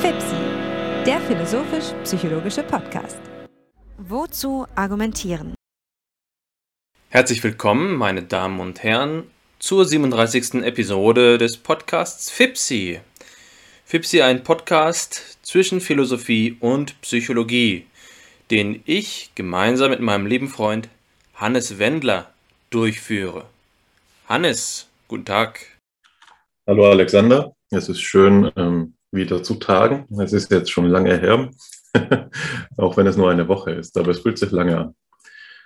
FIPSI, 0.00 0.36
der 1.06 1.20
philosophisch-psychologische 1.20 2.62
Podcast. 2.62 3.20
Wozu 3.98 4.66
argumentieren? 4.74 5.54
Herzlich 7.08 7.44
willkommen, 7.44 7.94
meine 7.94 8.22
Damen 8.22 8.58
und 8.58 8.82
Herren, 8.82 9.24
zur 9.58 9.84
37. 9.84 10.64
Episode 10.64 11.38
des 11.38 11.56
Podcasts 11.56 12.30
FIPSI. 12.30 13.00
FIPSI 13.84 14.22
ein 14.22 14.42
Podcast 14.42 15.38
zwischen 15.42 15.80
Philosophie 15.80 16.56
und 16.58 17.00
Psychologie, 17.02 17.86
den 18.50 18.82
ich 18.86 19.30
gemeinsam 19.34 19.90
mit 19.90 20.00
meinem 20.00 20.26
lieben 20.26 20.48
Freund 20.48 20.88
Hannes 21.34 21.78
Wendler 21.78 22.32
durchführe. 22.70 23.44
Hannes, 24.28 24.88
guten 25.08 25.26
Tag. 25.26 25.66
Hallo 26.64 26.88
Alexander, 26.88 27.56
es 27.70 27.88
ist 27.88 28.00
schön, 28.02 28.52
ähm, 28.54 28.94
wieder 29.10 29.42
zu 29.42 29.56
tagen. 29.56 30.06
Es 30.20 30.32
ist 30.32 30.52
jetzt 30.52 30.70
schon 30.70 30.86
lange 30.86 31.18
her, 31.18 31.50
auch 32.76 32.96
wenn 32.96 33.08
es 33.08 33.16
nur 33.16 33.28
eine 33.32 33.48
Woche 33.48 33.72
ist, 33.72 33.98
aber 33.98 34.12
es 34.12 34.20
fühlt 34.20 34.38
sich 34.38 34.52
lange 34.52 34.78
an. 34.78 34.94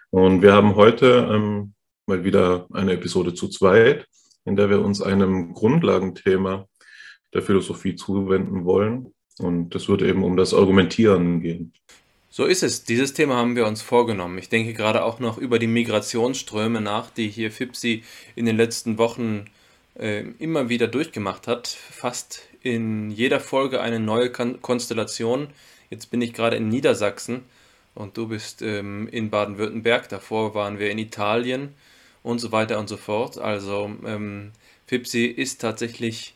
Und 0.09 0.40
wir 0.40 0.54
haben 0.54 0.74
heute 0.74 1.28
ähm, 1.30 1.74
mal 2.06 2.24
wieder 2.24 2.66
eine 2.73 2.95
Episode 2.95 3.34
zu 3.34 3.48
zweit, 3.48 4.06
in 4.46 4.56
der 4.56 4.70
wir 4.70 4.80
uns 4.80 5.02
einem 5.02 5.52
Grundlagenthema 5.52 6.66
der 7.34 7.42
Philosophie 7.42 7.95
zuwenden 7.95 8.65
wollen. 8.65 9.12
Und 9.38 9.74
es 9.74 9.90
wird 9.90 10.01
eben 10.01 10.24
um 10.24 10.38
das 10.38 10.54
Argumentieren 10.54 11.42
gehen. 11.42 11.74
So 12.30 12.46
ist 12.46 12.62
es. 12.62 12.84
Dieses 12.84 13.12
Thema 13.12 13.37
haben 13.37 13.54
wir 13.54 13.66
uns 13.66 13.82
vorgenommen. 13.82 14.38
Ich 14.38 14.48
denke 14.48 14.73
gerade 14.73 15.04
auch 15.04 15.20
noch 15.20 15.37
über 15.37 15.59
die 15.59 15.66
Migrationsströme 15.66 16.80
nach, 16.80 17.10
die 17.10 17.28
hier 17.28 17.52
FIPSI 17.52 18.02
in 18.34 18.46
den 18.46 18.56
letzten 18.56 18.96
Wochen 18.96 19.45
äh, 19.98 20.24
immer 20.38 20.68
wieder 20.68 20.88
durchgemacht 20.88 21.46
hat. 21.46 21.68
Fast 21.68 22.42
in 22.62 23.10
jeder 23.10 23.40
Folge 23.40 23.80
eine 23.80 24.01
neue 24.01 24.30
Konstellation. 24.30 25.48
Jetzt 25.90 26.10
bin 26.10 26.21
ich 26.21 26.32
gerade 26.32 26.57
in 26.57 26.68
Niedersachsen 26.68 27.45
und 27.95 28.16
du 28.16 28.29
bist 28.29 28.62
ähm, 28.62 29.09
in 29.09 29.30
Baden-Württemberg. 29.30 30.09
Davor 30.09 30.54
waren 30.54 30.79
wir 30.79 30.90
in 30.90 30.98
Italien 30.98 31.74
und 32.23 32.40
so 32.40 32.52
weiter 32.52 32.79
und 32.79 32.88
so 32.88 32.96
fort. 32.96 33.38
Also 33.38 33.90
ähm, 34.04 34.52
Fipsi 34.87 35.26
ist 35.26 35.60
tatsächlich 35.60 36.34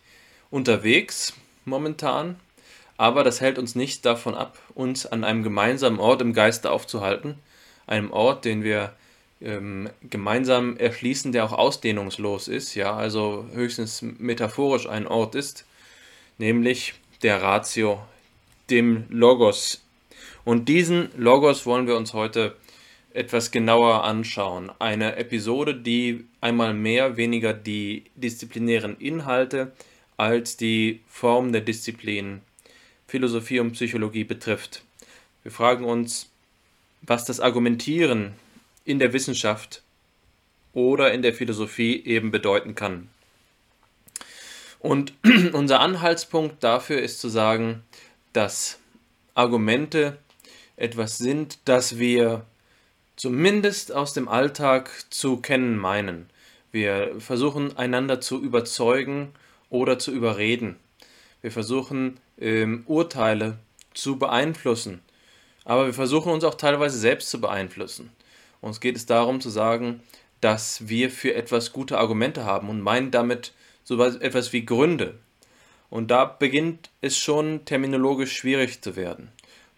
unterwegs 0.51 1.35
momentan, 1.65 2.37
aber 2.97 3.25
das 3.25 3.41
hält 3.41 3.59
uns 3.59 3.75
nicht 3.75 4.05
davon 4.05 4.35
ab, 4.35 4.59
uns 4.75 5.07
an 5.07 5.25
einem 5.25 5.43
gemeinsamen 5.43 6.01
Ort 6.01 6.23
im 6.23 6.33
Geiste 6.33 6.71
aufzuhalten. 6.71 7.37
Einem 7.87 8.13
Ort, 8.13 8.45
den 8.45 8.63
wir 8.63 8.93
ähm, 9.41 9.89
gemeinsam 10.09 10.77
erschließen, 10.77 11.33
der 11.33 11.45
auch 11.45 11.53
ausdehnungslos 11.53 12.49
ist, 12.49 12.75
ja, 12.75 12.95
also 12.95 13.47
höchstens 13.53 14.03
metaphorisch 14.03 14.89
ein 14.89 15.07
Ort 15.07 15.35
ist, 15.35 15.65
nämlich 16.39 16.95
der 17.23 17.43
Ratio, 17.43 18.01
dem 18.71 19.05
Logos. 19.09 19.83
Und 20.45 20.69
diesen 20.69 21.11
Logos 21.17 21.67
wollen 21.67 21.87
wir 21.87 21.97
uns 21.97 22.15
heute 22.15 22.57
etwas 23.13 23.51
genauer 23.51 24.05
anschauen. 24.05 24.71
Eine 24.79 25.17
Episode, 25.17 25.75
die 25.75 26.25
einmal 26.41 26.75
mehr 26.75 27.17
weniger 27.17 27.53
die 27.53 28.05
disziplinären 28.15 28.97
Inhalte 28.99 29.73
als 30.17 30.57
die 30.57 31.01
Form 31.09 31.53
der 31.53 31.63
Disziplin 31.63 32.41
Philosophie 33.09 33.59
und 33.59 33.73
Psychologie 33.73 34.25
betrifft. 34.25 34.85
Wir 35.43 35.51
fragen 35.51 35.85
uns, 35.85 36.31
was 37.03 37.25
das 37.25 37.41
Argumentieren 37.41 38.35
in 38.91 38.99
der 38.99 39.13
Wissenschaft 39.13 39.83
oder 40.73 41.13
in 41.13 41.23
der 41.23 41.35
Philosophie 41.35 42.03
eben 42.05 42.31
bedeuten 42.31 42.75
kann. 42.75 43.09
Und 44.79 45.13
unser 45.53 45.81
Anhaltspunkt 45.81 46.63
dafür 46.65 47.01
ist 47.01 47.21
zu 47.21 47.29
sagen, 47.29 47.83
dass 48.33 48.79
Argumente 49.35 50.19
etwas 50.77 51.19
sind, 51.19 51.59
das 51.67 51.99
wir 51.99 52.47
zumindest 53.17 53.93
aus 53.93 54.15
dem 54.15 54.29
Alltag 54.29 54.91
zu 55.11 55.37
kennen 55.37 55.77
meinen. 55.77 56.31
Wir 56.73 57.17
versuchen 57.19 57.77
einander 57.77 58.21
zu 58.21 58.41
überzeugen 58.43 59.33
oder 59.69 59.99
zu 59.99 60.13
überreden. 60.13 60.77
Wir 61.43 61.51
versuchen 61.51 62.19
ähm, 62.39 62.85
Urteile 62.87 63.59
zu 63.93 64.19
beeinflussen. 64.19 65.01
Aber 65.65 65.87
wir 65.87 65.95
versuchen 65.95 66.33
uns 66.33 66.45
auch 66.45 66.55
teilweise 66.55 66.99
selbst 66.99 67.31
zu 67.31 67.41
beeinflussen. 67.41 68.11
Uns 68.61 68.81
geht 68.81 68.97
es 68.97 69.07
darum 69.07 69.41
zu 69.41 69.51
sagen, 69.51 70.01
dass 70.41 70.89
wir 70.89 71.11
für 71.11 71.35
etwas 71.35 71.73
gute 71.73 71.99
Argumente 71.99 72.45
haben 72.45 72.69
und 72.69 72.81
meinen 72.81 73.11
damit 73.11 73.53
so 73.85 74.03
etwas 74.03 74.53
wie 74.53 74.65
Gründe. 74.65 75.19
Und 75.91 76.11
da 76.11 76.25
beginnt 76.25 76.91
es 77.01 77.19
schon 77.19 77.65
terminologisch 77.65 78.37
schwierig 78.37 78.81
zu 78.81 78.97
werden. 78.97 79.29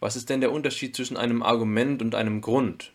Was 0.00 0.16
ist 0.16 0.30
denn 0.30 0.40
der 0.40 0.52
Unterschied 0.52 0.94
zwischen 0.94 1.16
einem 1.16 1.42
Argument 1.42 2.02
und 2.02 2.14
einem 2.14 2.40
Grund? 2.40 2.92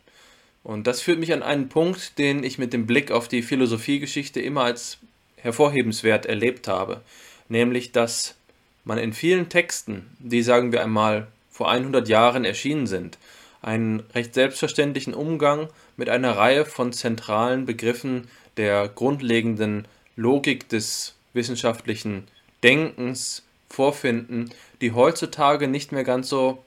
Und 0.62 0.86
das 0.86 1.00
führt 1.00 1.18
mich 1.18 1.32
an 1.32 1.42
einen 1.42 1.68
Punkt, 1.68 2.18
den 2.18 2.44
ich 2.44 2.58
mit 2.58 2.72
dem 2.72 2.86
Blick 2.86 3.10
auf 3.10 3.28
die 3.28 3.42
Philosophiegeschichte 3.42 4.40
immer 4.40 4.64
als 4.64 4.98
hervorhebenswert 5.36 6.26
erlebt 6.26 6.68
habe, 6.68 7.00
nämlich 7.48 7.92
dass 7.92 8.36
man 8.84 8.98
in 8.98 9.12
vielen 9.12 9.48
Texten, 9.48 10.06
die 10.18 10.42
sagen 10.42 10.72
wir 10.72 10.82
einmal 10.82 11.28
vor 11.50 11.70
100 11.70 12.08
Jahren 12.08 12.44
erschienen 12.44 12.86
sind, 12.86 13.18
einen 13.62 14.00
recht 14.14 14.34
selbstverständlichen 14.34 15.14
Umgang 15.14 15.68
mit 15.96 16.08
einer 16.08 16.36
Reihe 16.36 16.64
von 16.64 16.92
zentralen 16.92 17.66
Begriffen 17.66 18.28
der 18.56 18.88
grundlegenden 18.88 19.86
Logik 20.16 20.68
des 20.68 21.14
wissenschaftlichen 21.32 22.28
Denkens 22.62 23.42
vorfinden, 23.68 24.50
die 24.80 24.92
heutzutage 24.92 25.68
nicht 25.68 25.92
mehr 25.92 26.04
ganz 26.04 26.28
so 26.28 26.64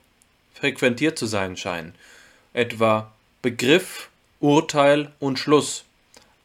frequentiert 0.53 1.18
zu 1.18 1.25
sein 1.25 1.57
scheinen. 1.57 1.96
Etwa 2.53 3.12
Begriff, 3.41 4.09
Urteil 4.40 5.12
und 5.19 5.40
Schluss. 5.40 5.85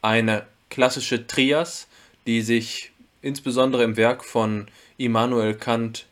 Eine 0.01 0.45
klassische 0.69 1.27
Trias, 1.27 1.87
die 2.25 2.41
sich 2.41 2.91
insbesondere 3.21 3.83
im 3.83 3.97
Werk 3.97 4.23
von 4.23 4.67
Immanuel 4.97 5.53
Kant 5.53 6.05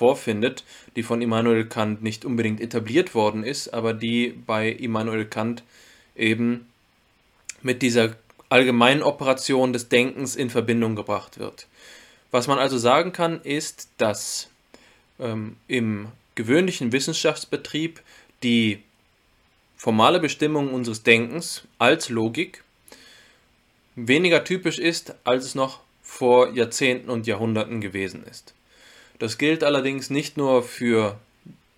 vorfindet, 0.00 0.64
die 0.96 1.02
von 1.02 1.20
Immanuel 1.20 1.66
Kant 1.66 2.02
nicht 2.02 2.24
unbedingt 2.24 2.62
etabliert 2.62 3.14
worden 3.14 3.44
ist, 3.44 3.68
aber 3.74 3.92
die 3.92 4.28
bei 4.46 4.70
Immanuel 4.70 5.26
Kant 5.26 5.62
eben 6.16 6.66
mit 7.60 7.82
dieser 7.82 8.16
allgemeinen 8.48 9.02
Operation 9.02 9.74
des 9.74 9.90
Denkens 9.90 10.36
in 10.36 10.48
Verbindung 10.48 10.96
gebracht 10.96 11.38
wird. 11.38 11.66
Was 12.30 12.46
man 12.46 12.58
also 12.58 12.78
sagen 12.78 13.12
kann, 13.12 13.42
ist, 13.42 13.90
dass 13.98 14.48
ähm, 15.18 15.56
im 15.68 16.08
gewöhnlichen 16.34 16.92
Wissenschaftsbetrieb 16.92 18.00
die 18.42 18.82
formale 19.76 20.18
Bestimmung 20.18 20.72
unseres 20.72 21.02
Denkens 21.02 21.64
als 21.78 22.08
Logik 22.08 22.64
weniger 23.96 24.44
typisch 24.44 24.78
ist, 24.78 25.14
als 25.24 25.44
es 25.44 25.54
noch 25.54 25.80
vor 26.02 26.54
Jahrzehnten 26.54 27.10
und 27.10 27.26
Jahrhunderten 27.26 27.82
gewesen 27.82 28.24
ist. 28.24 28.54
Das 29.20 29.36
gilt 29.36 29.62
allerdings 29.62 30.08
nicht 30.08 30.38
nur 30.38 30.62
für 30.62 31.18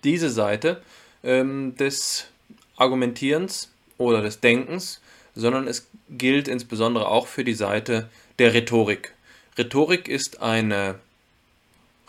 diese 0.05 0.29
Seite 0.29 0.81
ähm, 1.23 1.75
des 1.75 2.27
Argumentierens 2.77 3.69
oder 3.97 4.21
des 4.21 4.39
Denkens, 4.39 5.01
sondern 5.35 5.67
es 5.67 5.87
gilt 6.09 6.47
insbesondere 6.47 7.09
auch 7.09 7.27
für 7.27 7.43
die 7.43 7.53
Seite 7.53 8.09
der 8.39 8.53
Rhetorik. 8.53 9.13
Rhetorik 9.57 10.07
ist 10.07 10.41
eine 10.41 10.95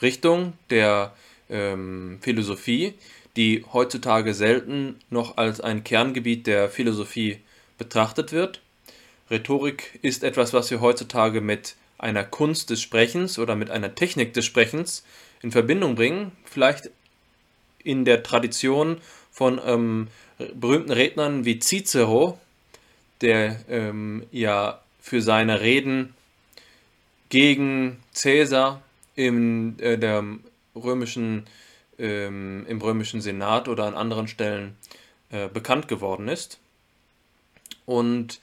Richtung 0.00 0.52
der 0.70 1.12
ähm, 1.50 2.18
Philosophie, 2.22 2.94
die 3.36 3.64
heutzutage 3.72 4.34
selten 4.34 5.00
noch 5.10 5.36
als 5.36 5.60
ein 5.60 5.82
Kerngebiet 5.82 6.46
der 6.46 6.70
Philosophie 6.70 7.40
betrachtet 7.76 8.30
wird. 8.30 8.60
Rhetorik 9.32 9.98
ist 10.00 10.22
etwas, 10.22 10.52
was 10.52 10.70
wir 10.70 10.80
heutzutage 10.80 11.40
mit 11.40 11.74
einer 11.98 12.22
Kunst 12.22 12.70
des 12.70 12.80
Sprechens 12.80 13.38
oder 13.38 13.56
mit 13.56 13.70
einer 13.70 13.94
Technik 13.96 14.32
des 14.32 14.44
Sprechens 14.44 15.02
in 15.44 15.52
Verbindung 15.52 15.94
bringen, 15.94 16.32
vielleicht 16.46 16.90
in 17.82 18.06
der 18.06 18.22
Tradition 18.22 18.96
von 19.30 19.60
ähm, 19.62 20.08
berühmten 20.54 20.90
Rednern 20.90 21.44
wie 21.44 21.58
Cicero, 21.58 22.40
der 23.20 23.60
ähm, 23.68 24.24
ja 24.32 24.80
für 25.00 25.20
seine 25.20 25.60
Reden 25.60 26.14
gegen 27.28 27.98
Caesar 28.14 28.80
in 29.16 29.78
äh, 29.80 29.98
der 29.98 30.24
römischen, 30.74 31.44
ähm, 31.98 32.64
im 32.66 32.80
römischen 32.80 33.20
Senat 33.20 33.68
oder 33.68 33.84
an 33.84 33.94
anderen 33.94 34.28
Stellen 34.28 34.78
äh, 35.30 35.48
bekannt 35.48 35.88
geworden 35.88 36.26
ist. 36.28 36.58
Und 37.84 38.40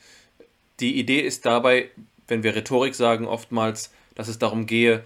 die 0.80 1.00
Idee 1.00 1.22
ist 1.22 1.48
dabei, 1.48 1.90
wenn 2.28 2.44
wir 2.44 2.56
Rhetorik 2.56 2.94
sagen, 2.94 3.26
oftmals, 3.26 3.92
dass 4.14 4.28
es 4.28 4.38
darum 4.38 4.68
gehe, 4.68 5.04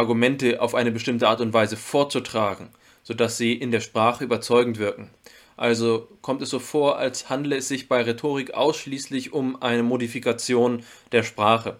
Argumente 0.00 0.60
auf 0.60 0.74
eine 0.74 0.90
bestimmte 0.90 1.28
Art 1.28 1.40
und 1.40 1.52
Weise 1.52 1.76
vorzutragen, 1.76 2.70
sodass 3.02 3.36
sie 3.36 3.52
in 3.52 3.70
der 3.70 3.80
Sprache 3.80 4.24
überzeugend 4.24 4.78
wirken. 4.78 5.10
Also 5.56 6.08
kommt 6.22 6.40
es 6.40 6.48
so 6.48 6.58
vor, 6.58 6.96
als 6.96 7.28
handle 7.28 7.54
es 7.54 7.68
sich 7.68 7.86
bei 7.86 8.00
Rhetorik 8.00 8.54
ausschließlich 8.54 9.34
um 9.34 9.60
eine 9.60 9.82
Modifikation 9.82 10.82
der 11.12 11.22
Sprache. 11.22 11.76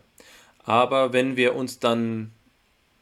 Aber 0.64 1.14
wenn 1.14 1.37
wir 1.37 1.55
uns 1.55 1.78
dann 1.78 2.31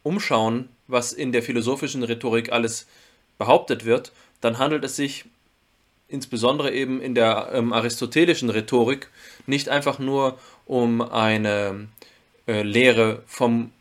umschauen, 0.05 0.69
was 0.87 1.13
in 1.13 1.33
der 1.33 1.43
philosophischen 1.43 2.05
Rhetorik 2.05 2.53
alles 2.53 2.87
behauptet 3.39 3.85
wird, 3.85 4.13
dann 4.41 4.59
handelt 4.59 4.85
es 4.85 4.95
sich 4.95 5.25
insbesondere 6.07 6.73
eben 6.73 7.01
in 7.03 7.15
der 7.15 7.51
ähm, 7.53 7.73
aristotelischen 7.73 8.49
Rhetorik 8.49 9.11
nicht 9.47 9.69
einfach 9.69 9.99
nur 9.99 10.39
um 10.65 11.03
eine 11.03 11.89
äh, 12.47 12.63
Lehre 12.63 13.23
vom 13.27 13.73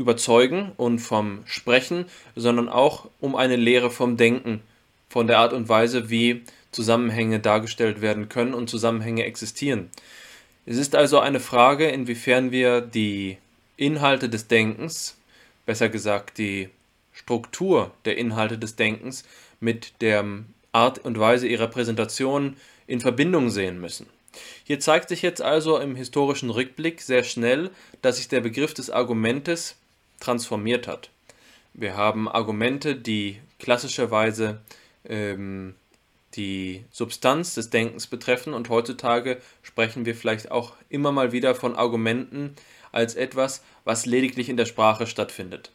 Überzeugen 0.00 0.72
und 0.78 0.98
vom 0.98 1.42
Sprechen, 1.44 2.06
sondern 2.34 2.70
auch 2.70 3.10
um 3.20 3.36
eine 3.36 3.56
Lehre 3.56 3.90
vom 3.90 4.16
Denken, 4.16 4.62
von 5.10 5.26
der 5.26 5.38
Art 5.38 5.52
und 5.52 5.68
Weise, 5.68 6.08
wie 6.08 6.42
Zusammenhänge 6.72 7.38
dargestellt 7.38 8.00
werden 8.00 8.30
können 8.30 8.54
und 8.54 8.70
Zusammenhänge 8.70 9.24
existieren. 9.24 9.90
Es 10.64 10.78
ist 10.78 10.94
also 10.94 11.18
eine 11.18 11.38
Frage, 11.38 11.88
inwiefern 11.88 12.50
wir 12.50 12.80
die 12.80 13.36
Inhalte 13.76 14.30
des 14.30 14.48
Denkens, 14.48 15.18
besser 15.66 15.90
gesagt 15.90 16.38
die 16.38 16.70
Struktur 17.12 17.90
der 18.06 18.16
Inhalte 18.16 18.56
des 18.56 18.76
Denkens, 18.76 19.24
mit 19.60 20.00
der 20.00 20.24
Art 20.72 20.98
und 21.00 21.18
Weise 21.18 21.46
ihrer 21.46 21.66
Präsentation 21.66 22.56
in 22.86 23.02
Verbindung 23.02 23.50
sehen 23.50 23.78
müssen. 23.80 24.06
Hier 24.64 24.80
zeigt 24.80 25.10
sich 25.10 25.20
jetzt 25.20 25.42
also 25.42 25.78
im 25.78 25.94
historischen 25.94 26.48
Rückblick 26.48 27.02
sehr 27.02 27.22
schnell, 27.24 27.70
dass 28.00 28.16
sich 28.16 28.28
der 28.28 28.40
Begriff 28.40 28.72
des 28.72 28.88
Argumentes 28.88 29.76
transformiert 30.20 30.86
hat. 30.86 31.10
Wir 31.74 31.96
haben 31.96 32.28
Argumente, 32.28 32.94
die 32.94 33.40
klassischerweise 33.58 34.60
ähm, 35.04 35.74
die 36.34 36.84
Substanz 36.90 37.54
des 37.54 37.70
Denkens 37.70 38.06
betreffen 38.06 38.54
und 38.54 38.68
heutzutage 38.68 39.40
sprechen 39.62 40.04
wir 40.04 40.14
vielleicht 40.14 40.50
auch 40.50 40.74
immer 40.88 41.12
mal 41.12 41.32
wieder 41.32 41.54
von 41.54 41.74
Argumenten 41.74 42.54
als 42.92 43.14
etwas, 43.14 43.62
was 43.84 44.06
lediglich 44.06 44.48
in 44.48 44.56
der 44.56 44.66
Sprache 44.66 45.06
stattfindet. 45.06 45.72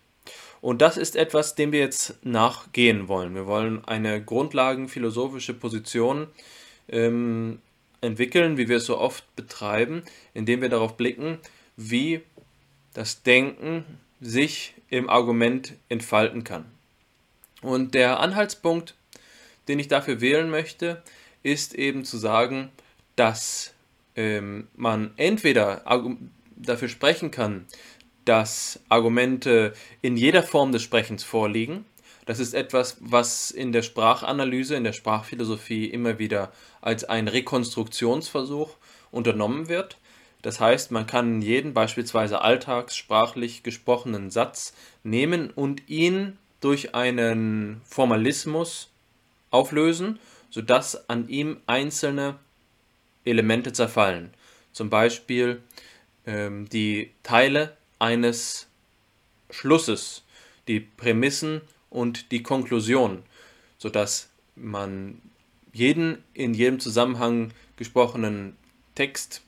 Und 0.61 0.81
das 0.81 0.97
ist 0.97 1.15
etwas, 1.15 1.55
dem 1.55 1.71
wir 1.71 1.79
jetzt 1.79 2.25
nachgehen 2.25 3.07
wollen. 3.07 3.35
Wir 3.35 3.45
wollen 3.45 3.85
eine 3.85 4.23
grundlagenphilosophische 4.23 5.53
Position 5.53 6.27
ähm, 6.89 7.59
entwickeln, 8.01 8.57
wie 8.57 8.67
wir 8.67 8.77
es 8.77 8.85
so 8.85 8.97
oft 8.97 9.35
betreiben, 9.35 10.03
indem 10.33 10.61
wir 10.61 10.69
darauf 10.69 10.97
blicken, 10.97 11.39
wie 11.77 12.21
das 12.93 13.23
Denken 13.23 13.83
sich 14.21 14.73
im 14.89 15.09
Argument 15.09 15.73
entfalten 15.89 16.43
kann. 16.43 16.65
Und 17.61 17.95
der 17.95 18.19
Anhaltspunkt 18.19 18.95
den 19.67 19.79
ich 19.79 19.87
dafür 19.87 20.21
wählen 20.21 20.49
möchte, 20.49 21.01
ist 21.43 21.73
eben 21.75 22.05
zu 22.05 22.17
sagen, 22.17 22.69
dass 23.15 23.73
ähm, 24.15 24.67
man 24.75 25.11
entweder 25.17 25.83
dafür 26.55 26.89
sprechen 26.89 27.31
kann, 27.31 27.65
dass 28.25 28.79
Argumente 28.89 29.73
in 30.01 30.17
jeder 30.17 30.43
Form 30.43 30.71
des 30.71 30.81
Sprechens 30.81 31.23
vorliegen. 31.23 31.85
Das 32.25 32.39
ist 32.39 32.55
etwas, 32.55 32.97
was 33.01 33.51
in 33.51 33.71
der 33.71 33.83
Sprachanalyse, 33.83 34.75
in 34.75 34.83
der 34.83 34.93
Sprachphilosophie 34.93 35.85
immer 35.85 36.17
wieder 36.17 36.51
als 36.81 37.03
ein 37.03 37.27
Rekonstruktionsversuch 37.27 38.71
unternommen 39.11 39.69
wird. 39.69 39.97
Das 40.45 40.59
heißt, 40.59 40.91
man 40.91 41.07
kann 41.07 41.41
jeden 41.41 41.73
beispielsweise 41.73 42.41
alltagssprachlich 42.41 43.63
gesprochenen 43.63 44.29
Satz 44.29 44.75
nehmen 45.01 45.49
und 45.49 45.89
ihn 45.89 46.37
durch 46.61 46.93
einen 46.93 47.81
Formalismus 47.83 48.91
auflösen, 49.49 50.19
sodass 50.51 51.09
an 51.09 51.27
ihm 51.29 51.61
einzelne 51.65 52.37
Elemente 53.23 53.73
zerfallen. 53.73 54.35
Zum 54.71 54.91
Beispiel 54.91 55.63
ähm, 56.27 56.69
die 56.69 57.09
Teile 57.23 57.75
eines 57.97 58.67
Schlusses, 59.49 60.21
die 60.67 60.79
Prämissen 60.79 61.61
und 61.89 62.31
die 62.31 62.43
Konklusion, 62.43 63.23
sodass 63.79 64.29
man 64.55 65.23
jeden 65.73 66.23
in 66.35 66.53
jedem 66.53 66.79
Zusammenhang 66.79 67.49
gesprochenen 67.77 68.55
Text, 68.93 69.41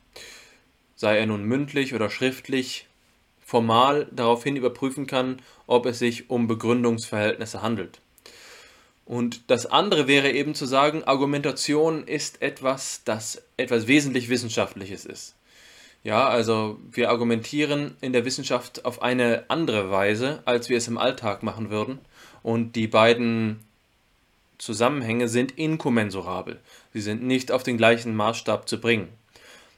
sei 0.98 1.18
er 1.18 1.26
nun 1.28 1.46
mündlich 1.46 1.94
oder 1.94 2.10
schriftlich, 2.10 2.88
formal 3.40 4.10
daraufhin 4.12 4.58
überprüfen 4.58 5.08
kann, 5.08 5.42
ob 5.68 5.86
es 5.86 6.00
sich 6.00 6.30
um 6.30 6.48
Begründungsverhältnisse 6.48 7.62
handelt. 7.62 8.02
Und 9.06 9.50
das 9.50 9.66
andere 9.66 10.08
wäre 10.08 10.32
eben 10.32 10.54
zu 10.54 10.66
sagen, 10.66 11.06
Argumentation 11.06 12.04
ist 12.04 12.42
etwas, 12.42 13.04
das 13.06 13.42
etwas 13.56 13.88
wesentlich 13.88 14.28
Wissenschaftliches 14.28 15.06
ist. 15.06 15.36
Ja, 16.04 16.28
also 16.28 16.80
wir 16.92 17.10
argumentieren 17.10 17.96
in 18.02 18.12
der 18.12 18.26
Wissenschaft 18.26 18.84
auf 18.86 19.02
eine 19.02 19.46
andere 19.48 19.92
Weise, 19.92 20.42
als 20.46 20.68
wir 20.68 20.78
es 20.78 20.88
im 20.90 20.98
Alltag 20.98 21.42
machen 21.42 21.70
würden. 21.70 22.00
Und 22.44 22.76
die 22.76 22.88
beiden 22.88 23.60
Zusammenhänge 24.58 25.30
sind 25.30 25.58
inkommensurabel. 25.58 26.60
Sie 26.94 27.02
sind 27.02 27.24
nicht 27.24 27.52
auf 27.52 27.64
den 27.64 27.78
gleichen 27.78 28.16
Maßstab 28.16 28.68
zu 28.68 28.82
bringen. 28.82 29.08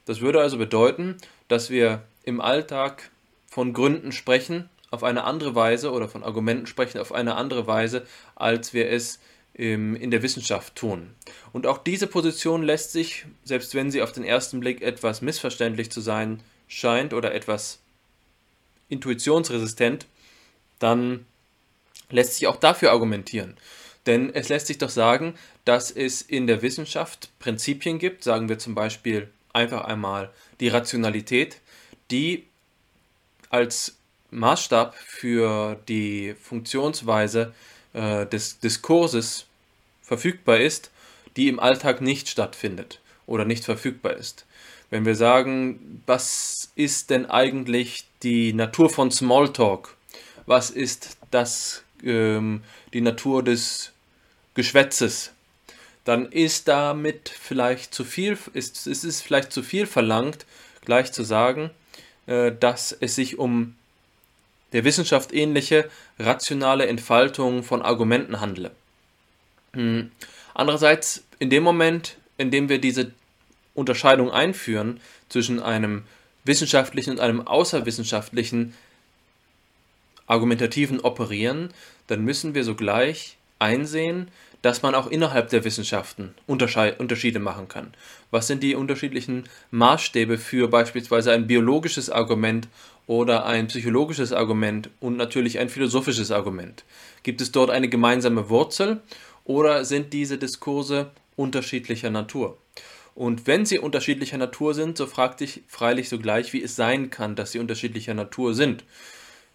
Das 0.09 0.21
würde 0.21 0.41
also 0.41 0.57
bedeuten, 0.57 1.17
dass 1.49 1.69
wir 1.69 2.01
im 2.23 2.41
Alltag 2.41 3.11
von 3.47 3.73
Gründen 3.73 4.11
sprechen, 4.11 4.67
auf 4.89 5.03
eine 5.03 5.23
andere 5.23 5.53
Weise 5.53 5.91
oder 5.91 6.09
von 6.09 6.23
Argumenten 6.23 6.65
sprechen 6.65 6.97
auf 6.97 7.13
eine 7.13 7.35
andere 7.35 7.67
Weise, 7.67 8.07
als 8.33 8.73
wir 8.73 8.89
es 8.89 9.19
ähm, 9.55 9.95
in 9.95 10.09
der 10.09 10.23
Wissenschaft 10.23 10.75
tun. 10.75 11.11
Und 11.53 11.67
auch 11.67 11.77
diese 11.77 12.07
Position 12.07 12.63
lässt 12.63 12.91
sich, 12.91 13.27
selbst 13.43 13.75
wenn 13.75 13.91
sie 13.91 14.01
auf 14.01 14.11
den 14.11 14.23
ersten 14.23 14.59
Blick 14.61 14.81
etwas 14.81 15.21
missverständlich 15.21 15.91
zu 15.91 16.01
sein 16.01 16.39
scheint 16.67 17.13
oder 17.13 17.35
etwas 17.35 17.77
intuitionsresistent, 18.87 20.07
dann 20.79 21.27
lässt 22.09 22.33
sich 22.33 22.47
auch 22.47 22.55
dafür 22.55 22.93
argumentieren. 22.93 23.57
Denn 24.07 24.33
es 24.33 24.49
lässt 24.49 24.65
sich 24.65 24.79
doch 24.79 24.89
sagen, 24.89 25.35
dass 25.65 25.91
es 25.91 26.23
in 26.23 26.47
der 26.47 26.63
Wissenschaft 26.63 27.29
Prinzipien 27.37 27.99
gibt, 27.99 28.23
sagen 28.23 28.49
wir 28.49 28.57
zum 28.57 28.73
Beispiel 28.73 29.29
einfach 29.53 29.85
einmal 29.85 30.29
die 30.59 30.69
Rationalität, 30.69 31.59
die 32.11 32.45
als 33.49 33.95
Maßstab 34.31 34.95
für 34.95 35.79
die 35.87 36.35
Funktionsweise 36.39 37.53
äh, 37.93 38.25
des 38.27 38.59
Diskurses 38.59 39.45
verfügbar 40.01 40.59
ist, 40.59 40.91
die 41.35 41.47
im 41.47 41.59
Alltag 41.59 42.01
nicht 42.01 42.29
stattfindet 42.29 42.99
oder 43.25 43.45
nicht 43.45 43.63
verfügbar 43.63 44.13
ist. 44.13 44.45
Wenn 44.89 45.05
wir 45.05 45.15
sagen, 45.15 46.01
was 46.05 46.71
ist 46.75 47.09
denn 47.11 47.27
eigentlich 47.27 48.05
die 48.23 48.53
Natur 48.53 48.89
von 48.89 49.11
Smalltalk? 49.11 49.95
Was 50.45 50.71
ist 50.71 51.17
das, 51.29 51.83
ähm, 52.03 52.63
die 52.93 53.01
Natur 53.01 53.43
des 53.43 53.91
Geschwätzes? 54.55 55.31
Dann 56.09 56.31
ist 56.31 56.67
damit 56.67 57.29
vielleicht 57.29 57.93
zu 57.93 58.03
viel, 58.03 58.35
ist, 58.53 58.87
ist 58.87 59.03
es 59.03 59.21
vielleicht 59.21 59.53
zu 59.53 59.61
viel 59.61 59.85
verlangt, 59.85 60.47
gleich 60.83 61.11
zu 61.11 61.21
sagen, 61.21 61.69
äh, 62.25 62.51
dass 62.51 62.91
es 62.91 63.13
sich 63.13 63.37
um 63.37 63.75
der 64.73 64.85
Wissenschaft 64.85 65.31
ähnliche 65.31 65.87
rationale 66.17 66.87
Entfaltung 66.87 67.61
von 67.61 67.83
Argumenten 67.83 68.41
handle. 68.41 68.71
Hm. 69.73 70.11
Andererseits, 70.55 71.25
in 71.37 71.51
dem 71.51 71.61
Moment, 71.61 72.17
in 72.39 72.49
dem 72.49 72.69
wir 72.69 72.81
diese 72.81 73.11
Unterscheidung 73.75 74.31
einführen 74.31 74.99
zwischen 75.29 75.59
einem 75.59 76.05
wissenschaftlichen 76.43 77.11
und 77.11 77.19
einem 77.19 77.45
außerwissenschaftlichen 77.45 78.73
argumentativen 80.25 81.01
Operieren, 81.01 81.71
dann 82.07 82.25
müssen 82.25 82.55
wir 82.55 82.63
sogleich 82.63 83.37
einsehen, 83.59 84.29
dass 84.61 84.81
man 84.81 84.95
auch 84.95 85.07
innerhalb 85.07 85.49
der 85.49 85.63
Wissenschaften 85.63 86.33
Unterschiede 86.47 87.39
machen 87.39 87.67
kann. 87.67 87.93
Was 88.31 88.47
sind 88.47 88.61
die 88.61 88.75
unterschiedlichen 88.75 89.45
Maßstäbe 89.71 90.37
für 90.37 90.67
beispielsweise 90.67 91.31
ein 91.31 91.47
biologisches 91.47 92.09
Argument 92.09 92.67
oder 93.07 93.45
ein 93.45 93.67
psychologisches 93.67 94.33
Argument 94.33 94.89
und 94.99 95.17
natürlich 95.17 95.59
ein 95.59 95.69
philosophisches 95.69 96.31
Argument? 96.31 96.83
Gibt 97.23 97.41
es 97.41 97.51
dort 97.51 97.69
eine 97.69 97.89
gemeinsame 97.89 98.49
Wurzel 98.49 99.01
oder 99.45 99.85
sind 99.85 100.13
diese 100.13 100.37
Diskurse 100.37 101.11
unterschiedlicher 101.35 102.09
Natur? 102.09 102.57
Und 103.15 103.47
wenn 103.47 103.65
sie 103.65 103.79
unterschiedlicher 103.79 104.37
Natur 104.37 104.73
sind, 104.73 104.97
so 104.97 105.05
fragt 105.05 105.41
dich 105.41 105.63
freilich 105.67 106.07
sogleich, 106.07 106.53
wie 106.53 106.63
es 106.63 106.75
sein 106.75 107.09
kann, 107.09 107.35
dass 107.35 107.51
sie 107.51 107.59
unterschiedlicher 107.59 108.13
Natur 108.13 108.53
sind. 108.53 108.85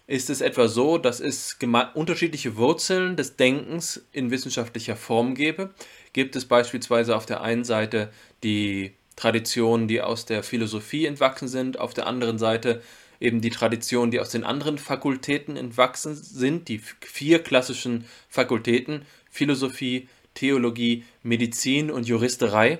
Ist 0.07 0.29
es 0.29 0.43
etwa 0.43 0.69
so, 0.69 0.99
dass 0.99 1.21
es 1.21 1.57
unterschiedliche 1.95 2.57
Wurzeln 2.57 3.17
des 3.17 3.37
Denkens 3.37 4.05
in 4.13 4.31
wissenschaftlicher 4.31 4.97
Form 4.97 5.35
gäbe? 5.35 5.71
Gibt 6.13 6.37
es 6.37 6.45
beispielsweise 6.45 7.17
auf 7.17 7.25
der 7.25 7.41
einen 7.41 7.65
Seite 7.65 8.13
die 8.43 8.93
Traditionen, 9.17 9.89
die 9.89 10.03
aus 10.03 10.27
der 10.27 10.43
Philosophie 10.43 11.07
entwachsen 11.07 11.49
sind, 11.49 11.79
auf 11.79 11.95
der 11.95 12.07
anderen 12.07 12.39
Seite 12.39 12.83
eben 13.19 13.41
die 13.41 13.51
Traditionen, 13.51 14.11
die 14.11 14.21
aus 14.21 14.29
den 14.29 14.45
anderen 14.45 14.77
Fakultäten 14.77 15.57
entwachsen 15.57 16.15
sind, 16.15 16.69
die 16.69 16.79
vier 17.01 17.43
klassischen 17.43 18.05
Fakultäten 18.29 19.07
Philosophie, 19.31 20.09
Theologie, 20.35 21.05
Medizin 21.23 21.91
und 21.91 22.07
Juristerei. 22.07 22.79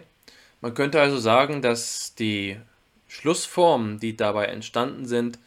Man 0.61 0.75
könnte 0.75 1.01
also 1.01 1.19
sagen, 1.19 1.63
dass 1.63 2.15
die 2.17 2.57
Schlussformen, 3.09 3.99
die 4.01 4.17
dabei 4.17 4.47
entstanden 4.47 5.07
sind, 5.07 5.39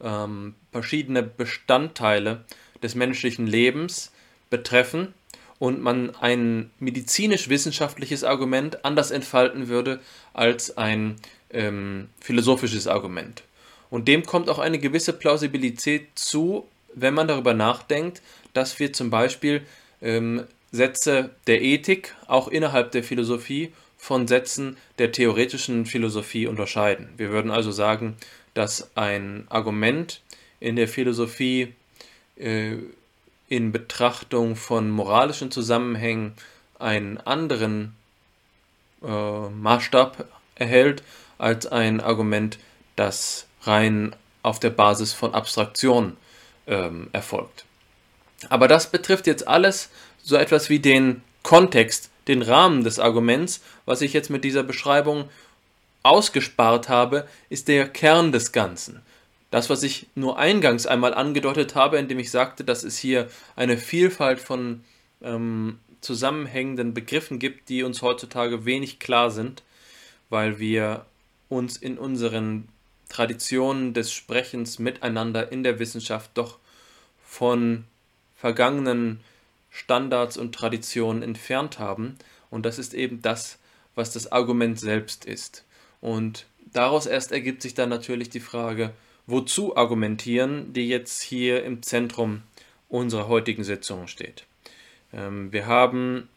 ähm, 0.00 0.54
verschiedene 0.72 1.22
Bestandteile 1.22 2.44
des 2.82 2.94
menschlichen 2.94 3.46
Lebens 3.46 4.12
betreffen 4.48 5.14
und 5.58 5.80
man 5.80 6.14
ein 6.16 6.70
medizinisch-wissenschaftliches 6.78 8.24
Argument 8.24 8.84
anders 8.84 9.10
entfalten 9.10 9.68
würde 9.68 10.00
als 10.32 10.76
ein 10.76 11.16
ähm, 11.50 12.08
philosophisches 12.20 12.86
Argument. 12.86 13.42
Und 13.90 14.08
dem 14.08 14.24
kommt 14.24 14.48
auch 14.48 14.58
eine 14.58 14.78
gewisse 14.78 15.12
Plausibilität 15.12 16.08
zu, 16.14 16.66
wenn 16.94 17.14
man 17.14 17.28
darüber 17.28 17.54
nachdenkt, 17.54 18.22
dass 18.52 18.78
wir 18.78 18.92
zum 18.92 19.10
Beispiel 19.10 19.62
ähm, 20.00 20.44
Sätze 20.72 21.30
der 21.46 21.60
Ethik 21.60 22.14
auch 22.26 22.48
innerhalb 22.48 22.92
der 22.92 23.02
Philosophie 23.02 23.72
von 23.98 24.26
Sätzen 24.28 24.76
der 24.98 25.12
theoretischen 25.12 25.84
Philosophie 25.84 26.46
unterscheiden. 26.46 27.10
Wir 27.16 27.30
würden 27.30 27.50
also 27.50 27.70
sagen, 27.70 28.16
dass 28.54 28.96
ein 28.96 29.46
Argument 29.50 30.22
in 30.60 30.76
der 30.76 30.88
Philosophie 30.88 31.74
äh, 32.36 32.76
in 33.48 33.72
Betrachtung 33.72 34.54
von 34.56 34.90
moralischen 34.90 35.50
Zusammenhängen 35.50 36.34
einen 36.78 37.18
anderen 37.18 37.96
äh, 39.02 39.48
Maßstab 39.48 40.28
erhält 40.54 41.02
als 41.38 41.66
ein 41.66 42.00
Argument, 42.00 42.58
das 42.96 43.46
rein 43.62 44.14
auf 44.42 44.60
der 44.60 44.70
Basis 44.70 45.12
von 45.12 45.34
Abstraktion 45.34 46.16
ähm, 46.66 47.08
erfolgt. 47.12 47.64
Aber 48.48 48.68
das 48.68 48.90
betrifft 48.90 49.26
jetzt 49.26 49.46
alles 49.46 49.90
so 50.22 50.36
etwas 50.36 50.70
wie 50.70 50.78
den 50.78 51.22
Kontext, 51.42 52.10
den 52.28 52.42
Rahmen 52.42 52.84
des 52.84 52.98
Arguments. 52.98 53.62
Was 53.84 54.02
ich 54.02 54.12
jetzt 54.12 54.30
mit 54.30 54.44
dieser 54.44 54.62
Beschreibung 54.62 55.28
ausgespart 56.02 56.88
habe, 56.88 57.26
ist 57.48 57.68
der 57.68 57.88
Kern 57.88 58.32
des 58.32 58.52
Ganzen. 58.52 59.02
Das, 59.50 59.68
was 59.68 59.82
ich 59.82 60.06
nur 60.14 60.38
eingangs 60.38 60.86
einmal 60.86 61.12
angedeutet 61.12 61.74
habe, 61.74 61.98
indem 61.98 62.18
ich 62.18 62.30
sagte, 62.30 62.64
dass 62.64 62.84
es 62.84 62.96
hier 62.98 63.28
eine 63.56 63.76
Vielfalt 63.76 64.38
von 64.38 64.84
ähm, 65.22 65.78
zusammenhängenden 66.00 66.94
Begriffen 66.94 67.38
gibt, 67.38 67.68
die 67.68 67.82
uns 67.82 68.00
heutzutage 68.02 68.64
wenig 68.64 69.00
klar 69.00 69.30
sind, 69.30 69.62
weil 70.28 70.58
wir 70.58 71.04
uns 71.48 71.76
in 71.76 71.98
unseren 71.98 72.68
Traditionen 73.08 73.92
des 73.92 74.12
Sprechens 74.12 74.78
miteinander 74.78 75.50
in 75.50 75.64
der 75.64 75.80
Wissenschaft 75.80 76.30
doch 76.34 76.58
von 77.24 77.84
vergangenen 78.36 79.20
Standards 79.70 80.36
und 80.36 80.54
Traditionen 80.54 81.22
entfernt 81.22 81.78
haben. 81.78 82.16
Und 82.50 82.64
das 82.66 82.78
ist 82.78 82.94
eben 82.94 83.20
das, 83.20 83.58
was 83.94 84.12
das 84.12 84.30
Argument 84.30 84.78
selbst 84.78 85.24
ist. 85.24 85.64
Und 86.00 86.46
daraus 86.72 87.06
erst 87.06 87.32
ergibt 87.32 87.62
sich 87.62 87.74
dann 87.74 87.88
natürlich 87.88 88.30
die 88.30 88.40
Frage, 88.40 88.92
wozu 89.30 89.76
argumentieren, 89.76 90.72
die 90.72 90.88
jetzt 90.88 91.22
hier 91.22 91.64
im 91.64 91.82
Zentrum 91.82 92.42
unserer 92.88 93.28
heutigen 93.28 93.64
Sitzung 93.64 94.06
steht. 94.06 94.44
Ähm, 95.12 95.52
wir 95.52 95.66
haben 95.66 96.28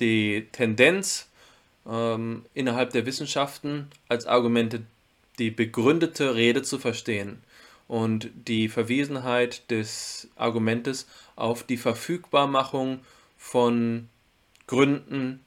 die 0.00 0.46
Tendenz 0.52 1.28
ähm, 1.88 2.44
innerhalb 2.54 2.90
der 2.92 3.06
Wissenschaften 3.06 3.88
als 4.08 4.26
Argumente 4.26 4.82
die 5.38 5.50
begründete 5.50 6.34
Rede 6.34 6.62
zu 6.62 6.78
verstehen 6.78 7.42
und 7.88 8.30
die 8.34 8.68
Verwiesenheit 8.68 9.70
des 9.70 10.28
Argumentes 10.36 11.06
auf 11.36 11.62
die 11.62 11.76
Verfügbarmachung 11.76 13.00
von 13.36 14.08
Gründen 14.66 15.44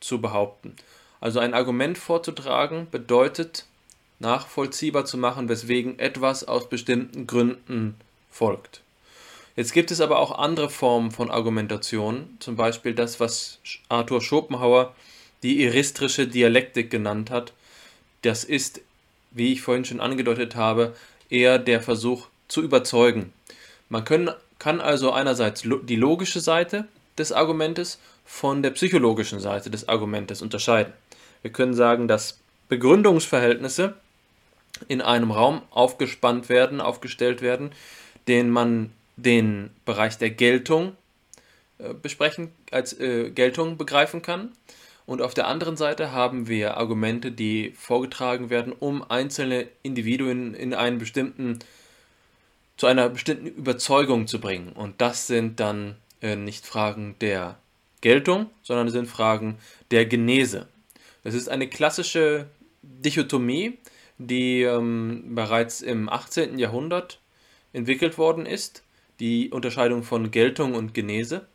zu 0.00 0.20
behaupten. 0.20 0.74
Also 1.20 1.38
ein 1.38 1.54
Argument 1.54 1.98
vorzutragen 1.98 2.88
bedeutet 2.90 3.66
nachvollziehbar 4.22 5.04
zu 5.04 5.18
machen, 5.18 5.48
weswegen 5.48 5.98
etwas 5.98 6.44
aus 6.44 6.68
bestimmten 6.68 7.26
Gründen 7.26 7.96
folgt. 8.30 8.80
Jetzt 9.54 9.74
gibt 9.74 9.90
es 9.90 10.00
aber 10.00 10.18
auch 10.18 10.38
andere 10.38 10.70
Formen 10.70 11.10
von 11.10 11.30
Argumentation, 11.30 12.38
zum 12.38 12.56
Beispiel 12.56 12.94
das, 12.94 13.20
was 13.20 13.58
Arthur 13.90 14.22
Schopenhauer 14.22 14.94
die 15.42 15.62
iristrische 15.62 16.26
Dialektik 16.26 16.90
genannt 16.90 17.30
hat. 17.30 17.52
Das 18.22 18.44
ist, 18.44 18.80
wie 19.32 19.52
ich 19.52 19.60
vorhin 19.60 19.84
schon 19.84 20.00
angedeutet 20.00 20.56
habe, 20.56 20.94
eher 21.28 21.58
der 21.58 21.82
Versuch 21.82 22.28
zu 22.48 22.62
überzeugen. 22.62 23.32
Man 23.90 24.04
können, 24.04 24.30
kann 24.58 24.80
also 24.80 25.12
einerseits 25.12 25.64
die 25.64 25.96
logische 25.96 26.40
Seite 26.40 26.86
des 27.18 27.32
Argumentes 27.32 27.98
von 28.24 28.62
der 28.62 28.70
psychologischen 28.70 29.40
Seite 29.40 29.68
des 29.68 29.88
Argumentes 29.88 30.40
unterscheiden. 30.40 30.92
Wir 31.42 31.52
können 31.52 31.74
sagen, 31.74 32.08
dass 32.08 32.38
Begründungsverhältnisse 32.68 33.94
in 34.88 35.00
einem 35.00 35.30
Raum 35.30 35.62
aufgespannt 35.70 36.48
werden, 36.48 36.80
aufgestellt 36.80 37.42
werden, 37.42 37.70
den 38.28 38.50
man 38.50 38.92
den 39.16 39.70
Bereich 39.84 40.18
der 40.18 40.30
Geltung 40.30 40.96
äh, 41.78 41.94
besprechen, 41.94 42.50
als 42.70 42.98
äh, 42.98 43.30
Geltung 43.30 43.76
begreifen 43.76 44.22
kann. 44.22 44.52
Und 45.04 45.20
auf 45.20 45.34
der 45.34 45.48
anderen 45.48 45.76
Seite 45.76 46.12
haben 46.12 46.46
wir 46.46 46.76
Argumente, 46.76 47.32
die 47.32 47.74
vorgetragen 47.76 48.50
werden, 48.50 48.72
um 48.72 49.02
einzelne 49.10 49.68
Individuen 49.82 50.54
in 50.54 50.74
einen 50.74 50.98
bestimmten, 50.98 51.58
zu 52.76 52.86
einer 52.86 53.08
bestimmten 53.08 53.46
Überzeugung 53.46 54.26
zu 54.26 54.40
bringen. 54.40 54.70
Und 54.72 55.00
das 55.00 55.26
sind 55.26 55.60
dann 55.60 55.96
äh, 56.20 56.36
nicht 56.36 56.66
Fragen 56.66 57.16
der 57.20 57.58
Geltung, 58.00 58.50
sondern 58.62 58.88
sind 58.90 59.06
Fragen 59.06 59.58
der 59.90 60.06
Genese. 60.06 60.68
Das 61.24 61.34
ist 61.34 61.48
eine 61.48 61.68
klassische 61.68 62.46
Dichotomie, 62.82 63.78
die 64.26 64.62
ähm, 64.62 65.34
bereits 65.34 65.80
im 65.80 66.08
18. 66.08 66.58
Jahrhundert 66.58 67.20
entwickelt 67.72 68.18
worden 68.18 68.46
ist, 68.46 68.82
die 69.20 69.50
Unterscheidung 69.50 70.02
von 70.02 70.30
Geltung 70.30 70.74
und 70.74 70.94
Genese. 70.94 71.46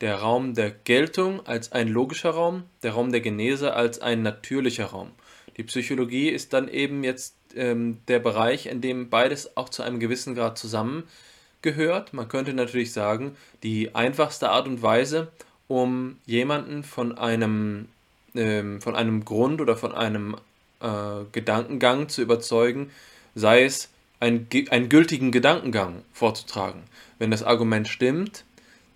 Der 0.00 0.16
Raum 0.16 0.54
der 0.54 0.70
Geltung 0.70 1.44
als 1.46 1.72
ein 1.72 1.88
logischer 1.88 2.30
Raum, 2.30 2.64
der 2.82 2.92
Raum 2.92 3.10
der 3.10 3.20
Genese 3.20 3.74
als 3.74 4.00
ein 4.00 4.22
natürlicher 4.22 4.86
Raum. 4.86 5.10
Die 5.56 5.64
Psychologie 5.64 6.28
ist 6.28 6.52
dann 6.52 6.68
eben 6.68 7.02
jetzt 7.02 7.34
ähm, 7.56 7.98
der 8.06 8.20
Bereich, 8.20 8.66
in 8.66 8.80
dem 8.80 9.10
beides 9.10 9.56
auch 9.56 9.68
zu 9.68 9.82
einem 9.82 9.98
gewissen 9.98 10.36
Grad 10.36 10.56
zusammengehört. 10.56 12.12
Man 12.12 12.28
könnte 12.28 12.54
natürlich 12.54 12.92
sagen, 12.92 13.36
die 13.64 13.94
einfachste 13.94 14.50
Art 14.50 14.68
und 14.68 14.82
Weise, 14.82 15.32
um 15.66 16.18
jemanden 16.26 16.84
von 16.84 17.18
einem, 17.18 17.88
ähm, 18.36 18.80
von 18.80 18.94
einem 18.94 19.24
Grund 19.24 19.60
oder 19.60 19.76
von 19.76 19.92
einem 19.92 20.36
äh, 20.80 21.24
Gedankengang 21.32 22.08
zu 22.08 22.22
überzeugen, 22.22 22.90
sei 23.34 23.64
es 23.64 23.88
ein, 24.20 24.48
einen 24.70 24.88
gültigen 24.88 25.30
Gedankengang 25.30 26.02
vorzutragen. 26.12 26.82
Wenn 27.18 27.30
das 27.30 27.42
Argument 27.42 27.88
stimmt, 27.88 28.44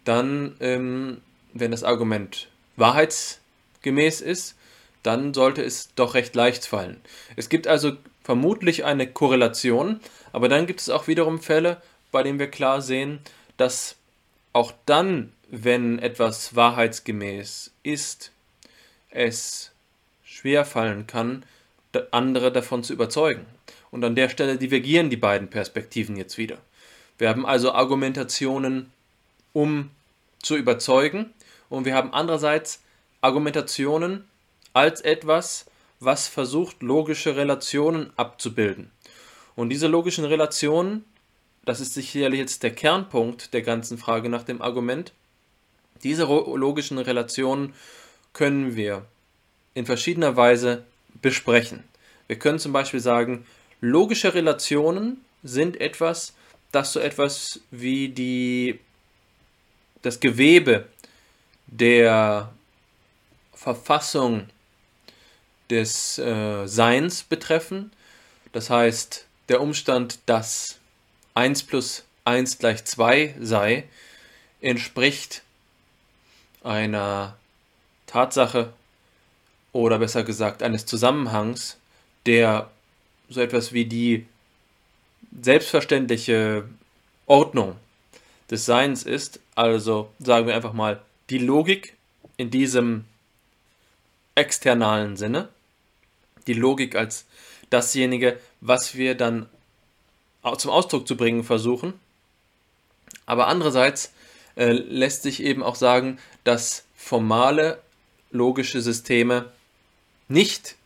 dann, 0.04 0.56
ähm, 0.60 1.20
wenn 1.52 1.70
das 1.70 1.84
Argument 1.84 2.48
wahrheitsgemäß 2.76 4.20
ist, 4.20 4.56
dann 5.02 5.34
sollte 5.34 5.62
es 5.62 5.94
doch 5.94 6.14
recht 6.14 6.34
leicht 6.34 6.66
fallen. 6.66 7.00
Es 7.36 7.48
gibt 7.48 7.66
also 7.66 7.92
vermutlich 8.22 8.84
eine 8.84 9.06
Korrelation, 9.06 10.00
aber 10.32 10.48
dann 10.48 10.66
gibt 10.66 10.80
es 10.80 10.88
auch 10.88 11.08
wiederum 11.08 11.40
Fälle, 11.40 11.82
bei 12.12 12.22
denen 12.22 12.38
wir 12.38 12.50
klar 12.50 12.82
sehen, 12.82 13.20
dass 13.56 13.96
auch 14.52 14.72
dann, 14.86 15.32
wenn 15.50 15.98
etwas 15.98 16.54
wahrheitsgemäß 16.54 17.72
ist, 17.82 18.32
es 19.10 19.72
schwer 20.24 20.64
fallen 20.64 21.06
kann, 21.06 21.44
andere 22.10 22.52
davon 22.52 22.82
zu 22.82 22.92
überzeugen. 22.92 23.46
Und 23.90 24.04
an 24.04 24.14
der 24.14 24.28
Stelle 24.28 24.56
divergieren 24.56 25.10
die 25.10 25.16
beiden 25.16 25.48
Perspektiven 25.48 26.16
jetzt 26.16 26.38
wieder. 26.38 26.58
Wir 27.18 27.28
haben 27.28 27.46
also 27.46 27.72
Argumentationen, 27.72 28.90
um 29.52 29.90
zu 30.42 30.56
überzeugen, 30.56 31.32
und 31.68 31.84
wir 31.84 31.94
haben 31.94 32.12
andererseits 32.12 32.82
Argumentationen 33.22 34.24
als 34.74 35.00
etwas, 35.00 35.66
was 36.00 36.28
versucht, 36.28 36.82
logische 36.82 37.36
Relationen 37.36 38.12
abzubilden. 38.16 38.90
Und 39.54 39.68
diese 39.68 39.86
logischen 39.86 40.24
Relationen, 40.24 41.04
das 41.64 41.80
ist 41.80 41.94
sicherlich 41.94 42.40
jetzt 42.40 42.62
der 42.62 42.74
Kernpunkt 42.74 43.54
der 43.54 43.62
ganzen 43.62 43.98
Frage 43.98 44.28
nach 44.28 44.42
dem 44.42 44.60
Argument, 44.60 45.12
diese 46.02 46.24
logischen 46.24 46.98
Relationen 46.98 47.74
können 48.32 48.74
wir 48.74 49.06
in 49.74 49.86
verschiedener 49.86 50.36
Weise 50.36 50.84
besprechen. 51.20 51.84
Wir 52.26 52.38
können 52.38 52.58
zum 52.58 52.72
Beispiel 52.72 53.00
sagen, 53.00 53.46
logische 53.80 54.34
Relationen 54.34 55.24
sind 55.42 55.80
etwas, 55.80 56.34
das 56.70 56.92
so 56.92 57.00
etwas 57.00 57.60
wie 57.70 58.08
die, 58.08 58.78
das 60.02 60.20
Gewebe 60.20 60.86
der 61.66 62.52
Verfassung 63.52 64.48
des 65.70 66.18
äh, 66.18 66.66
Seins 66.66 67.22
betreffen. 67.22 67.92
Das 68.52 68.70
heißt, 68.70 69.26
der 69.48 69.60
Umstand, 69.60 70.18
dass 70.26 70.78
1 71.34 71.64
plus 71.64 72.04
1 72.24 72.58
gleich 72.58 72.84
2 72.84 73.36
sei, 73.40 73.84
entspricht 74.60 75.42
einer 76.62 77.36
Tatsache 78.06 78.72
oder 79.72 79.98
besser 79.98 80.22
gesagt 80.22 80.62
eines 80.62 80.86
Zusammenhangs, 80.86 81.78
der 82.26 82.70
so 83.28 83.40
etwas 83.40 83.72
wie 83.72 83.86
die 83.86 84.26
selbstverständliche 85.40 86.68
Ordnung 87.26 87.76
des 88.50 88.66
Seins 88.66 89.02
ist, 89.02 89.40
also 89.54 90.10
sagen 90.18 90.46
wir 90.46 90.54
einfach 90.54 90.74
mal 90.74 91.00
die 91.30 91.38
Logik 91.38 91.94
in 92.36 92.50
diesem 92.50 93.04
externalen 94.34 95.16
Sinne, 95.16 95.48
die 96.46 96.54
Logik 96.54 96.94
als 96.94 97.24
dasjenige, 97.70 98.38
was 98.60 98.94
wir 98.94 99.14
dann 99.14 99.48
zum 100.58 100.70
Ausdruck 100.70 101.06
zu 101.06 101.16
bringen 101.16 101.44
versuchen. 101.44 101.94
Aber 103.24 103.46
andererseits 103.46 104.12
äh, 104.56 104.72
lässt 104.72 105.22
sich 105.22 105.42
eben 105.42 105.62
auch 105.62 105.76
sagen, 105.76 106.18
dass 106.44 106.84
formale 106.96 107.80
logische 108.30 108.82
Systeme 108.82 109.50
nicht 110.32 110.76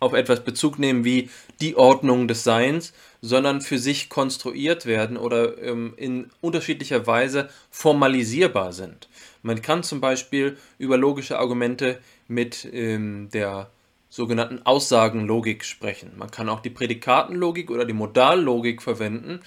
auf 0.00 0.12
etwas 0.14 0.42
Bezug 0.44 0.78
nehmen 0.78 1.04
wie 1.04 1.30
die 1.60 1.76
Ordnung 1.76 2.26
des 2.26 2.42
Seins, 2.42 2.92
sondern 3.22 3.60
für 3.60 3.78
sich 3.78 4.08
konstruiert 4.08 4.86
werden 4.86 5.16
oder 5.16 5.58
ähm, 5.62 5.92
in 5.96 6.30
unterschiedlicher 6.40 7.06
Weise 7.06 7.50
formalisierbar 7.70 8.72
sind. 8.72 9.08
Man 9.42 9.60
kann 9.60 9.82
zum 9.82 10.00
Beispiel 10.00 10.56
über 10.78 10.96
logische 10.96 11.38
Argumente 11.38 11.98
mit 12.28 12.66
ähm, 12.72 13.28
der 13.32 13.70
sogenannten 14.08 14.62
Aussagenlogik 14.64 15.64
sprechen. 15.64 16.12
Man 16.16 16.30
kann 16.30 16.48
auch 16.48 16.60
die 16.60 16.70
Prädikatenlogik 16.70 17.70
oder 17.70 17.84
die 17.84 17.92
Modallogik 17.92 18.82
verwenden. 18.82 19.40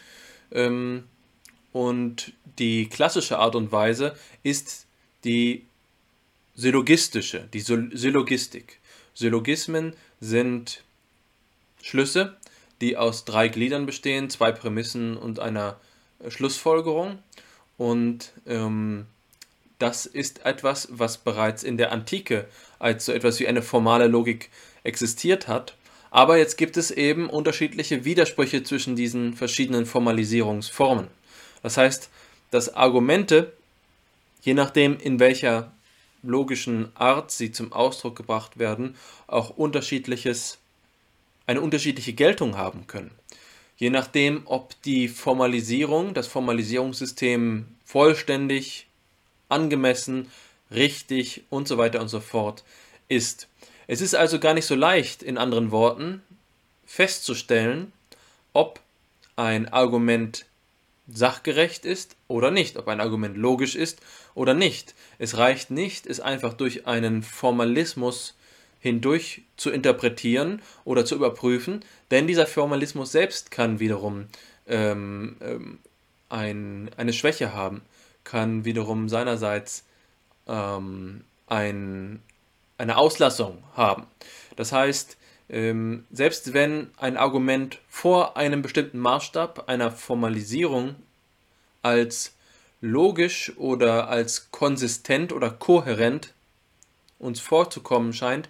Ähm, 0.51 1.03
und 1.72 2.33
die 2.60 2.88
klassische 2.88 3.39
Art 3.39 3.55
und 3.55 3.72
Weise 3.72 4.15
ist 4.43 4.86
die 5.24 5.65
syllogistische, 6.55 7.50
die 7.51 7.60
Syllogistik. 7.60 8.79
Syllogismen 9.13 9.93
sind 10.20 10.84
Schlüsse, 11.82 12.36
die 12.82 12.98
aus 12.98 13.25
drei 13.25 13.48
Gliedern 13.48 13.86
bestehen, 13.86 14.29
zwei 14.29 14.51
Prämissen 14.51 15.17
und 15.17 15.39
einer 15.39 15.77
Schlussfolgerung. 16.27 17.20
Und 17.77 18.32
ähm, 18.48 19.05
das 19.79 20.05
ist 20.05 20.46
etwas, 20.46 20.88
was 20.91 21.17
bereits 21.17 21.63
in 21.63 21.77
der 21.77 21.91
Antike 21.91 22.48
als 22.79 23.05
so 23.05 23.12
etwas 23.12 23.39
wie 23.39 23.48
eine 23.48 23.62
formale 23.62 24.08
Logik 24.08 24.50
existiert 24.84 25.48
hat. 25.48 25.75
Aber 26.12 26.38
jetzt 26.38 26.58
gibt 26.58 26.77
es 26.77 26.91
eben 26.91 27.29
unterschiedliche 27.29 28.05
Widersprüche 28.05 28.63
zwischen 28.63 28.96
diesen 28.96 29.34
verschiedenen 29.34 29.86
Formalisierungsformen. 29.86 31.08
Das 31.63 31.77
heißt, 31.77 32.10
dass 32.51 32.75
Argumente, 32.75 33.51
je 34.41 34.53
nachdem 34.53 34.98
in 35.00 35.20
welcher 35.20 35.72
logischen 36.24 36.92
Art 36.96 37.32
sie 37.32 37.51
zum 37.51 37.72
Ausdruck 37.72 38.15
gebracht 38.15 38.58
werden, 38.58 38.96
auch 39.27 39.51
unterschiedliches, 39.51 40.58
eine 41.46 41.62
unterschiedliche 41.62 42.13
Geltung 42.13 42.58
haben 42.58 42.88
können. 42.88 43.12
Je 43.77 43.89
nachdem, 43.89 44.44
ob 44.46 44.82
die 44.84 45.08
Formalisierung, 45.08 46.13
das 46.13 46.27
Formalisierungssystem 46.27 47.65
vollständig, 47.86 48.88
angemessen, 49.50 50.32
richtig 50.72 51.44
und 51.50 51.68
so 51.68 51.77
weiter 51.77 52.01
und 52.01 52.08
so 52.08 52.20
fort 52.20 52.63
ist. 53.08 53.48
Es 53.88 54.01
ist 54.01 54.15
also 54.15 54.39
gar 54.39 54.53
nicht 54.53 54.65
so 54.65 54.75
leicht, 54.75 55.22
in 55.22 55.38
anderen 55.38 55.72
Worten, 55.72 56.24
festzustellen, 56.86 57.92
ob 58.53 58.80
ein 59.36 59.68
Argument 59.68 60.46
sachgerecht 61.07 61.86
ist 61.86 62.15
oder 62.27 62.51
nicht, 62.51 62.77
ob 62.77 62.88
ein 62.88 63.01
Argument 63.01 63.38
logisch 63.38 63.75
ist 63.75 64.01
oder 64.36 64.53
nicht. 64.53 64.95
Es 65.19 65.38
reicht 65.38 65.69
nicht, 65.69 66.07
es 66.07 66.19
einfach 66.19 66.53
durch 66.53 66.88
einen 66.88 67.24
Formalismus 67.24 68.36
hindurch 68.79 69.43
zu 69.57 69.69
interpretieren 69.69 70.62
oder 70.86 71.05
zu 71.05 71.15
überprüfen, 71.15 71.83
denn 72.12 72.27
dieser 72.27 72.48
Formalismus 72.48 73.12
selbst 73.12 73.51
kann 73.51 73.79
wiederum 73.79 74.27
ähm, 74.67 75.38
ähm, 75.41 75.79
ein, 76.29 76.89
eine 76.98 77.13
Schwäche 77.13 77.53
haben, 77.53 77.81
kann 78.24 78.66
wiederum 78.66 79.07
seinerseits 79.09 79.83
ähm, 80.48 81.24
ein, 81.48 82.22
eine 82.77 82.98
Auslassung 82.98 83.63
haben. 83.75 84.07
Das 84.55 84.72
heißt, 84.72 85.18
ähm, 85.53 86.05
selbst 86.11 86.53
wenn 86.53 86.89
ein 86.98 87.16
Argument 87.16 87.77
vor 87.87 88.35
einem 88.37 88.63
bestimmten 88.63 88.98
Maßstab 88.98 89.70
einer 89.70 89.92
Formalisierung 89.92 90.96
als 91.83 92.33
logisch 92.81 93.53
oder 93.57 94.09
als 94.09 94.50
konsistent 94.50 95.31
oder 95.31 95.51
kohärent 95.51 96.33
uns 97.20 97.39
vorzukommen 97.39 98.13
scheint, 98.13 98.50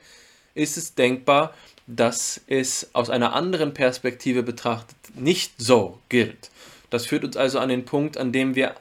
ist 0.55 0.77
es 0.77 0.95
denkbar, 0.95 1.53
dass 1.87 2.39
es 2.47 2.89
aus 2.93 3.09
einer 3.09 3.33
anderen 3.33 3.73
Perspektive 3.73 4.41
betrachtet 4.41 4.95
nicht 5.13 5.51
so 5.57 5.99
gilt. 6.07 6.51
Das 6.89 7.05
führt 7.05 7.25
uns 7.25 7.35
also 7.35 7.59
an 7.59 7.67
den 7.67 7.83
Punkt, 7.83 8.17
an 8.17 8.31
dem 8.31 8.55
wir 8.55 8.75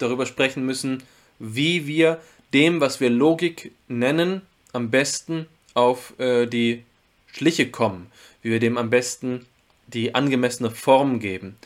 darüber 0.00 0.26
sprechen 0.26 0.66
müssen, 0.66 1.04
wie 1.38 1.86
wir 1.86 2.20
dem, 2.52 2.80
was 2.80 2.98
wir 2.98 3.08
Logik 3.08 3.70
nennen, 3.86 4.42
am 4.72 4.90
besten 4.90 5.46
auf 5.74 6.18
äh, 6.18 6.46
die 6.46 6.84
Schliche 7.32 7.70
kommen, 7.70 8.06
wie 8.42 8.50
wir 8.50 8.60
dem 8.60 8.78
am 8.78 8.90
besten 8.90 9.46
die 9.88 10.14
angemessene 10.14 10.70
Form 10.70 11.18
geben. 11.18 11.56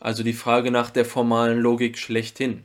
Also 0.00 0.22
die 0.22 0.32
Frage 0.32 0.70
nach 0.70 0.90
der 0.90 1.04
formalen 1.04 1.60
Logik 1.60 1.98
schlechthin. 1.98 2.64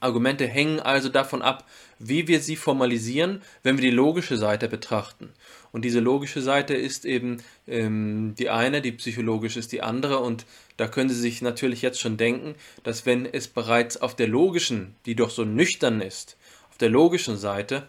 Argumente 0.00 0.46
hängen 0.46 0.80
also 0.80 1.08
davon 1.08 1.42
ab, 1.42 1.66
wie 1.98 2.28
wir 2.28 2.40
sie 2.40 2.56
formalisieren, 2.56 3.42
wenn 3.62 3.78
wir 3.78 3.82
die 3.82 3.96
logische 3.96 4.36
Seite 4.36 4.68
betrachten. 4.68 5.30
Und 5.72 5.84
diese 5.84 6.00
logische 6.00 6.42
Seite 6.42 6.74
ist 6.74 7.04
eben 7.04 7.38
ähm, 7.66 8.34
die 8.38 8.50
eine, 8.50 8.82
die 8.82 8.92
psychologisch 8.92 9.56
ist 9.56 9.72
die 9.72 9.82
andere. 9.82 10.18
Und 10.18 10.44
da 10.76 10.86
können 10.86 11.08
Sie 11.08 11.18
sich 11.18 11.42
natürlich 11.42 11.82
jetzt 11.82 12.00
schon 12.00 12.16
denken, 12.16 12.54
dass 12.82 13.06
wenn 13.06 13.26
es 13.26 13.48
bereits 13.48 13.96
auf 13.96 14.14
der 14.14 14.28
logischen, 14.28 14.94
die 15.06 15.14
doch 15.14 15.30
so 15.30 15.44
nüchtern 15.44 16.00
ist, 16.00 16.36
auf 16.70 16.78
der 16.78 16.90
logischen 16.90 17.36
Seite 17.36 17.88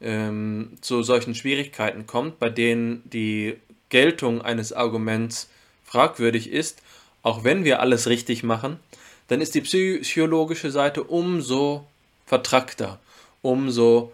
ähm, 0.00 0.76
zu 0.80 1.02
solchen 1.02 1.34
Schwierigkeiten 1.34 2.06
kommt, 2.06 2.38
bei 2.38 2.48
denen 2.48 3.02
die 3.10 3.56
Geltung 3.88 4.42
eines 4.42 4.72
Arguments 4.72 5.48
fragwürdig 5.84 6.50
ist, 6.50 6.82
auch 7.22 7.44
wenn 7.44 7.64
wir 7.64 7.80
alles 7.80 8.06
richtig 8.06 8.42
machen, 8.42 8.78
dann 9.28 9.40
ist 9.40 9.54
die 9.54 9.60
psychologische 9.60 10.70
Seite 10.70 11.04
umso 11.04 11.86
vertrackter, 12.26 12.98
umso 13.42 14.12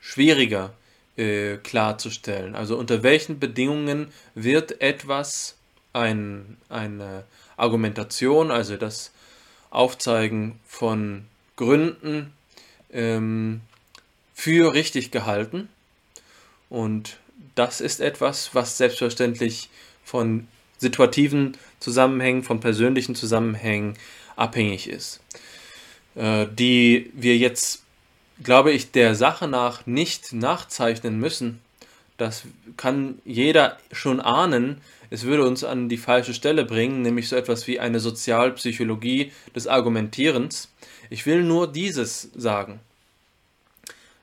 schwieriger 0.00 0.72
äh, 1.16 1.56
klarzustellen. 1.58 2.54
Also 2.54 2.76
unter 2.76 3.02
welchen 3.02 3.38
Bedingungen 3.38 4.08
wird 4.34 4.80
etwas, 4.80 5.56
ein, 5.92 6.56
eine 6.68 7.24
Argumentation, 7.56 8.50
also 8.50 8.76
das 8.76 9.12
Aufzeigen 9.70 10.58
von 10.66 11.24
Gründen, 11.56 12.32
ähm, 12.92 13.60
für 14.34 14.72
richtig 14.74 15.10
gehalten. 15.10 15.68
Und 16.68 17.18
das 17.54 17.80
ist 17.80 18.00
etwas, 18.00 18.54
was 18.54 18.78
selbstverständlich 18.78 19.68
von 20.04 20.48
situativen 20.78 21.56
Zusammenhängen, 21.80 22.42
von 22.42 22.60
persönlichen 22.60 23.14
Zusammenhängen 23.14 23.94
abhängig 24.36 24.88
ist. 24.88 25.20
Äh, 26.14 26.46
die 26.50 27.10
wir 27.14 27.36
jetzt, 27.36 27.82
glaube 28.42 28.72
ich, 28.72 28.90
der 28.90 29.14
Sache 29.14 29.48
nach 29.48 29.86
nicht 29.86 30.32
nachzeichnen 30.32 31.18
müssen. 31.18 31.60
Das 32.18 32.44
kann 32.76 33.18
jeder 33.24 33.78
schon 33.92 34.20
ahnen. 34.20 34.80
Es 35.10 35.24
würde 35.24 35.46
uns 35.46 35.64
an 35.64 35.88
die 35.88 35.96
falsche 35.96 36.34
Stelle 36.34 36.64
bringen, 36.64 37.02
nämlich 37.02 37.28
so 37.28 37.36
etwas 37.36 37.66
wie 37.66 37.80
eine 37.80 38.00
Sozialpsychologie 38.00 39.32
des 39.54 39.66
Argumentierens. 39.66 40.70
Ich 41.10 41.26
will 41.26 41.42
nur 41.42 41.70
dieses 41.70 42.30
sagen. 42.34 42.80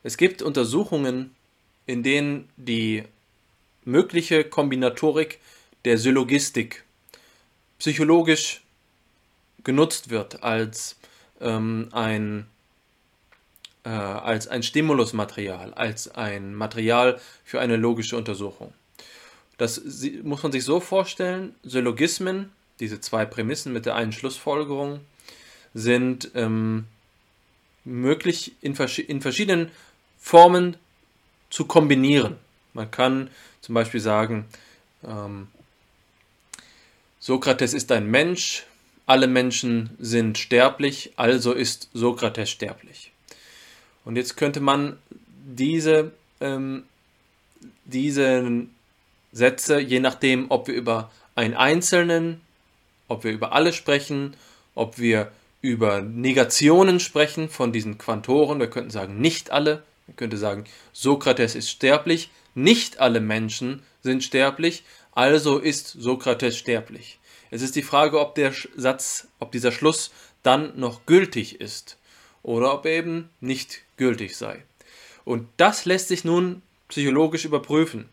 Es 0.02 0.16
gibt 0.16 0.42
Untersuchungen, 0.42 1.34
in 1.86 2.02
denen 2.02 2.48
die 2.56 3.04
mögliche 3.84 4.44
Kombinatorik 4.44 5.38
der 5.84 5.98
Syllogistik 5.98 6.84
psychologisch 7.78 8.62
genutzt 9.64 10.10
wird 10.10 10.42
als 10.42 10.96
ähm, 11.40 11.88
ein 11.92 12.46
äh, 13.84 13.88
als 13.88 14.46
ein 14.48 14.62
Stimulusmaterial, 14.62 15.72
als 15.74 16.08
ein 16.14 16.54
Material 16.54 17.20
für 17.44 17.60
eine 17.60 17.76
logische 17.76 18.16
Untersuchung. 18.16 18.72
Das 19.56 19.82
muss 20.22 20.42
man 20.42 20.52
sich 20.52 20.64
so 20.64 20.80
vorstellen, 20.80 21.54
Syllogismen, 21.62 22.52
diese 22.78 23.00
zwei 23.00 23.24
Prämissen 23.26 23.72
mit 23.72 23.86
der 23.86 23.94
einen 23.94 24.12
Schlussfolgerung, 24.12 25.00
sind 25.74 26.30
ähm, 26.34 26.86
möglich 27.84 28.52
in, 28.60 28.74
vers 28.74 28.98
in 28.98 29.20
verschiedenen 29.20 29.70
Formen 30.20 30.76
zu 31.50 31.64
kombinieren. 31.64 32.36
Man 32.74 32.90
kann 32.90 33.30
zum 33.60 33.74
Beispiel 33.74 34.00
sagen, 34.00 34.46
ähm, 35.04 35.48
Sokrates 37.18 37.74
ist 37.74 37.90
ein 37.92 38.06
Mensch, 38.06 38.64
alle 39.06 39.26
Menschen 39.26 39.90
sind 39.98 40.38
sterblich, 40.38 41.12
also 41.16 41.52
ist 41.52 41.90
Sokrates 41.92 42.50
sterblich. 42.50 43.12
Und 44.04 44.16
jetzt 44.16 44.36
könnte 44.36 44.60
man 44.60 44.98
diese, 45.20 46.12
ähm, 46.40 46.84
diese 47.84 48.66
Sätze, 49.32 49.80
je 49.80 50.00
nachdem, 50.00 50.50
ob 50.50 50.68
wir 50.68 50.74
über 50.74 51.10
einen 51.34 51.54
einzelnen 51.54 52.40
ob 53.10 53.24
wir 53.24 53.32
über 53.32 53.52
alle 53.52 53.72
sprechen, 53.72 54.34
ob 54.74 54.98
wir 54.98 55.32
über 55.60 56.00
Negationen 56.00 57.00
sprechen 57.00 57.48
von 57.48 57.72
diesen 57.72 57.98
Quantoren. 57.98 58.60
Wir 58.60 58.70
könnten 58.70 58.90
sagen, 58.90 59.20
nicht 59.20 59.50
alle. 59.50 59.82
Man 60.10 60.16
könnte 60.16 60.38
sagen, 60.38 60.64
Sokrates 60.92 61.54
ist 61.54 61.70
sterblich. 61.70 62.30
Nicht 62.56 62.98
alle 62.98 63.20
Menschen 63.20 63.84
sind 64.02 64.24
sterblich, 64.24 64.82
also 65.12 65.58
ist 65.58 65.86
Sokrates 65.86 66.58
sterblich. 66.58 67.20
Es 67.52 67.62
ist 67.62 67.76
die 67.76 67.84
Frage, 67.84 68.18
ob 68.18 68.34
der 68.34 68.52
Satz, 68.76 69.28
ob 69.38 69.52
dieser 69.52 69.70
Schluss 69.70 70.10
dann 70.42 70.76
noch 70.76 71.06
gültig 71.06 71.60
ist 71.60 71.96
oder 72.42 72.74
ob 72.74 72.86
er 72.86 72.92
eben 72.92 73.30
nicht 73.40 73.82
gültig 73.96 74.36
sei. 74.36 74.64
Und 75.24 75.46
das 75.58 75.84
lässt 75.84 76.08
sich 76.08 76.24
nun 76.24 76.62
psychologisch 76.88 77.44
überprüfen. 77.44 78.08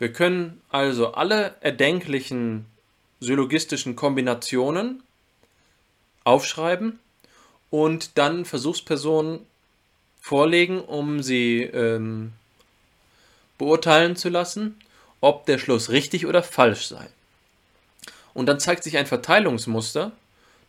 Wir 0.00 0.12
können 0.12 0.60
also 0.70 1.12
alle 1.12 1.54
erdenklichen 1.60 2.66
syllogistischen 3.20 3.94
Kombinationen 3.94 5.04
aufschreiben 6.24 6.98
und 7.70 8.18
dann 8.18 8.44
Versuchspersonen 8.44 9.46
vorlegen, 10.28 10.82
um 10.82 11.22
sie 11.22 11.62
ähm, 11.62 12.34
beurteilen 13.56 14.14
zu 14.14 14.28
lassen, 14.28 14.78
ob 15.22 15.46
der 15.46 15.56
Schluss 15.56 15.88
richtig 15.88 16.26
oder 16.26 16.42
falsch 16.42 16.86
sei. 16.86 17.08
Und 18.34 18.44
dann 18.44 18.60
zeigt 18.60 18.84
sich 18.84 18.98
ein 18.98 19.06
Verteilungsmuster 19.06 20.12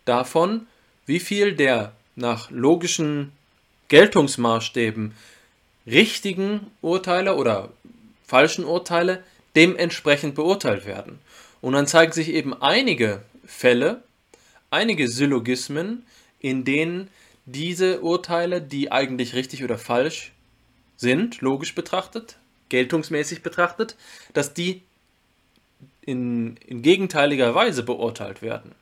davon, 0.05 0.65
wie 1.05 1.19
viel 1.19 1.55
der 1.55 1.91
nach 2.15 2.49
logischen 2.51 3.33
Geltungsmaßstäben 3.89 5.13
richtigen 5.85 6.67
Urteile 6.81 7.35
oder 7.35 7.69
falschen 8.25 8.63
Urteile 8.63 9.25
dementsprechend 9.57 10.35
beurteilt 10.35 10.85
werden. 10.85 11.19
Und 11.59 11.73
dann 11.73 11.85
zeigen 11.85 12.13
sich 12.13 12.29
eben 12.29 12.53
einige 12.61 13.23
Fälle, 13.45 14.03
einige 14.69 15.09
Syllogismen, 15.09 16.05
in 16.39 16.63
denen 16.63 17.09
diese 17.51 18.01
Urteile, 18.01 18.61
die 18.61 18.91
eigentlich 18.91 19.33
richtig 19.33 19.63
oder 19.63 19.77
falsch 19.77 20.33
sind, 20.97 21.41
logisch 21.41 21.75
betrachtet, 21.75 22.37
geltungsmäßig 22.69 23.41
betrachtet, 23.41 23.95
dass 24.33 24.53
die 24.53 24.81
in, 26.01 26.57
in 26.57 26.81
gegenteiliger 26.81 27.55
Weise 27.55 27.83
beurteilt 27.83 28.41
werden. 28.41 28.73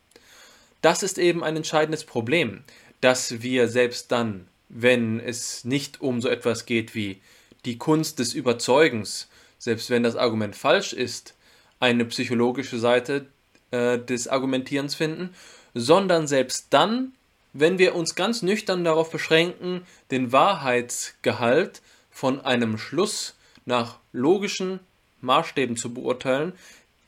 Das 0.81 1.03
ist 1.03 1.17
eben 1.17 1.43
ein 1.43 1.55
entscheidendes 1.55 2.03
Problem, 2.03 2.63
dass 3.01 3.41
wir 3.41 3.67
selbst 3.67 4.11
dann, 4.11 4.47
wenn 4.69 5.19
es 5.19 5.63
nicht 5.63 6.01
um 6.01 6.21
so 6.21 6.29
etwas 6.29 6.65
geht 6.65 6.95
wie 6.95 7.21
die 7.65 7.77
Kunst 7.77 8.19
des 8.19 8.33
Überzeugens, 8.33 9.27
selbst 9.59 9.89
wenn 9.89 10.03
das 10.03 10.15
Argument 10.15 10.55
falsch 10.55 10.93
ist, 10.93 11.35
eine 11.79 12.05
psychologische 12.05 12.79
Seite 12.79 13.27
äh, 13.71 13.97
des 13.99 14.27
Argumentierens 14.27 14.95
finden, 14.95 15.35
sondern 15.73 16.27
selbst 16.27 16.67
dann, 16.71 17.13
wenn 17.59 17.79
wir 17.79 17.95
uns 17.95 18.15
ganz 18.15 18.43
nüchtern 18.43 18.83
darauf 18.83 19.09
beschränken, 19.11 19.81
den 20.11 20.31
Wahrheitsgehalt 20.31 21.81
von 22.11 22.39
einem 22.41 22.77
Schluss 22.77 23.35
nach 23.65 23.97
logischen 24.11 24.79
Maßstäben 25.21 25.75
zu 25.75 25.93
beurteilen, 25.93 26.53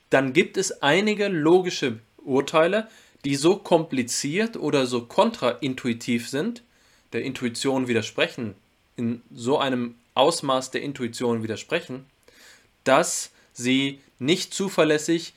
dann 0.10 0.34
gibt 0.34 0.58
es 0.58 0.82
einige 0.82 1.28
logische 1.28 2.00
Urteile, 2.18 2.88
die 3.26 3.36
so 3.36 3.58
kompliziert 3.58 4.58
oder 4.58 4.88
so 4.88 5.06
kontraintuitiv 5.06 6.28
sind, 6.28 6.64
der 7.14 7.22
Intuition 7.22 7.88
widersprechen, 7.88 8.56
in 8.96 9.22
so 9.34 9.60
einem 9.60 9.96
Ausmaß 10.16 10.72
der 10.72 10.82
Intuition 10.82 11.44
widersprechen, 11.44 12.06
dass 12.84 13.32
sie 13.54 14.00
nicht 14.18 14.54
zuverlässig 14.54 15.34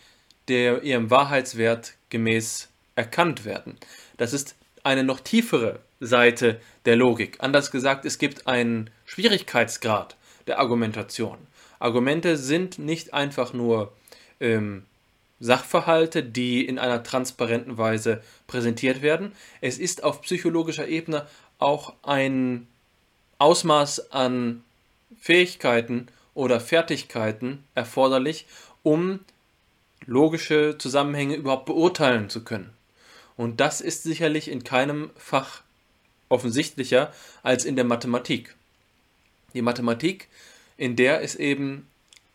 der, 0.49 0.83
ihrem 0.83 1.11
Wahrheitswert 1.11 1.95
gemäß 2.09 2.69
erkannt 2.95 3.45
werden. 3.45 3.77
Das 4.17 4.33
ist 4.33 4.55
eine 4.83 5.05
noch 5.05 5.21
tiefere 5.21 5.81
Seite 6.01 6.61
der 6.85 6.97
Logik. 6.97 7.39
Anders 7.41 7.71
gesagt, 7.71 8.05
es 8.05 8.19
gibt 8.19 8.47
einen 8.47 8.91
Schwierigkeitsgrad 9.05 10.17
der 10.47 10.59
Argumentation. 10.59 11.39
Argumente 11.79 12.37
sind 12.37 12.79
nicht 12.79 13.15
einfach 13.15 13.53
nur 13.53 13.93
ähm, 14.41 14.85
Sachverhalte, 15.41 16.23
die 16.23 16.65
in 16.65 16.79
einer 16.79 17.03
transparenten 17.03 17.77
Weise 17.79 18.23
präsentiert 18.47 19.03
werden. 19.03 19.33
Es 19.61 19.79
ist 19.79 20.05
auf 20.05 20.23
psychologischer 20.23 20.87
Ebene 20.87 21.27
auch 21.59 21.95
ein 22.03 22.69
Ausmaß 23.39 24.13
an 24.13 24.63
Fähigkeiten 25.21 26.09
oder 26.35 26.61
Fertigkeiten 26.61 27.65
erforderlich, 27.75 28.47
um 28.83 29.21
logische 30.07 30.79
Zusammenhänge 30.79 31.35
überhaupt 31.35 31.67
beurteilen 31.67 32.31
zu 32.31 32.45
können. 32.45 32.71
Und 33.37 33.61
das 33.61 33.81
ist 33.81 34.03
sicherlich 34.03 34.49
in 34.49 34.65
keinem 34.65 35.11
Fach 35.17 35.63
offensichtlicher 36.29 37.13
als 37.43 37.65
in 37.65 37.77
der 37.77 37.85
Mathematik. 37.85 38.55
Die 39.55 39.63
Mathematik, 39.63 40.29
in 40.77 40.97
der 40.97 41.23
es 41.23 41.35
eben 41.35 41.87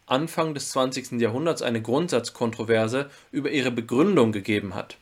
Anfang 0.06 0.54
des 0.54 0.72
20. 0.72 1.20
Jahrhunderts 1.20 1.62
eine 1.62 1.82
Grundsatzkontroverse 1.82 3.10
über 3.32 3.52
ihre 3.52 3.72
Begründung 3.72 4.32
gegeben 4.32 4.74
hat, 4.74 4.98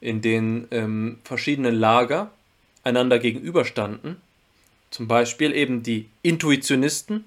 in 0.00 0.22
denen 0.22 0.66
ähm, 0.70 1.18
verschiedene 1.22 1.70
Lager 1.70 2.32
einander 2.82 3.18
gegenüberstanden, 3.18 4.20
zum 4.90 5.06
Beispiel 5.06 5.54
eben 5.54 5.82
die 5.82 6.08
Intuitionisten, 6.22 7.24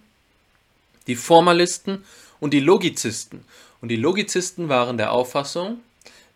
die 1.08 1.16
Formalisten 1.16 2.04
und 2.40 2.54
die 2.54 2.60
Logizisten. 2.60 3.46
Und 3.80 3.90
die 3.90 3.96
Logizisten 3.96 4.68
waren 4.68 4.98
der 4.98 5.12
Auffassung, 5.12 5.80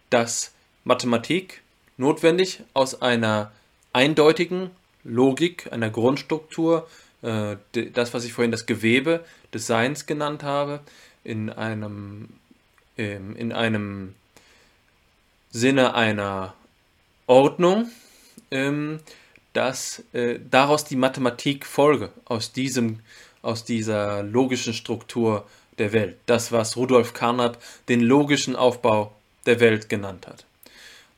dass 0.10 0.54
Mathematik 0.86 1.62
notwendig 1.97 2.62
aus 2.73 3.01
einer 3.01 3.51
eindeutigen 3.93 4.71
Logik, 5.03 5.71
einer 5.71 5.89
Grundstruktur, 5.89 6.88
äh, 7.21 7.55
das, 7.93 8.13
was 8.13 8.25
ich 8.25 8.33
vorhin 8.33 8.51
das 8.51 8.65
Gewebe 8.65 9.23
des 9.53 9.67
Seins 9.67 10.05
genannt 10.05 10.43
habe, 10.43 10.81
in 11.23 11.49
einem, 11.49 12.29
ähm, 12.97 13.36
in 13.36 13.51
einem 13.51 14.15
Sinne 15.49 15.95
einer 15.95 16.53
Ordnung, 17.25 17.89
ähm, 18.51 18.99
dass 19.53 20.03
äh, 20.13 20.39
daraus 20.51 20.86
die 20.86 20.95
Mathematik 20.95 21.65
folge, 21.65 22.12
aus, 22.25 22.51
diesem, 22.51 22.99
aus 23.41 23.65
dieser 23.65 24.23
logischen 24.23 24.73
Struktur 24.73 25.47
der 25.77 25.93
Welt. 25.93 26.17
Das, 26.25 26.51
was 26.51 26.77
Rudolf 26.77 27.13
Carnap 27.13 27.62
den 27.89 28.01
logischen 28.01 28.55
Aufbau 28.55 29.15
der 29.45 29.60
Welt 29.60 29.89
genannt 29.89 30.27
hat. 30.27 30.45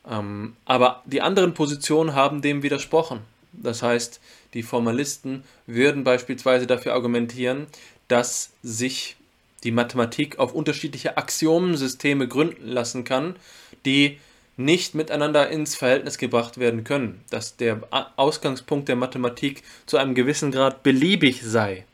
Ähm, 0.08 0.56
aber 0.64 1.02
die 1.06 1.20
anderen 1.20 1.54
Positionen 1.54 2.14
haben 2.14 2.42
dem 2.42 2.62
widersprochen. 2.62 3.20
Das 3.52 3.82
heißt, 3.82 4.20
die 4.54 4.62
Formalisten 4.62 5.44
würden 5.66 6.04
beispielsweise 6.04 6.66
dafür 6.66 6.94
argumentieren, 6.94 7.66
dass 8.08 8.50
sich 8.62 9.16
die 9.62 9.72
Mathematik 9.72 10.38
auf 10.38 10.54
unterschiedliche 10.54 11.16
Axiomensysteme 11.16 12.26
gründen 12.26 12.66
lassen 12.66 13.04
kann, 13.04 13.36
die 13.84 14.18
nicht 14.56 14.94
miteinander 14.94 15.48
ins 15.48 15.74
Verhältnis 15.74 16.18
gebracht 16.18 16.58
werden 16.58 16.84
können, 16.84 17.20
dass 17.30 17.56
der 17.56 17.80
Ausgangspunkt 18.16 18.88
der 18.88 18.96
Mathematik 18.96 19.62
zu 19.86 19.96
einem 19.96 20.14
gewissen 20.14 20.50
Grad 20.50 20.82
beliebig 20.82 21.42
sei. 21.42 21.84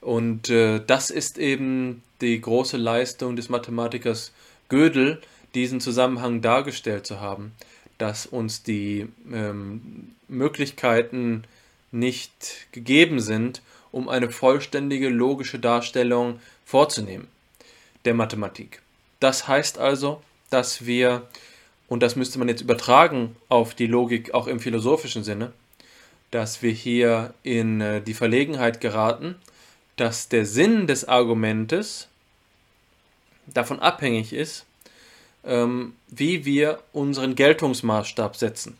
Und 0.00 0.48
äh, 0.48 0.80
das 0.86 1.10
ist 1.10 1.38
eben 1.38 2.02
die 2.20 2.40
große 2.40 2.76
Leistung 2.76 3.36
des 3.36 3.48
Mathematikers 3.48 4.32
Gödel, 4.68 5.20
diesen 5.54 5.80
Zusammenhang 5.80 6.40
dargestellt 6.40 7.06
zu 7.06 7.20
haben, 7.20 7.52
dass 7.98 8.26
uns 8.26 8.62
die 8.62 9.08
ähm, 9.32 10.14
Möglichkeiten 10.28 11.44
nicht 11.90 12.68
gegeben 12.72 13.20
sind, 13.20 13.62
um 13.90 14.08
eine 14.08 14.30
vollständige 14.30 15.08
logische 15.08 15.58
Darstellung 15.58 16.40
vorzunehmen 16.64 17.28
der 18.04 18.14
Mathematik. 18.14 18.82
Das 19.20 19.48
heißt 19.48 19.78
also, 19.78 20.22
dass 20.50 20.86
wir, 20.86 21.26
und 21.88 22.02
das 22.02 22.14
müsste 22.14 22.38
man 22.38 22.48
jetzt 22.48 22.60
übertragen 22.60 23.36
auf 23.48 23.74
die 23.74 23.86
Logik 23.86 24.34
auch 24.34 24.46
im 24.46 24.60
philosophischen 24.60 25.24
Sinne, 25.24 25.52
dass 26.30 26.62
wir 26.62 26.72
hier 26.72 27.34
in 27.42 27.80
äh, 27.80 28.00
die 28.02 28.14
Verlegenheit 28.14 28.80
geraten, 28.80 29.36
dass 29.96 30.28
der 30.28 30.46
Sinn 30.46 30.86
des 30.86 31.06
Argumentes 31.06 32.08
davon 33.46 33.80
abhängig 33.80 34.32
ist, 34.32 34.66
ähm, 35.44 35.94
wie 36.08 36.44
wir 36.44 36.80
unseren 36.92 37.34
Geltungsmaßstab 37.34 38.36
setzen. 38.36 38.76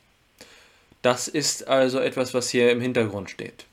Das 1.03 1.29
ist 1.29 1.69
also 1.69 2.01
etwas, 2.01 2.35
was 2.35 2.51
hier 2.51 2.71
im 2.71 2.81
Hintergrund 2.81 3.31
steht. 3.31 3.65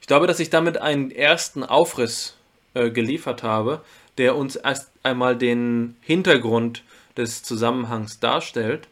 Ich 0.00 0.06
glaube, 0.06 0.26
dass 0.26 0.40
ich 0.40 0.50
damit 0.50 0.78
einen 0.78 1.10
ersten 1.10 1.62
Aufriss 1.62 2.34
äh, 2.74 2.90
geliefert 2.90 3.42
habe, 3.42 3.82
der 4.18 4.36
uns 4.36 4.56
erst 4.56 4.90
einmal 5.02 5.36
den 5.36 5.96
Hintergrund 6.00 6.82
des 7.16 7.42
Zusammenhangs 7.42 8.20
darstellt. 8.20 8.88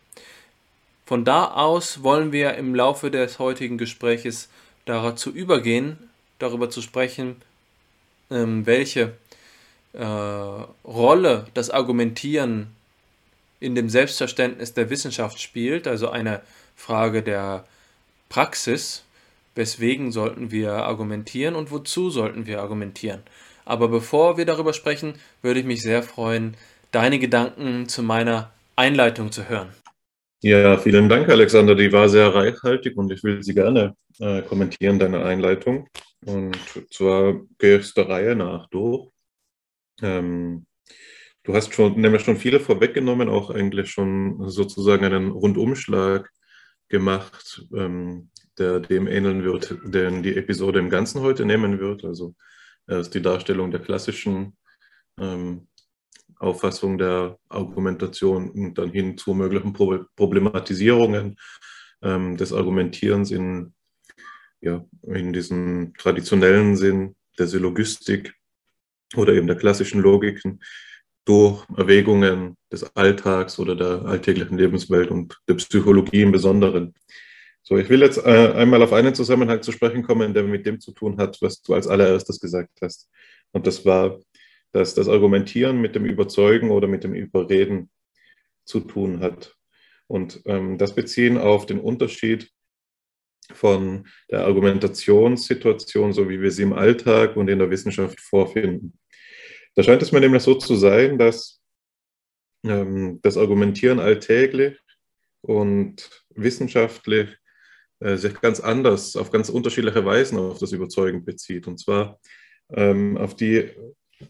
Von 1.06 1.24
da 1.24 1.52
aus 1.52 2.02
wollen 2.02 2.32
wir 2.32 2.54
im 2.54 2.74
Laufe 2.74 3.10
des 3.10 3.38
heutigen 3.38 3.78
Gespräches 3.78 4.48
dazu 4.84 5.30
übergehen, 5.30 5.98
darüber 6.38 6.70
zu 6.70 6.82
sprechen, 6.82 7.36
ähm, 8.30 8.66
welche 8.66 9.12
äh, 9.92 10.04
Rolle 10.04 11.46
das 11.54 11.70
Argumentieren 11.70 12.74
in 13.62 13.74
dem 13.74 13.88
Selbstverständnis 13.88 14.74
der 14.74 14.90
Wissenschaft 14.90 15.40
spielt, 15.40 15.86
also 15.86 16.10
eine 16.10 16.40
Frage 16.74 17.22
der 17.22 17.64
Praxis, 18.28 19.04
weswegen 19.54 20.10
sollten 20.12 20.50
wir 20.50 20.72
argumentieren 20.72 21.54
und 21.54 21.70
wozu 21.70 22.10
sollten 22.10 22.46
wir 22.46 22.60
argumentieren. 22.60 23.20
Aber 23.64 23.88
bevor 23.88 24.36
wir 24.36 24.44
darüber 24.44 24.72
sprechen, 24.72 25.14
würde 25.42 25.60
ich 25.60 25.66
mich 25.66 25.82
sehr 25.82 26.02
freuen, 26.02 26.56
deine 26.90 27.18
Gedanken 27.18 27.88
zu 27.88 28.02
meiner 28.02 28.50
Einleitung 28.74 29.30
zu 29.30 29.48
hören. 29.48 29.68
Ja, 30.40 30.76
vielen 30.76 31.08
Dank, 31.08 31.28
Alexander. 31.28 31.76
Die 31.76 31.92
war 31.92 32.08
sehr 32.08 32.34
reichhaltig 32.34 32.96
und 32.96 33.12
ich 33.12 33.22
will 33.22 33.42
sie 33.44 33.54
gerne 33.54 33.94
äh, 34.18 34.42
kommentieren, 34.42 34.98
deine 34.98 35.24
Einleitung. 35.24 35.86
Und 36.26 36.56
zwar 36.90 37.40
gehst 37.58 37.96
der 37.96 38.08
Reihe 38.08 38.34
nach 38.34 38.68
durch. 38.70 39.08
Ähm, 40.02 40.66
du 41.44 41.54
hast 41.54 41.74
schon, 41.74 42.00
nämlich 42.00 42.22
schon 42.22 42.36
viele 42.36 42.60
vorweggenommen, 42.60 43.28
auch 43.28 43.50
eigentlich 43.50 43.90
schon 43.90 44.48
sozusagen 44.48 45.04
einen 45.04 45.30
Rundumschlag 45.30 46.30
gemacht, 46.88 47.66
ähm, 47.74 48.30
der 48.58 48.80
dem 48.80 49.06
ähneln 49.06 49.44
wird, 49.44 49.76
den 49.84 50.22
die 50.22 50.36
Episode 50.36 50.78
im 50.78 50.90
Ganzen 50.90 51.22
heute 51.22 51.44
nehmen 51.44 51.80
wird. 51.80 52.04
Also 52.04 52.34
erst 52.86 53.14
die 53.14 53.22
Darstellung 53.22 53.70
der 53.70 53.80
klassischen 53.80 54.56
ähm, 55.18 55.68
Auffassung 56.36 56.98
der 56.98 57.38
Argumentation 57.48 58.50
und 58.50 58.74
dann 58.76 58.90
hin 58.90 59.16
zu 59.16 59.32
möglichen 59.32 59.72
Pro 59.72 60.04
Problematisierungen 60.16 61.36
ähm, 62.02 62.36
des 62.36 62.52
Argumentierens 62.52 63.30
in, 63.30 63.74
ja, 64.60 64.84
in 65.06 65.32
diesem 65.32 65.94
traditionellen 65.94 66.76
Sinn 66.76 67.14
der 67.38 67.46
Syllogistik 67.46 68.34
oder 69.16 69.32
eben 69.34 69.46
der 69.46 69.56
klassischen 69.56 70.00
Logiken 70.00 70.60
durch 71.24 71.64
Erwägungen 71.76 72.56
des 72.70 72.96
Alltags 72.96 73.58
oder 73.58 73.76
der 73.76 74.04
alltäglichen 74.04 74.58
Lebenswelt 74.58 75.10
und 75.10 75.38
der 75.48 75.54
Psychologie 75.54 76.22
im 76.22 76.32
Besonderen. 76.32 76.94
So, 77.62 77.76
ich 77.76 77.88
will 77.88 78.00
jetzt 78.00 78.18
äh, 78.18 78.52
einmal 78.54 78.82
auf 78.82 78.92
einen 78.92 79.14
Zusammenhang 79.14 79.62
zu 79.62 79.70
sprechen 79.70 80.02
kommen, 80.02 80.34
der 80.34 80.42
mit 80.42 80.66
dem 80.66 80.80
zu 80.80 80.92
tun 80.92 81.18
hat, 81.18 81.40
was 81.40 81.62
du 81.62 81.74
als 81.74 81.86
allererstes 81.86 82.40
gesagt 82.40 82.78
hast. 82.82 83.08
Und 83.52 83.66
das 83.66 83.84
war, 83.84 84.18
dass 84.72 84.94
das 84.94 85.08
Argumentieren 85.08 85.80
mit 85.80 85.94
dem 85.94 86.04
Überzeugen 86.04 86.70
oder 86.70 86.88
mit 86.88 87.04
dem 87.04 87.14
Überreden 87.14 87.90
zu 88.64 88.80
tun 88.80 89.20
hat. 89.20 89.54
Und 90.08 90.42
ähm, 90.46 90.76
das 90.76 90.94
beziehen 90.94 91.38
auf 91.38 91.66
den 91.66 91.78
Unterschied 91.78 92.50
von 93.52 94.06
der 94.30 94.44
Argumentationssituation, 94.44 96.12
so 96.12 96.28
wie 96.28 96.40
wir 96.40 96.50
sie 96.50 96.62
im 96.62 96.72
Alltag 96.72 97.36
und 97.36 97.48
in 97.48 97.58
der 97.58 97.70
Wissenschaft 97.70 98.20
vorfinden. 98.20 98.98
Da 99.74 99.82
scheint 99.82 100.02
es 100.02 100.12
mir 100.12 100.20
nämlich 100.20 100.42
so 100.42 100.54
zu 100.54 100.74
sein, 100.74 101.18
dass 101.18 101.60
ähm, 102.64 103.20
das 103.22 103.36
Argumentieren 103.36 104.00
alltäglich 104.00 104.78
und 105.40 106.24
wissenschaftlich 106.34 107.36
äh, 108.00 108.16
sich 108.16 108.40
ganz 108.40 108.60
anders, 108.60 109.16
auf 109.16 109.30
ganz 109.30 109.48
unterschiedliche 109.48 110.04
Weisen 110.04 110.38
auf 110.38 110.58
das 110.58 110.72
Überzeugen 110.72 111.24
bezieht. 111.24 111.66
Und 111.66 111.78
zwar 111.78 112.20
ähm, 112.70 113.16
auf, 113.16 113.34
die, 113.34 113.70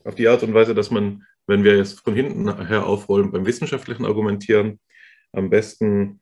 auf 0.05 0.15
die 0.15 0.29
Art 0.29 0.43
und 0.43 0.55
Weise, 0.55 0.75
dass 0.75 0.91
man, 0.91 1.25
wenn 1.47 1.65
wir 1.65 1.77
jetzt 1.77 2.01
von 2.01 2.15
hinten 2.15 2.67
her 2.67 2.87
aufrollen 2.87 3.33
beim 3.33 3.47
wissenschaftlichen 3.47 4.07
Argumentieren, 4.07 4.81
am 5.33 5.51
besten 5.51 6.21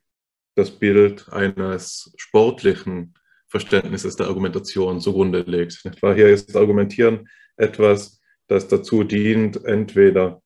das 0.55 0.71
Bild 0.71 1.29
eines 1.29 2.13
sportlichen 2.17 3.13
Verständnisses 3.47 4.15
der 4.15 4.27
Argumentation 4.27 5.01
zugrunde 5.01 5.41
legt. 5.41 5.83
Nicht 5.83 6.01
wahr? 6.01 6.15
Hier 6.15 6.29
ist 6.29 6.55
Argumentieren 6.55 7.29
etwas, 7.57 8.20
das 8.51 8.67
dazu 8.67 9.05
dient, 9.05 9.63
entweder 9.63 10.41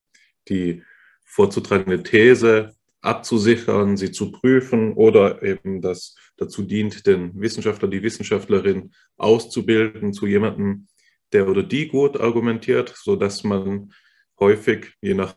die 0.48 0.84
vorzutragende 1.24 2.04
These 2.04 2.76
abzusichern, 3.02 3.98
sie 3.98 4.12
zu 4.12 4.32
prüfen 4.32 4.94
oder 4.94 5.42
eben 5.42 5.82
das 5.82 6.16
dazu 6.38 6.62
dient, 6.62 7.08
den 7.08 7.40
Wissenschaftler, 7.40 7.88
die 7.88 8.04
Wissenschaftlerin 8.04 8.92
auszubilden 9.18 10.14
zu 10.14 10.28
jemandem, 10.28 10.88
der 11.34 11.48
oder 11.48 11.64
die 11.64 11.88
gut 11.88 12.20
argumentiert, 12.20 12.94
sodass 12.96 13.44
man 13.44 13.92
häufig, 14.40 14.94
je 15.02 15.16
nach, 15.16 15.36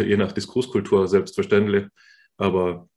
je 0.00 0.16
nach 0.16 0.32
Diskurskultur 0.32 1.06
selbstverständlich, 1.06 1.86
aber 2.36 2.88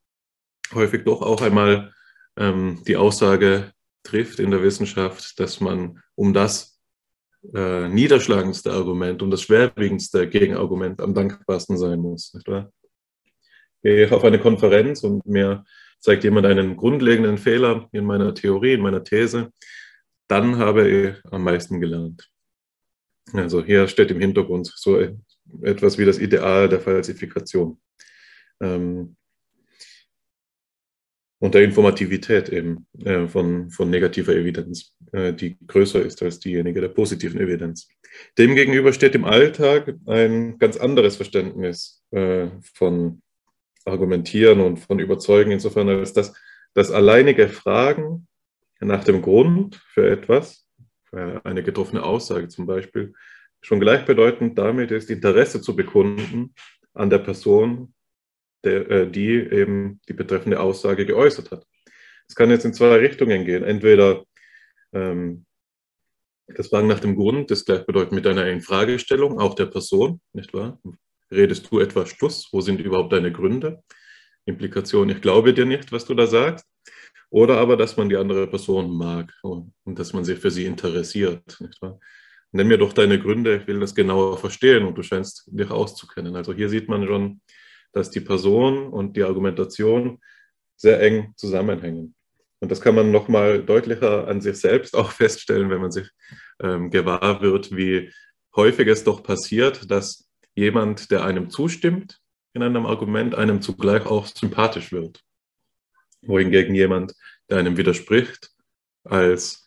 häufig 0.74 1.04
doch 1.04 1.22
auch 1.22 1.42
einmal 1.42 1.94
ähm, 2.36 2.82
die 2.88 2.98
Aussage 2.98 3.74
trifft 4.02 4.40
in 4.40 4.50
der 4.50 4.64
Wissenschaft, 4.64 5.40
dass 5.40 5.60
man 5.60 6.02
um 6.16 6.34
das 6.34 6.73
äh, 7.54 7.88
niederschlagendste 7.90 8.72
Argument 8.72 9.22
und 9.22 9.32
das 9.32 9.42
schwerwiegendste 9.42 10.28
Gegenargument 10.30 11.02
am 11.02 11.14
dankbarsten 11.14 11.78
sein 11.78 12.00
muss. 12.00 12.34
Nicht 12.34 12.48
wahr? 12.48 12.72
Gehe 13.82 14.06
ich 14.06 14.12
auf 14.12 14.24
eine 14.24 14.40
Konferenz 14.40 15.04
und 15.04 15.26
mir 15.26 15.64
zeigt 16.00 16.24
jemand 16.24 16.46
einen 16.46 16.76
grundlegenden 16.76 17.38
Fehler 17.38 17.88
in 17.92 18.06
meiner 18.06 18.34
Theorie, 18.34 18.74
in 18.74 18.82
meiner 18.82 19.04
These, 19.04 19.52
dann 20.28 20.58
habe 20.58 20.90
ich 20.90 21.16
am 21.32 21.44
meisten 21.44 21.80
gelernt. 21.80 22.30
Also 23.34 23.64
hier 23.64 23.88
steht 23.88 24.12
im 24.12 24.20
Hintergrund 24.20 24.72
so 24.76 25.00
etwas 25.62 25.98
wie 25.98 26.06
das 26.06 26.20
Ideal 26.20 26.68
der 26.68 26.82
Falsifikation. 26.82 27.80
Ähm, 28.62 29.16
und 31.44 31.56
der 31.56 31.64
Informativität 31.64 32.48
eben 32.48 32.88
äh, 33.04 33.28
von, 33.28 33.70
von 33.70 33.90
negativer 33.90 34.34
Evidenz, 34.34 34.96
äh, 35.12 35.34
die 35.34 35.58
größer 35.68 36.02
ist 36.02 36.24
als 36.24 36.40
diejenige 36.40 36.80
der 36.80 36.88
positiven 36.88 37.38
Evidenz. 37.42 37.90
Demgegenüber 38.38 38.94
steht 38.94 39.14
im 39.14 39.26
Alltag 39.26 39.94
ein 40.06 40.58
ganz 40.58 40.78
anderes 40.78 41.18
Verständnis 41.18 42.02
äh, 42.12 42.48
von 42.74 43.22
Argumentieren 43.84 44.62
und 44.62 44.80
von 44.80 45.00
Überzeugen, 45.00 45.52
insofern 45.52 45.90
als 45.90 46.14
das, 46.14 46.34
das 46.76 46.92
alleinige 46.92 47.50
Fragen 47.50 48.26
nach 48.80 49.04
dem 49.04 49.22
Grund 49.22 49.76
für 49.76 50.10
etwas, 50.10 50.66
für 51.10 51.44
eine 51.44 51.62
getroffene 51.62 52.04
Aussage 52.04 52.48
zum 52.48 52.68
Beispiel, 52.68 53.12
schon 53.60 53.82
gleichbedeutend 53.82 54.58
damit 54.58 54.92
ist, 54.92 55.10
Interesse 55.10 55.62
zu 55.62 55.76
bekunden 55.76 56.54
an 56.94 57.10
der 57.10 57.20
Person, 57.20 57.94
der, 58.64 58.90
äh, 58.90 59.12
die 59.12 59.32
eben 59.32 60.02
die 60.08 60.14
betreffende 60.14 60.60
Aussage 60.60 61.06
geäußert 61.06 61.52
hat. 61.52 61.66
Es 62.28 62.36
kann 62.36 62.50
jetzt 62.50 62.66
in 62.66 62.74
zwei 62.74 62.96
Richtungen 62.98 63.46
gehen. 63.46 63.64
Entweder 63.64 64.24
ähm, 64.94 65.46
das 66.48 66.68
Fragen 66.68 66.88
nach 66.88 67.00
dem 67.00 67.16
Grund 67.16 67.52
ist 67.52 67.66
gleichbedeutend 67.66 68.14
mit 68.14 68.28
einer 68.28 68.48
Infragestellung, 68.48 69.40
auch 69.40 69.56
der 69.56 69.68
Person, 69.68 70.22
nicht 70.34 70.54
wahr? 70.54 70.80
Redest 71.32 71.72
du 71.72 71.80
etwas 71.80 72.10
Stuss? 72.10 72.50
Wo 72.52 72.62
sind 72.62 72.80
überhaupt 72.80 73.14
deine 73.14 73.32
Gründe? 73.32 73.84
Implikation, 74.46 75.10
ich 75.10 75.22
glaube 75.22 75.54
dir 75.54 75.66
nicht, 75.66 75.92
was 75.92 76.06
du 76.06 76.14
da 76.14 76.28
sagst. 76.28 76.66
Oder 77.30 77.58
aber, 77.58 77.78
dass 77.78 77.98
man 77.98 78.10
die 78.10 78.18
andere 78.18 78.46
Person 78.46 78.96
mag 78.96 79.34
und, 79.42 79.74
und 79.86 79.98
dass 79.98 80.14
man 80.14 80.24
sich 80.24 80.38
für 80.38 80.52
sie 80.52 80.66
interessiert. 80.66 81.60
Nicht 81.60 81.82
wahr? 81.82 82.00
Nenn 82.52 82.68
mir 82.68 82.78
doch 82.78 82.94
deine 82.94 83.20
Gründe, 83.20 83.58
ich 83.58 83.68
will 83.68 83.80
das 83.80 83.96
genauer 83.96 84.38
verstehen 84.38 84.86
und 84.86 84.96
du 84.96 85.02
scheinst 85.02 85.50
dich 85.52 85.72
auszukennen. 85.72 86.36
Also 86.36 86.54
hier 86.54 86.70
sieht 86.70 86.88
man 86.88 87.08
schon, 87.08 87.42
dass 87.94 88.10
die 88.10 88.20
Person 88.20 88.88
und 88.90 89.16
die 89.16 89.24
Argumentation 89.24 90.20
sehr 90.76 91.02
eng 91.02 91.34
zusammenhängen. 91.38 92.16
Und 92.60 92.72
das 92.72 92.82
kann 92.82 92.96
man 92.96 93.12
nochmal 93.12 93.64
deutlicher 93.64 94.28
an 94.28 94.42
sich 94.42 94.58
selbst 94.58 94.96
auch 94.98 95.12
feststellen, 95.12 95.70
wenn 95.70 95.82
man 95.82 95.92
sich 95.92 96.10
ähm, 96.62 96.92
gewahr 96.92 97.42
wird, 97.42 97.76
wie 97.76 98.12
häufig 98.56 98.88
es 98.88 99.04
doch 99.04 99.24
passiert, 99.24 99.90
dass 99.90 100.30
jemand, 100.56 101.12
der 101.12 101.24
einem 101.24 101.50
zustimmt 101.50 102.20
in 102.54 102.62
einem 102.62 102.86
Argument, 102.86 103.36
einem 103.36 103.62
zugleich 103.62 104.06
auch 104.06 104.28
sympathisch 104.28 104.92
wird. 104.92 105.24
Wohingegen 106.22 106.76
jemand, 106.76 107.14
der 107.50 107.58
einem 107.58 107.78
widerspricht, 107.78 108.52
als 109.04 109.63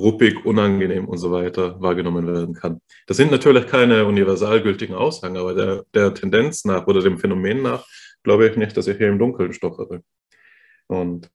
ruppig, 0.00 0.44
unangenehm 0.44 1.06
und 1.06 1.18
so 1.18 1.30
weiter 1.30 1.80
wahrgenommen 1.80 2.26
werden 2.26 2.54
kann. 2.54 2.80
Das 3.06 3.16
sind 3.16 3.30
natürlich 3.30 3.66
keine 3.66 4.06
universal 4.06 4.62
gültigen 4.62 4.94
Aussagen, 4.94 5.36
aber 5.36 5.54
der, 5.54 5.84
der 5.94 6.14
Tendenz 6.14 6.64
nach 6.64 6.86
oder 6.86 7.00
dem 7.00 7.18
Phänomen 7.18 7.62
nach 7.62 7.86
glaube 8.22 8.48
ich 8.48 8.56
nicht, 8.56 8.76
dass 8.76 8.86
ich 8.86 8.96
hier 8.96 9.08
im 9.08 9.18
Dunkeln 9.18 9.52
stoffere. 9.52 10.02
Und 10.86 11.30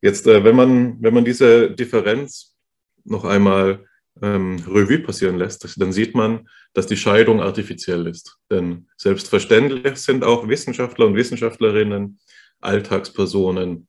jetzt, 0.00 0.26
äh, 0.26 0.44
wenn, 0.44 0.56
man, 0.56 1.02
wenn 1.02 1.14
man 1.14 1.24
diese 1.24 1.70
Differenz 1.70 2.56
noch 3.04 3.24
einmal 3.24 3.84
ähm, 4.22 4.56
Revue 4.66 5.00
passieren 5.00 5.36
lässt, 5.36 5.80
dann 5.80 5.92
sieht 5.92 6.14
man, 6.14 6.48
dass 6.72 6.86
die 6.86 6.96
Scheidung 6.96 7.40
artifiziell 7.40 8.06
ist. 8.06 8.38
Denn 8.50 8.88
selbstverständlich 8.96 9.98
sind 9.98 10.24
auch 10.24 10.48
Wissenschaftler 10.48 11.06
und 11.06 11.14
Wissenschaftlerinnen 11.14 12.18
Alltagspersonen 12.60 13.88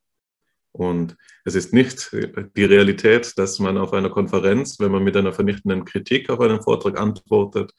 und 0.72 1.16
es 1.46 1.56
ist 1.56 1.74
nicht 1.74 2.12
die 2.56 2.66
Realität, 2.66 3.38
dass 3.38 3.60
man 3.60 3.78
auf 3.78 3.94
einer 3.94 4.10
Konferenz, 4.10 4.80
wenn 4.80 4.92
man 4.92 5.04
mit 5.04 5.18
einer 5.18 5.34
vernichtenden 5.34 5.86
Kritik 5.86 6.30
auf 6.30 6.40
einen 6.40 6.62
Vortrag 6.62 7.00
antwortet, 7.00 7.74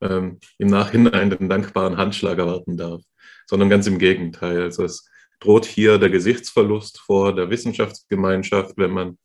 ähm, 0.00 0.38
im 0.58 0.68
Nachhinein 0.68 1.30
den 1.30 1.48
dankbaren 1.48 1.96
Handschlag 1.96 2.38
erwarten 2.38 2.76
darf, 2.76 3.02
sondern 3.46 3.70
ganz 3.70 3.86
im 3.86 3.98
Gegenteil. 3.98 4.62
Also 4.62 4.84
es 4.84 5.08
droht 5.40 5.66
hier 5.66 5.98
der 5.98 6.10
Gesichtsverlust 6.10 7.00
vor 7.00 7.34
der 7.34 7.50
Wissenschaftsgemeinschaft, 7.50 8.76
wenn 8.76 8.90
man 8.90 9.18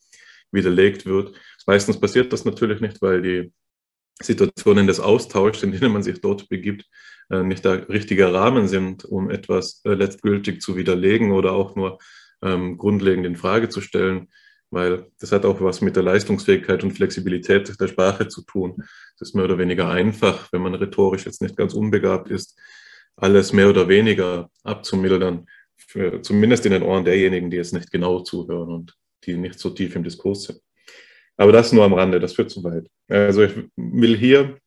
widerlegt 0.52 1.06
wird. 1.06 1.36
Meistens 1.66 2.00
passiert 2.00 2.32
das 2.32 2.46
natürlich 2.46 2.82
nicht, 2.82 3.02
weil 3.02 3.22
die 3.22 3.52
Situationen 4.22 4.88
des 4.88 5.00
Austauschs, 5.00 5.64
in 5.64 5.72
denen 5.72 5.92
man 5.92 6.04
sich 6.04 6.22
dort 6.22 6.48
begibt, 6.48 6.86
äh, 7.30 7.44
nicht 7.44 7.66
der 7.66 7.90
richtige 7.90 8.34
Rahmen 8.34 8.68
sind, 8.68 9.04
um 9.04 9.30
etwas 9.30 9.82
äh, 9.84 9.94
letztgültig 9.94 10.62
zu 10.62 10.76
widerlegen 10.78 11.32
oder 11.32 11.52
auch 11.54 11.76
nur 11.76 11.98
ähm, 12.46 12.78
grundlegend 12.78 13.26
in 13.26 13.36
Frage 13.36 13.70
zu 13.70 13.82
stellen, 13.82 14.30
weil 14.70 15.08
das 15.20 15.32
hat 15.32 15.46
auch 15.46 15.62
was 15.62 15.82
mit 15.82 15.96
der 15.96 16.04
Leistungsfähigkeit 16.04 16.84
und 16.84 16.92
Flexibilität 16.92 17.80
der 17.80 17.88
Sprache 17.88 18.28
zu 18.28 18.44
tun. 18.44 18.84
Es 19.16 19.30
ist 19.30 19.36
mehr 19.36 19.46
oder 19.46 19.58
weniger 19.58 19.90
einfach, 19.90 20.52
wenn 20.52 20.62
man 20.62 20.76
rhetorisch 20.76 21.26
jetzt 21.26 21.42
nicht 21.42 21.58
ganz 21.58 21.74
unbegabt 21.74 22.30
ist, 22.30 22.60
alles 23.16 23.54
mehr 23.54 23.70
oder 23.70 23.88
weniger 23.88 24.50
abzumildern, 24.64 25.48
für, 25.78 26.22
zumindest 26.22 26.66
in 26.66 26.74
den 26.74 26.84
Ohren 26.84 27.06
derjenigen, 27.06 27.50
die 27.50 27.58
jetzt 27.58 27.74
nicht 27.74 27.92
genau 27.92 28.20
zuhören 28.20 28.70
und 28.70 28.94
die 29.24 29.38
nicht 29.38 29.60
so 29.60 29.70
tief 29.70 29.96
im 29.96 30.04
Diskurs 30.04 30.44
sind. 30.44 30.60
Aber 31.38 31.52
das 31.52 31.72
nur 31.72 31.84
am 31.84 31.94
Rande, 31.94 32.20
das 32.20 32.34
führt 32.34 32.50
zu 32.50 32.64
weit. 32.64 32.90
Also 33.08 33.44
ich 33.44 33.54
will 33.76 34.18
hier 34.18 34.58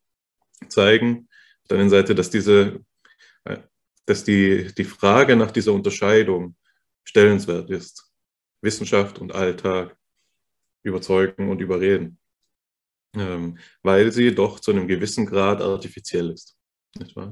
zeigen, 0.67 1.27
auf 1.63 1.67
der 1.69 1.79
einen 1.79 1.89
Seite, 1.89 2.15
dass 2.15 2.29
diese, 2.29 2.79
äh, 3.45 3.57
dass 4.05 4.23
die, 4.23 4.71
die 4.75 4.83
Frage 4.83 5.35
nach 5.35 5.51
dieser 5.51 5.73
Unterscheidung 5.73 6.55
stellenswert 7.03 7.69
ist. 7.69 8.11
Wissenschaft 8.61 9.19
und 9.19 9.33
Alltag 9.33 9.95
überzeugen 10.83 11.49
und 11.49 11.61
überreden, 11.61 12.19
ähm, 13.15 13.57
weil 13.83 14.11
sie 14.11 14.33
doch 14.33 14.59
zu 14.59 14.71
einem 14.71 14.87
gewissen 14.87 15.25
Grad 15.25 15.61
artifiziell 15.61 16.31
ist. 16.31 16.55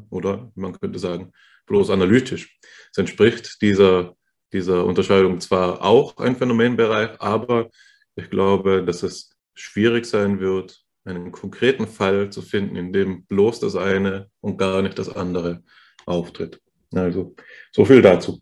Oder 0.10 0.52
man 0.56 0.80
könnte 0.80 1.00
sagen, 1.00 1.32
bloß 1.66 1.90
analytisch. 1.90 2.58
Es 2.92 2.98
entspricht 2.98 3.62
dieser, 3.62 4.16
dieser 4.54 4.86
Unterscheidung 4.86 5.40
zwar 5.42 5.84
auch 5.84 6.18
ein 6.18 6.36
Phänomenbereich, 6.36 7.20
aber 7.20 7.70
ich 8.16 8.30
glaube, 8.30 8.84
dass 8.84 9.04
es 9.04 9.32
schwierig 9.54 10.06
sein 10.06 10.40
wird, 10.40 10.84
einen 11.04 11.32
konkreten 11.32 11.88
Fall 11.88 12.30
zu 12.30 12.42
finden, 12.42 12.76
in 12.76 12.94
dem 12.94 13.26
bloß 13.26 13.62
das 13.62 13.76
eine 13.76 14.30
und 14.42 14.58
gar 14.58 14.82
nicht 14.82 15.00
das 15.00 15.10
andere 15.10 15.64
auftritt. 16.06 16.62
Also 16.94 17.36
so 17.72 17.86
viel 17.86 18.02
dazu. 18.02 18.42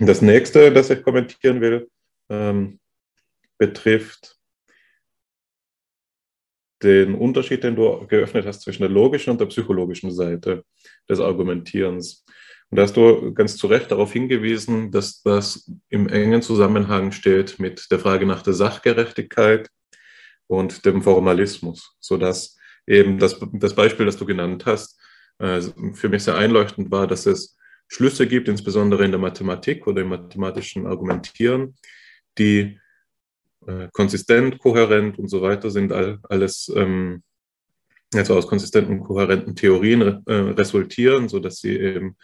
Das 0.00 0.22
nächste, 0.22 0.72
das 0.72 0.90
ich 0.90 1.02
kommentieren 1.02 1.60
will, 1.60 1.90
ähm, 2.28 2.78
betrifft 3.58 4.36
den 6.82 7.14
Unterschied, 7.14 7.64
den 7.64 7.74
du 7.74 8.06
geöffnet 8.06 8.46
hast 8.46 8.62
zwischen 8.62 8.82
der 8.82 8.90
logischen 8.90 9.30
und 9.30 9.40
der 9.40 9.46
psychologischen 9.46 10.12
Seite 10.12 10.64
des 11.08 11.20
Argumentierens. 11.20 12.24
Und 12.70 12.76
da 12.76 12.82
hast 12.82 12.96
du 12.96 13.32
ganz 13.34 13.56
zu 13.56 13.66
Recht 13.66 13.90
darauf 13.90 14.12
hingewiesen, 14.12 14.92
dass 14.92 15.22
das 15.22 15.70
im 15.88 16.08
engen 16.08 16.42
Zusammenhang 16.42 17.10
steht 17.12 17.58
mit 17.58 17.90
der 17.90 17.98
Frage 17.98 18.26
nach 18.26 18.42
der 18.42 18.52
Sachgerechtigkeit 18.52 19.68
und 20.46 20.84
dem 20.84 21.02
Formalismus, 21.02 21.96
sodass 21.98 22.56
eben 22.86 23.18
das, 23.18 23.40
das 23.52 23.74
Beispiel, 23.74 24.06
das 24.06 24.16
du 24.16 24.26
genannt 24.26 24.66
hast, 24.66 25.00
äh, 25.38 25.60
für 25.94 26.08
mich 26.08 26.22
sehr 26.22 26.36
einleuchtend 26.36 26.90
war, 26.90 27.06
dass 27.06 27.26
es 27.26 27.57
Schlüsse 27.88 28.26
gibt, 28.26 28.48
insbesondere 28.48 29.04
in 29.04 29.10
der 29.10 29.20
Mathematik 29.20 29.86
oder 29.86 30.02
im 30.02 30.08
mathematischen 30.08 30.86
Argumentieren, 30.86 31.74
die 32.36 32.78
äh, 33.66 33.88
konsistent, 33.92 34.58
kohärent 34.58 35.18
und 35.18 35.28
so 35.28 35.42
weiter 35.42 35.70
sind, 35.70 35.92
all, 35.92 36.18
alles 36.22 36.70
ähm, 36.76 37.22
also 38.14 38.36
aus 38.36 38.46
konsistenten, 38.46 39.00
kohärenten 39.00 39.54
Theorien 39.54 40.22
äh, 40.26 40.32
resultieren, 40.32 41.28
sodass 41.28 41.58
sie 41.58 41.76
eben 41.76 42.16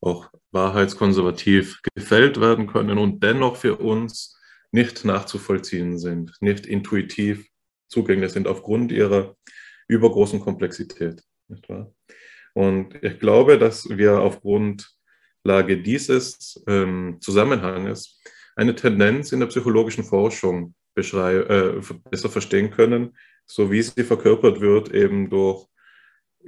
auch 0.00 0.30
wahrheitskonservativ 0.50 1.80
gefällt 1.94 2.40
werden 2.40 2.66
können 2.66 2.98
und 2.98 3.22
dennoch 3.22 3.56
für 3.56 3.76
uns 3.76 4.38
nicht 4.70 5.04
nachzuvollziehen 5.04 5.98
sind, 5.98 6.32
nicht 6.40 6.66
intuitiv 6.66 7.46
zugänglich 7.88 8.32
sind 8.32 8.48
aufgrund 8.48 8.90
ihrer 8.90 9.36
übergroßen 9.86 10.40
Komplexität. 10.40 11.22
Und 12.54 13.02
ich 13.02 13.18
glaube, 13.18 13.58
dass 13.58 13.88
wir 13.88 14.20
aufgrund 14.20 14.94
Lage 15.44 15.82
dieses 15.82 16.62
ähm, 16.66 17.18
Zusammenhanges 17.20 18.20
eine 18.54 18.74
Tendenz 18.74 19.32
in 19.32 19.40
der 19.40 19.46
psychologischen 19.46 20.04
Forschung 20.04 20.74
äh, 20.94 21.80
besser 22.10 22.28
verstehen 22.28 22.70
können, 22.70 23.16
so 23.46 23.70
wie 23.70 23.82
sie 23.82 24.04
verkörpert 24.04 24.60
wird, 24.60 24.92
eben 24.92 25.30
durch 25.30 25.66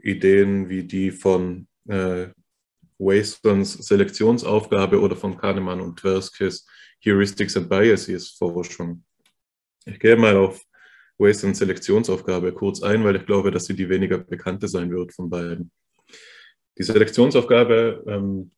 Ideen 0.02 0.68
wie 0.68 0.84
die 0.84 1.10
von 1.10 1.66
äh, 1.88 2.28
Waystons 2.98 3.72
Selektionsaufgabe 3.72 5.00
oder 5.00 5.16
von 5.16 5.36
Kahnemann 5.36 5.80
und 5.80 5.98
Tverskis 5.98 6.66
Heuristics 7.04 7.56
and 7.56 7.68
Biases 7.68 8.30
Forschung. 8.30 9.04
Ich 9.84 9.98
gehe 9.98 10.16
mal 10.16 10.36
auf 10.36 10.62
Waystons 11.18 11.58
Selektionsaufgabe 11.58 12.52
kurz 12.52 12.82
ein, 12.82 13.04
weil 13.04 13.16
ich 13.16 13.26
glaube, 13.26 13.50
dass 13.50 13.66
sie 13.66 13.74
die 13.74 13.88
weniger 13.88 14.18
bekannte 14.18 14.68
sein 14.68 14.90
wird 14.90 15.12
von 15.12 15.30
beiden. 15.30 15.70
Die 16.76 16.82
Selektionsaufgabe 16.82 18.04
ähm, 18.06 18.50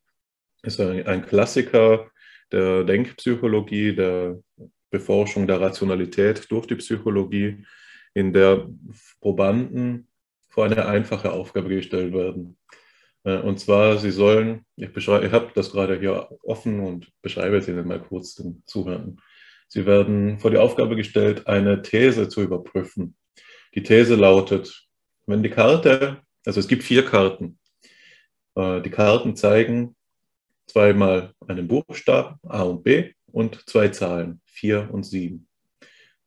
ist 0.66 0.81
ein 0.81 1.24
Klassiker 1.26 2.11
der 2.52 2.85
Denkpsychologie, 2.85 3.94
der 3.94 4.38
Beforschung 4.90 5.46
der 5.46 5.61
Rationalität 5.61 6.50
durch 6.50 6.66
die 6.66 6.76
Psychologie, 6.76 7.64
in 8.14 8.33
der 8.33 8.68
Probanden 9.20 10.09
vor 10.48 10.64
eine 10.64 10.87
einfache 10.87 11.33
Aufgabe 11.33 11.68
gestellt 11.68 12.14
werden. 12.14 12.57
Äh, 13.24 13.38
und 13.38 13.61
zwar, 13.61 13.98
sie 13.98 14.11
sollen, 14.11 14.64
ich, 14.76 14.96
ich 14.96 15.09
habe 15.09 15.50
das 15.55 15.70
gerade 15.70 15.98
hier 15.98 16.29
offen 16.42 16.81
und 16.81 17.12
beschreibe 17.20 17.59
es 17.59 17.68
Ihnen 17.68 17.87
mal 17.87 18.00
kurz 18.00 18.37
den 18.37 18.62
Zuhörern. 18.64 19.20
Sie 19.68 19.85
werden 19.85 20.38
vor 20.38 20.50
die 20.50 20.57
Aufgabe 20.57 20.96
gestellt, 20.96 21.46
eine 21.46 21.83
These 21.83 22.29
zu 22.29 22.40
überprüfen. 22.40 23.16
Die 23.74 23.83
These 23.83 24.14
lautet, 24.14 24.87
wenn 25.26 25.42
die 25.42 25.50
Karte, 25.50 26.22
also 26.46 26.61
es 26.61 26.68
gibt 26.68 26.85
vier 26.85 27.05
Karten, 27.05 27.59
äh, 28.55 28.81
die 28.81 28.90
Karten 28.90 29.37
zeigen 29.37 29.96
zweimal 30.66 31.33
einen 31.46 31.68
Buchstaben 31.68 32.38
A 32.48 32.62
und 32.62 32.83
B 32.83 33.12
und 33.33 33.68
zwei 33.68 33.88
Zahlen, 33.88 34.40
4 34.46 34.90
und 34.92 35.05
7. 35.05 35.46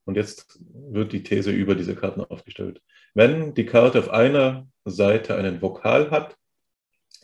Und 0.06 0.16
jetzt 0.16 0.60
wird 0.72 1.12
die 1.12 1.24
These 1.24 1.52
über 1.52 1.76
diese 1.76 1.96
Karten 1.96 2.22
aufgestellt. 2.22 2.82
Wenn 3.14 3.54
die 3.54 3.66
Karte 3.66 4.00
auf 4.00 4.10
einer 4.10 4.68
Seite 4.86 5.36
einen 5.36 5.62
Vokal 5.62 6.10
hat, 6.12 6.36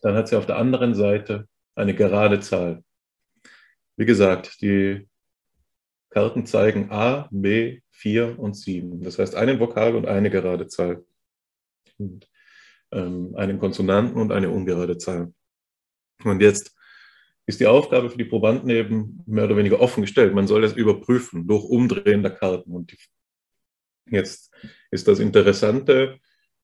dann 0.02 0.16
hat 0.16 0.28
sie 0.28 0.36
auf 0.36 0.46
der 0.46 0.58
anderen 0.58 0.94
Seite 0.94 1.48
eine 1.74 1.96
gerade 1.96 2.40
Zahl. 2.40 2.84
Wie 3.98 4.06
gesagt, 4.06 4.62
die 4.62 5.08
Karten 6.10 6.46
zeigen 6.46 6.92
A, 6.92 7.28
B, 7.32 7.82
4 7.92 8.38
und 8.38 8.56
7. 8.56 9.02
Das 9.02 9.20
heißt 9.20 9.36
einen 9.36 9.60
Vokal 9.60 9.96
und 9.96 10.06
eine 10.06 10.30
gerade 10.30 10.68
Zahl. 10.68 11.06
Und, 11.98 12.30
ähm, 12.92 13.36
einen 13.36 13.60
Konsonanten 13.60 14.22
und 14.22 14.32
eine 14.32 14.50
ungerade 14.50 14.98
Zahl. 14.98 15.34
Und 16.24 16.42
jetzt 16.42 16.75
ist 17.46 17.60
die 17.60 17.68
Aufgabe 17.68 18.10
für 18.10 18.18
die 18.18 18.26
Probanden 18.26 18.70
eben 18.70 19.24
mehr 19.26 19.46
oder 19.46 19.58
weniger 19.58 19.80
offen 19.80 20.02
gestellt. 20.02 20.34
Man 20.34 20.48
soll 20.48 20.64
es 20.64 20.74
überprüfen 20.74 21.48
durch 21.48 21.64
Umdrehen 21.64 22.24
der 22.24 22.32
Karten. 22.32 22.72
Und 22.72 22.96
jetzt 24.10 24.52
ist 24.92 25.08
das 25.08 25.20
Interessante 25.20 26.20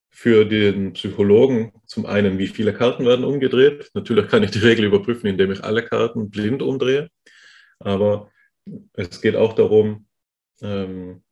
für 0.10 0.46
den 0.46 0.94
Psychologen 0.94 1.72
zum 1.86 2.06
einen, 2.06 2.38
wie 2.38 2.48
viele 2.48 2.74
Karten 2.74 3.06
werden 3.06 3.26
umgedreht. 3.26 3.92
Natürlich 3.94 4.28
kann 4.28 4.44
ich 4.44 4.52
die 4.52 4.60
Regel 4.60 4.86
überprüfen, 4.86 5.28
indem 5.28 5.52
ich 5.52 5.64
alle 5.64 5.84
Karten 5.84 6.30
blind 6.30 6.62
umdrehe. 6.62 7.10
Aber 7.80 8.32
es 8.94 9.22
geht 9.22 9.36
auch 9.36 9.54
darum, 9.54 10.08
ähm, 10.62 11.24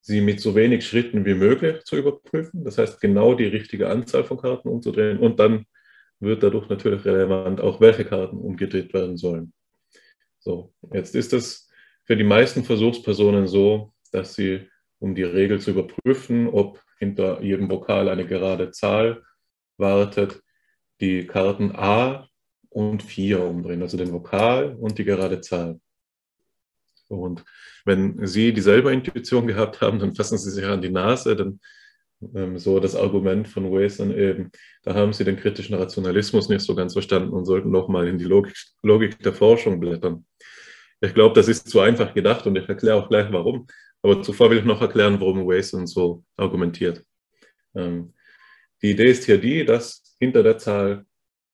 sie 0.00 0.20
mit 0.20 0.40
so 0.40 0.54
wenig 0.54 0.86
Schritten 0.86 1.24
wie 1.24 1.34
möglich 1.34 1.84
zu 1.84 1.96
überprüfen. 1.96 2.64
Das 2.64 2.78
heißt, 2.78 3.00
genau 3.00 3.34
die 3.34 3.46
richtige 3.46 3.88
Anzahl 3.88 4.24
von 4.24 4.38
Karten 4.38 4.68
umzudrehen 4.68 5.18
und 5.18 5.38
dann 5.38 5.66
wird 6.20 6.42
dadurch 6.42 6.68
natürlich 6.68 7.04
relevant, 7.04 7.60
auch 7.60 7.80
welche 7.80 8.04
Karten 8.04 8.38
umgedreht 8.38 8.92
werden 8.92 9.16
sollen. 9.16 9.52
So, 10.38 10.72
jetzt 10.92 11.14
ist 11.14 11.32
es 11.32 11.70
für 12.04 12.16
die 12.16 12.24
meisten 12.24 12.64
Versuchspersonen 12.64 13.46
so, 13.46 13.92
dass 14.12 14.34
sie, 14.34 14.68
um 14.98 15.14
die 15.14 15.22
Regel 15.22 15.60
zu 15.60 15.70
überprüfen, 15.72 16.48
ob 16.48 16.82
hinter 16.98 17.42
jedem 17.42 17.70
Vokal 17.70 18.08
eine 18.08 18.26
gerade 18.26 18.70
Zahl 18.70 19.22
wartet, 19.76 20.42
die 21.00 21.26
Karten 21.26 21.72
A 21.76 22.28
und 22.70 23.02
4 23.02 23.42
umdrehen, 23.42 23.82
also 23.82 23.96
den 23.96 24.12
Vokal 24.12 24.74
und 24.74 24.98
die 24.98 25.04
gerade 25.04 25.40
Zahl. 25.40 25.80
Und 27.08 27.44
wenn 27.84 28.26
Sie 28.26 28.52
dieselbe 28.52 28.92
Intuition 28.92 29.46
gehabt 29.46 29.80
haben, 29.80 29.98
dann 29.98 30.14
fassen 30.14 30.38
Sie 30.38 30.50
sich 30.50 30.64
an 30.64 30.82
die 30.82 30.90
Nase, 30.90 31.36
dann 31.36 31.60
ähm, 32.34 32.58
so 32.58 32.80
das 32.80 32.96
Argument 32.96 33.48
von 33.48 33.70
Wason 33.70 34.16
eben, 34.16 34.50
da 34.82 34.94
haben 34.94 35.12
sie 35.12 35.24
den 35.24 35.36
kritischen 35.36 35.76
Rationalismus 35.76 36.48
nicht 36.48 36.62
so 36.62 36.74
ganz 36.74 36.92
verstanden 36.92 37.30
und 37.30 37.44
sollten 37.44 37.70
nochmal 37.70 38.08
in 38.08 38.18
die 38.18 38.24
Logik, 38.24 38.54
Logik 38.82 39.18
der 39.22 39.32
Forschung 39.32 39.80
blättern. 39.80 40.26
Ich 41.00 41.14
glaube, 41.14 41.34
das 41.34 41.48
ist 41.48 41.68
zu 41.68 41.80
einfach 41.80 42.12
gedacht 42.14 42.46
und 42.46 42.56
ich 42.56 42.68
erkläre 42.68 42.96
auch 42.96 43.08
gleich 43.08 43.30
warum. 43.32 43.66
Aber 44.02 44.22
zuvor 44.22 44.50
will 44.50 44.58
ich 44.58 44.64
noch 44.64 44.80
erklären, 44.80 45.20
warum 45.20 45.46
Wason 45.46 45.86
so 45.86 46.24
argumentiert. 46.36 47.04
Ähm, 47.74 48.14
die 48.82 48.90
Idee 48.90 49.10
ist 49.10 49.24
hier 49.24 49.38
die, 49.38 49.64
dass 49.64 50.16
hinter 50.20 50.42
der 50.42 50.58
Zahl 50.58 51.04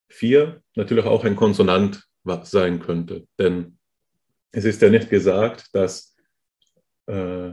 4 0.09 0.63
natürlich 0.77 1.05
auch 1.05 1.25
ein 1.25 1.37
Konsonant 1.37 2.05
sein 2.43 2.81
könnte. 2.81 3.27
Denn 3.39 3.79
es 4.53 4.65
ist 4.65 4.81
ja 4.81 4.89
nicht 4.89 5.11
gesagt, 5.11 5.69
dass 5.73 6.17
äh, 7.07 7.53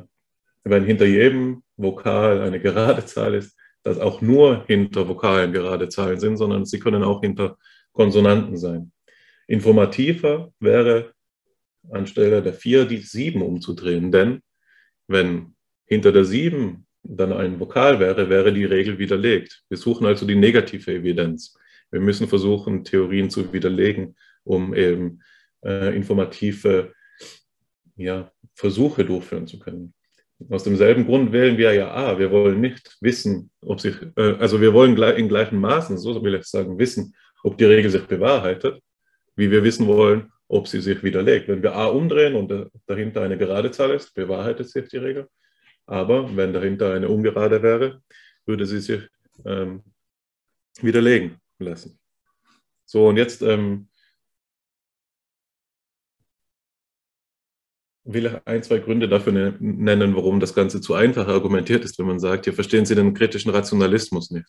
wenn 0.64 0.86
hinter 0.86 1.05
jedem 1.05 1.64
Vokal 1.78 2.41
eine 2.41 2.59
gerade 2.59 3.05
Zahl 3.05 3.34
ist, 3.36 3.57
dass 3.84 3.99
auch 3.99 4.22
nur 4.22 4.66
hinter 4.68 5.07
Vokalen 5.07 5.53
gerade 5.53 5.89
Zahlen 5.89 6.20
sind, 6.20 6.38
sondern 6.38 6.66
sie 6.66 6.80
können 6.80 7.03
auch 7.03 7.22
hinter 7.22 7.57
Konsonanten 7.91 8.57
sein. 8.57 8.91
Informativer 9.47 10.53
wäre 10.59 11.14
anstelle 11.89 12.41
der 12.41 12.53
4 12.53 12.86
die 12.86 12.97
7 12.97 13.41
umzudrehen, 13.41 14.12
denn 14.12 14.41
wenn 15.07 15.55
hinter 15.86 16.12
der 16.12 16.26
7 16.26 16.86
dann 17.03 17.34
ein 17.34 17.59
Vokal 17.59 17.99
wäre, 17.99 18.30
wäre 18.30 18.53
die 18.53 18.66
Regel 18.66 18.99
widerlegt. 18.99 19.64
Wir 19.70 19.78
suchen 19.78 20.05
also 20.05 20.28
die 20.28 20.36
negative 20.36 20.93
Evidenz. 20.93 21.57
Wir 21.89 21.99
müssen 21.99 22.28
versuchen, 22.28 22.84
Theorien 22.84 23.30
zu 23.30 23.51
widerlegen, 23.51 24.16
um 24.43 24.76
eben 24.76 25.22
äh, 25.66 25.95
informative 25.95 26.93
ja, 27.95 28.32
Versuche 28.53 29.03
durchführen 29.03 29.47
zu 29.47 29.59
können. 29.59 29.93
Aus 30.49 30.63
demselben 30.63 31.05
Grund 31.05 31.31
wählen 31.31 31.57
wir 31.57 31.73
ja 31.73 31.91
A. 31.91 32.17
Wir 32.17 32.31
wollen 32.31 32.61
nicht 32.61 32.97
wissen, 33.01 33.51
ob 33.61 33.79
sich, 33.79 33.95
äh, 34.15 34.35
also 34.39 34.61
wir 34.61 34.73
wollen 34.73 34.97
in 34.97 35.27
gleichen 35.27 35.59
Maßen, 35.59 35.97
so 35.97 36.23
will 36.23 36.35
ich 36.35 36.45
sagen, 36.45 36.79
wissen, 36.79 37.15
ob 37.43 37.57
die 37.57 37.65
Regel 37.65 37.91
sich 37.91 38.05
bewahrheitet, 38.05 38.81
wie 39.35 39.51
wir 39.51 39.63
wissen 39.63 39.87
wollen, 39.87 40.31
ob 40.47 40.67
sie 40.67 40.81
sich 40.81 41.03
widerlegt. 41.03 41.47
Wenn 41.47 41.63
wir 41.63 41.75
A 41.75 41.85
umdrehen 41.85 42.35
und 42.35 42.69
dahinter 42.85 43.21
eine 43.21 43.37
gerade 43.37 43.71
Zahl 43.71 43.91
ist, 43.91 44.13
bewahrheitet 44.13 44.69
sich 44.69 44.87
die 44.89 44.97
Regel. 44.97 45.27
Aber 45.85 46.35
wenn 46.35 46.53
dahinter 46.53 46.93
eine 46.93 47.09
ungerade 47.09 47.61
wäre, 47.63 48.01
würde 48.45 48.65
sie 48.65 48.79
sich 48.79 49.01
ähm, 49.45 49.83
widerlegen 50.81 51.37
lassen. 51.59 51.99
So, 52.85 53.07
und 53.07 53.17
jetzt 53.17 53.41
ähm, 53.41 53.87
will 58.04 58.41
ein, 58.45 58.64
zwei 58.64 58.80
Gründe 58.80 59.08
dafür 59.08 59.34
ne-, 59.34 59.56
nennen, 59.60 60.16
warum 60.16 60.39
das 60.39 60.54
Ganze 60.54 60.82
zu 60.82 60.93
einfach 60.93 61.28
argumentiert 61.28 61.86
ist, 61.86 61.99
wenn 61.99 62.08
man 62.08 62.20
sagt, 62.20 62.45
hier 62.45 62.54
verstehen 62.54 62.86
Sie 62.86 62.95
den 62.95 63.14
kritischen 63.14 63.52
Rationalismus 63.52 64.32
nicht. 64.32 64.47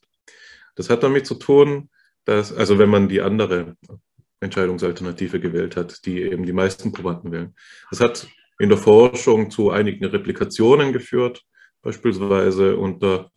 Das 0.75 0.89
hat 0.89 1.03
damit 1.03 1.27
zu 1.27 1.35
tun, 1.35 1.91
dass, 2.25 2.53
also 2.53 2.79
wenn 2.79 2.89
man 2.89 3.09
die 3.09 3.21
andere 3.21 3.77
Entscheidungsalternative 4.41 5.39
gewählt 5.41 5.77
hat, 5.77 6.05
die 6.07 6.23
eben 6.23 6.45
die 6.45 6.53
meisten 6.53 6.93
Probanden 6.93 7.31
wählen. 7.31 7.55
Das 7.91 8.01
hat 8.01 8.27
in 8.59 8.69
der 8.69 8.79
Forschung 8.79 9.51
zu 9.51 9.71
einigen 9.71 10.05
Replikationen 10.05 10.93
geführt, 10.93 11.43
beispielsweise 11.83 12.77
unter 12.77 13.31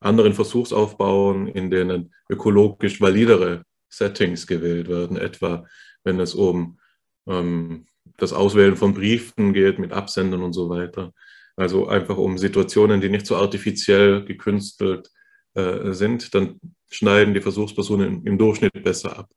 anderen 0.00 0.32
Versuchsaufbauen, 0.32 1.48
in 1.48 1.70
denen 1.70 2.14
ökologisch 2.28 3.00
validere 3.00 3.64
Settings 3.88 4.46
gewählt 4.46 4.88
werden, 4.88 5.16
etwa 5.16 5.66
wenn 6.04 6.18
es 6.18 6.34
um 6.34 6.78
ähm, 7.26 7.86
das 8.20 8.32
Auswählen 8.32 8.76
von 8.76 8.94
Briefen 8.94 9.52
geht 9.52 9.78
mit 9.78 9.92
Absendern 9.92 10.42
und 10.42 10.52
so 10.52 10.68
weiter. 10.68 11.12
Also 11.56 11.88
einfach 11.88 12.16
um 12.16 12.38
Situationen, 12.38 13.00
die 13.00 13.08
nicht 13.08 13.26
so 13.26 13.36
artifiziell 13.36 14.24
gekünstelt 14.24 15.10
äh, 15.54 15.92
sind, 15.92 16.34
dann 16.34 16.60
schneiden 16.88 17.34
die 17.34 17.40
Versuchspersonen 17.40 18.26
im 18.26 18.38
Durchschnitt 18.38 18.82
besser 18.82 19.18
ab. 19.18 19.30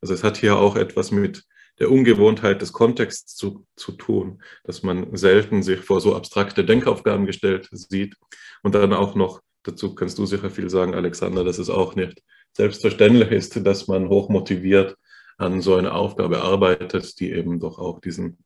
Also 0.00 0.14
es 0.14 0.22
hat 0.22 0.36
hier 0.36 0.56
auch 0.56 0.76
etwas 0.76 1.10
mit 1.10 1.44
der 1.78 1.90
Ungewohntheit 1.90 2.62
des 2.62 2.72
Kontexts 2.72 3.34
zu, 3.34 3.66
zu 3.76 3.92
tun, 3.92 4.42
dass 4.62 4.82
man 4.82 5.16
selten 5.16 5.62
sich 5.62 5.80
vor 5.80 6.00
so 6.00 6.14
abstrakte 6.14 6.64
Denkaufgaben 6.64 7.26
gestellt 7.26 7.68
sieht. 7.72 8.14
Und 8.62 8.74
dann 8.74 8.92
auch 8.92 9.14
noch, 9.14 9.40
dazu 9.64 9.94
kannst 9.94 10.18
du 10.18 10.26
sicher 10.26 10.50
viel 10.50 10.70
sagen, 10.70 10.94
Alexander, 10.94 11.42
dass 11.42 11.58
es 11.58 11.70
auch 11.70 11.96
nicht 11.96 12.22
selbstverständlich 12.52 13.30
ist, 13.30 13.66
dass 13.66 13.88
man 13.88 14.08
hochmotiviert 14.08 14.96
an 15.38 15.60
so 15.60 15.76
einer 15.76 15.94
Aufgabe 15.94 16.42
arbeitet, 16.42 17.18
die 17.20 17.32
eben 17.32 17.60
doch 17.60 17.78
auch 17.78 18.00
diesen 18.00 18.38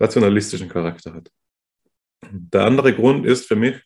rationalistischen 0.00 0.68
Charakter 0.68 1.14
hat. 1.14 1.30
Der 2.30 2.64
andere 2.64 2.94
Grund 2.94 3.26
ist 3.26 3.46
für 3.46 3.56
mich, 3.56 3.76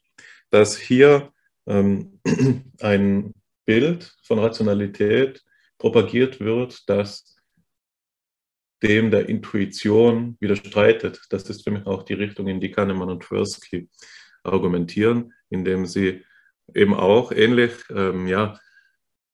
dass 0.50 0.76
hier 0.76 1.32
ähm, 1.66 2.20
ein 2.80 3.34
Bild 3.64 4.14
von 4.22 4.38
Rationalität 4.38 5.42
propagiert 5.78 6.40
wird, 6.40 6.88
das 6.88 7.36
dem 8.82 9.10
der 9.10 9.28
Intuition 9.28 10.36
widerstreitet. 10.40 11.22
Das 11.30 11.48
ist 11.48 11.64
für 11.64 11.70
mich 11.70 11.86
auch 11.86 12.02
die 12.02 12.14
Richtung, 12.14 12.46
in 12.46 12.60
die 12.60 12.70
Kahnemann 12.70 13.10
und 13.10 13.22
Tversky 13.22 13.88
argumentieren, 14.42 15.32
indem 15.48 15.86
sie 15.86 16.24
eben 16.74 16.94
auch 16.94 17.32
ähnlich 17.32 17.72
ähm, 17.90 18.26
ja, 18.26 18.58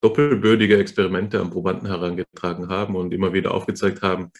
doppelbödige 0.02 0.78
Experimente 0.78 1.40
am 1.40 1.50
Probanden 1.50 1.86
herangetragen 1.86 2.68
haben 2.68 2.96
und 2.96 3.14
immer 3.14 3.32
wieder 3.32 3.54
aufgezeigt 3.54 4.02
haben, 4.02 4.32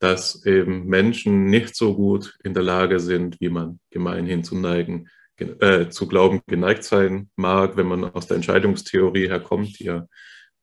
dass 0.00 0.44
eben 0.44 0.86
Menschen 0.86 1.46
nicht 1.46 1.76
so 1.76 1.94
gut 1.94 2.36
in 2.42 2.52
der 2.52 2.64
Lage 2.64 3.00
sind, 3.00 3.40
wie 3.40 3.48
man 3.48 3.78
gemeinhin 3.90 4.44
zu 4.44 4.58
neigen, 4.58 5.08
äh, 5.38 5.88
zu 5.88 6.06
glauben 6.08 6.42
geneigt 6.46 6.84
sein 6.84 7.30
mag, 7.36 7.76
wenn 7.76 7.86
man 7.86 8.04
aus 8.04 8.26
der 8.26 8.36
Entscheidungstheorie 8.36 9.28
herkommt, 9.28 9.78
die 9.78 9.84
ja 9.84 10.06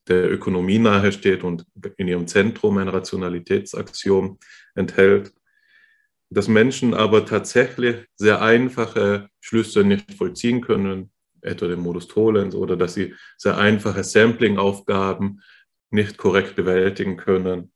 der 0.08 0.32
Ökonomie 0.32 0.80
nahe 0.80 1.12
steht 1.12 1.44
und 1.44 1.66
in 1.98 2.08
ihrem 2.08 2.28
Zentrum 2.28 2.78
ein 2.78 2.88
Rationalitätsaxiom 2.88 4.40
enthält, 4.76 5.34
dass 6.30 6.48
Menschen 6.48 6.94
aber 6.94 7.26
tatsächlich 7.26 8.06
sehr 8.16 8.42
einfache 8.42 9.30
Schlüsse 9.40 9.84
nicht 9.84 10.14
vollziehen 10.14 10.62
können, 10.62 11.12
etwa 11.42 11.68
den 11.68 11.80
Modus 11.80 12.08
Tollens 12.08 12.56
oder 12.56 12.76
dass 12.76 12.94
sie 12.94 13.14
sehr 13.38 13.58
einfache 13.58 14.04
Sampling-Aufgaben 14.04 15.42
nicht 15.90 16.18
korrekt 16.18 16.56
bewältigen 16.56 17.18
können 17.18 17.72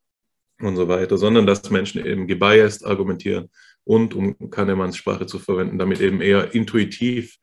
und 0.59 0.75
so 0.75 0.87
weiter, 0.87 1.17
sondern 1.17 1.45
dass 1.45 1.69
Menschen 1.69 2.05
eben 2.05 2.27
gebiased 2.27 2.85
argumentieren 2.85 3.49
und, 3.83 4.13
um 4.13 4.49
Kahnemanns 4.49 4.97
Sprache 4.97 5.25
zu 5.25 5.39
verwenden, 5.39 5.77
damit 5.77 5.99
eben 6.01 6.21
eher 6.21 6.53
intuitiv 6.53 7.37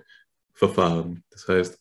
verfahren. 0.54 1.24
Das 1.30 1.48
heißt, 1.48 1.78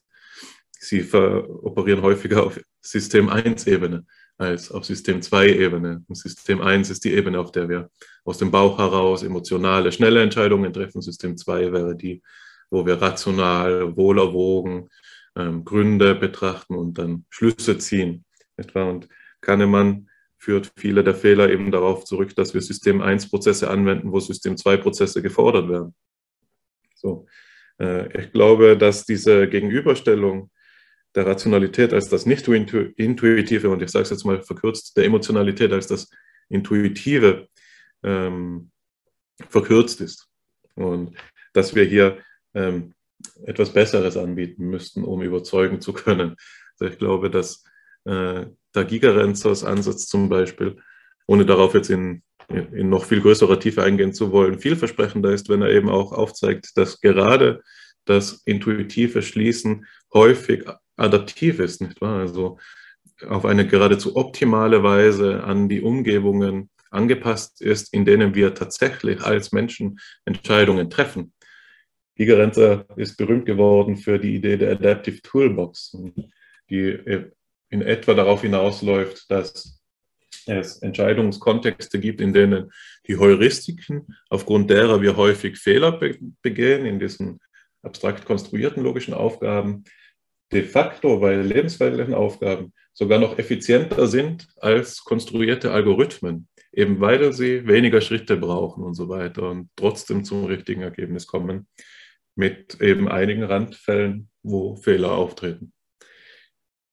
sie 0.80 1.02
operieren 1.14 2.02
häufiger 2.02 2.44
auf 2.44 2.60
System 2.82 3.30
1-Ebene 3.30 4.06
als 4.38 4.72
auf 4.72 4.86
System 4.86 5.20
2-Ebene. 5.20 6.04
System 6.10 6.62
1 6.62 6.90
ist 6.90 7.06
die 7.06 7.14
Ebene, 7.14 7.40
auf 7.40 7.52
der 7.52 7.70
wir 7.70 7.90
aus 8.26 8.40
dem 8.40 8.50
Bauch 8.50 8.78
heraus 8.80 9.24
emotionale, 9.24 9.92
schnelle 9.92 10.22
Entscheidungen 10.24 10.74
treffen. 10.74 11.02
System 11.02 11.38
2 11.38 11.72
wäre 11.72 11.96
die, 11.96 12.22
wo 12.72 12.86
wir 12.86 13.02
rational, 13.02 13.96
wohlerwogen 13.96 14.90
ähm, 15.36 15.64
Gründe 15.64 16.16
betrachten 16.16 16.76
und 16.76 16.98
dann 16.98 17.26
Schlüsse 17.30 17.78
ziehen. 17.78 18.26
Etwa. 18.58 18.84
Und 18.84 19.08
Kahnemann 19.42 20.10
führt 20.38 20.72
viele 20.76 21.04
der 21.04 21.14
Fehler 21.14 21.52
eben 21.52 21.72
darauf 21.72 22.06
zurück, 22.06 22.36
dass 22.36 22.54
wir 22.54 22.62
System 22.62 23.02
1 23.02 23.30
Prozesse 23.30 23.70
anwenden, 23.70 24.12
wo 24.12 24.20
System 24.20 24.58
2 24.58 24.78
Prozesse 24.78 25.22
gefordert 25.22 25.70
werden. 25.70 25.94
So. 26.96 27.28
Äh, 27.80 28.22
ich 28.22 28.32
glaube, 28.32 28.78
dass 28.78 29.06
diese 29.06 29.48
Gegenüberstellung 29.48 30.50
der 31.14 31.28
Rationalität 31.28 31.94
als 31.94 32.10
das 32.10 32.26
nicht 32.26 32.48
intuitive 32.48 33.70
und 33.70 33.82
ich 33.82 33.90
sage 33.90 34.04
es 34.04 34.12
jetzt 34.12 34.24
mal 34.24 34.42
verkürzt, 34.42 34.96
der 34.96 35.06
Emotionalität 35.06 35.74
als 35.74 35.88
das 35.88 36.10
intuitive 36.48 37.50
ähm, 38.02 38.72
verkürzt 39.50 40.00
ist. 40.02 40.30
Und 40.76 41.16
dass 41.54 41.76
wir 41.76 41.84
hier 41.84 42.20
ähm, 42.54 42.94
etwas 43.46 43.72
Besseres 43.72 44.18
anbieten 44.18 44.66
müssten, 44.66 45.04
um 45.04 45.22
überzeugen 45.22 45.82
zu 45.82 45.94
können. 45.94 46.36
Also 46.80 46.92
ich 46.92 46.98
glaube, 46.98 47.30
dass 47.30 47.64
äh, 48.06 48.46
der 48.74 48.86
Gigerenzers 48.86 49.64
Ansatz 49.64 50.08
zum 50.08 50.30
Beispiel, 50.30 50.78
ohne 51.28 51.46
darauf 51.46 51.74
jetzt 51.74 51.90
in, 51.90 52.24
in 52.50 52.90
noch 52.90 53.06
viel 53.06 53.22
größerer 53.22 53.60
Tiefe 53.60 53.84
eingehen 53.84 54.14
zu 54.14 54.32
wollen, 54.32 54.60
vielversprechender 54.60 55.32
ist, 55.32 55.50
wenn 55.50 55.62
er 55.62 55.70
eben 55.70 55.90
auch 55.90 56.12
aufzeigt, 56.12 56.72
dass 56.76 57.00
gerade 57.00 57.62
das 58.06 58.42
intuitive 58.46 59.22
Schließen 59.22 59.86
häufig 60.14 60.66
adaptiv 60.98 61.60
ist, 61.60 61.82
nicht 61.82 62.02
wahr? 62.02 62.20
Also 62.20 62.58
auf 63.28 63.46
eine 63.46 63.68
geradezu 63.68 64.16
optimale 64.16 64.84
Weise 64.84 65.44
an 65.44 65.70
die 65.70 65.82
Umgebungen 65.82 66.70
angepasst 66.90 67.62
ist, 67.62 67.94
in 67.94 68.06
denen 68.06 68.36
wir 68.36 68.54
tatsächlich 68.54 69.22
als 69.22 69.52
Menschen 69.52 70.00
Entscheidungen 70.26 70.90
treffen. 70.90 71.34
Gigerenzer 72.22 72.86
ist 72.98 73.18
berühmt 73.18 73.48
geworden 73.48 73.98
für 73.98 74.20
die 74.20 74.36
Idee 74.36 74.56
der 74.56 74.74
Adaptive 74.74 75.24
Toolbox, 75.24 75.98
die 76.70 77.00
in 77.72 77.82
etwa 77.82 78.14
darauf 78.14 78.44
hinausläuft, 78.44 79.32
dass 79.32 79.82
es 80.46 80.78
Entscheidungskontexte 80.84 82.00
gibt, 82.00 82.22
in 82.22 82.32
denen 82.32 82.72
die 83.08 83.18
Heuristiken, 83.18 84.16
aufgrund 84.30 84.70
derer 84.70 85.02
wir 85.02 85.18
häufig 85.18 85.58
Fehler 85.58 86.00
begehen, 86.44 86.86
in 86.86 87.00
diesen 87.00 87.40
abstrakt 87.82 88.26
konstruierten 88.26 88.84
logischen 88.84 89.16
Aufgaben, 89.16 89.84
de 90.52 90.62
facto 90.62 91.22
bei 91.22 91.36
lebensveränderlichen 91.38 92.14
Aufgaben 92.14 92.72
sogar 92.94 93.18
noch 93.18 93.40
effizienter 93.40 94.06
sind 94.06 94.48
als 94.60 95.04
konstruierte 95.04 95.72
Algorithmen, 95.72 96.48
eben 96.72 97.00
weil 97.02 97.34
sie 97.34 97.66
weniger 97.66 98.00
Schritte 98.00 98.38
brauchen 98.38 98.84
und 98.84 98.94
so 98.94 99.10
weiter 99.10 99.50
und 99.50 99.72
trotzdem 99.76 100.24
zum 100.24 100.46
richtigen 100.46 100.84
Ergebnis 100.84 101.26
kommen 101.26 101.66
mit 102.36 102.80
eben 102.82 103.08
einigen 103.08 103.44
Randfällen, 103.44 104.30
wo 104.44 104.76
Fehler 104.76 105.12
auftreten. 105.12 105.74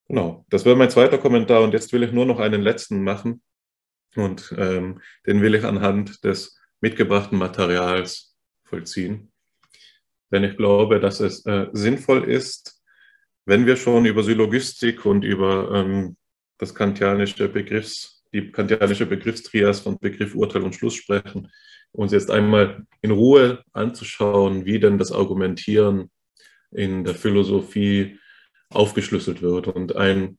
Genau, 0.08 0.46
das 0.48 0.64
wäre 0.64 0.76
mein 0.76 0.90
zweiter 0.90 1.18
Kommentar 1.18 1.62
und 1.62 1.72
jetzt 1.72 1.92
will 1.92 2.02
ich 2.02 2.12
nur 2.12 2.26
noch 2.26 2.40
einen 2.40 2.62
letzten 2.62 3.02
machen 3.02 3.42
und 4.16 4.54
ähm, 4.56 5.00
den 5.26 5.42
will 5.42 5.54
ich 5.54 5.64
anhand 5.64 6.24
des 6.24 6.58
mitgebrachten 6.80 7.38
Materials 7.38 8.36
vollziehen. 8.64 9.32
Denn 10.30 10.44
ich 10.44 10.56
glaube, 10.56 11.00
dass 11.00 11.20
es 11.20 11.44
äh, 11.46 11.66
sinnvoll 11.72 12.24
ist, 12.24 12.82
wenn 13.44 13.66
wir 13.66 13.76
schon 13.76 14.04
über 14.04 14.22
Syllogistik 14.22 15.04
und 15.06 15.24
über 15.24 15.72
ähm, 15.74 16.16
das 16.58 16.74
kantianische 16.74 17.48
Begriffs, 17.48 18.24
die 18.32 18.50
kantianische 18.50 19.06
Begriffstrias 19.06 19.80
von 19.80 19.98
Begriff, 19.98 20.34
Urteil 20.34 20.62
und 20.62 20.74
Schluss 20.74 20.94
sprechen, 20.94 21.50
uns 21.92 22.12
jetzt 22.12 22.30
einmal 22.30 22.86
in 23.00 23.10
Ruhe 23.10 23.62
anzuschauen, 23.72 24.64
wie 24.64 24.78
denn 24.78 24.98
das 24.98 25.12
Argumentieren 25.12 26.10
in 26.70 27.04
der 27.04 27.14
Philosophie 27.14 28.18
aufgeschlüsselt 28.70 29.42
wird. 29.42 29.68
Und 29.68 29.96
ein 29.96 30.38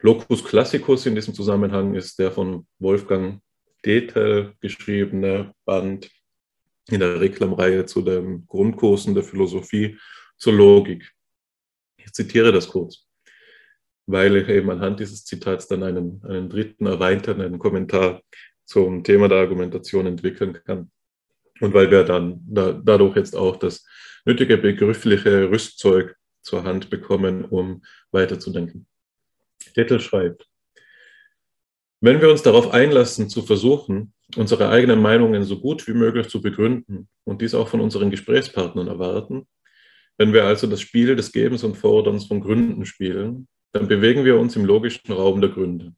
Locus 0.00 0.44
Classicus 0.44 1.06
in 1.06 1.14
diesem 1.14 1.34
Zusammenhang 1.34 1.94
ist 1.94 2.18
der 2.18 2.30
von 2.30 2.66
Wolfgang 2.78 3.40
Detel 3.84 4.54
geschriebene 4.60 5.54
Band 5.64 6.10
in 6.90 7.00
der 7.00 7.20
Reklamreihe 7.20 7.84
zu 7.84 8.02
den 8.02 8.46
Grundkursen 8.46 9.14
der 9.14 9.22
Philosophie 9.22 9.98
zur 10.36 10.54
Logik. 10.54 11.12
Ich 11.96 12.12
zitiere 12.12 12.52
das 12.52 12.68
kurz, 12.68 13.06
weil 14.06 14.36
ich 14.36 14.48
eben 14.48 14.70
anhand 14.70 15.00
dieses 15.00 15.24
Zitats 15.24 15.68
dann 15.68 15.82
einen, 15.82 16.22
einen 16.24 16.48
dritten 16.48 16.86
erweiterten 16.86 17.58
Kommentar 17.58 18.22
zum 18.68 19.02
Thema 19.02 19.28
der 19.28 19.38
Argumentation 19.38 20.06
entwickeln 20.06 20.52
kann. 20.64 20.90
Und 21.60 21.72
weil 21.72 21.90
wir 21.90 22.04
dann 22.04 22.40
da, 22.46 22.72
dadurch 22.72 23.16
jetzt 23.16 23.34
auch 23.34 23.56
das 23.56 23.86
nötige 24.26 24.58
begriffliche 24.58 25.50
Rüstzeug 25.50 26.14
zur 26.42 26.64
Hand 26.64 26.90
bekommen, 26.90 27.46
um 27.46 27.82
weiterzudenken. 28.12 28.86
Dettel 29.74 30.00
schreibt, 30.00 30.46
wenn 32.00 32.20
wir 32.20 32.30
uns 32.30 32.42
darauf 32.42 32.72
einlassen, 32.72 33.28
zu 33.28 33.42
versuchen, 33.42 34.12
unsere 34.36 34.68
eigenen 34.68 35.00
Meinungen 35.00 35.42
so 35.44 35.58
gut 35.58 35.88
wie 35.88 35.94
möglich 35.94 36.28
zu 36.28 36.40
begründen 36.42 37.08
und 37.24 37.40
dies 37.40 37.54
auch 37.54 37.68
von 37.68 37.80
unseren 37.80 38.10
Gesprächspartnern 38.10 38.86
erwarten, 38.86 39.48
wenn 40.18 40.32
wir 40.32 40.44
also 40.44 40.66
das 40.66 40.82
Spiel 40.82 41.16
des 41.16 41.32
Gebens 41.32 41.64
und 41.64 41.76
Forderns 41.76 42.26
von 42.26 42.40
Gründen 42.40 42.84
spielen, 42.84 43.48
dann 43.72 43.88
bewegen 43.88 44.24
wir 44.24 44.38
uns 44.38 44.56
im 44.56 44.64
logischen 44.64 45.12
Raum 45.12 45.40
der 45.40 45.50
Gründe, 45.50 45.94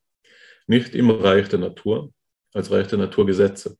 nicht 0.67 0.95
im 0.95 1.11
Reich 1.11 1.49
der 1.49 1.59
Natur, 1.59 2.13
als 2.53 2.71
Reich 2.71 2.89
der 2.89 2.99
Naturgesetze. 2.99 3.77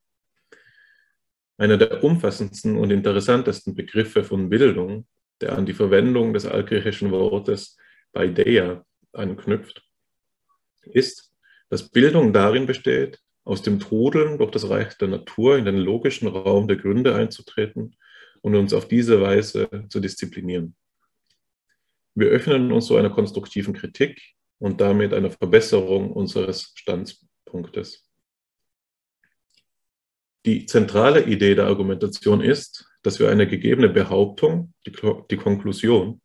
Einer 1.59 1.77
der 1.77 2.03
umfassendsten 2.03 2.77
und 2.79 2.91
interessantesten 2.91 3.75
Begriffe 3.75 4.25
von 4.25 4.49
Bildung, 4.49 5.07
der 5.41 5.57
an 5.57 5.67
die 5.67 5.75
Verwendung 5.75 6.33
des 6.33 6.47
altgriechischen 6.47 7.11
Wortes 7.11 7.77
Paideia 8.13 8.85
anknüpft, 9.13 9.83
ist, 10.85 11.33
dass 11.69 11.91
Bildung 11.91 12.33
darin 12.33 12.67
besteht, 12.67 13.21
aus 13.45 13.63
dem 13.63 13.81
Trudeln 13.81 14.39
durch 14.39 14.51
das 14.51 14.69
Reich 14.69 14.97
der 14.99 15.09
Natur 15.09 15.57
in 15.57 15.65
den 15.65 15.77
logischen 15.77 16.29
Raum 16.29 16.69
der 16.69 16.77
Gründe 16.77 17.15
einzutreten 17.15 17.97
und 18.43 18.55
uns 18.55 18.73
auf 18.73 18.89
diese 18.89 19.21
Weise 19.21 19.69
zu 19.89 20.01
disziplinieren. 20.01 20.77
Wir 22.15 22.29
öffnen 22.29 22.73
uns 22.73 22.87
so 22.87 22.97
einer 22.97 23.11
konstruktiven 23.11 23.75
Kritik 23.75 24.21
und 24.59 24.81
damit 24.81 25.15
einer 25.15 25.31
Verbesserung 25.31 26.13
unseres 26.13 26.73
Standpunktes. 26.75 28.10
Die 30.47 30.67
zentrale 30.67 31.25
Idee 31.25 31.55
der 31.55 31.67
Argumentation 31.67 32.41
ist, 32.41 32.87
dass 33.03 33.19
wir 33.19 33.29
eine 33.29 33.47
gegebene 33.47 33.89
Behauptung, 33.89 34.73
die, 34.87 34.93
die 35.31 35.37
Konklusion, 35.37 36.21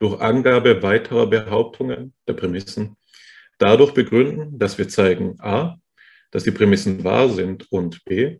durch 0.00 0.20
Angabe 0.20 0.82
weiterer 0.82 1.26
Behauptungen 1.26 2.14
der 2.26 2.32
Prämissen 2.32 2.96
dadurch 3.58 3.92
begründen, 3.92 4.58
dass 4.58 4.78
wir 4.78 4.88
zeigen 4.88 5.36
a, 5.40 5.76
dass 6.30 6.44
die 6.44 6.50
Prämissen 6.50 7.04
wahr 7.04 7.28
sind 7.28 7.70
und 7.70 8.04
b, 8.04 8.38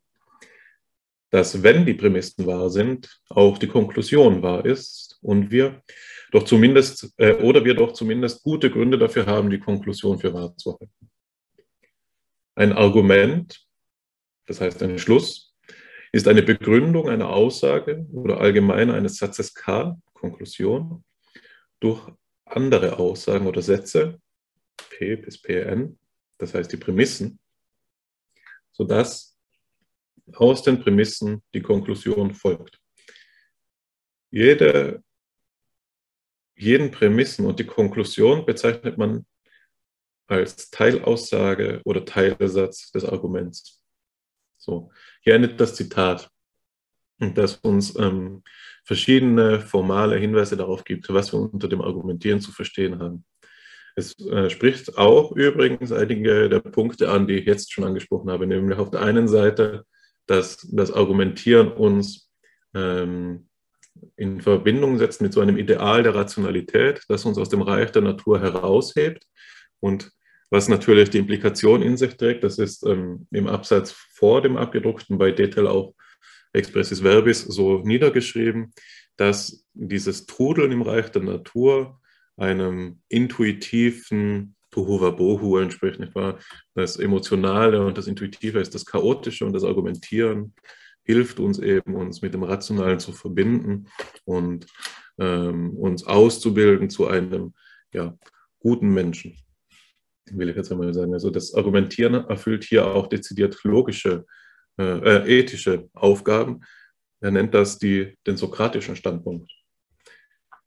dass 1.31 1.63
wenn 1.63 1.87
die 1.87 1.95
Prämissen 1.95 2.47
wahr 2.47 2.71
sind, 2.71 3.21
auch 3.29 3.59
die 3.59 3.69
Konklusion 3.69 4.43
wahr 4.43 4.65
ist 4.65 5.19
und 5.23 5.51
wir 5.51 5.83
doch 6.33 6.45
zumindest 6.45 7.13
äh, 7.19 7.35
oder 7.35 7.65
wir 7.65 7.75
doch 7.75 7.93
zumindest 7.93 8.43
gute 8.43 8.71
Gründe 8.71 8.99
dafür 8.99 9.27
haben, 9.27 9.51
die 9.51 9.61
Konklusion 9.61 10.19
für 10.19 10.33
wahr 10.33 10.57
zu 10.57 10.79
halten. 10.79 11.11
Ein 12.55 12.73
Argument, 12.73 13.61
das 14.51 14.61
heißt 14.61 14.83
ein 14.83 14.99
Schluss, 14.99 15.55
ist 16.11 16.27
eine 16.27 16.43
Begründung 16.43 17.09
einer 17.09 17.29
Aussage 17.31 18.05
oder 18.13 18.41
allgemein 18.41 18.91
eines 18.91 19.17
Satzes 19.17 19.55
K, 19.55 19.97
Konklusion, 20.13 21.05
durch 21.79 22.11
andere 22.45 22.99
Aussagen 22.99 23.47
oder 23.47 23.63
Sätze, 23.63 24.21
P 24.91 25.15
bis 25.15 25.41
Pn, 25.41 25.97
das 26.37 26.53
heißt 26.53 26.73
die 26.73 26.79
Prämissen, 26.79 27.39
sodass 28.73 29.39
aus 30.33 30.65
den 30.65 30.81
Prämissen 30.81 31.45
die 31.55 31.63
Konklusion 31.63 32.35
folgt. 32.35 32.81
Jede, 34.33 35.05
jeden 36.57 36.91
Prämissen 36.91 37.47
und 37.47 37.61
die 37.61 37.67
Konklusion 37.67 38.45
bezeichnet 38.45 38.99
man 38.99 39.25
als 40.27 40.71
Teilaussage 40.71 41.81
oder 41.85 42.05
Teilsatz 42.05 42.91
des 42.91 43.05
Arguments. 43.05 43.80
So, 44.61 44.91
hier 45.23 45.35
endet 45.35 45.59
das 45.59 45.75
Zitat, 45.75 46.31
das 47.19 47.57
uns 47.57 47.99
ähm, 47.99 48.43
verschiedene 48.85 49.61
formale 49.61 50.17
Hinweise 50.17 50.57
darauf 50.57 50.85
gibt, 50.85 51.09
was 51.13 51.33
wir 51.33 51.41
unter 51.41 51.67
dem 51.67 51.81
Argumentieren 51.81 52.41
zu 52.41 52.53
verstehen 52.53 52.99
haben. 52.99 53.25
Es 53.97 54.19
äh, 54.21 54.51
spricht 54.51 54.97
auch 54.99 55.33
übrigens 55.33 55.93
einige 55.93 56.49
der 56.49 56.61
Punkte 56.61 57.11
an, 57.11 57.27
die 57.27 57.35
ich 57.35 57.47
jetzt 57.47 57.73
schon 57.73 57.85
angesprochen 57.85 58.31
habe, 58.31 58.47
nämlich 58.47 58.79
auf 58.79 58.91
der 58.91 59.01
einen 59.03 59.29
Seite, 59.29 59.85
dass 60.27 60.69
das 60.71 60.93
Argumentieren 60.93 61.73
uns 61.73 62.31
ähm, 62.75 63.49
in 64.17 64.41
Verbindung 64.41 64.99
setzt 64.99 65.23
mit 65.23 65.33
so 65.33 65.41
einem 65.41 65.57
Ideal 65.57 66.03
der 66.03 66.15
Rationalität, 66.15 67.03
das 67.09 67.25
uns 67.25 67.39
aus 67.39 67.49
dem 67.49 67.63
Reich 67.63 67.93
der 67.93 68.03
Natur 68.03 68.41
heraushebt 68.41 69.27
und 69.81 70.13
was 70.51 70.69
natürlich 70.69 71.11
die 71.11 71.19
Implikation 71.19 71.81
in 71.81 71.97
sich 71.97 72.17
trägt, 72.17 72.45
das 72.45 72.59
ist 72.59 72.85
ähm, 72.85 73.27
im 73.31 73.47
Absatz 73.47 73.93
vor 73.93 74.43
dem 74.43 74.57
abgedruckten 74.57 75.17
bei 75.17 75.31
Detail 75.31 75.69
auch 75.69 75.95
expressis 76.53 77.03
verbis 77.03 77.43
so 77.43 77.79
niedergeschrieben, 77.79 78.73
dass 79.17 79.65
dieses 79.75 80.27
Trudeln 80.27 80.73
im 80.73 80.83
Reich 80.83 81.11
der 81.11 81.23
Natur 81.23 82.01
einem 82.37 83.01
intuitiven 83.09 84.57
Tohuwabohu 84.71 85.59
entspricht, 85.59 86.01
nicht 86.01 86.15
wahr? 86.15 86.39
Das 86.75 86.97
Emotionale 86.97 87.85
und 87.85 87.99
das 87.99 88.07
Intuitive 88.07 88.61
ist 88.61 88.75
das 88.75 88.87
Chaotische 88.87 89.45
und 89.45 89.53
das 89.53 89.65
Argumentieren 89.65 90.55
hilft 91.03 91.41
uns 91.41 91.59
eben, 91.59 91.95
uns 91.95 92.23
mit 92.23 92.35
dem 92.35 92.43
Rationalen 92.43 93.01
zu 93.01 93.13
verbinden 93.13 93.89
und 94.25 94.67
ähm, 95.19 95.71
uns 95.77 96.05
auszubilden 96.05 96.89
zu 96.89 97.09
einem 97.09 97.55
ja, 97.93 98.17
guten 98.61 98.93
Menschen, 98.95 99.37
will 100.37 100.51
ich 100.51 100.57
jetzt 100.57 100.71
einmal 100.71 100.93
sagen. 100.95 101.13
Also 101.13 101.31
das 101.31 101.55
Argumentieren 101.55 102.15
erfüllt 102.15 102.65
hier 102.65 102.87
auch 102.87 103.09
dezidiert 103.09 103.59
logische, 103.65 104.25
äh, 104.79 104.83
äh 104.83 105.41
ethische 105.41 105.89
Aufgaben. 105.95 106.61
Er 107.21 107.31
nennt 107.31 107.55
das 107.55 107.79
die, 107.79 108.17
den 108.27 108.37
sokratischen 108.37 108.97
Standpunkt. 108.97 109.51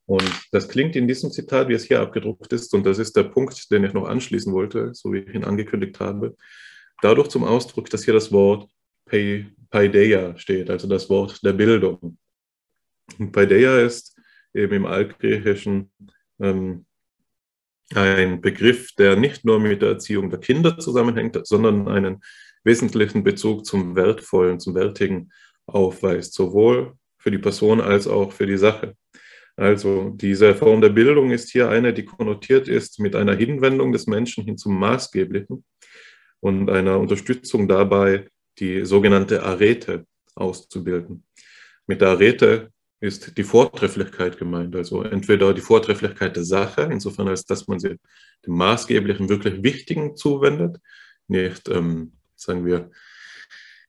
Und 0.05 0.29
das 0.51 0.67
klingt 0.67 0.95
in 0.95 1.07
diesem 1.07 1.31
Zitat, 1.31 1.69
wie 1.69 1.73
es 1.73 1.85
hier 1.85 2.01
abgedruckt 2.01 2.51
ist, 2.51 2.73
und 2.73 2.85
das 2.85 2.99
ist 2.99 3.15
der 3.15 3.23
Punkt, 3.23 3.71
den 3.71 3.85
ich 3.85 3.93
noch 3.93 4.05
anschließen 4.05 4.51
wollte, 4.51 4.93
so 4.93 5.13
wie 5.13 5.19
ich 5.19 5.33
ihn 5.33 5.45
angekündigt 5.45 5.99
habe, 5.99 6.35
dadurch 7.01 7.29
zum 7.29 7.43
Ausdruck, 7.43 7.89
dass 7.89 8.03
hier 8.03 8.13
das 8.13 8.31
Wort 8.31 8.69
Paideia 9.69 10.37
steht, 10.37 10.69
also 10.69 10.87
das 10.87 11.09
Wort 11.09 11.43
der 11.43 11.53
Bildung. 11.53 12.17
Und 13.17 13.31
Paideia 13.31 13.79
ist 13.79 14.17
eben 14.53 14.73
im 14.73 14.85
Altgriechischen 14.85 15.91
ähm, 16.39 16.85
ein 17.93 18.41
Begriff, 18.41 18.93
der 18.95 19.15
nicht 19.15 19.45
nur 19.45 19.59
mit 19.59 19.81
der 19.81 19.89
Erziehung 19.89 20.29
der 20.29 20.39
Kinder 20.39 20.77
zusammenhängt, 20.79 21.39
sondern 21.45 21.87
einen 21.87 22.21
wesentlichen 22.63 23.23
Bezug 23.23 23.65
zum 23.65 23.95
Wertvollen, 23.95 24.59
zum 24.59 24.75
Wertigen 24.75 25.31
aufweist, 25.65 26.33
sowohl 26.33 26.93
für 27.17 27.31
die 27.31 27.37
Person 27.37 27.81
als 27.81 28.07
auch 28.07 28.31
für 28.31 28.45
die 28.45 28.57
Sache. 28.57 28.95
Also 29.55 30.09
diese 30.15 30.55
Form 30.55 30.81
der 30.81 30.89
Bildung 30.89 31.31
ist 31.31 31.51
hier 31.51 31.69
eine, 31.69 31.93
die 31.93 32.05
konnotiert 32.05 32.67
ist 32.67 32.99
mit 32.99 33.15
einer 33.15 33.35
Hinwendung 33.35 33.91
des 33.91 34.07
Menschen 34.07 34.45
hin 34.45 34.57
zum 34.57 34.79
Maßgeblichen 34.79 35.63
und 36.39 36.69
einer 36.69 36.99
Unterstützung 36.99 37.67
dabei, 37.67 38.27
die 38.59 38.85
sogenannte 38.85 39.43
Arete 39.43 40.05
auszubilden. 40.35 41.23
Mit 41.85 42.01
der 42.01 42.09
Arete 42.09 42.72
ist 43.03 43.37
die 43.37 43.43
Vortrefflichkeit 43.43 44.37
gemeint, 44.37 44.75
also 44.75 45.03
entweder 45.03 45.53
die 45.53 45.61
Vortrefflichkeit 45.61 46.35
der 46.35 46.45
Sache, 46.45 46.83
insofern 46.83 47.27
als 47.27 47.45
dass 47.45 47.67
man 47.67 47.79
sie 47.79 47.97
dem 48.45 48.55
Maßgeblichen, 48.55 49.29
wirklich 49.29 49.61
Wichtigen 49.61 50.15
zuwendet, 50.15 50.77
nicht, 51.27 51.67
ähm, 51.69 52.13
sagen 52.35 52.65
wir, 52.65 52.91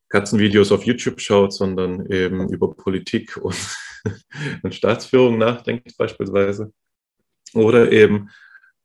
Katzenvideos 0.09 0.73
auf 0.73 0.85
YouTube 0.85 1.21
schaut, 1.21 1.53
sondern 1.53 2.07
eben 2.07 2.49
über 2.49 2.75
Politik 2.75 3.37
und 3.37 3.57
und 4.63 4.75
Staatsführung 4.75 5.39
nachdenkt 5.39 5.97
beispielsweise. 5.97 6.73
Oder 7.55 7.93
eben 7.93 8.31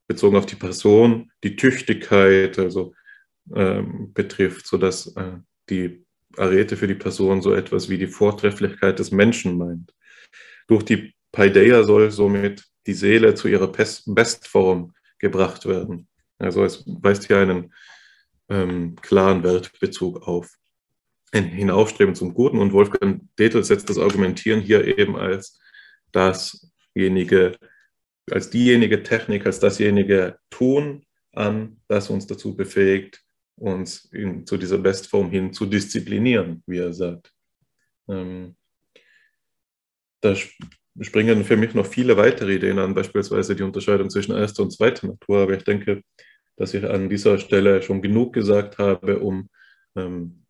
bezogen 0.07 0.37
auf 0.37 0.45
die 0.45 0.55
Person 0.55 1.31
die 1.43 1.55
Tüchtigkeit 1.55 2.57
also, 2.59 2.93
ähm, 3.53 4.13
betrifft, 4.13 4.67
sodass 4.67 5.15
äh, 5.15 5.37
die 5.69 6.05
Arete 6.37 6.77
für 6.77 6.87
die 6.87 6.95
Person 6.95 7.41
so 7.41 7.53
etwas 7.53 7.89
wie 7.89 7.97
die 7.97 8.07
Vortrefflichkeit 8.07 8.99
des 8.99 9.11
Menschen 9.11 9.57
meint. 9.57 9.93
Durch 10.69 10.83
die 10.83 11.15
Paideia 11.31 11.83
soll 11.83 12.11
somit 12.11 12.63
die 12.85 12.93
Seele 12.93 13.33
zu 13.33 13.47
ihrer 13.47 13.71
Bestform 13.71 14.93
gebracht 15.17 15.65
werden. 15.65 16.07
Also 16.37 16.63
es 16.63 16.83
weist 16.85 17.25
hier 17.25 17.39
einen 17.39 17.73
ähm, 18.49 18.95
klaren 19.01 19.43
Weltbezug 19.43 20.27
auf. 20.27 20.55
Ein 21.31 21.45
Hinaufstreben 21.45 22.13
zum 22.13 22.35
Guten 22.35 22.59
und 22.59 22.71
Wolfgang 22.71 23.21
Detel 23.37 23.63
setzt 23.63 23.89
das 23.89 23.97
Argumentieren 23.97 24.61
hier 24.61 24.97
eben 24.97 25.15
als 25.15 25.59
dasjenige, 26.11 27.57
als 28.29 28.51
diejenige 28.51 29.01
Technik, 29.01 29.47
als 29.47 29.59
dasjenige 29.59 30.37
Tun 30.51 31.03
an, 31.33 31.81
das 31.87 32.11
uns 32.11 32.27
dazu 32.27 32.55
befähigt, 32.55 33.23
uns 33.55 34.05
in, 34.05 34.45
zu 34.45 34.55
dieser 34.55 34.77
Bestform 34.77 35.31
hin 35.31 35.51
zu 35.51 35.65
disziplinieren, 35.65 36.61
wie 36.67 36.77
er 36.77 36.93
sagt. 36.93 37.33
Ähm, 38.07 38.55
da 40.21 40.35
springen 41.01 41.43
für 41.43 41.57
mich 41.57 41.73
noch 41.73 41.85
viele 41.85 42.17
weitere 42.17 42.55
Ideen 42.55 42.79
an, 42.79 42.93
beispielsweise 42.93 43.55
die 43.55 43.63
Unterscheidung 43.63 44.09
zwischen 44.09 44.35
erster 44.35 44.63
und 44.63 44.71
zweiter 44.71 45.07
Natur, 45.07 45.43
aber 45.43 45.53
ich 45.53 45.63
denke, 45.63 46.03
dass 46.57 46.73
ich 46.73 46.83
an 46.83 47.09
dieser 47.09 47.37
Stelle 47.37 47.81
schon 47.81 48.01
genug 48.01 48.33
gesagt 48.33 48.77
habe, 48.77 49.19
um 49.19 49.49
ähm, 49.95 50.45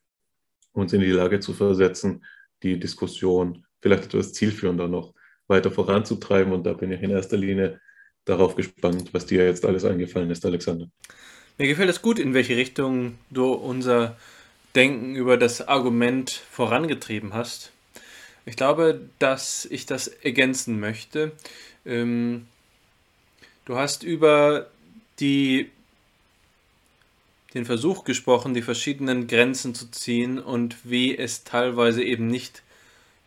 uns 0.74 0.94
in 0.94 1.02
die 1.02 1.12
Lage 1.12 1.40
zu 1.40 1.54
versetzen, 1.54 2.26
die 2.64 2.80
Diskussion 2.80 3.66
vielleicht 3.82 4.06
etwas 4.06 4.34
zielführender 4.34 4.88
noch 4.88 5.14
weiter 5.48 5.72
voranzutreiben. 5.72 6.52
Und 6.52 6.66
da 6.66 6.74
bin 6.74 6.92
ich 6.92 7.02
in 7.02 7.12
erster 7.12 7.38
Linie 7.38 7.80
darauf 8.26 8.56
gespannt, 8.56 9.14
was 9.14 9.26
dir 9.26 9.46
jetzt 9.46 9.66
alles 9.66 9.86
eingefallen 9.86 10.30
ist, 10.30 10.46
Alexander. 10.46 10.88
Mir 11.58 11.68
gefällt 11.68 11.90
es 11.90 12.02
gut, 12.02 12.20
in 12.20 12.34
welche 12.34 12.56
Richtung 12.56 13.16
du 13.30 13.52
unser 13.52 14.18
Denken 14.76 15.16
über 15.16 15.38
das 15.38 15.68
Argument 15.68 16.30
vorangetrieben 16.30 17.34
hast. 17.34 17.72
Ich 18.46 18.56
glaube, 18.56 19.02
dass 19.20 19.66
ich 19.66 19.86
das 19.86 20.08
ergänzen 20.08 20.80
möchte. 20.80 21.32
Ähm, 21.86 22.48
du 23.66 23.76
hast 23.76 24.04
über 24.04 24.68
die 25.20 25.70
den 27.54 27.66
Versuch 27.66 28.04
gesprochen, 28.04 28.54
die 28.54 28.62
verschiedenen 28.62 29.28
Grenzen 29.28 29.74
zu 29.74 29.90
ziehen 29.90 30.38
und 30.40 30.78
wie 30.84 31.18
es 31.18 31.44
teilweise 31.44 32.04
eben 32.04 32.28
nicht 32.28 32.62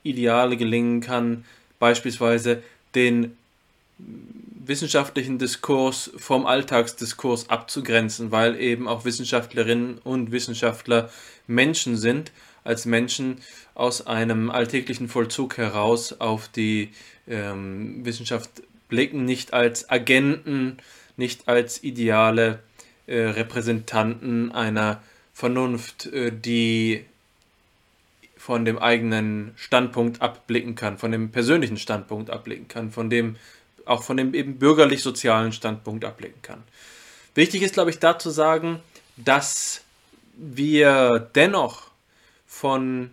ideale 0.05 0.57
gelingen 0.57 1.01
kann, 1.01 1.45
beispielsweise 1.79 2.63
den 2.95 3.37
wissenschaftlichen 3.99 5.39
Diskurs 5.39 6.11
vom 6.17 6.47
Alltagsdiskurs 6.47 7.49
abzugrenzen, 7.49 8.31
weil 8.31 8.61
eben 8.61 8.87
auch 8.87 9.05
Wissenschaftlerinnen 9.05 9.99
und 9.99 10.31
Wissenschaftler 10.31 11.11
Menschen 11.49 11.97
sind, 11.97 12.31
als 12.65 12.85
Menschen 12.87 13.39
aus 13.75 14.07
einem 14.07 14.51
alltäglichen 14.51 15.09
Vollzug 15.09 15.57
heraus 15.57 16.21
auf 16.21 16.49
die 16.49 16.91
ähm, 17.29 18.05
Wissenschaft 18.05 18.63
blicken, 18.89 19.25
nicht 19.25 19.53
als 19.53 19.89
Agenten, 19.91 20.79
nicht 21.17 21.49
als 21.49 21.83
ideale 21.83 22.61
äh, 23.07 23.19
Repräsentanten 23.19 24.53
einer 24.53 25.03
Vernunft, 25.33 26.07
äh, 26.07 26.31
die 26.31 27.05
von 28.37 28.65
dem 28.65 28.79
eigenen 28.79 29.53
Standpunkt 29.57 30.21
abblicken 30.21 30.75
kann, 30.75 30.99
von 30.99 31.13
dem 31.13 31.31
persönlichen 31.31 31.77
Standpunkt 31.77 32.29
abblicken 32.29 32.69
kann, 32.69 32.91
von 32.91 33.09
dem 33.09 33.37
auch 33.85 34.03
von 34.03 34.17
dem 34.17 34.35
eben 34.35 34.59
bürgerlich-sozialen 34.59 35.53
Standpunkt 35.53 36.05
abblicken 36.05 36.43
kann. 36.43 36.63
Wichtig 37.35 37.63
ist, 37.63 37.75
glaube 37.75 37.91
ich, 37.91 37.99
da 37.99 38.19
zu 38.19 38.31
sagen, 38.31 38.81
dass 39.17 39.83
wir 40.35 41.31
dennoch 41.35 41.91
von 42.47 43.11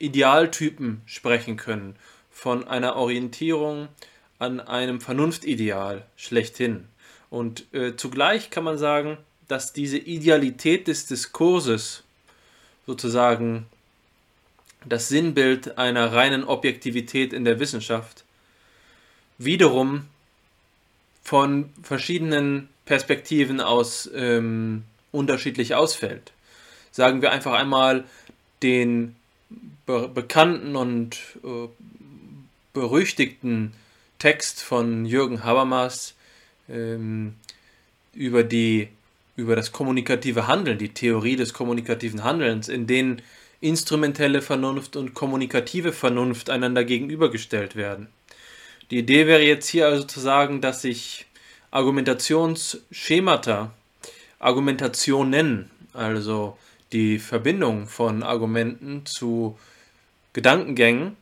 Idealtypen 0.00 1.02
sprechen 1.06 1.56
können, 1.56 1.94
von 2.30 2.66
einer 2.66 2.96
Orientierung 2.96 3.88
an 4.40 4.58
einem 4.60 5.00
Vernunftideal 5.00 6.04
schlechthin. 6.16 6.88
Und 7.28 7.72
äh, 7.72 7.94
zugleich 7.96 8.50
kann 8.50 8.64
man 8.64 8.78
sagen, 8.78 9.18
dass 9.46 9.72
diese 9.72 9.98
Idealität 9.98 10.88
des 10.88 11.06
Diskurses 11.06 12.02
sozusagen 12.86 13.66
das 14.86 15.08
Sinnbild 15.08 15.78
einer 15.78 16.12
reinen 16.12 16.44
Objektivität 16.44 17.32
in 17.32 17.44
der 17.44 17.60
Wissenschaft 17.60 18.24
wiederum 19.38 20.06
von 21.22 21.70
verschiedenen 21.82 22.68
Perspektiven 22.86 23.60
aus 23.60 24.10
ähm, 24.14 24.84
unterschiedlich 25.12 25.74
ausfällt. 25.74 26.32
Sagen 26.90 27.22
wir 27.22 27.30
einfach 27.30 27.52
einmal 27.52 28.04
den 28.62 29.16
be 29.86 30.08
bekannten 30.08 30.76
und 30.76 31.18
äh, 31.44 31.68
berüchtigten 32.72 33.72
Text 34.18 34.62
von 34.62 35.06
Jürgen 35.06 35.44
Habermas 35.44 36.14
ähm, 36.68 37.34
über 38.14 38.44
die 38.44 38.88
über 39.36 39.56
das 39.56 39.72
kommunikative 39.72 40.46
Handeln, 40.46 40.78
die 40.78 40.90
Theorie 40.90 41.36
des 41.36 41.54
kommunikativen 41.54 42.24
Handelns, 42.24 42.68
in 42.68 42.86
denen 42.86 43.22
instrumentelle 43.60 44.42
Vernunft 44.42 44.96
und 44.96 45.14
kommunikative 45.14 45.92
Vernunft 45.92 46.50
einander 46.50 46.84
gegenübergestellt 46.84 47.74
werden. 47.74 48.08
Die 48.90 48.98
Idee 48.98 49.26
wäre 49.26 49.42
jetzt 49.42 49.68
hier 49.68 49.86
also 49.86 50.04
zu 50.04 50.20
sagen, 50.20 50.60
dass 50.60 50.82
sich 50.82 51.26
Argumentationsschemata, 51.70 53.72
Argumentationen, 54.38 55.70
also 55.92 56.58
die 56.92 57.18
Verbindung 57.18 57.86
von 57.86 58.22
Argumenten 58.22 59.06
zu 59.06 59.58
Gedankengängen, 60.32 61.16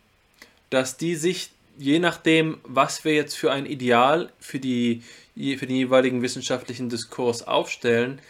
dass 0.71 0.97
die 0.97 1.15
sich 1.15 1.51
je 1.79 2.01
nachdem, 2.01 2.59
was 2.65 3.05
wir 3.05 3.15
jetzt 3.15 3.37
für 3.37 3.53
ein 3.53 3.65
Ideal 3.65 4.33
für, 4.41 4.59
die, 4.59 5.03
für 5.35 5.67
den 5.67 5.77
jeweiligen 5.77 6.23
wissenschaftlichen 6.23 6.89
Diskurs 6.89 7.47
aufstellen, 7.47 8.21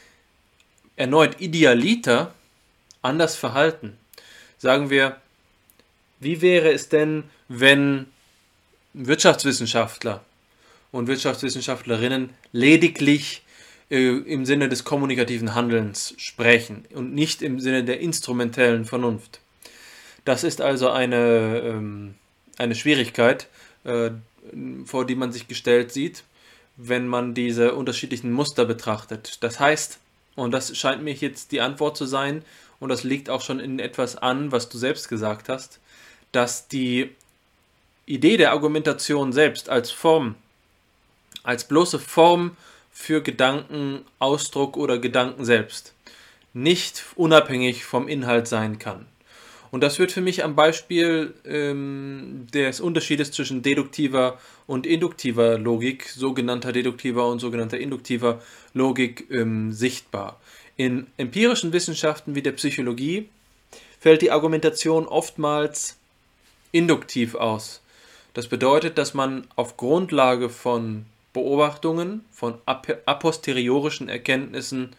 erneut 0.97 1.41
idealiter 1.41 2.35
anders 3.01 3.37
verhalten. 3.37 3.97
Sagen 4.59 4.91
wir, 4.91 5.21
wie 6.21 6.41
wäre 6.41 6.73
es 6.73 6.89
denn, 6.89 7.25
wenn 7.49 8.07
Wirtschaftswissenschaftler 8.93 10.25
und 10.93 11.07
Wirtschaftswissenschaftlerinnen 11.07 12.31
lediglich 12.53 13.43
äh, 13.91 14.19
im 14.19 14.45
Sinne 14.45 14.69
des 14.69 14.85
kommunikativen 14.85 15.55
Handelns 15.55 16.15
sprechen 16.19 16.85
und 16.95 17.15
nicht 17.15 17.43
im 17.43 17.61
Sinne 17.61 17.85
der 17.85 18.01
instrumentellen 18.01 18.85
Vernunft. 18.85 19.41
Das 20.25 20.45
ist 20.45 20.61
also 20.61 20.91
eine, 20.91 21.63
ähm, 21.65 22.15
eine 22.59 22.75
Schwierigkeit, 22.75 23.49
äh, 23.85 24.11
vor 24.85 25.07
die 25.07 25.15
man 25.15 25.33
sich 25.33 25.49
gestellt 25.49 25.93
sieht, 25.93 26.25
wenn 26.77 27.07
man 27.09 27.35
diese 27.35 27.75
unterschiedlichen 27.75 28.33
Muster 28.33 28.65
betrachtet. 28.65 29.39
Das 29.41 29.59
heißt, 29.59 29.99
und 30.37 30.53
das 30.53 30.77
scheint 30.77 31.03
mir 31.03 31.15
jetzt 31.15 31.53
die 31.53 31.61
Antwort 31.61 31.97
zu 31.97 32.07
sein, 32.07 32.45
und 32.81 32.91
das 32.91 33.03
liegt 33.03 33.29
auch 33.29 33.43
schon 33.43 33.59
in 33.59 33.79
etwas 33.79 34.17
an, 34.17 34.53
was 34.53 34.69
du 34.69 34.79
selbst 34.79 35.09
gesagt 35.09 35.49
hast, 35.49 35.81
dass 36.31 36.69
die 36.69 37.11
Idee 38.07 38.37
der 38.37 38.53
Argumentation 38.53 39.33
selbst 39.33 39.69
als 39.69 39.91
Form, 39.91 40.37
als 41.43 41.67
bloße 41.67 41.99
Form 41.99 42.57
für 42.99 43.23
Gedanken, 43.23 44.01
Ausdruck 44.19 44.77
oder 44.77 44.99
Gedanken 44.99 45.45
selbst 45.45 45.95
nicht 46.53 47.05
unabhängig 47.15 47.85
vom 47.85 48.09
Inhalt 48.09 48.49
sein 48.49 48.81
kann. 48.81 49.07
Und 49.71 49.83
das 49.83 50.01
wird 50.01 50.11
für 50.11 50.21
mich 50.21 50.43
am 50.43 50.57
Beispiel 50.57 51.33
ähm, 51.45 52.49
des 52.53 52.81
Unterschiedes 52.81 53.31
zwischen 53.31 53.63
deduktiver 53.63 54.41
und 54.67 54.85
induktiver 54.85 55.59
Logik, 55.59 56.09
sogenannter 56.09 56.73
deduktiver 56.73 57.29
und 57.29 57.39
sogenannter 57.39 57.79
induktiver 57.79 58.43
Logik 58.75 59.31
ähm, 59.31 59.73
sichtbar. 59.73 60.41
In 60.77 61.07
empirischen 61.19 61.73
Wissenschaften 61.73 62.35
wie 62.35 62.43
der 62.43 62.53
Psychologie 62.53 63.29
fällt 64.01 64.23
die 64.23 64.33
Argumentation 64.33 65.07
oftmals 65.07 65.97
induktiv 66.73 67.37
aus. 67.37 67.81
Das 68.35 68.49
bedeutet, 68.49 68.99
dass 68.99 69.15
man 69.15 69.47
auf 69.55 69.77
Grundlage 69.77 70.51
von 70.51 71.07
Beobachtungen, 71.39 72.25
von 72.33 72.55
a 72.67 73.15
posteriorischen 73.15 74.09
Erkenntnissen 74.09 74.91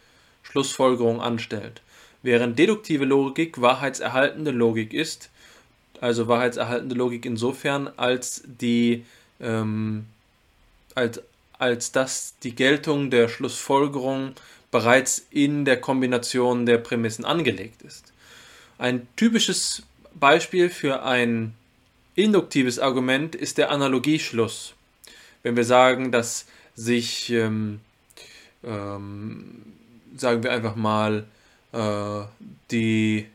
Schlussfolgerungen 0.42 1.20
anstellt. 1.20 1.82
Während 2.22 2.58
deduktive 2.58 3.04
Logik 3.04 3.60
wahrheitserhaltende 3.60 4.50
Logik 4.50 4.92
ist, 4.92 5.30
also 6.00 6.28
wahrheitserhaltende 6.28 6.94
Logik 6.94 7.24
insofern, 7.26 7.90
als 7.96 8.42
die 8.46 9.04
ähm, 9.40 10.06
als, 10.94 11.22
als 11.58 11.92
dass 11.92 12.34
die 12.42 12.54
Geltung 12.54 13.10
der 13.10 13.28
Schlussfolgerung 13.28 14.32
bereits 14.70 15.26
in 15.30 15.64
der 15.64 15.80
Kombination 15.80 16.66
der 16.66 16.78
Prämissen 16.78 17.24
angelegt 17.24 17.82
ist. 17.82 18.12
Ein 18.78 19.06
typisches 19.16 19.82
Beispiel 20.14 20.70
für 20.70 21.02
ein 21.02 21.54
induktives 22.14 22.78
Argument 22.78 23.34
ist 23.34 23.58
der 23.58 23.70
Analogieschluss. 23.70 24.74
Wenn 25.42 25.56
wir 25.56 25.64
sagen, 25.64 26.12
dass 26.12 26.46
sich, 26.74 27.30
ähm, 27.30 27.80
ähm, 28.64 29.62
sagen 30.16 30.42
wir 30.42 30.52
einfach 30.52 30.76
mal, 30.76 31.26
äh, 31.72 32.22
die 32.70 33.26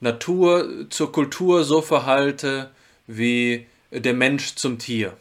Natur 0.00 0.86
zur 0.90 1.12
Kultur 1.12 1.64
so 1.64 1.80
verhalte 1.80 2.70
wie 3.06 3.66
der 3.90 4.14
Mensch 4.14 4.54
zum 4.56 4.78
Tier. 4.78 5.16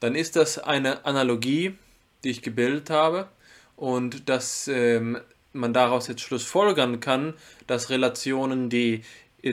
dann 0.00 0.14
ist 0.14 0.36
das 0.36 0.58
eine 0.58 1.06
Analogie, 1.06 1.74
die 2.22 2.30
ich 2.30 2.42
gebildet 2.42 2.90
habe 2.90 3.28
und 3.76 4.28
dass 4.28 4.68
ähm, 4.68 5.18
man 5.52 5.72
daraus 5.72 6.08
jetzt 6.08 6.20
schlussfolgern 6.20 7.00
kann, 7.00 7.34
dass 7.66 7.90
Relationen, 7.90 8.68
die 8.68 9.02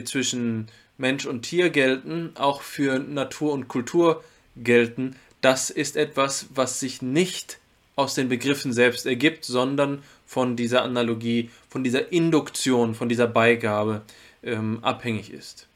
zwischen 0.04 0.68
Mensch 0.98 1.26
und 1.26 1.42
Tier 1.42 1.70
gelten, 1.70 2.32
auch 2.36 2.62
für 2.62 2.98
Natur 2.98 3.52
und 3.52 3.68
Kultur 3.68 4.22
gelten. 4.56 5.16
Das 5.44 5.68
ist 5.68 5.98
etwas, 5.98 6.46
was 6.54 6.80
sich 6.80 7.02
nicht 7.02 7.58
aus 7.96 8.14
den 8.14 8.30
Begriffen 8.30 8.72
selbst 8.72 9.04
ergibt, 9.04 9.44
sondern 9.44 10.02
von 10.24 10.56
dieser 10.56 10.82
Analogie, 10.82 11.50
von 11.68 11.84
dieser 11.84 12.10
Induktion, 12.10 12.94
von 12.94 13.10
dieser 13.10 13.26
Beigabe 13.26 14.00
ähm, 14.42 14.78
abhängig 14.80 15.30
ist. 15.30 15.66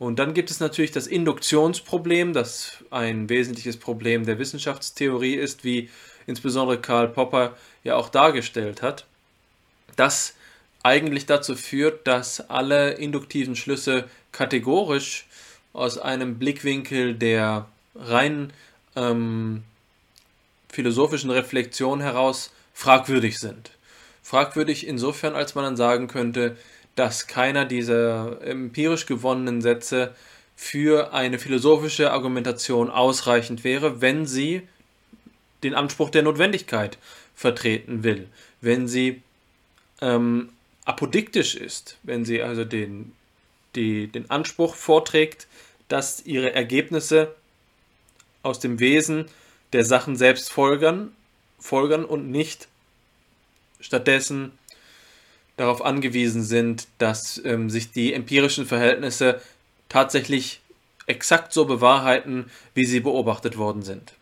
Und 0.00 0.18
dann 0.18 0.34
gibt 0.34 0.50
es 0.50 0.58
natürlich 0.58 0.90
das 0.90 1.06
Induktionsproblem, 1.06 2.32
das 2.32 2.78
ein 2.90 3.28
wesentliches 3.28 3.76
Problem 3.76 4.26
der 4.26 4.40
Wissenschaftstheorie 4.40 5.34
ist, 5.34 5.62
wie 5.62 5.88
insbesondere 6.26 6.80
Karl 6.80 7.06
Popper 7.06 7.56
ja 7.84 7.94
auch 7.94 8.08
dargestellt 8.08 8.82
hat, 8.82 9.06
das 9.94 10.34
eigentlich 10.82 11.26
dazu 11.26 11.54
führt, 11.54 12.08
dass 12.08 12.50
alle 12.50 12.94
induktiven 12.94 13.54
Schlüsse 13.54 14.02
kategorisch 14.32 15.28
aus 15.72 15.96
einem 15.96 16.40
Blickwinkel 16.40 17.14
der 17.14 17.68
rein 17.94 18.52
ähm, 18.96 19.62
philosophischen 20.68 21.30
Reflexion 21.30 22.00
heraus 22.00 22.52
fragwürdig 22.72 23.38
sind. 23.38 23.70
Fragwürdig 24.22 24.86
insofern, 24.86 25.34
als 25.34 25.54
man 25.54 25.64
dann 25.64 25.76
sagen 25.76 26.08
könnte, 26.08 26.56
dass 26.94 27.26
keiner 27.26 27.64
dieser 27.64 28.40
empirisch 28.42 29.06
gewonnenen 29.06 29.62
Sätze 29.62 30.14
für 30.56 31.12
eine 31.12 31.38
philosophische 31.38 32.12
Argumentation 32.12 32.90
ausreichend 32.90 33.64
wäre, 33.64 34.00
wenn 34.00 34.26
sie 34.26 34.62
den 35.62 35.74
Anspruch 35.74 36.10
der 36.10 36.22
Notwendigkeit 36.22 36.98
vertreten 37.34 38.04
will, 38.04 38.28
wenn 38.60 38.88
sie 38.88 39.22
ähm, 40.00 40.50
apodiktisch 40.84 41.54
ist, 41.54 41.98
wenn 42.02 42.24
sie 42.24 42.42
also 42.42 42.64
den, 42.64 43.12
die, 43.74 44.08
den 44.08 44.30
Anspruch 44.30 44.74
vorträgt, 44.74 45.46
dass 45.88 46.24
ihre 46.24 46.54
Ergebnisse 46.54 47.34
aus 48.42 48.60
dem 48.60 48.80
Wesen 48.80 49.26
der 49.72 49.84
Sachen 49.84 50.16
selbst 50.16 50.50
folgern, 50.50 51.12
folgern 51.58 52.04
und 52.04 52.30
nicht 52.30 52.68
stattdessen 53.80 54.52
darauf 55.56 55.84
angewiesen 55.84 56.42
sind, 56.42 56.88
dass 56.98 57.40
ähm, 57.44 57.70
sich 57.70 57.92
die 57.92 58.12
empirischen 58.12 58.66
Verhältnisse 58.66 59.40
tatsächlich 59.88 60.60
exakt 61.06 61.52
so 61.52 61.64
bewahrheiten, 61.64 62.50
wie 62.74 62.86
sie 62.86 63.00
beobachtet 63.00 63.58
worden 63.58 63.82
sind. 63.82 64.14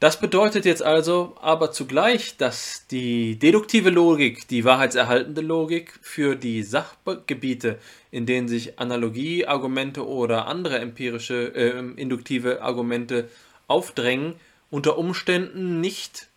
Das 0.00 0.18
bedeutet 0.18 0.64
jetzt 0.64 0.82
also 0.82 1.36
aber 1.42 1.72
zugleich, 1.72 2.38
dass 2.38 2.86
die 2.90 3.38
deduktive 3.38 3.90
Logik, 3.90 4.48
die 4.48 4.64
wahrheitserhaltende 4.64 5.42
Logik 5.42 5.92
für 6.00 6.36
die 6.36 6.62
Sachgebiete, 6.62 7.78
in 8.10 8.24
denen 8.24 8.48
sich 8.48 8.78
Analogieargumente 8.78 10.08
oder 10.08 10.46
andere 10.46 10.78
empirische, 10.78 11.54
äh, 11.54 12.00
induktive 12.00 12.62
Argumente 12.62 13.28
aufdrängen, 13.68 14.36
unter 14.70 14.96
Umständen 14.96 15.82
nicht 15.82 16.28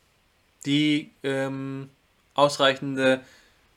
die 0.66 1.12
ähm, 1.24 1.90
ausreichende 2.34 3.22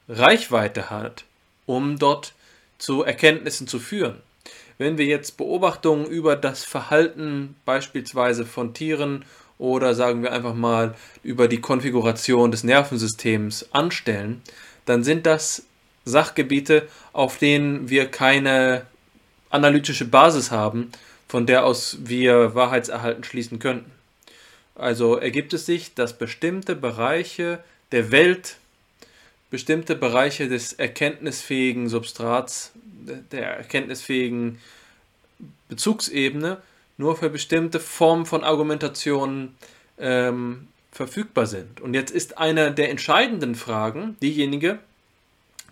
Reichweite 0.09 0.91
hat, 0.91 1.25
um 1.65 1.97
dort 1.97 2.35
zu 2.79 3.05
Erkenntnissen 3.05 3.69
zu 3.69 3.79
führen. 3.79 4.21
Wenn 4.79 4.99
wir 4.99 5.07
jetzt 5.07 5.37
Beobachtungen 5.37 6.07
über 6.07 6.35
das 6.35 6.65
Verhalten 6.65 7.55
beispielsweise 7.65 8.45
von 8.45 8.75
Tieren 8.75 9.25
oder 9.59 9.95
sagen 9.95 10.23
wir 10.23 10.33
einfach 10.33 10.55
mal 10.55 10.95
über 11.23 11.49
die 11.49 11.61
Konfiguration 11.61 12.51
des 12.51 12.65
Nervensystems 12.65 13.69
anstellen, 13.73 14.43
dann 14.85 15.03
sind 15.03 15.27
das 15.27 15.65
Sachgebiete, 16.05 16.89
auf 17.13 17.39
denen 17.39 17.89
wir 17.89 18.07
keine 18.07 18.87
analytische 19.51 20.05
Basis 20.05 20.51
haben, 20.51 20.93
von 21.29 21.47
der 21.47 21.65
aus 21.65 21.99
wir 22.01 22.55
Wahrheitserhalten 22.55 23.25
schließen 23.25 23.59
könnten. 23.59 23.91
Also 24.75 25.17
ergibt 25.17 25.55
es 25.55 25.67
sich, 25.67 25.95
dass 25.95 26.19
bestimmte 26.19 26.77
Bereiche 26.77 27.61
der 27.93 28.11
Welt, 28.11 28.59
bestimmte 29.51 29.97
Bereiche 29.97 30.49
des 30.49 30.75
erkenntnisfähigen 30.75 31.89
Substrats, 31.89 32.73
der 33.33 33.57
erkenntnisfähigen 33.57 34.59
Bezugsebene 35.69 36.59
nur 36.97 37.17
für 37.17 37.31
bestimmte 37.31 37.81
Formen 37.81 38.27
von 38.27 38.45
Argumentationen 38.45 39.57
ähm, 39.99 40.69
verfügbar 40.93 41.47
sind. 41.47 41.81
Und 41.81 41.95
jetzt 41.95 42.11
ist 42.11 42.39
eine 42.39 42.73
der 42.73 42.91
entscheidenden 42.91 43.55
Fragen 43.55 44.17
diejenige, 44.23 44.79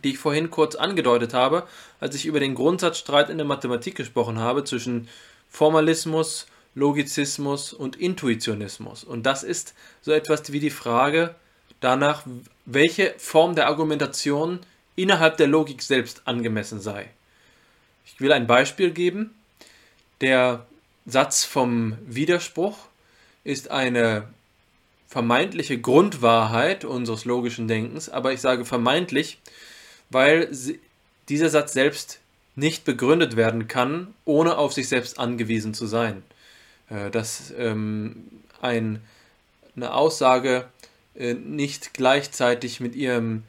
die 0.03 0.11
ich 0.11 0.18
vorhin 0.18 0.51
kurz 0.51 0.75
angedeutet 0.75 1.33
habe, 1.33 1.66
als 1.99 2.14
ich 2.14 2.27
über 2.27 2.41
den 2.41 2.55
Grundsatzstreit 2.55 3.31
in 3.31 3.39
der 3.39 3.47
Mathematik 3.47 3.95
gesprochen 3.95 4.39
habe 4.39 4.64
zwischen 4.64 5.09
Formalismus, 5.49 6.47
Logizismus 6.75 7.72
und 7.72 7.97
Intuitionismus. 7.97 9.05
Und 9.05 9.25
das 9.25 9.43
ist 9.43 9.75
so 10.03 10.12
etwas 10.12 10.53
wie 10.53 10.61
die 10.61 10.70
Frage 10.70 11.35
danach, 11.81 12.25
welche 12.66 13.14
Form 13.16 13.55
der 13.55 13.68
Argumentation 13.68 14.61
innerhalb 14.97 15.37
der 15.39 15.47
Logik 15.47 15.83
selbst 15.83 16.22
angemessen 16.27 16.81
sei. 16.81 17.09
Ich 18.05 18.20
will 18.20 18.33
ein 18.33 18.47
Beispiel 18.47 18.91
geben. 18.91 19.35
Der 20.20 20.66
Satz 21.07 21.44
vom 21.44 21.98
Widerspruch 22.07 22.78
ist 23.44 23.70
eine 23.70 24.28
vermeintliche 25.07 25.78
Grundwahrheit 25.78 26.84
unseres 26.84 27.24
logischen 27.24 27.68
Denkens, 27.68 28.09
aber 28.09 28.32
ich 28.32 28.40
sage 28.40 28.64
vermeintlich, 28.64 29.38
weil 30.11 30.48
dieser 31.28 31.50
Satz 31.50 31.72
selbst 31.72 32.20
nicht 32.57 32.84
begründet 32.84 33.36
werden 33.36 33.68
kann, 33.68 34.14
ohne 34.24 34.57
auf 34.59 34.72
sich 34.72 34.88
selbst 34.88 35.18
angewiesen 35.18 35.74
zu 35.74 35.86
sein. 35.86 36.22
Äh, 36.88 37.11
dass 37.11 37.52
ähm, 37.57 38.28
ein, 38.61 39.00
eine 39.76 39.94
Aussage 39.94 40.66
äh, 41.14 41.34
nicht 41.34 41.94
gleichzeitig 41.94 42.80
mit 42.80 42.94
ihrem 42.94 43.42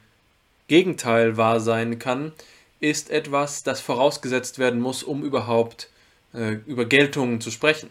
Gegenteil 0.68 1.36
wahr 1.36 1.60
sein 1.60 1.98
kann, 1.98 2.32
ist 2.80 3.10
etwas, 3.10 3.62
das 3.62 3.80
vorausgesetzt 3.80 4.58
werden 4.58 4.80
muss, 4.80 5.02
um 5.02 5.22
überhaupt 5.22 5.88
äh, 6.36 6.58
über 6.66 6.84
Geltungen 6.84 7.40
zu 7.40 7.50
sprechen. 7.50 7.90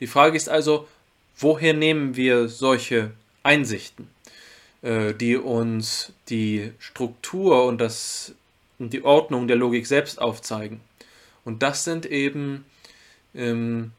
Die 0.00 0.06
Frage 0.06 0.36
ist 0.36 0.48
also, 0.48 0.88
woher 1.36 1.74
nehmen 1.74 2.16
wir 2.16 2.48
solche 2.48 3.12
Einsichten, 3.42 4.08
äh, 4.82 5.14
die 5.14 5.36
uns 5.36 6.12
die 6.28 6.72
Struktur 6.78 7.64
und, 7.66 7.80
das, 7.80 8.34
und 8.78 8.92
die 8.92 9.04
Ordnung 9.04 9.46
der 9.46 9.56
Logik 9.56 9.86
selbst 9.86 10.20
aufzeigen? 10.20 10.80
Und 11.44 11.62
das 11.62 11.84
sind 11.84 12.06
eben 12.06 12.64
ähm, 13.34 13.92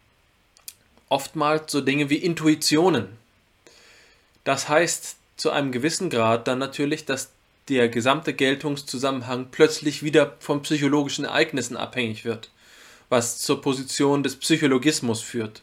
oftmals 1.09 1.71
so 1.71 1.81
Dinge 1.81 2.09
wie 2.09 2.17
Intuitionen. 2.17 3.07
Das 4.43 4.69
heißt 4.69 5.17
zu 5.37 5.51
einem 5.51 5.71
gewissen 5.71 6.09
Grad 6.09 6.47
dann 6.47 6.59
natürlich, 6.59 7.05
dass 7.05 7.31
der 7.69 7.87
gesamte 7.89 8.33
Geltungszusammenhang 8.33 9.47
plötzlich 9.51 10.03
wieder 10.03 10.35
von 10.39 10.61
psychologischen 10.63 11.25
Ereignissen 11.25 11.77
abhängig 11.77 12.25
wird 12.25 12.49
was 13.13 13.37
zur 13.37 13.61
Position 13.61 14.23
des 14.23 14.35
Psychologismus 14.37 15.21
führt. 15.21 15.61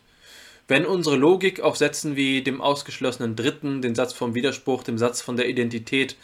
Wenn 0.69 0.87
unsere 0.87 1.17
Logik 1.17 1.59
auf 1.59 1.77
Sätzen 1.77 2.15
wie 2.15 2.43
dem 2.43 2.61
ausgeschlossenen 2.61 3.35
Dritten, 3.35 3.83
den 3.83 3.97
Satz 3.97 4.13
vom 4.13 4.37
Widerspruch, 4.37 4.85
dem 4.85 4.99
Satz 4.99 5.21
von 5.21 5.37
der 5.37 5.49
Identität 5.49 6.15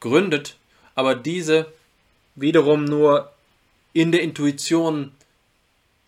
gründet, 0.00 0.56
aber 0.96 1.14
diese 1.14 1.72
wiederum 2.34 2.84
nur 2.84 3.30
in 3.92 4.10
der 4.10 4.22
Intuition 4.22 5.12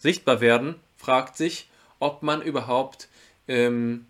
sichtbar 0.00 0.40
werden, 0.40 0.74
fragt 0.96 1.36
sich, 1.36 1.68
ob 2.00 2.24
man 2.24 2.42
überhaupt 2.42 3.06
ähm, 3.46 4.06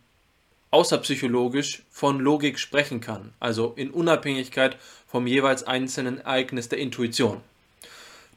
außerpsychologisch 0.71 1.83
von 1.91 2.21
Logik 2.21 2.59
sprechen 2.59 3.03
kann, 3.03 3.35
also 3.39 3.75
in 3.77 3.91
Unabhängigkeit 3.91 4.79
vom 5.07 5.27
jeweils 5.27 5.65
einzelnen 5.65 6.21
Ereignis 6.21 6.71
der 6.71 6.79
Intuition. 6.79 7.43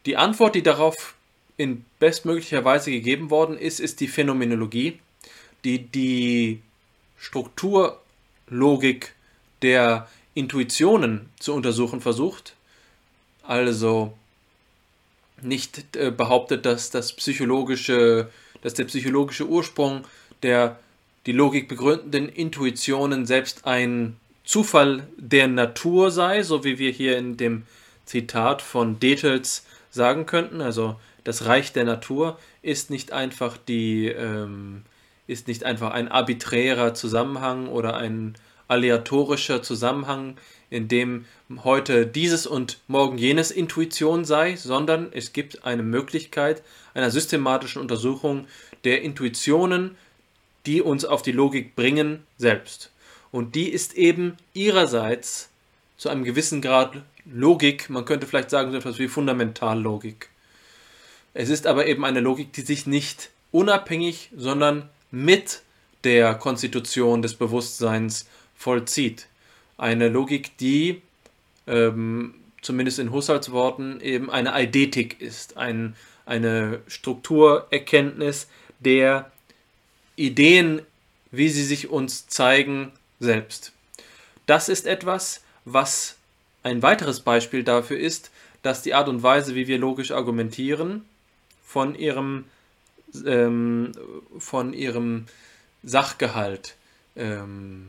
Die 0.06 0.18
Antwort, 0.18 0.56
die 0.56 0.64
darauf 0.64 1.16
in 1.62 1.86
bestmöglicher 2.00 2.66
Weise 2.66 2.92
gegeben 2.92 3.30
worden 3.30 3.58
ist, 3.58 3.80
ist 3.80 4.00
die 4.00 4.08
Phänomenologie, 4.08 5.00
die 5.64 5.80
die 5.80 6.62
Strukturlogik 7.18 9.14
der 9.62 10.10
Intuitionen 10.34 11.30
zu 11.40 11.54
untersuchen 11.54 12.02
versucht. 12.02 12.56
Also 13.44 14.18
nicht 15.42 15.96
äh, 15.96 16.12
behauptet, 16.12 16.66
dass 16.66 16.90
das 16.90 17.14
psychologische, 17.14 18.30
dass 18.62 18.74
der 18.74 18.86
psychologische 18.86 19.48
Ursprung 19.48 20.06
der 20.44 20.80
die 21.28 21.34
Logik 21.34 21.68
begründenden 21.68 22.30
Intuitionen 22.30 23.28
selbst 23.28 23.68
ein 23.68 24.18
Zufall 24.44 25.08
der 25.18 25.48
Natur 25.48 26.10
sei, 26.10 26.42
so 26.42 26.64
wie 26.64 26.80
wir 26.80 26.92
hier 26.92 27.18
in 27.18 27.38
dem 27.38 27.64
Zitat 28.06 28.64
von 28.64 29.00
Detels 29.00 29.64
sagen 29.92 30.26
könnten. 30.26 30.62
Also 30.62 30.96
das 31.24 31.46
Reich 31.46 31.74
der 31.74 31.84
Natur 31.84 32.38
ist 32.62 32.90
nicht 32.90 33.12
einfach 33.12 33.58
die 33.58 34.08
ähm, 34.08 34.84
ist 35.28 35.48
nicht 35.48 35.64
einfach 35.64 35.92
ein 35.92 36.08
arbiträrer 36.08 36.94
Zusammenhang 36.94 37.68
oder 37.68 37.96
ein 37.96 38.36
aleatorischer 38.68 39.62
Zusammenhang, 39.62 40.38
in 40.70 40.88
dem 40.88 41.26
heute 41.64 42.08
dieses 42.08 42.48
und 42.48 42.80
morgen 42.88 43.18
jenes 43.18 43.52
Intuition 43.52 44.26
sei, 44.26 44.56
sondern 44.56 45.10
es 45.12 45.34
gibt 45.34 45.66
eine 45.66 45.84
Möglichkeit 45.84 46.64
einer 46.94 47.12
systematischen 47.12 47.82
Untersuchung 47.82 48.48
der 48.84 49.02
Intuitionen, 49.02 49.98
die 50.66 50.82
uns 50.82 51.06
auf 51.06 51.22
die 51.22 51.32
Logik 51.32 51.76
bringen, 51.76 52.24
selbst. 52.38 52.92
Und 53.32 53.56
die 53.56 53.70
ist 53.70 53.94
eben 53.96 54.38
ihrerseits 54.54 55.50
zu 55.98 56.10
einem 56.10 56.24
gewissen 56.24 56.62
Grad 56.62 57.02
Logik, 57.26 57.90
man 57.90 58.06
könnte 58.06 58.26
vielleicht 58.26 58.50
sagen 58.50 58.72
so 58.72 58.78
etwas 58.78 58.98
wie 58.98 59.08
Fundamentallogik. 59.08 60.31
Es 61.34 61.50
ist 61.50 61.68
aber 61.68 61.88
eben 61.88 62.04
eine 62.06 62.20
Logik, 62.20 62.54
die 62.54 62.62
sich 62.62 62.88
nicht 62.88 63.30
unabhängig, 63.52 64.30
sondern 64.36 64.90
mit 65.12 65.62
der 66.04 66.36
Konstitution 66.36 67.22
des 67.22 67.36
Bewusstseins 67.36 68.28
vollzieht. 68.56 69.28
Eine 69.78 70.10
Logik, 70.10 70.58
die 70.58 71.02
ähm, 71.68 72.36
zumindest 72.62 73.00
in 73.00 73.12
Husserls 73.12 73.52
Worten 73.52 74.00
eben 74.02 74.30
eine 74.30 74.54
Eidetik 74.54 75.22
ist, 75.22 75.58
ein, 75.58 75.96
eine 76.26 76.82
Strukturerkenntnis 76.88 78.48
der 78.80 79.32
Ideen, 80.16 80.82
wie 81.32 81.50
sie 81.50 81.64
sich 81.64 81.90
uns 81.90 82.28
zeigen, 82.28 82.92
selbst. 83.20 83.72
Das 84.46 84.70
ist 84.70 84.86
etwas, 84.86 85.44
was 85.66 86.18
ein 86.64 86.82
weiteres 86.82 87.22
Beispiel 87.22 87.64
dafür 87.64 87.98
ist, 87.98 88.32
dass 88.64 88.82
die 88.82 88.94
Art 88.94 89.08
und 89.08 89.24
Weise, 89.24 89.56
wie 89.56 89.68
wir 89.68 89.78
logisch 89.78 90.12
argumentieren, 90.12 91.06
von 91.72 91.96
ihrem, 91.96 92.44
ähm, 93.26 93.94
von 94.38 94.74
ihrem 94.74 95.28
Sachgehalt 95.84 96.76
ähm, 97.16 97.88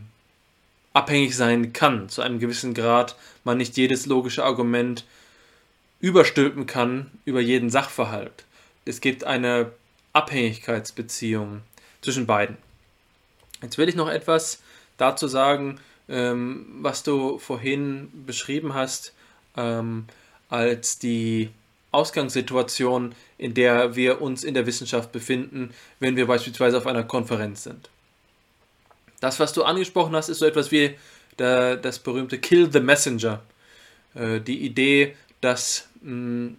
abhängig 0.93 1.37
sein 1.37 1.73
kann. 1.73 2.09
Zu 2.09 2.23
einem 2.23 2.39
gewissen 2.39 2.75
Grad 2.75 3.17
man 3.43 3.59
nicht 3.59 3.77
jedes 3.77 4.07
logische 4.07 4.45
Argument 4.45 5.05
überstülpen 5.99 6.67
kann 6.67 7.11
über 7.25 7.41
jeden 7.41 7.71
Sachverhalt. 7.71 8.45
Es 8.85 9.01
gibt 9.01 9.25
eine 9.25 9.73
Abhängigkeitsbeziehung 10.13 11.63
zwischen 12.03 12.27
beiden. 12.27 12.59
Jetzt 13.63 13.79
will 13.79 13.89
ich 13.89 13.97
noch 13.97 14.09
etwas 14.09 14.63
dazu 14.97 15.27
sagen, 15.27 15.81
ähm, 16.09 16.67
was 16.83 17.03
du 17.03 17.39
vorhin 17.39 18.13
beschrieben 18.27 18.75
hast, 18.75 19.13
ähm, 19.57 20.07
als 20.49 21.01
die 21.01 21.51
Ausgangssituation, 21.93 23.15
in 23.39 23.55
der 23.55 23.95
wir 23.95 24.21
uns 24.21 24.45
in 24.45 24.55
der 24.55 24.67
Wissenschaft 24.67 25.13
befinden, 25.13 25.71
wenn 26.01 26.17
wir 26.17 26.27
beispielsweise 26.27 26.79
auf 26.79 26.87
einer 26.87 27.05
Konferenz 27.05 27.63
sind. 27.65 27.91
Das, 29.21 29.39
was 29.39 29.53
du 29.53 29.63
angesprochen 29.63 30.17
hast, 30.17 30.29
ist 30.29 30.39
so 30.39 30.47
etwas 30.47 30.73
wie 30.73 30.97
der, 31.39 31.77
das 31.77 31.99
berühmte 31.99 32.39
Kill 32.39 32.73
the 32.73 32.81
Messenger. 32.81 33.43
Äh, 34.15 34.41
die 34.41 34.65
Idee, 34.65 35.15
dass 35.41 35.89
mh, 36.01 36.55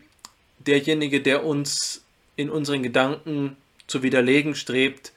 derjenige, 0.59 1.21
der 1.21 1.45
uns 1.45 2.03
in 2.35 2.49
unseren 2.49 2.83
Gedanken 2.83 3.57
zu 3.87 4.01
widerlegen 4.01 4.55
strebt, 4.55 5.11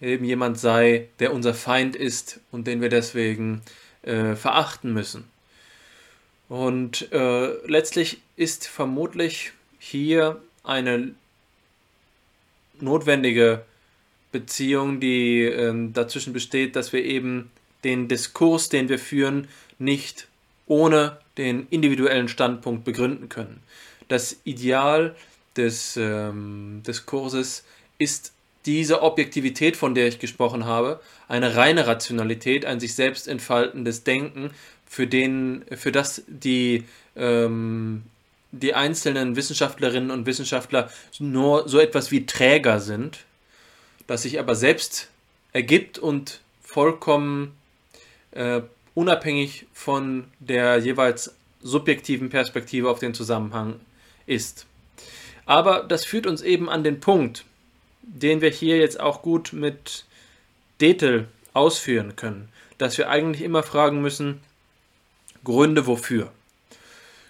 eben 0.00 0.24
jemand 0.24 0.58
sei, 0.58 1.08
der 1.18 1.32
unser 1.32 1.54
Feind 1.54 1.96
ist 1.96 2.40
und 2.50 2.66
den 2.66 2.80
wir 2.80 2.88
deswegen 2.88 3.62
äh, 4.02 4.34
verachten 4.34 4.92
müssen. 4.92 5.31
Und 6.52 7.10
äh, 7.12 7.66
letztlich 7.66 8.20
ist 8.36 8.68
vermutlich 8.68 9.52
hier 9.78 10.38
eine 10.62 11.14
notwendige 12.78 13.62
Beziehung, 14.32 15.00
die 15.00 15.44
äh, 15.44 15.72
dazwischen 15.94 16.34
besteht, 16.34 16.76
dass 16.76 16.92
wir 16.92 17.02
eben 17.06 17.50
den 17.84 18.06
Diskurs, 18.06 18.68
den 18.68 18.90
wir 18.90 18.98
führen, 18.98 19.48
nicht 19.78 20.28
ohne 20.66 21.16
den 21.38 21.68
individuellen 21.70 22.28
Standpunkt 22.28 22.84
begründen 22.84 23.30
können. 23.30 23.62
Das 24.08 24.36
Ideal 24.44 25.16
des 25.56 25.96
ähm, 25.96 26.82
Diskurses 26.86 27.64
ist 27.96 28.34
diese 28.66 29.00
Objektivität, 29.00 29.74
von 29.74 29.94
der 29.94 30.06
ich 30.06 30.18
gesprochen 30.18 30.66
habe, 30.66 31.00
eine 31.28 31.56
reine 31.56 31.86
Rationalität, 31.86 32.66
ein 32.66 32.78
sich 32.78 32.94
selbst 32.94 33.26
entfaltendes 33.26 34.04
Denken, 34.04 34.50
für, 34.92 35.06
den, 35.06 35.64
für 35.74 35.90
das 35.90 36.22
die, 36.26 36.84
ähm, 37.16 38.02
die 38.50 38.74
einzelnen 38.74 39.36
Wissenschaftlerinnen 39.36 40.10
und 40.10 40.26
Wissenschaftler 40.26 40.90
nur 41.18 41.66
so 41.66 41.78
etwas 41.78 42.10
wie 42.10 42.26
Träger 42.26 42.78
sind, 42.78 43.20
das 44.06 44.24
sich 44.24 44.38
aber 44.38 44.54
selbst 44.54 45.08
ergibt 45.54 45.98
und 45.98 46.42
vollkommen 46.62 47.56
äh, 48.32 48.60
unabhängig 48.92 49.64
von 49.72 50.24
der 50.40 50.76
jeweils 50.76 51.36
subjektiven 51.62 52.28
Perspektive 52.28 52.90
auf 52.90 52.98
den 52.98 53.14
Zusammenhang 53.14 53.80
ist. 54.26 54.66
Aber 55.46 55.84
das 55.84 56.04
führt 56.04 56.26
uns 56.26 56.42
eben 56.42 56.68
an 56.68 56.84
den 56.84 57.00
Punkt, 57.00 57.46
den 58.02 58.42
wir 58.42 58.50
hier 58.50 58.76
jetzt 58.76 59.00
auch 59.00 59.22
gut 59.22 59.54
mit 59.54 60.04
Detel 60.82 61.28
ausführen 61.54 62.14
können, 62.14 62.50
dass 62.76 62.98
wir 62.98 63.08
eigentlich 63.08 63.42
immer 63.42 63.62
fragen 63.62 64.02
müssen, 64.02 64.42
Gründe 65.44 65.86
wofür? 65.86 66.30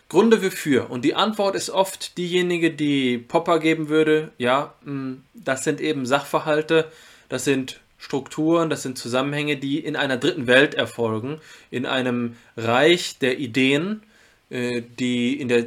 Gründe 0.08 0.42
wofür? 0.42 0.90
Und 0.90 1.04
die 1.04 1.14
Antwort 1.14 1.56
ist 1.56 1.70
oft 1.70 2.18
diejenige, 2.18 2.70
die 2.70 3.18
Popper 3.18 3.58
geben 3.58 3.88
würde, 3.88 4.30
ja, 4.38 4.74
hm, 4.84 5.22
das 5.34 5.64
sind 5.64 5.80
eben 5.80 6.06
Sachverhalte, 6.06 6.90
das 7.28 7.44
sind 7.44 7.80
Strukturen, 7.98 8.68
das 8.68 8.82
sind 8.82 8.98
Zusammenhänge, 8.98 9.56
die 9.56 9.78
in 9.78 9.96
einer 9.96 10.16
dritten 10.16 10.46
Welt 10.46 10.74
erfolgen, 10.74 11.40
in 11.70 11.86
einem 11.86 12.36
Reich 12.56 13.18
der 13.18 13.38
Ideen, 13.38 14.02
äh, 14.50 14.82
die 14.98 15.40
in, 15.40 15.48
der, 15.48 15.66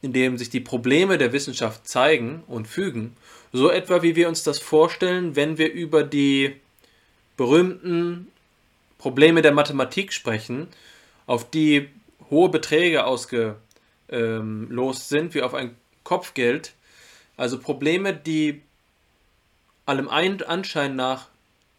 in 0.00 0.12
dem 0.12 0.38
sich 0.38 0.50
die 0.50 0.60
Probleme 0.60 1.18
der 1.18 1.32
Wissenschaft 1.32 1.86
zeigen 1.88 2.42
und 2.46 2.68
fügen 2.68 3.16
so 3.54 3.70
etwa 3.70 4.02
wie 4.02 4.16
wir 4.16 4.28
uns 4.28 4.42
das 4.42 4.58
vorstellen, 4.58 5.36
wenn 5.36 5.58
wir 5.58 5.72
über 5.72 6.02
die 6.02 6.56
berühmten 7.36 8.26
Probleme 8.98 9.42
der 9.42 9.52
Mathematik 9.52 10.12
sprechen, 10.12 10.66
auf 11.26 11.50
die 11.50 11.88
hohe 12.30 12.48
Beträge 12.48 13.04
ausgelost 13.04 13.58
sind, 15.08 15.34
wie 15.34 15.42
auf 15.42 15.54
ein 15.54 15.76
Kopfgeld. 16.02 16.74
Also 17.36 17.58
Probleme, 17.58 18.14
die 18.14 18.62
allem 19.86 20.08
Anschein 20.08 20.96
nach 20.96 21.28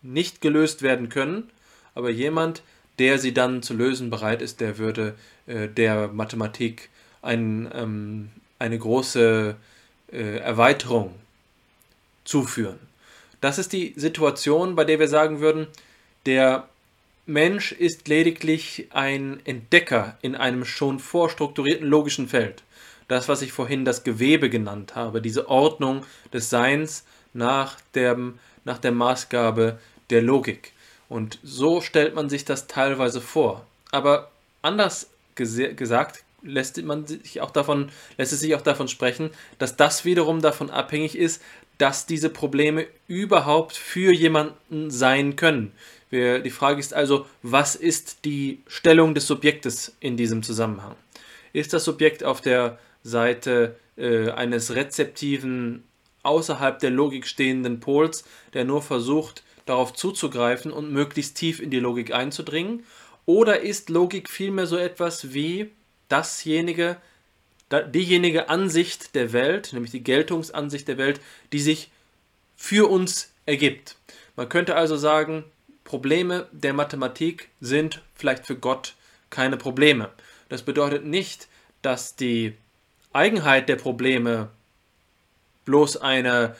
nicht 0.01 0.41
gelöst 0.41 0.81
werden 0.81 1.09
können, 1.09 1.49
aber 1.95 2.09
jemand, 2.09 2.61
der 2.99 3.19
sie 3.19 3.33
dann 3.33 3.63
zu 3.63 3.73
lösen 3.73 4.09
bereit 4.09 4.41
ist, 4.41 4.61
der 4.61 4.77
würde 4.77 5.15
äh, 5.47 5.67
der 5.67 6.09
Mathematik 6.09 6.89
ein, 7.21 7.69
ähm, 7.73 8.29
eine 8.59 8.77
große 8.77 9.55
äh, 10.11 10.37
Erweiterung 10.37 11.15
zuführen. 12.23 12.79
Das 13.41 13.57
ist 13.57 13.73
die 13.73 13.93
Situation, 13.95 14.75
bei 14.75 14.85
der 14.85 14.99
wir 14.99 15.07
sagen 15.07 15.39
würden, 15.39 15.67
der 16.25 16.69
Mensch 17.27 17.71
ist 17.71 18.07
lediglich 18.07 18.87
ein 18.91 19.39
Entdecker 19.45 20.17
in 20.21 20.35
einem 20.35 20.63
schon 20.63 20.99
vorstrukturierten 20.99 21.87
logischen 21.87 22.27
Feld. 22.27 22.61
Das, 23.07 23.27
was 23.27 23.41
ich 23.41 23.51
vorhin 23.51 23.83
das 23.83 24.03
Gewebe 24.03 24.49
genannt 24.49 24.95
habe, 24.95 25.21
diese 25.21 25.49
Ordnung 25.49 26.05
des 26.33 26.51
Seins 26.51 27.03
nach 27.33 27.79
der, 27.95 28.17
nach 28.63 28.77
der 28.77 28.91
Maßgabe 28.91 29.79
der 30.11 30.21
Logik. 30.21 30.73
Und 31.09 31.39
so 31.43 31.81
stellt 31.81 32.13
man 32.13 32.29
sich 32.29 32.45
das 32.45 32.67
teilweise 32.67 33.21
vor. 33.21 33.65
Aber 33.91 34.31
anders 34.61 35.09
gesagt 35.33 36.23
lässt 36.43 36.81
man 36.83 37.07
sich 37.07 37.41
auch 37.41 37.51
davon, 37.51 37.89
lässt 38.17 38.33
es 38.33 38.39
sich 38.41 38.53
auch 38.53 38.61
davon 38.61 38.87
sprechen, 38.87 39.31
dass 39.57 39.75
das 39.75 40.05
wiederum 40.05 40.41
davon 40.41 40.69
abhängig 40.69 41.17
ist, 41.17 41.41
dass 41.79 42.05
diese 42.05 42.29
Probleme 42.29 42.85
überhaupt 43.07 43.75
für 43.75 44.13
jemanden 44.13 44.91
sein 44.91 45.35
können. 45.35 45.73
Wir, 46.15 46.39
die 46.39 46.49
Frage 46.49 46.79
ist 46.79 46.93
also, 46.93 47.25
was 47.43 47.75
ist 47.75 48.23
die 48.23 48.59
Stellung 48.67 49.13
des 49.13 49.27
Subjektes 49.27 49.97
in 49.99 50.15
diesem 50.15 50.43
Zusammenhang? 50.43 50.95
Ist 51.51 51.73
das 51.73 51.83
Subjekt 51.83 52.23
auf 52.23 52.39
der 52.39 52.79
Seite 53.03 53.75
äh, 53.97 54.29
eines 54.29 54.75
rezeptiven, 54.75 55.83
außerhalb 56.23 56.79
der 56.79 56.91
Logik 56.91 57.27
stehenden 57.27 57.81
Pols, 57.81 58.23
der 58.53 58.63
nur 58.63 58.81
versucht, 58.81 59.43
darauf 59.65 59.93
zuzugreifen 59.93 60.71
und 60.71 60.89
möglichst 60.89 61.35
tief 61.35 61.59
in 61.59 61.69
die 61.69 61.79
Logik 61.79 62.13
einzudringen? 62.13 62.85
Oder 63.25 63.59
ist 63.59 63.89
Logik 63.89 64.29
vielmehr 64.29 64.67
so 64.67 64.77
etwas 64.77 65.33
wie 65.33 65.69
dasjenige, 66.07 66.95
diejenige 67.93 68.47
Ansicht 68.47 69.15
der 69.15 69.33
Welt, 69.33 69.73
nämlich 69.73 69.91
die 69.91 70.03
Geltungsansicht 70.03 70.87
der 70.87 70.97
Welt, 70.97 71.19
die 71.51 71.59
sich 71.59 71.91
für 72.55 72.89
uns 72.89 73.33
ergibt. 73.45 73.97
Man 74.37 74.47
könnte 74.47 74.77
also 74.77 74.95
sagen, 74.95 75.43
Probleme 75.85 76.47
der 76.51 76.73
Mathematik 76.73 77.49
sind 77.61 78.01
vielleicht 78.15 78.45
für 78.45 78.57
Gott 78.57 78.95
keine 79.29 79.55
Probleme. 79.55 80.09
Das 80.49 80.63
bedeutet 80.63 81.05
nicht, 81.05 81.47
dass 81.81 82.15
die 82.15 82.53
Eigenheit 83.13 83.69
der 83.69 83.77
Probleme 83.77 84.49
bloß 85.63 85.97
eine 85.97 86.55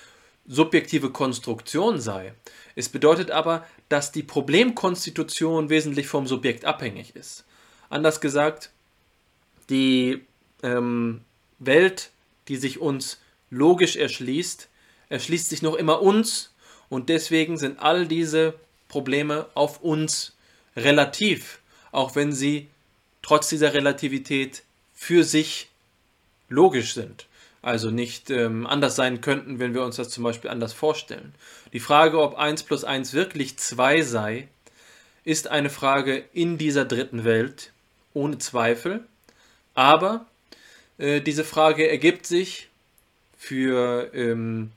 subjektive 0.47 1.09
Konstruktion 1.09 1.99
sei. 1.99 2.33
Es 2.75 2.87
bedeutet 2.87 3.31
aber, 3.31 3.65
dass 3.89 4.11
die 4.11 4.23
Problemkonstitution 4.23 5.69
wesentlich 5.69 6.07
vom 6.07 6.27
Subjekt 6.27 6.65
abhängig 6.65 7.15
ist. 7.15 7.45
Anders 7.89 8.21
gesagt, 8.21 8.69
die 9.69 10.23
ähm, 10.63 11.21
Welt, 11.59 12.11
die 12.47 12.57
sich 12.57 12.79
uns 12.79 13.19
logisch 13.49 13.95
erschließt, 13.95 14.69
erschließt 15.09 15.49
sich 15.49 15.61
noch 15.61 15.75
immer 15.75 16.01
uns 16.01 16.53
und 16.89 17.09
deswegen 17.09 17.57
sind 17.57 17.79
all 17.79 18.07
diese 18.07 18.53
Probleme 18.87 19.47
auf 19.53 19.81
uns 19.81 20.33
relativ, 20.75 21.59
auch 21.91 22.15
wenn 22.15 22.31
sie 22.31 22.67
trotz 23.21 23.49
dieser 23.49 23.73
Relativität 23.73 24.63
für 24.93 25.23
sich 25.23 25.69
logisch 26.49 26.93
sind. 26.93 27.25
Also 27.61 27.89
nicht 27.89 28.29
ähm, 28.29 28.67
anders 28.67 28.95
sein 28.95 29.21
könnten, 29.21 29.57
wenn 29.57 29.73
wir 29.73 29.83
uns 29.83 29.95
das 29.95 30.09
zum 30.09 30.23
Beispiel 30.23 30.51
anders 30.51 30.73
vorstellen. 30.73 31.33
Die 31.73 31.79
Frage, 31.79 32.21
ob 32.21 32.37
1 32.37 32.63
plus 32.63 32.83
1 32.83 33.13
wirklich 33.13 33.57
2 33.57 34.03
sei, 34.03 34.47
ist 35.23 35.47
eine 35.47 35.71
Frage 35.71 36.23
in 36.33 36.59
dieser 36.59 36.85
dritten 36.85 37.23
Welt, 37.23 37.71
ohne 38.13 38.37
Zweifel. 38.37 39.03
Aber 39.73 40.27
äh, 40.99 41.21
diese 41.21 41.43
Frage 41.43 41.89
ergibt 41.89 42.27
sich 42.27 42.69
für 43.37 44.13
ähm, 44.13 44.71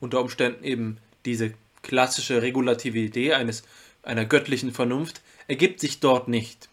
unter 0.00 0.20
Umständen 0.20 0.64
eben 0.64 0.98
diese 1.24 1.54
klassische 1.82 2.42
Regulativität 2.42 3.32
eines, 3.32 3.62
einer 4.02 4.24
göttlichen 4.24 4.72
Vernunft, 4.72 5.20
ergibt 5.48 5.80
sich 5.80 6.00
dort 6.00 6.28
nicht. 6.28 6.68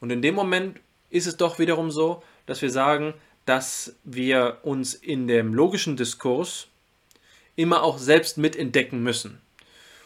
Und 0.00 0.10
in 0.10 0.22
dem 0.22 0.34
Moment 0.34 0.78
ist 1.10 1.26
es 1.26 1.36
doch 1.36 1.58
wiederum 1.58 1.90
so, 1.90 2.22
dass 2.46 2.62
wir 2.62 2.70
sagen, 2.70 3.14
dass 3.44 3.94
wir 4.04 4.58
uns 4.62 4.94
in 4.94 5.28
dem 5.28 5.54
logischen 5.54 5.96
Diskurs 5.96 6.66
immer 7.54 7.82
auch 7.82 7.98
selbst 7.98 8.38
mitentdecken 8.38 9.02
müssen. 9.02 9.40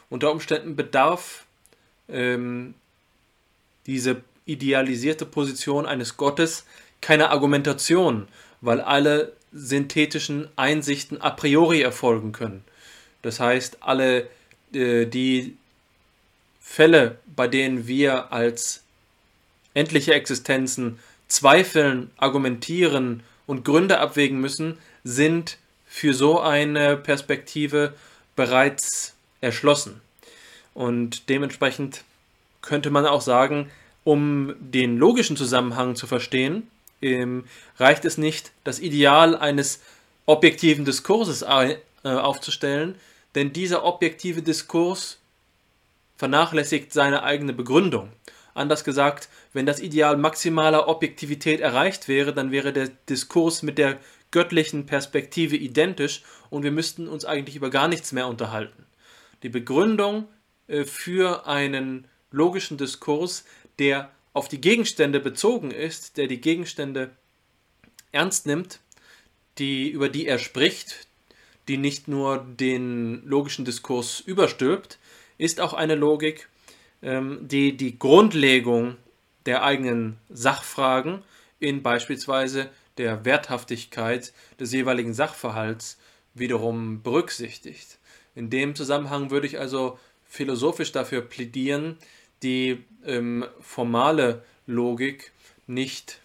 Unter 0.08 0.30
Umständen 0.30 0.76
bedarf 0.76 1.46
ähm, 2.08 2.74
diese 3.86 4.22
idealisierte 4.44 5.26
Position 5.26 5.86
eines 5.86 6.16
Gottes 6.16 6.66
keiner 7.00 7.30
Argumentation, 7.30 8.28
weil 8.60 8.80
alle 8.80 9.32
synthetischen 9.52 10.48
Einsichten 10.56 11.20
a 11.20 11.30
priori 11.30 11.80
erfolgen 11.80 12.32
können. 12.32 12.64
Das 13.22 13.40
heißt, 13.40 13.78
alle 13.80 14.28
äh, 14.74 15.06
die 15.06 15.56
Fälle, 16.60 17.18
bei 17.34 17.48
denen 17.48 17.86
wir 17.86 18.32
als 18.32 18.82
endliche 19.74 20.14
Existenzen 20.14 20.98
zweifeln, 21.28 22.10
argumentieren 22.16 23.22
und 23.46 23.64
Gründe 23.64 23.98
abwägen 23.98 24.40
müssen, 24.40 24.78
sind 25.04 25.58
für 25.86 26.14
so 26.14 26.40
eine 26.40 26.96
Perspektive 26.96 27.94
bereits 28.36 29.14
erschlossen. 29.40 30.00
Und 30.74 31.28
dementsprechend 31.28 32.04
könnte 32.62 32.90
man 32.90 33.06
auch 33.06 33.22
sagen, 33.22 33.70
um 34.04 34.54
den 34.60 34.98
logischen 34.98 35.36
Zusammenhang 35.36 35.96
zu 35.96 36.06
verstehen, 36.06 36.68
ähm, 37.02 37.44
reicht 37.78 38.04
es 38.04 38.18
nicht, 38.18 38.52
das 38.64 38.78
Ideal 38.78 39.36
eines 39.36 39.80
objektiven 40.26 40.84
Diskurses 40.84 41.42
äh, 41.42 41.76
aufzustellen, 42.04 42.94
denn 43.34 43.52
dieser 43.52 43.84
objektive 43.84 44.42
Diskurs 44.42 45.18
vernachlässigt 46.16 46.92
seine 46.92 47.22
eigene 47.22 47.52
Begründung. 47.52 48.12
Anders 48.54 48.84
gesagt, 48.84 49.28
wenn 49.52 49.66
das 49.66 49.80
Ideal 49.80 50.16
maximaler 50.16 50.88
Objektivität 50.88 51.60
erreicht 51.60 52.08
wäre, 52.08 52.34
dann 52.34 52.50
wäre 52.50 52.72
der 52.72 52.88
Diskurs 53.08 53.62
mit 53.62 53.78
der 53.78 53.98
göttlichen 54.30 54.86
Perspektive 54.86 55.56
identisch 55.56 56.22
und 56.50 56.62
wir 56.62 56.70
müssten 56.70 57.08
uns 57.08 57.24
eigentlich 57.24 57.56
über 57.56 57.70
gar 57.70 57.88
nichts 57.88 58.12
mehr 58.12 58.26
unterhalten. 58.26 58.86
Die 59.42 59.48
Begründung 59.48 60.28
äh, 60.66 60.84
für 60.84 61.46
einen 61.46 62.06
logischen 62.30 62.76
Diskurs, 62.76 63.44
der 63.78 64.10
auf 64.32 64.48
die 64.48 64.60
Gegenstände 64.60 65.20
bezogen 65.20 65.70
ist, 65.70 66.16
der 66.16 66.26
die 66.26 66.40
Gegenstände 66.40 67.10
ernst 68.12 68.46
nimmt, 68.46 68.80
die, 69.58 69.88
über 69.88 70.08
die 70.08 70.26
er 70.26 70.38
spricht, 70.38 71.08
die 71.70 71.76
nicht 71.76 72.08
nur 72.08 72.44
den 72.44 73.24
logischen 73.24 73.64
Diskurs 73.64 74.18
überstülpt, 74.18 74.98
ist 75.38 75.60
auch 75.60 75.72
eine 75.72 75.94
Logik, 75.94 76.48
ähm, 77.00 77.38
die 77.42 77.76
die 77.76 77.96
Grundlegung 77.96 78.96
der 79.46 79.62
eigenen 79.62 80.16
Sachfragen 80.28 81.22
in 81.60 81.84
beispielsweise 81.84 82.70
der 82.98 83.24
Werthaftigkeit 83.24 84.32
des 84.58 84.72
jeweiligen 84.72 85.14
Sachverhalts 85.14 85.96
wiederum 86.34 87.02
berücksichtigt. 87.02 87.98
In 88.34 88.50
dem 88.50 88.74
Zusammenhang 88.74 89.30
würde 89.30 89.46
ich 89.46 89.60
also 89.60 89.96
philosophisch 90.28 90.90
dafür 90.90 91.20
plädieren, 91.20 91.98
die 92.42 92.82
ähm, 93.06 93.44
formale 93.60 94.42
Logik 94.66 95.30
nicht 95.68 96.20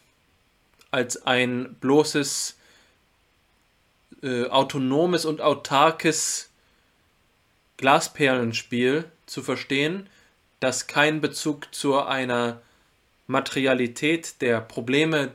als 0.89 1.21
ein 1.27 1.75
bloßes 1.79 2.57
äh, 4.25 4.47
autonomes 4.47 5.23
und 5.23 5.39
autarkes 5.39 6.49
Glasperlenspiel 7.77 9.05
zu 9.27 9.43
verstehen, 9.43 10.09
das 10.59 10.87
keinen 10.87 11.21
Bezug 11.21 11.73
zu 11.73 12.01
einer 12.01 12.61
Materialität 13.27 14.41
der 14.41 14.61
Probleme, 14.61 15.31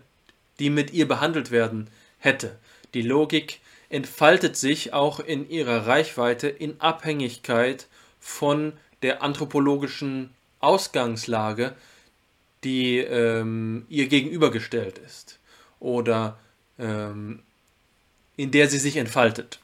die 0.58 0.70
mit 0.70 0.92
ihr 0.92 1.06
behandelt 1.06 1.52
werden, 1.52 1.88
hätte. 2.18 2.58
Die 2.94 3.02
Logik 3.02 3.60
entfaltet 3.90 4.56
sich 4.56 4.92
auch 4.92 5.20
in 5.20 5.48
ihrer 5.48 5.86
Reichweite 5.86 6.48
in 6.48 6.80
Abhängigkeit 6.80 7.86
von 8.18 8.72
der 9.02 9.22
anthropologischen 9.22 10.30
Ausgangslage, 10.58 11.76
die 12.64 12.98
ähm, 12.98 13.86
ihr 13.88 14.08
gegenübergestellt 14.08 14.98
ist 14.98 15.38
oder 15.78 16.38
ähm, 16.78 17.42
in 18.40 18.50
der 18.50 18.68
sie 18.68 18.78
sich 18.78 18.96
entfaltet. 18.96 19.58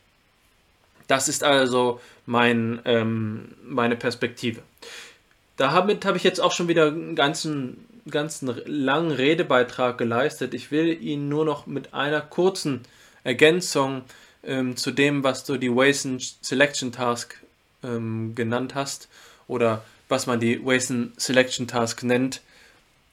Das 1.07 1.29
ist 1.29 1.43
also 1.43 1.99
mein, 2.27 2.81
ähm, 2.85 3.55
meine 3.65 3.97
Perspektive. 3.97 4.61
Damit 5.57 6.05
habe 6.05 6.19
ich 6.19 6.25
jetzt 6.25 6.41
auch 6.41 6.53
schon 6.53 6.69
wieder 6.69 6.89
einen 6.89 7.17
ganzen, 7.17 7.87
ganzen 8.11 8.55
langen 8.67 9.13
Redebeitrag 9.13 9.97
geleistet. 9.97 10.53
Ich 10.53 10.71
will 10.71 11.01
Ihnen 11.01 11.31
nur 11.31 11.47
noch 11.47 11.67
mit 11.67 11.95
einer 11.95 12.21
kurzen 12.21 12.83
Ergänzung 13.25 14.03
ähm, 14.45 14.77
zu 14.77 14.91
dem, 14.91 15.25
was 15.25 15.45
du 15.45 15.57
die 15.57 15.75
Wason 15.75 16.21
Selection 16.43 16.93
Task 16.93 17.41
ähm, 17.83 18.35
genannt 18.35 18.75
hast 18.75 19.09
oder 19.49 19.85
was 20.11 20.27
man 20.27 20.39
die 20.39 20.63
Wason 20.63 21.15
Selection 21.17 21.67
Task 21.67 22.03
nennt, 22.03 22.43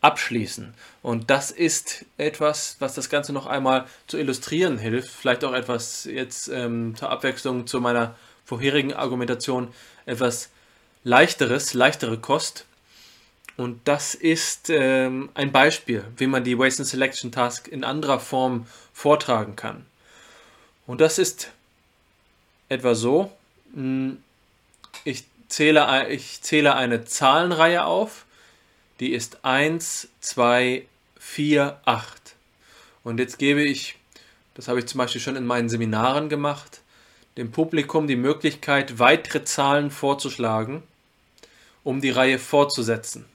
abschließen. 0.04 0.74
Und 1.02 1.30
das 1.30 1.50
ist 1.50 2.06
etwas, 2.18 2.76
was 2.80 2.94
das 2.94 3.10
Ganze 3.10 3.32
noch 3.32 3.48
einmal 3.48 3.86
zu 4.08 4.18
illustrieren 4.18 4.78
hilft. 4.78 5.10
Vielleicht 5.10 5.44
auch 5.44 5.54
etwas 5.54 6.04
jetzt 6.04 6.50
ähm, 6.50 6.96
zur 6.96 7.10
Abwechslung 7.10 7.68
zu 7.68 7.80
meiner 7.80 8.16
vorherigen 8.46 8.94
Argumentation 8.94 9.74
etwas 10.06 10.50
leichteres, 11.04 11.74
leichtere 11.74 12.18
Kost. 12.18 12.66
Und 13.56 13.88
das 13.88 14.14
ist 14.14 14.70
ähm, 14.70 15.30
ein 15.36 15.52
Beispiel, 15.52 16.04
wie 16.18 16.28
man 16.28 16.44
die 16.44 16.58
Waste 16.58 16.82
and 16.82 16.90
Selection 16.90 17.32
Task 17.32 17.68
in 17.68 17.84
anderer 17.84 18.20
Form 18.20 18.66
vortragen 18.94 19.56
kann. 19.56 19.86
Und 20.86 21.00
das 21.00 21.18
ist 21.18 21.52
etwa 22.68 22.94
so. 22.94 23.32
Hm, 23.74 24.22
ich 25.06 25.24
zähle, 25.48 26.10
ich 26.10 26.42
zähle 26.42 26.76
eine 26.76 27.06
Zahlenreihe 27.06 27.86
auf, 27.86 28.26
die 29.00 29.14
ist 29.14 29.44
1, 29.44 30.10
2, 30.22 30.86
4, 31.20 31.80
8. 31.86 32.36
Und 33.04 33.20
jetzt 33.20 33.40
gebe 33.40 33.64
ich, 33.64 33.98
das 34.54 34.68
habe 34.68 34.80
ich 34.80 34.86
zum 34.86 35.00
Beispiel 35.00 35.22
schon 35.22 35.36
in 35.36 35.46
meinen 35.46 35.70
Seminaren 35.70 36.30
gemacht, 36.30 36.82
dem 37.38 37.52
Publikum 37.52 38.08
die 38.08 38.16
Möglichkeit, 38.16 39.00
weitere 39.00 39.44
Zahlen 39.44 39.90
vorzuschlagen, 39.90 40.84
um 41.84 42.02
die 42.02 42.12
Reihe 42.12 42.40
fortzusetzen. 42.40 43.26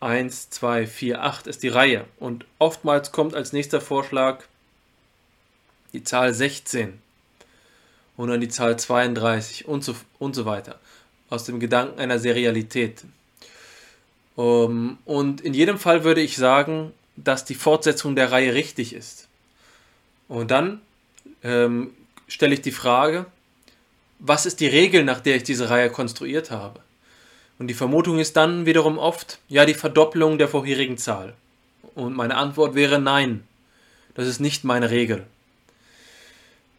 1, 0.00 0.50
2, 0.50 0.86
4, 0.86 1.22
8 1.22 1.46
ist 1.46 1.62
die 1.62 1.68
Reihe. 1.68 2.04
Und 2.18 2.44
oftmals 2.58 3.10
kommt 3.10 3.34
als 3.34 3.52
nächster 3.54 3.80
Vorschlag 3.80 4.44
die 5.94 6.04
Zahl 6.04 6.34
16 6.34 7.00
und 8.16 8.28
dann 8.28 8.40
die 8.40 8.48
Zahl 8.48 8.78
32 8.78 9.66
und 9.66 9.82
so, 9.82 9.94
und 10.18 10.34
so 10.34 10.44
weiter. 10.44 10.78
Aus 11.30 11.44
dem 11.44 11.58
Gedanken 11.58 11.98
einer 11.98 12.18
Serialität. 12.18 13.04
Um, 14.36 14.44
ähm, 14.44 14.98
und 15.04 15.40
in 15.42 15.54
jedem 15.54 15.78
Fall 15.78 16.02
würde 16.04 16.20
ich 16.20 16.36
sagen, 16.36 16.92
dass 17.16 17.44
die 17.44 17.54
Fortsetzung 17.54 18.16
der 18.16 18.32
Reihe 18.32 18.54
richtig 18.54 18.92
ist. 18.92 19.28
Und 20.28 20.50
dann 20.50 20.80
ähm, 21.42 21.90
stelle 22.26 22.54
ich 22.54 22.62
die 22.62 22.72
Frage, 22.72 23.26
was 24.18 24.46
ist 24.46 24.60
die 24.60 24.66
Regel, 24.66 25.04
nach 25.04 25.20
der 25.20 25.36
ich 25.36 25.44
diese 25.44 25.70
Reihe 25.70 25.90
konstruiert 25.90 26.50
habe? 26.50 26.80
Und 27.58 27.68
die 27.68 27.74
Vermutung 27.74 28.18
ist 28.18 28.36
dann 28.36 28.66
wiederum 28.66 28.98
oft, 28.98 29.38
ja, 29.48 29.64
die 29.66 29.74
Verdopplung 29.74 30.38
der 30.38 30.48
vorherigen 30.48 30.98
Zahl. 30.98 31.34
Und 31.94 32.16
meine 32.16 32.36
Antwort 32.36 32.74
wäre 32.74 32.98
nein, 32.98 33.44
das 34.14 34.26
ist 34.26 34.40
nicht 34.40 34.64
meine 34.64 34.90
Regel. 34.90 35.24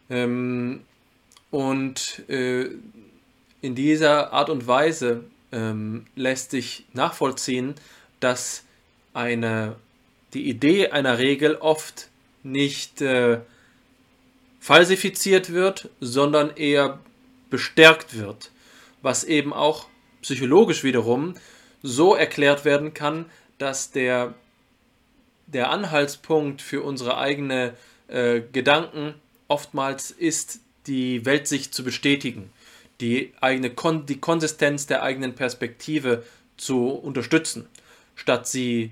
Ähm, 0.09 0.81
Und 1.51 2.27
äh, 2.27 2.67
in 3.61 3.75
dieser 3.75 4.33
Art 4.33 4.49
und 4.49 4.67
Weise 4.67 5.23
ähm, 5.51 6.05
lässt 6.15 6.51
sich 6.51 6.85
nachvollziehen, 6.93 7.75
dass 8.19 8.63
eine, 9.13 9.75
die 10.33 10.49
Idee 10.49 10.89
einer 10.89 11.17
Regel 11.17 11.55
oft 11.55 12.09
nicht 12.43 13.01
äh, 13.01 13.39
falsifiziert 14.59 15.51
wird, 15.51 15.89
sondern 15.99 16.55
eher 16.55 16.99
bestärkt 17.49 18.17
wird, 18.17 18.51
was 19.01 19.23
eben 19.23 19.53
auch 19.53 19.87
psychologisch 20.21 20.83
wiederum 20.83 21.35
so 21.83 22.15
erklärt 22.15 22.65
werden 22.65 22.93
kann, 22.93 23.25
dass 23.57 23.91
der, 23.91 24.33
der 25.45 25.69
Anhaltspunkt 25.69 26.61
für 26.61 26.81
unsere 26.81 27.17
eigene 27.17 27.75
äh, 28.07 28.41
Gedanken 28.51 29.13
oftmals 29.47 30.11
ist, 30.11 30.59
die 30.87 31.25
Weltsicht 31.25 31.73
zu 31.73 31.83
bestätigen, 31.83 32.49
die 33.01 33.33
eigene 33.41 33.69
Kon 33.69 34.05
die 34.05 34.19
Konsistenz 34.19 34.87
der 34.87 35.03
eigenen 35.03 35.35
Perspektive 35.35 36.23
zu 36.57 36.89
unterstützen, 36.89 37.67
statt 38.15 38.47
sie 38.47 38.91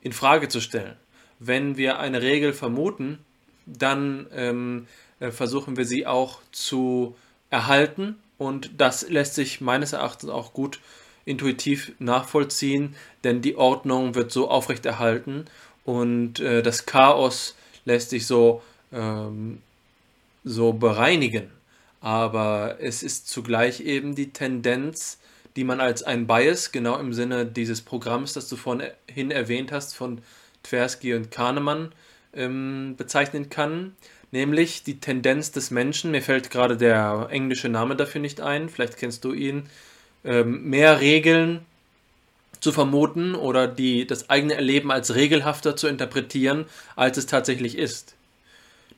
in 0.00 0.12
Frage 0.12 0.48
zu 0.48 0.60
stellen. 0.60 0.96
Wenn 1.38 1.76
wir 1.76 1.98
eine 1.98 2.22
Regel 2.22 2.52
vermuten, 2.52 3.18
dann 3.66 4.26
ähm, 4.32 4.86
äh, 5.20 5.30
versuchen 5.30 5.76
wir 5.76 5.84
sie 5.84 6.06
auch 6.06 6.40
zu 6.52 7.16
erhalten 7.50 8.16
und 8.38 8.70
das 8.78 9.08
lässt 9.08 9.34
sich 9.34 9.60
meines 9.60 9.92
Erachtens 9.92 10.30
auch 10.30 10.52
gut 10.52 10.80
intuitiv 11.24 11.92
nachvollziehen, 11.98 12.96
denn 13.24 13.42
die 13.42 13.56
Ordnung 13.56 14.14
wird 14.14 14.32
so 14.32 14.48
aufrechterhalten 14.48 15.46
und 15.84 16.40
äh, 16.40 16.62
das 16.62 16.86
Chaos 16.86 17.54
lässt 17.84 18.10
sich 18.10 18.26
so, 18.26 18.62
ähm, 18.92 19.60
so 20.44 20.72
bereinigen. 20.72 21.50
Aber 22.00 22.76
es 22.80 23.02
ist 23.02 23.28
zugleich 23.28 23.80
eben 23.80 24.14
die 24.14 24.32
Tendenz, 24.32 25.18
die 25.56 25.64
man 25.64 25.80
als 25.80 26.02
ein 26.02 26.26
Bias, 26.26 26.72
genau 26.72 26.98
im 26.98 27.12
Sinne 27.12 27.44
dieses 27.44 27.82
Programms, 27.82 28.32
das 28.32 28.48
du 28.48 28.56
vorhin 28.56 29.30
erwähnt 29.30 29.72
hast, 29.72 29.94
von 29.94 30.20
Tversky 30.62 31.14
und 31.14 31.30
Kahnemann 31.30 31.92
ähm, 32.34 32.94
bezeichnen 32.96 33.50
kann, 33.50 33.96
nämlich 34.30 34.84
die 34.84 35.00
Tendenz 35.00 35.50
des 35.50 35.70
Menschen, 35.70 36.10
mir 36.10 36.22
fällt 36.22 36.50
gerade 36.50 36.76
der 36.76 37.28
englische 37.30 37.68
Name 37.68 37.96
dafür 37.96 38.20
nicht 38.20 38.40
ein, 38.40 38.68
vielleicht 38.68 38.96
kennst 38.96 39.24
du 39.24 39.32
ihn, 39.32 39.68
ähm, 40.24 40.68
mehr 40.68 41.00
Regeln 41.00 41.64
zu 42.60 42.72
vermuten 42.72 43.34
oder 43.34 43.66
die, 43.66 44.06
das 44.06 44.28
eigene 44.30 44.54
Erleben 44.54 44.92
als 44.92 45.14
regelhafter 45.14 45.76
zu 45.76 45.88
interpretieren, 45.88 46.66
als 46.94 47.16
es 47.16 47.26
tatsächlich 47.26 47.76
ist. 47.76 48.14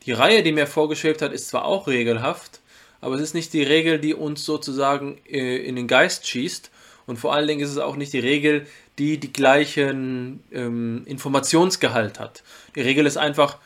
Die 0.05 0.13
Reihe, 0.13 0.43
die 0.43 0.53
mir 0.53 0.67
vorgeschwebt 0.67 1.23
hat, 1.23 1.33
ist 1.33 1.49
zwar 1.49 1.65
auch 1.65 1.87
regelhaft, 1.87 2.61
aber 3.03 3.17
es 3.17 3.21
ist 3.21 3.35
nicht 3.35 3.53
die 3.53 3.63
Regel, 3.63 3.99
die 3.99 4.15
uns 4.15 4.47
sozusagen 4.47 5.19
äh, 5.29 5.57
in 5.59 5.77
den 5.77 5.87
Geist 5.87 6.27
schießt 6.27 6.71
und 7.07 7.19
vor 7.19 7.35
allen 7.35 7.47
Dingen 7.47 7.61
ist 7.61 7.71
es 7.71 7.79
auch 7.79 7.97
nicht 7.97 8.13
die 8.15 8.21
Regel, 8.21 8.67
die 8.99 9.19
die 9.19 9.33
gleichen 9.33 10.43
ähm, 10.53 11.03
Informationsgehalt 11.05 12.21
hat. 12.21 12.43
Die 12.75 12.81
Regel 12.81 13.05
ist 13.05 13.17
einfach, 13.17 13.59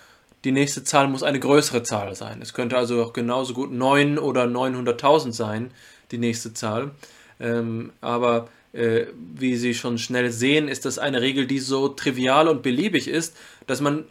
die 0.45 0.53
nächste 0.53 0.85
Zahl 0.85 1.09
muss 1.09 1.23
eine 1.23 1.39
größere 1.39 1.83
Zahl 1.83 2.15
sein. 2.15 2.41
Es 2.41 2.55
könnte 2.55 2.77
also 2.77 3.03
auch 3.03 3.13
genauso 3.13 3.53
gut 3.53 3.71
9 3.73 4.19
oder 4.19 4.45
900.000 4.45 5.33
sein, 5.33 5.71
die 6.11 6.19
nächste 6.19 6.55
Zahl. 6.55 6.93
Ähm, 7.39 7.93
aber 8.01 8.49
äh, 8.73 9.07
wie 9.35 9.57
Sie 9.57 9.75
schon 9.75 9.99
schnell 9.99 10.31
sehen, 10.31 10.69
ist 10.69 10.85
das 10.85 10.99
eine 10.99 11.21
Regel, 11.21 11.47
die 11.47 11.59
so 11.59 11.89
trivial 11.89 12.49
und 12.49 12.63
beliebig 12.63 13.09
ist, 13.09 13.37
dass 13.67 13.81
man 13.81 14.05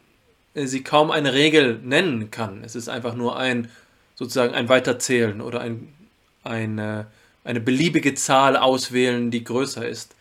äh, 0.53 0.65
sie 0.65 0.83
kaum 0.83 1.11
eine 1.11 1.33
Regel 1.33 1.79
nennen 1.83 2.31
kann. 2.31 2.63
Es 2.63 2.75
ist 2.75 2.89
einfach 2.89 3.15
nur 3.15 3.37
ein 3.37 3.69
sozusagen 4.15 4.53
ein 4.53 4.69
Weiterzählen 4.69 5.41
oder 5.41 5.61
ein, 5.61 5.93
eine, 6.43 7.07
eine 7.43 7.59
beliebige 7.59 8.15
Zahl 8.15 8.57
auswählen, 8.57 9.31
die 9.31 9.43
größer 9.43 9.87
ist. 9.87 10.15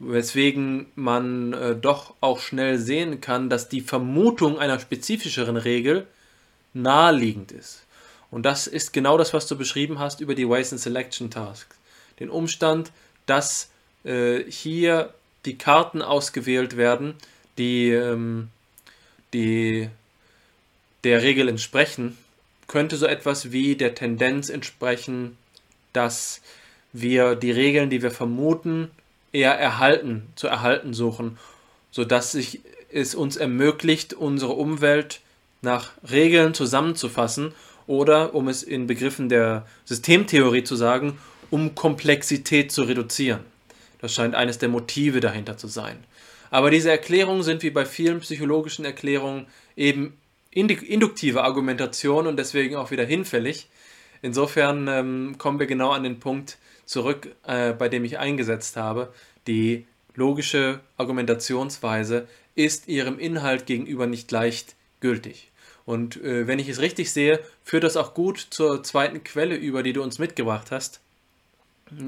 Weswegen 0.00 0.86
man 0.94 1.52
äh, 1.52 1.74
doch 1.74 2.14
auch 2.20 2.40
schnell 2.40 2.78
sehen 2.78 3.20
kann, 3.20 3.50
dass 3.50 3.68
die 3.68 3.80
Vermutung 3.80 4.58
einer 4.58 4.78
spezifischeren 4.78 5.56
Regel 5.56 6.06
naheliegend 6.72 7.50
ist. 7.50 7.84
Und 8.30 8.44
das 8.44 8.66
ist 8.66 8.92
genau 8.92 9.18
das, 9.18 9.32
was 9.32 9.46
du 9.46 9.56
beschrieben 9.56 9.98
hast 9.98 10.20
über 10.20 10.34
die 10.34 10.48
Ways 10.48 10.70
and 10.72 10.80
Selection 10.80 11.30
Tasks 11.30 11.78
den 12.20 12.30
Umstand, 12.30 12.92
dass 13.26 13.70
äh, 14.04 14.42
hier 14.50 15.14
die 15.44 15.56
Karten 15.56 16.02
ausgewählt 16.02 16.76
werden, 16.76 17.14
die, 17.56 17.90
ähm, 17.90 18.48
die 19.32 19.88
der 21.04 21.22
Regel 21.22 21.48
entsprechen, 21.48 22.18
könnte 22.68 22.96
so 22.96 23.06
etwas 23.06 23.50
wie 23.50 23.74
der 23.74 23.94
Tendenz 23.94 24.50
entsprechen, 24.50 25.36
dass 25.92 26.40
wir 26.92 27.34
die 27.34 27.50
Regeln, 27.50 27.90
die 27.90 28.02
wir 28.02 28.10
vermuten, 28.10 28.90
eher 29.32 29.58
erhalten, 29.58 30.26
zu 30.36 30.46
erhalten 30.46 30.94
suchen, 30.94 31.38
sodass 31.90 32.32
sich 32.32 32.60
es 32.90 33.14
uns 33.14 33.36
ermöglicht, 33.36 34.14
unsere 34.14 34.52
Umwelt 34.52 35.20
nach 35.60 35.90
Regeln 36.08 36.54
zusammenzufassen 36.54 37.52
oder, 37.86 38.34
um 38.34 38.48
es 38.48 38.62
in 38.62 38.86
Begriffen 38.86 39.28
der 39.28 39.66
Systemtheorie 39.84 40.62
zu 40.62 40.76
sagen, 40.76 41.18
um 41.50 41.74
Komplexität 41.74 42.70
zu 42.70 42.82
reduzieren. 42.82 43.40
Das 44.00 44.14
scheint 44.14 44.34
eines 44.34 44.58
der 44.58 44.68
Motive 44.68 45.20
dahinter 45.20 45.56
zu 45.56 45.66
sein. 45.66 45.96
Aber 46.50 46.70
diese 46.70 46.90
Erklärungen 46.90 47.42
sind 47.42 47.62
wie 47.62 47.70
bei 47.70 47.84
vielen 47.84 48.20
psychologischen 48.20 48.84
Erklärungen 48.84 49.46
eben 49.76 50.14
induktive 50.50 51.42
Argumentation 51.42 52.26
und 52.26 52.38
deswegen 52.38 52.76
auch 52.76 52.90
wieder 52.90 53.04
hinfällig. 53.04 53.68
Insofern 54.22 54.88
ähm, 54.88 55.34
kommen 55.38 55.58
wir 55.58 55.66
genau 55.66 55.90
an 55.90 56.02
den 56.02 56.18
Punkt 56.18 56.58
zurück, 56.84 57.34
äh, 57.46 57.72
bei 57.72 57.88
dem 57.88 58.04
ich 58.04 58.18
eingesetzt 58.18 58.76
habe. 58.76 59.12
Die 59.46 59.86
logische 60.14 60.80
Argumentationsweise 60.96 62.26
ist 62.54 62.88
ihrem 62.88 63.18
Inhalt 63.18 63.66
gegenüber 63.66 64.06
nicht 64.06 64.30
leicht 64.32 64.74
gültig. 65.00 65.50
Und 65.84 66.22
äh, 66.22 66.46
wenn 66.46 66.58
ich 66.58 66.68
es 66.68 66.80
richtig 66.80 67.12
sehe, 67.12 67.40
führt 67.62 67.84
das 67.84 67.96
auch 67.96 68.14
gut 68.14 68.46
zur 68.50 68.82
zweiten 68.82 69.22
Quelle 69.24 69.54
über, 69.54 69.82
die 69.82 69.92
du 69.92 70.02
uns 70.02 70.18
mitgebracht 70.18 70.70
hast. 70.70 71.00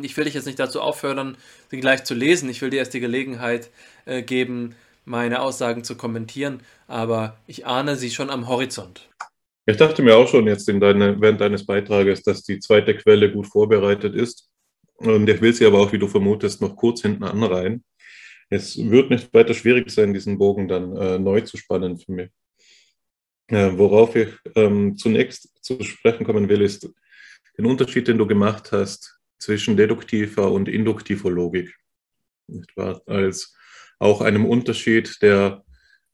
Ich 0.03 0.17
will 0.17 0.25
dich 0.25 0.35
jetzt 0.35 0.47
nicht 0.47 0.59
dazu 0.59 0.83
auffordern, 0.83 1.39
sie 1.71 1.81
gleich 1.81 2.05
zu 2.05 2.13
lesen. 2.13 2.51
Ich 2.51 2.61
will 2.61 2.69
dir 2.69 2.79
erst 2.79 2.93
die 2.93 3.01
Gelegenheit 3.01 3.71
äh, 4.05 4.23
geben, 4.23 4.75
meine 5.05 5.41
Aussagen 5.43 5.85
zu 5.85 5.97
kommentieren, 5.97 6.63
aber 6.87 7.37
ich 7.47 7.67
ahne 7.67 7.97
sie 7.97 8.11
schon 8.11 8.31
am 8.31 8.49
Horizont. 8.49 9.09
Ich 9.67 9.77
dachte 9.77 10.03
mir 10.03 10.17
auch 10.17 10.29
schon 10.29 10.47
jetzt 10.47 10.69
deine, 10.69 11.21
während 11.21 11.41
deines 11.41 11.65
Beitrages, 11.65 12.23
dass 12.23 12.43
die 12.43 12.59
zweite 12.59 12.97
Quelle 12.97 13.31
gut 13.31 13.47
vorbereitet 13.47 14.15
ist. 14.15 14.51
Und 14.97 15.29
ich 15.29 15.41
will 15.41 15.53
sie 15.53 15.67
aber 15.67 15.79
auch, 15.79 15.93
wie 15.93 15.99
du 15.99 16.09
vermutest, 16.09 16.61
noch 16.61 16.77
kurz 16.77 17.03
hinten 17.03 17.25
anreihen. 17.25 17.85
Es 18.49 18.77
wird 18.77 19.11
nicht 19.11 19.33
weiter 19.33 19.55
schwierig 19.55 19.91
sein, 19.91 20.13
diesen 20.13 20.39
Bogen 20.39 20.67
dann 20.67 20.97
äh, 20.97 21.19
neu 21.19 21.41
zu 21.43 21.57
spannen 21.57 21.99
für 21.99 22.13
mich. 22.13 22.31
Äh, 23.47 23.79
worauf 23.79 24.17
ich 24.17 24.29
ähm, 24.57 24.97
zunächst 24.97 25.51
zu 25.63 25.83
sprechen 25.85 26.27
kommen 26.27 26.49
will, 26.49 26.63
ist 26.63 26.89
den 27.57 27.67
Unterschied, 27.67 28.09
den 28.09 28.19
du 28.19 28.27
gemacht 28.27 28.73
hast 28.73 29.21
zwischen 29.39 29.77
deduktiver 29.77 30.51
und 30.51 30.69
induktiver 30.69 31.31
Logik. 31.31 31.75
Nicht 32.49 32.77
wahr? 32.77 33.01
Als 33.07 33.57
auch 34.01 34.23
einem 34.23 34.47
Unterschied, 34.47 35.23
der 35.23 35.63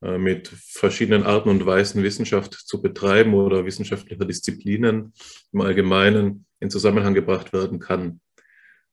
äh, 0.02 0.18
mit 0.18 0.48
verschiedenen 0.48 1.22
Arten 1.22 1.48
und 1.48 1.64
Weisen 1.64 2.02
Wissenschaft 2.02 2.52
zu 2.52 2.82
betreiben 2.82 3.32
oder 3.32 3.64
wissenschaftlicher 3.64 4.26
Disziplinen 4.26 5.14
im 5.52 5.60
Allgemeinen 5.62 6.46
in 6.60 6.68
Zusammenhang 6.68 7.14
gebracht 7.14 7.54
werden 7.54 7.78
kann. 7.78 8.20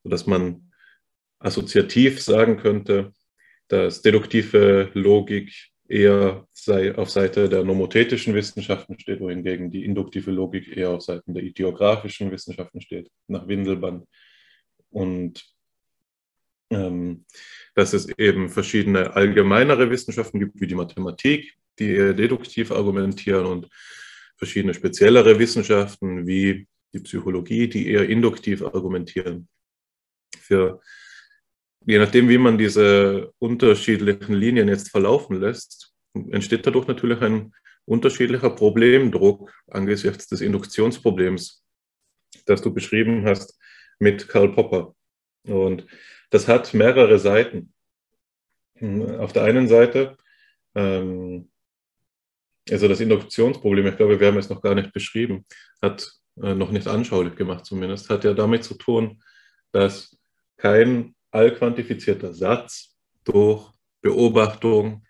Sodass 0.03 0.27
man 0.27 0.71
assoziativ 1.39 2.21
sagen 2.21 2.57
könnte, 2.57 3.11
dass 3.67 4.01
deduktive 4.01 4.91
Logik 4.93 5.51
eher 5.87 6.47
auf 6.95 7.09
Seite 7.09 7.49
der 7.49 7.63
nomothetischen 7.63 8.33
Wissenschaften 8.33 8.97
steht, 8.99 9.19
wohingegen 9.19 9.69
die 9.69 9.83
induktive 9.83 10.31
Logik 10.31 10.75
eher 10.75 10.91
auf 10.91 11.01
Seiten 11.01 11.33
der 11.33 11.43
ideografischen 11.43 12.31
Wissenschaften 12.31 12.79
steht, 12.79 13.09
nach 13.27 13.47
Windelband. 13.47 14.05
Und 14.89 15.43
dass 16.69 17.93
es 17.93 18.09
eben 18.17 18.49
verschiedene 18.49 19.15
allgemeinere 19.15 19.89
Wissenschaften 19.89 20.39
gibt, 20.39 20.59
wie 20.59 20.67
die 20.67 20.75
Mathematik, 20.75 21.53
die 21.79 21.91
eher 21.91 22.13
deduktiv 22.13 22.71
argumentieren 22.71 23.45
und 23.45 23.69
verschiedene 24.37 24.73
speziellere 24.73 25.39
Wissenschaften 25.39 26.27
wie 26.27 26.67
die 26.93 26.99
Psychologie, 26.99 27.67
die 27.67 27.89
eher 27.89 28.07
induktiv 28.07 28.61
argumentieren. 28.63 29.47
Für, 30.37 30.81
je 31.85 31.97
nachdem, 31.97 32.29
wie 32.29 32.37
man 32.37 32.57
diese 32.57 33.31
unterschiedlichen 33.39 34.33
Linien 34.33 34.67
jetzt 34.67 34.89
verlaufen 34.89 35.39
lässt, 35.39 35.93
entsteht 36.13 36.65
dadurch 36.65 36.87
natürlich 36.87 37.21
ein 37.21 37.53
unterschiedlicher 37.85 38.49
Problemdruck 38.51 39.51
angesichts 39.67 40.27
des 40.27 40.41
Induktionsproblems, 40.41 41.65
das 42.45 42.61
du 42.61 42.73
beschrieben 42.73 43.25
hast, 43.25 43.59
mit 43.99 44.27
Karl 44.27 44.53
Popper. 44.53 44.95
Und 45.45 45.85
das 46.33 46.47
hat 46.47 46.73
mehrere 46.73 47.19
Seiten. 47.19 47.73
Auf 49.19 49.33
der 49.33 49.43
einen 49.43 49.67
Seite, 49.67 50.17
ähm, 50.73 51.51
also 52.69 52.87
das 52.87 52.99
Induktionsproblem, 52.99 53.85
ich 53.85 53.97
glaube, 53.97 54.19
wir 54.19 54.27
haben 54.27 54.39
es 54.39 54.49
noch 54.49 54.61
gar 54.61 54.73
nicht 54.73 54.91
beschrieben, 54.93 55.45
hat 55.79 56.11
äh, 56.41 56.55
noch 56.55 56.71
nicht 56.71 56.87
anschaulich 56.87 57.35
gemacht 57.35 57.65
zumindest, 57.65 58.09
hat 58.09 58.23
ja 58.23 58.33
damit 58.33 58.63
zu 58.63 58.73
tun, 58.73 59.21
dass 59.71 60.17
kein 60.57 61.13
allquantifizierter 61.29 62.33
Satz 62.33 62.95
durch 63.25 63.71
Beobachtung 64.01 65.05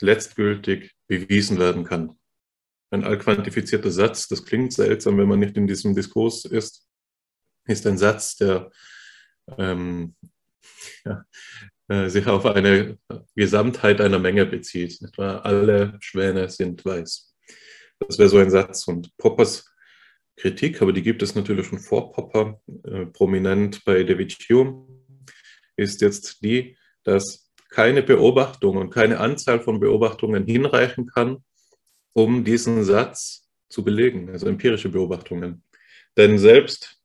letztgültig 0.00 0.94
bewiesen 1.08 1.58
werden 1.58 1.82
kann. 1.82 2.16
Ein 2.90 3.02
allquantifizierter 3.02 3.90
Satz, 3.90 4.28
das 4.28 4.44
klingt 4.44 4.72
seltsam, 4.72 5.18
wenn 5.18 5.28
man 5.28 5.40
nicht 5.40 5.56
in 5.56 5.66
diesem 5.66 5.96
Diskurs 5.96 6.44
ist, 6.44 6.86
ist 7.66 7.84
ein 7.84 7.98
Satz, 7.98 8.36
der 8.36 8.70
ähm, 9.58 10.14
ja, 11.04 11.24
äh, 11.88 12.08
sich 12.08 12.26
auf 12.26 12.46
eine 12.46 12.98
Gesamtheit 13.34 14.00
einer 14.00 14.18
Menge 14.18 14.46
bezieht. 14.46 14.98
Alle 15.16 15.96
Schwäne 16.00 16.48
sind 16.48 16.84
weiß. 16.84 17.34
Das 18.00 18.18
wäre 18.18 18.28
so 18.28 18.38
ein 18.38 18.50
Satz. 18.50 18.86
Und 18.86 19.16
Poppers 19.16 19.64
Kritik, 20.36 20.80
aber 20.80 20.92
die 20.92 21.02
gibt 21.02 21.22
es 21.22 21.34
natürlich 21.34 21.66
schon 21.66 21.80
vor 21.80 22.12
Popper, 22.12 22.60
äh, 22.84 23.06
prominent 23.06 23.84
bei 23.84 24.04
David 24.04 24.34
Hume, 24.48 24.86
ist 25.76 26.00
jetzt 26.00 26.42
die, 26.44 26.76
dass 27.04 27.50
keine 27.70 28.02
Beobachtung 28.02 28.76
und 28.76 28.90
keine 28.90 29.18
Anzahl 29.18 29.60
von 29.60 29.80
Beobachtungen 29.80 30.46
hinreichen 30.46 31.06
kann, 31.06 31.44
um 32.12 32.44
diesen 32.44 32.84
Satz 32.84 33.48
zu 33.68 33.84
belegen, 33.84 34.30
also 34.30 34.46
empirische 34.46 34.88
Beobachtungen. 34.88 35.62
Denn 36.16 36.38
selbst 36.38 37.00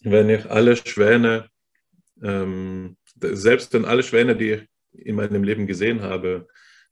wenn 0.00 0.30
ich 0.30 0.50
alle 0.50 0.76
Schwäne 0.76 1.48
ähm, 2.22 2.96
selbst 3.20 3.72
wenn 3.72 3.84
alle 3.84 4.02
Schwäne, 4.02 4.36
die 4.36 4.52
ich 4.52 4.68
in 4.92 5.16
meinem 5.16 5.44
Leben 5.44 5.66
gesehen 5.66 6.02
habe, 6.02 6.48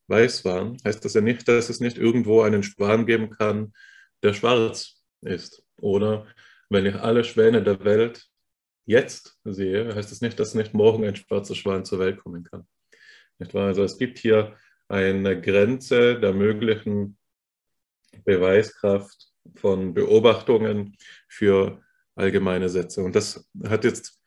weiß 0.09 0.45
waren, 0.45 0.77
heißt 0.85 1.05
das 1.05 1.15
ja 1.15 1.21
nicht, 1.21 1.47
dass 1.49 1.69
es 1.69 1.81
nicht 1.81 1.99
irgendwo 1.99 2.43
einen 2.43 2.63
Schwan 2.63 3.07
geben 3.07 3.31
kann, 3.31 3.73
der 4.23 4.35
schwarz 4.35 5.03
ist. 5.23 5.63
Oder 5.81 6.27
wenn 6.69 6.87
ich 6.87 6.97
alle 6.97 7.25
Schwäne 7.25 7.63
der 7.63 7.85
Welt 7.85 8.27
jetzt 8.87 9.39
sehe, 9.45 9.95
heißt 9.95 10.11
das 10.11 10.21
nicht, 10.21 10.39
dass 10.41 10.55
nicht 10.55 10.75
morgen 10.75 11.05
ein 11.05 11.17
schwarzer 11.17 11.55
Schwan 11.55 11.85
zur 11.85 12.01
Welt 12.01 12.19
kommen 12.19 12.45
kann. 12.45 12.67
Nicht 13.39 13.55
wahr? 13.55 13.69
Also 13.69 13.85
es 13.85 13.99
gibt 13.99 14.19
hier 14.19 14.57
eine 14.89 15.41
Grenze 15.41 16.19
der 16.19 16.33
möglichen 16.33 17.17
Beweiskraft 18.25 19.29
von 19.55 19.95
Beobachtungen 19.95 20.97
für 21.29 21.83
allgemeine 22.17 22.69
Sätze. 22.69 23.03
Und 23.03 23.15
das 23.15 23.49
hat 23.65 23.85
jetzt 23.85 24.20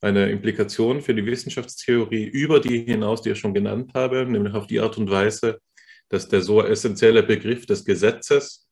eine 0.00 0.30
Implikation 0.30 1.02
für 1.02 1.14
die 1.14 1.26
Wissenschaftstheorie 1.26 2.24
über 2.24 2.60
die 2.60 2.84
hinaus, 2.84 3.22
die 3.22 3.30
ich 3.30 3.38
schon 3.38 3.54
genannt 3.54 3.92
habe, 3.94 4.24
nämlich 4.24 4.54
auf 4.54 4.66
die 4.66 4.80
Art 4.80 4.96
und 4.98 5.10
Weise, 5.10 5.60
dass 6.08 6.28
der 6.28 6.40
so 6.40 6.62
essentielle 6.62 7.22
Begriff 7.22 7.66
des 7.66 7.84
Gesetzes 7.84 8.68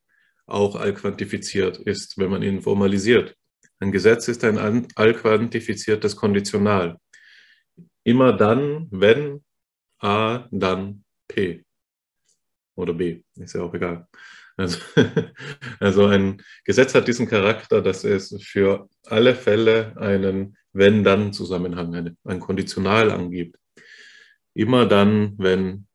auch 0.46 0.76
allquantifiziert 0.76 1.78
ist, 1.78 2.18
wenn 2.18 2.30
man 2.30 2.42
ihn 2.42 2.62
formalisiert. 2.62 3.36
Ein 3.80 3.92
Gesetz 3.92 4.26
ist 4.28 4.42
ein 4.44 4.88
allquantifiziertes 4.96 6.16
Konditional. 6.16 6.98
Immer 8.02 8.32
dann, 8.32 8.88
wenn 8.90 9.44
A, 10.00 10.48
dann 10.50 11.04
P. 11.28 11.64
Oder 12.74 12.94
B, 12.94 13.20
ist 13.36 13.54
ja 13.54 13.62
auch 13.62 13.74
egal. 13.74 14.08
Also, 14.56 14.78
also 15.80 16.06
ein 16.06 16.42
Gesetz 16.64 16.94
hat 16.94 17.06
diesen 17.06 17.28
Charakter, 17.28 17.80
dass 17.80 18.04
es 18.04 18.34
für 18.42 18.88
alle 19.06 19.34
Fälle 19.34 19.96
einen 19.96 20.56
Wenn-Dann-Zusammenhang, 20.78 21.94
ein, 21.94 22.18
ein 22.24 22.40
Konditional 22.40 23.10
angibt. 23.10 23.56
Immer 24.54 24.86
dann, 24.86 25.34
wenn, 25.38 25.86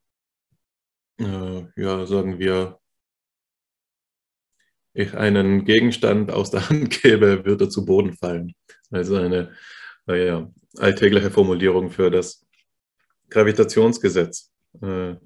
äh, 1.18 1.64
ja, 1.76 2.06
sagen 2.06 2.38
wir, 2.38 2.78
ich 4.92 5.14
einen 5.14 5.64
Gegenstand 5.64 6.30
aus 6.30 6.50
der 6.50 6.68
Hand 6.68 6.90
gebe, 7.02 7.44
wird 7.44 7.60
er 7.60 7.70
zu 7.70 7.84
Boden 7.84 8.12
fallen. 8.12 8.54
Also 8.90 9.16
eine 9.16 9.54
naja, 10.06 10.50
alltägliche 10.78 11.30
Formulierung 11.30 11.90
für 11.90 12.10
das 12.10 12.46
Gravitationsgesetz. 13.28 14.52
Äh, 14.80 15.16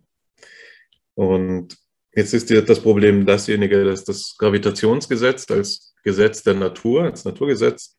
und 1.15 1.77
Jetzt 2.19 2.35
ist 2.35 2.51
das 2.51 2.83
Problem 2.83 3.25
dasjenige, 3.27 3.85
dass 3.85 4.03
das 4.03 4.35
Gravitationsgesetz 4.39 5.49
als 5.53 5.95
Gesetz 6.03 6.43
der 6.43 6.55
Natur, 6.55 7.05
als 7.05 7.25
Naturgesetz, 7.25 7.97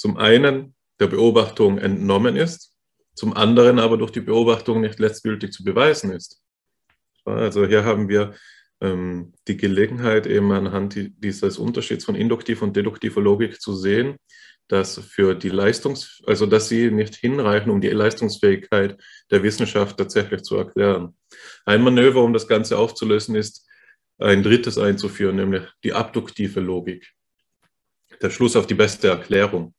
zum 0.00 0.16
einen 0.16 0.74
der 0.98 1.08
Beobachtung 1.08 1.76
entnommen 1.76 2.34
ist, 2.34 2.74
zum 3.14 3.36
anderen 3.36 3.78
aber 3.78 3.98
durch 3.98 4.10
die 4.10 4.22
Beobachtung 4.22 4.80
nicht 4.80 4.98
letztgültig 4.98 5.52
zu 5.52 5.62
beweisen 5.62 6.10
ist. 6.10 6.40
Also 7.26 7.66
hier 7.66 7.84
haben 7.84 8.08
wir 8.08 8.32
ähm, 8.80 9.34
die 9.46 9.58
Gelegenheit, 9.58 10.26
eben 10.26 10.52
anhand 10.52 10.94
dieses 10.96 11.58
Unterschieds 11.58 12.06
von 12.06 12.14
induktiver 12.14 12.64
und 12.64 12.74
deduktiver 12.74 13.20
Logik 13.20 13.60
zu 13.60 13.76
sehen, 13.76 14.16
dass 14.68 14.98
für 14.98 15.34
die 15.34 15.50
Leistungs-, 15.50 16.22
also 16.26 16.46
dass 16.46 16.70
sie 16.70 16.90
nicht 16.90 17.16
hinreichen, 17.16 17.70
um 17.70 17.82
die 17.82 17.90
Leistungsfähigkeit 17.90 18.98
der 19.30 19.42
Wissenschaft 19.42 19.98
tatsächlich 19.98 20.44
zu 20.44 20.56
erklären. 20.56 21.14
Ein 21.66 21.82
Manöver, 21.82 22.24
um 22.24 22.32
das 22.32 22.48
Ganze 22.48 22.78
aufzulösen, 22.78 23.34
ist 23.34 23.68
ein 24.16 24.42
drittes 24.42 24.78
einzuführen, 24.78 25.36
nämlich 25.36 25.64
die 25.84 25.92
abduktive 25.92 26.60
Logik. 26.60 27.12
Der 28.22 28.30
Schluss 28.30 28.56
auf 28.56 28.66
die 28.66 28.74
beste 28.74 29.08
Erklärung. 29.08 29.74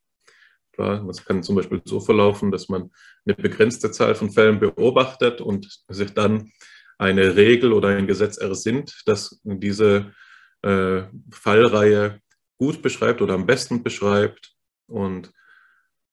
Das 0.76 1.24
kann 1.24 1.42
zum 1.42 1.56
Beispiel 1.56 1.82
so 1.84 2.00
verlaufen, 2.00 2.50
dass 2.50 2.68
man 2.68 2.90
eine 3.24 3.34
begrenzte 3.34 3.90
Zahl 3.90 4.14
von 4.14 4.30
Fällen 4.30 4.58
beobachtet 4.58 5.40
und 5.40 5.82
sich 5.88 6.12
dann 6.14 6.50
eine 6.98 7.36
Regel 7.36 7.72
oder 7.72 7.88
ein 7.88 8.06
Gesetz 8.06 8.38
ersinnt, 8.38 9.02
das 9.06 9.40
diese 9.44 10.12
äh, 10.62 11.02
Fallreihe 11.30 12.20
gut 12.58 12.80
beschreibt 12.80 13.20
oder 13.20 13.34
am 13.34 13.46
besten 13.46 13.82
beschreibt 13.82 14.54
und 14.86 15.32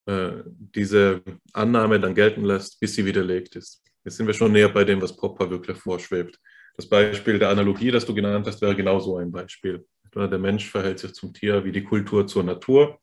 äh, 0.08 0.44
diese 0.46 1.22
Annahme 1.54 2.00
dann 2.00 2.16
gelten 2.16 2.44
lässt, 2.44 2.80
bis 2.80 2.96
sie 2.96 3.06
widerlegt 3.06 3.56
ist. 3.56 3.84
Jetzt 4.04 4.18
sind 4.18 4.26
wir 4.26 4.34
schon 4.34 4.52
näher 4.52 4.70
bei 4.70 4.84
dem, 4.84 5.02
was 5.02 5.16
Popper 5.16 5.50
wirklich 5.50 5.78
vorschwebt. 5.78 6.40
Das 6.76 6.88
Beispiel 6.88 7.38
der 7.38 7.50
Analogie, 7.50 7.92
das 7.92 8.06
du 8.06 8.16
genannt 8.16 8.48
hast, 8.48 8.62
wäre 8.62 8.76
genauso 8.76 9.18
ein 9.18 9.32
Beispiel. 9.32 9.86
Der 10.16 10.40
Mensch 10.40 10.72
verhält 10.72 10.98
sich 10.98 11.14
zum 11.14 11.34
Tier 11.34 11.64
wie 11.64 11.72
die 11.72 11.84
Kultur 11.84 12.26
zur 12.26 12.44
Natur. 12.44 13.00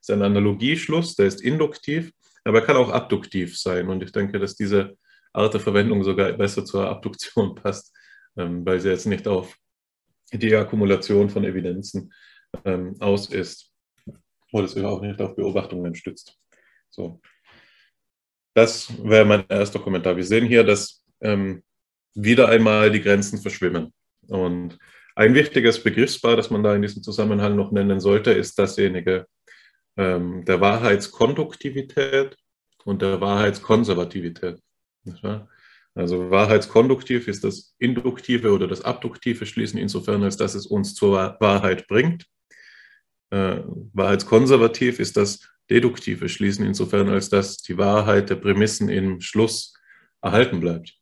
Ist 0.00 0.10
ein 0.10 0.22
Analogieschluss, 0.22 1.14
der 1.16 1.26
ist 1.26 1.40
induktiv, 1.40 2.12
aber 2.44 2.60
er 2.60 2.66
kann 2.66 2.76
auch 2.76 2.90
abduktiv 2.90 3.58
sein. 3.58 3.88
Und 3.88 4.02
ich 4.02 4.12
denke, 4.12 4.38
dass 4.38 4.54
diese 4.54 4.96
Art 5.32 5.54
der 5.54 5.60
Verwendung 5.60 6.02
sogar 6.02 6.32
besser 6.32 6.64
zur 6.64 6.88
Abduktion 6.88 7.54
passt, 7.62 7.94
ähm, 8.36 8.64
weil 8.64 8.80
sie 8.80 8.88
jetzt 8.88 9.06
nicht 9.06 9.26
auf 9.28 9.56
die 10.32 10.54
Akkumulation 10.54 11.30
von 11.30 11.44
Evidenzen 11.44 12.12
ähm, 12.64 12.96
aus 13.00 13.30
ist 13.30 13.72
oder 14.52 14.68
sich 14.68 14.84
auch 14.84 15.00
nicht 15.00 15.20
auf 15.20 15.36
Beobachtungen 15.36 15.94
stützt. 15.94 16.38
So. 16.90 17.20
Das 18.54 18.92
wäre 19.04 19.24
mein 19.24 19.44
erster 19.48 19.78
Kommentar. 19.78 20.16
Wir 20.16 20.24
sehen 20.24 20.46
hier, 20.46 20.64
dass 20.64 21.04
ähm, 21.20 21.62
wieder 22.14 22.48
einmal 22.48 22.90
die 22.90 23.00
Grenzen 23.00 23.38
verschwimmen. 23.38 23.92
Und 24.26 24.78
ein 25.14 25.34
wichtiges 25.34 25.82
Begriffspaar, 25.82 26.36
das 26.36 26.50
man 26.50 26.62
da 26.62 26.74
in 26.74 26.82
diesem 26.82 27.02
Zusammenhang 27.02 27.56
noch 27.56 27.72
nennen 27.72 28.00
sollte, 28.00 28.32
ist 28.32 28.58
dasjenige 28.58 29.26
ähm, 29.98 30.44
der 30.44 30.60
Wahrheitskonduktivität 30.60 32.36
und 32.84 33.02
der 33.02 33.20
Wahrheitskonservativität. 33.20 34.62
Also 35.94 36.30
wahrheitskonduktiv 36.30 37.26
ist 37.26 37.42
das 37.44 37.74
induktive 37.78 38.52
oder 38.52 38.68
das 38.68 38.82
abduktive 38.82 39.44
Schließen 39.44 39.78
insofern, 39.78 40.22
als 40.22 40.36
dass 40.36 40.54
es 40.54 40.66
uns 40.66 40.94
zur 40.94 41.36
Wahrheit 41.40 41.88
bringt. 41.88 42.26
Äh, 43.30 43.62
wahrheitskonservativ 43.92 45.00
ist 45.00 45.16
das 45.16 45.48
deduktive 45.68 46.28
Schließen 46.28 46.64
insofern, 46.64 47.08
als 47.08 47.28
dass 47.28 47.58
die 47.58 47.76
Wahrheit 47.76 48.30
der 48.30 48.36
Prämissen 48.36 48.88
im 48.88 49.20
Schluss 49.20 49.74
erhalten 50.22 50.60
bleibt. 50.60 50.94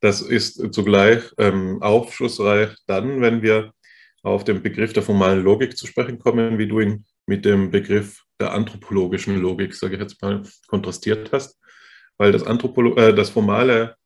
Das 0.00 0.20
ist 0.20 0.74
zugleich 0.74 1.22
ähm, 1.38 1.80
aufschlussreich 1.82 2.74
dann, 2.86 3.20
wenn 3.20 3.42
wir 3.42 3.72
auf 4.22 4.44
den 4.44 4.62
Begriff 4.62 4.92
der 4.94 5.02
formalen 5.02 5.42
Logik 5.42 5.76
zu 5.76 5.86
sprechen 5.86 6.18
kommen, 6.18 6.58
wie 6.58 6.66
du 6.66 6.80
ihn 6.80 7.04
mit 7.26 7.44
dem 7.44 7.70
Begriff 7.70 8.22
der 8.40 8.52
anthropologischen 8.52 9.40
Logik, 9.40 9.74
sage 9.74 9.94
ich 9.94 10.00
jetzt 10.00 10.20
mal, 10.22 10.42
kontrastiert 10.66 11.32
hast. 11.32 11.60
Weil 12.16 12.32
das, 12.32 12.44
Anthropolo 12.44 12.96
äh, 12.96 13.14
das 13.14 13.30
formale, 13.30 13.96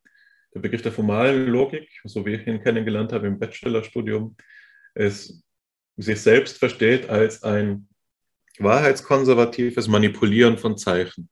der 0.55 0.61
Begriff 0.61 0.83
der 0.83 0.93
formalen 0.93 1.47
Logik, 1.47 1.89
so 2.05 2.25
wie 2.25 2.35
ich 2.35 2.47
ihn 2.47 2.63
kennengelernt 2.63 3.13
habe 3.13 3.27
im 3.27 3.39
Bachelorstudium, 3.39 4.37
es 4.95 5.43
sich 5.97 6.21
selbst 6.21 6.59
versteht 6.59 7.09
als 7.09 7.43
ein 7.43 7.89
wahrheitskonservatives 8.59 9.89
Manipulieren 9.89 10.59
von 10.59 10.79
Zeichen. 10.79 11.29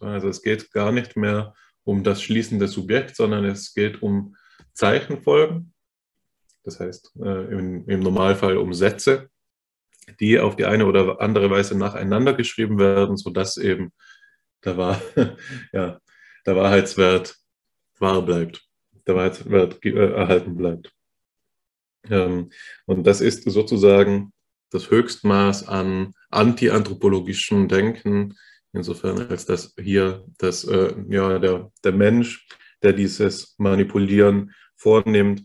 Also 0.00 0.28
es 0.28 0.42
geht 0.42 0.70
gar 0.72 0.92
nicht 0.92 1.16
mehr 1.16 1.54
um 1.84 2.04
das 2.04 2.22
schließende 2.22 2.68
Subjekt, 2.68 3.16
sondern 3.16 3.44
es 3.44 3.74
geht 3.74 4.02
um 4.02 4.36
Zeichenfolgen, 4.74 5.72
das 6.64 6.78
heißt 6.78 7.16
äh, 7.20 7.52
im, 7.52 7.88
im 7.88 8.00
Normalfall 8.00 8.56
um 8.56 8.72
Sätze, 8.72 9.28
die 10.20 10.38
auf 10.38 10.56
die 10.56 10.64
eine 10.64 10.86
oder 10.86 11.20
andere 11.20 11.50
Weise 11.50 11.76
nacheinander 11.76 12.34
geschrieben 12.34 12.78
werden, 12.78 13.16
sodass 13.16 13.56
eben 13.56 13.92
der, 14.64 14.76
Wahr, 14.76 15.00
ja, 15.72 15.98
der 16.46 16.56
Wahrheitswert 16.56 17.36
wahr 17.98 18.22
bleibt, 18.22 18.62
der 19.06 19.14
Wahrheitswert 19.14 19.84
äh, 19.84 20.12
erhalten 20.12 20.56
bleibt. 20.56 20.92
Ähm, 22.10 22.50
und 22.86 23.06
das 23.06 23.20
ist 23.20 23.44
sozusagen 23.44 24.32
das 24.70 24.90
Höchstmaß 24.90 25.68
an 25.68 26.14
antianthropologischem 26.30 27.68
Denken, 27.68 28.34
insofern 28.72 29.28
als 29.28 29.46
dass 29.46 29.74
hier 29.78 30.24
das, 30.38 30.64
äh, 30.64 30.94
ja, 31.08 31.38
der, 31.38 31.70
der 31.84 31.92
Mensch, 31.92 32.46
der 32.82 32.92
dieses 32.92 33.54
Manipulieren 33.58 34.52
vornimmt, 34.76 35.44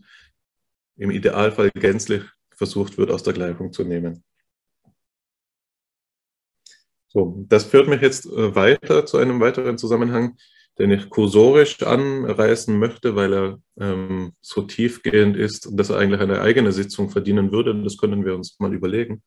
im 0.96 1.12
Idealfall 1.12 1.70
gänzlich 1.72 2.24
versucht 2.56 2.98
wird, 2.98 3.12
aus 3.12 3.22
der 3.22 3.34
Gleichung 3.34 3.72
zu 3.72 3.84
nehmen. 3.84 4.24
So, 7.08 7.46
das 7.48 7.64
führt 7.66 7.88
mich 7.88 8.02
jetzt 8.02 8.26
äh, 8.26 8.56
weiter 8.56 9.06
zu 9.06 9.18
einem 9.18 9.40
weiteren 9.40 9.78
Zusammenhang, 9.78 10.38
den 10.78 10.92
ich 10.92 11.10
kursorisch 11.10 11.82
anreißen 11.82 12.78
möchte, 12.78 13.16
weil 13.16 13.34
er 13.34 13.62
ähm, 13.80 14.34
so 14.42 14.62
tiefgehend 14.62 15.36
ist, 15.38 15.70
dass 15.72 15.90
er 15.90 15.98
eigentlich 15.98 16.22
eine 16.22 16.42
eigene 16.42 16.72
Sitzung 16.72 17.10
verdienen 17.10 17.52
würde. 17.52 17.82
Das 17.84 17.98
können 17.98 18.26
wir 18.26 18.36
uns 18.36 18.60
mal 18.60 18.74
überlegen. 18.74 19.24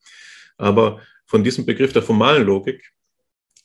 Aber 0.57 1.01
von 1.25 1.43
diesem 1.43 1.65
Begriff 1.65 1.91
der 1.91 2.03
formalen 2.03 2.45
Logik 2.45 2.91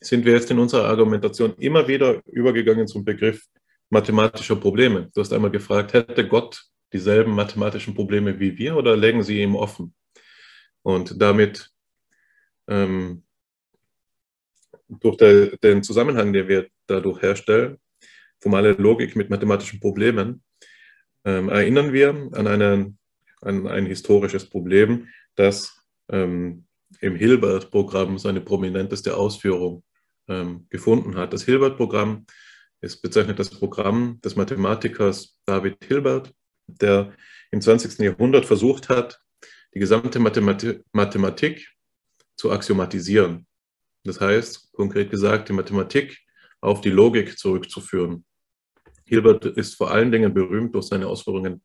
sind 0.00 0.24
wir 0.24 0.32
jetzt 0.32 0.50
in 0.50 0.58
unserer 0.58 0.88
Argumentation 0.88 1.54
immer 1.58 1.86
wieder 1.86 2.22
übergegangen 2.26 2.86
zum 2.86 3.04
Begriff 3.04 3.44
mathematischer 3.90 4.56
Probleme. 4.56 5.10
Du 5.14 5.20
hast 5.20 5.32
einmal 5.32 5.50
gefragt, 5.50 5.92
hätte 5.92 6.26
Gott 6.26 6.64
dieselben 6.92 7.32
mathematischen 7.32 7.94
Probleme 7.94 8.38
wie 8.40 8.56
wir 8.58 8.76
oder 8.76 8.96
legen 8.96 9.22
sie 9.22 9.42
ihm 9.42 9.54
offen? 9.54 9.94
Und 10.82 11.20
damit 11.20 11.70
ähm, 12.68 13.25
durch 14.88 15.16
der, 15.16 15.56
den 15.58 15.82
Zusammenhang, 15.82 16.32
den 16.32 16.48
wir 16.48 16.68
dadurch 16.86 17.22
herstellen, 17.22 17.78
formale 18.40 18.72
Logik 18.72 19.16
mit 19.16 19.30
mathematischen 19.30 19.80
Problemen, 19.80 20.42
ähm, 21.24 21.48
erinnern 21.48 21.92
wir 21.92 22.10
an, 22.10 22.46
einen, 22.46 22.98
an 23.40 23.66
ein 23.66 23.86
historisches 23.86 24.48
Problem, 24.48 25.08
das 25.34 25.76
ähm, 26.08 26.66
im 27.00 27.16
Hilbert-Programm 27.16 28.18
seine 28.18 28.40
prominenteste 28.40 29.16
Ausführung 29.16 29.82
ähm, 30.28 30.66
gefunden 30.70 31.16
hat. 31.16 31.32
Das 31.32 31.44
Hilbert-Programm 31.44 32.26
ist 32.80 33.02
bezeichnet 33.02 33.38
das 33.38 33.50
Programm 33.50 34.20
des 34.22 34.36
Mathematikers 34.36 35.38
David 35.46 35.84
Hilbert, 35.84 36.32
der 36.66 37.12
im 37.50 37.60
20. 37.60 37.98
Jahrhundert 37.98 38.46
versucht 38.46 38.88
hat, 38.88 39.20
die 39.74 39.78
gesamte 39.78 40.18
Mathematik 40.20 41.68
zu 42.36 42.50
axiomatisieren. 42.50 43.46
Das 44.06 44.20
heißt, 44.20 44.72
konkret 44.72 45.10
gesagt, 45.10 45.48
die 45.48 45.52
Mathematik 45.52 46.18
auf 46.60 46.80
die 46.80 46.90
Logik 46.90 47.38
zurückzuführen. 47.38 48.24
Hilbert 49.04 49.44
ist 49.44 49.74
vor 49.74 49.90
allen 49.90 50.10
Dingen 50.10 50.34
berühmt 50.34 50.74
durch 50.74 50.86
seine 50.86 51.06
Ausführungen, 51.06 51.62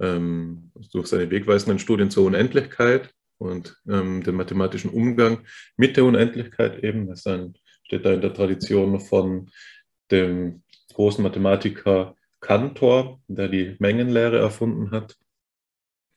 ähm, 0.00 0.72
durch 0.92 1.06
seine 1.06 1.30
wegweisenden 1.30 1.78
Studien 1.78 2.10
zur 2.10 2.26
Unendlichkeit 2.26 3.12
und 3.38 3.76
ähm, 3.88 4.22
den 4.22 4.34
mathematischen 4.34 4.90
Umgang 4.90 5.44
mit 5.76 5.96
der 5.96 6.04
Unendlichkeit 6.04 6.82
eben. 6.82 7.08
Das 7.08 7.20
steht 7.20 8.04
da 8.04 8.12
in 8.12 8.20
der 8.20 8.34
Tradition 8.34 9.00
von 9.00 9.50
dem 10.10 10.62
großen 10.94 11.22
Mathematiker 11.22 12.16
Cantor, 12.40 13.20
der 13.28 13.48
die 13.48 13.76
Mengenlehre 13.78 14.38
erfunden 14.38 14.90
hat. 14.90 15.16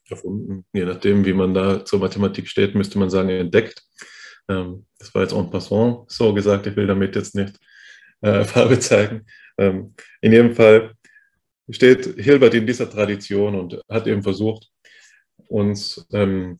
Erfunden, 0.10 0.66
je 0.74 0.86
nachdem, 0.86 1.26
wie 1.26 1.34
man 1.34 1.54
da 1.54 1.84
zur 1.84 2.00
Mathematik 2.00 2.48
steht, 2.48 2.76
müsste 2.76 2.98
man 2.98 3.10
sagen, 3.10 3.30
entdeckt. 3.30 3.84
Ähm, 4.50 4.86
das 5.00 5.14
war 5.14 5.24
jetzt 5.24 5.34
en 5.34 5.50
passant 5.50 6.10
so 6.10 6.34
gesagt, 6.34 6.68
ich 6.68 6.76
will 6.76 6.88
damit 6.88 7.16
jetzt 7.16 7.36
nicht 7.36 7.60
äh, 8.22 8.44
Farbe 8.46 8.80
zeigen. 8.80 9.26
Ähm, 9.58 9.94
in 10.22 10.32
jedem 10.32 10.56
Fall 10.56 10.94
steht 11.70 12.06
Hilbert 12.18 12.54
in 12.54 12.66
dieser 12.66 12.90
Tradition 12.90 13.56
und 13.56 13.82
hat 13.90 14.08
eben 14.08 14.24
versucht, 14.24 14.70
uns 15.48 16.08
ähm, 16.12 16.60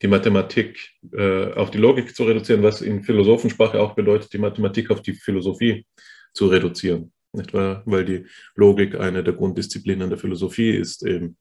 die 0.00 0.08
Mathematik 0.08 0.90
äh, 1.12 1.52
auf 1.52 1.70
die 1.70 1.78
Logik 1.78 2.14
zu 2.14 2.24
reduzieren, 2.24 2.62
was 2.62 2.82
in 2.82 3.02
Philosophensprache 3.02 3.80
auch 3.80 3.94
bedeutet, 3.94 4.32
die 4.32 4.38
Mathematik 4.38 4.90
auf 4.90 5.02
die 5.02 5.14
Philosophie 5.14 5.86
zu 6.32 6.46
reduzieren. 6.46 7.12
Nicht 7.32 7.52
wahr? 7.52 7.82
Weil 7.84 8.04
die 8.04 8.26
Logik 8.54 8.94
eine 8.94 9.24
der 9.24 9.34
Grunddisziplinen 9.34 10.08
der 10.08 10.18
Philosophie 10.18 10.70
ist 10.70 11.04
eben. 11.04 11.36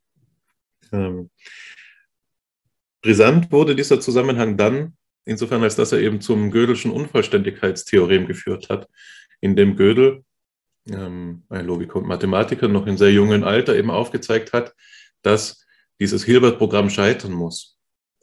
Ähm, 0.92 1.30
brisant 3.02 3.52
wurde 3.52 3.76
dieser 3.76 4.00
Zusammenhang 4.00 4.58
dann, 4.58 4.98
insofern 5.28 5.62
als 5.64 5.76
dass 5.76 5.92
er 5.92 6.00
eben 6.00 6.22
zum 6.22 6.52
Gödelschen 6.52 6.92
Unvollständigkeitstheorem 6.92 8.26
geführt 8.28 8.70
hat, 8.70 8.90
in 9.42 9.56
dem 9.56 9.76
Gödel, 9.76 10.24
ähm, 10.90 11.44
ein 11.50 11.68
Logiker 11.68 11.98
und 11.98 12.08
Mathematiker, 12.08 12.68
noch 12.68 12.88
in 12.88 12.98
sehr 12.98 13.12
jungen 13.12 13.44
Alter 13.44 13.76
eben 13.76 13.92
aufgezeigt 13.92 14.54
hat, 14.54 14.74
dass 15.22 15.66
dieses 16.00 16.24
Hilbert-Programm 16.24 16.90
scheitern 16.90 17.34
muss. 17.34 17.78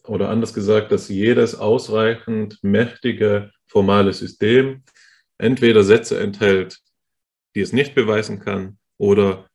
Oder 0.05 0.31
anders 0.31 0.55
gesagt, 0.55 0.93
dass 0.93 1.09
jedes 1.09 1.55
ausreichend 1.55 2.59
mächtige 2.63 3.53
formale 3.67 4.13
System 4.13 4.83
entweder 5.39 5.83
Sätze 5.83 6.19
enthält, 6.21 6.79
die 7.55 7.61
es 7.61 7.73
nicht 7.73 7.95
beweisen 7.95 8.41
kann, 8.41 8.79
oder 8.97 9.49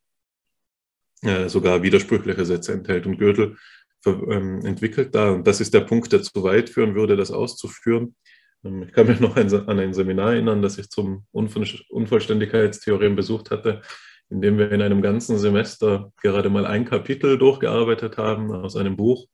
äh, 1.22 1.50
sogar 1.50 1.82
widersprüchliche 1.82 2.46
Sätze 2.46 2.74
enthält. 2.74 3.06
Und 3.06 3.18
Gödel 3.18 3.58
entwickelt 4.06 5.14
da, 5.14 5.32
und 5.32 5.46
das 5.46 5.60
ist 5.62 5.74
der 5.74 5.82
Punkt, 5.82 6.12
der 6.12 6.22
zu 6.22 6.44
weit 6.44 6.70
führen 6.70 6.96
würde, 6.96 7.18
das 7.18 7.32
auszuführen. 7.32 8.16
Ähm, 8.64 8.84
ich 8.84 8.94
kann 8.94 9.08
mich 9.08 9.20
noch 9.20 9.36
an 9.36 9.80
ein 9.80 9.94
Seminar 9.94 10.34
erinnern, 10.34 10.62
das 10.62 10.78
ich 10.78 10.90
zum 10.90 11.26
Unvollständigkeitstheorem 11.32 13.16
besucht 13.16 13.52
hatte, 13.52 13.82
in 14.30 14.42
dem 14.42 14.58
wir 14.58 14.72
in 14.72 14.82
einem 14.82 15.02
ganzen 15.02 15.38
Semester 15.38 16.12
gerade 16.22 16.50
mal 16.50 16.66
ein 16.66 16.86
Kapitel 16.86 17.38
durchgearbeitet 17.38 18.18
haben 18.18 18.52
aus 18.52 18.76
einem 18.76 18.96
Buch, 18.96 19.26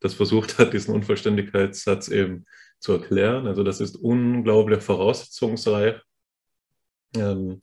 das 0.00 0.14
versucht 0.14 0.58
hat, 0.58 0.72
diesen 0.72 0.94
Unvollständigkeitssatz 0.94 2.08
eben 2.08 2.46
zu 2.78 2.92
erklären. 2.92 3.46
Also 3.46 3.62
das 3.62 3.80
ist 3.80 3.96
unglaublich 3.96 4.82
voraussetzungsreich. 4.82 6.00
Ähm, 7.16 7.60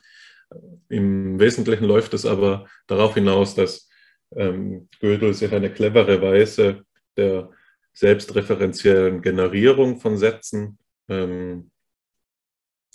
Im 0.87 1.39
Wesentlichen 1.39 1.85
läuft 1.85 2.13
es 2.13 2.25
aber 2.25 2.67
darauf 2.87 3.15
hinaus, 3.15 3.55
dass 3.55 3.86
ähm, 4.35 4.89
Gödel 4.99 5.33
sich 5.33 5.51
eine 5.53 5.71
clevere 5.71 6.21
Weise 6.21 6.85
der 7.15 7.49
selbstreferenziellen 7.93 9.21
Generierung 9.21 9.99
von 9.99 10.17
Sätzen 10.17 10.77
ähm, 11.07 11.71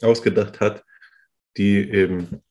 ausgedacht 0.01 0.61
hat, 0.61 0.85
die 1.57 1.91
eben 1.91 2.43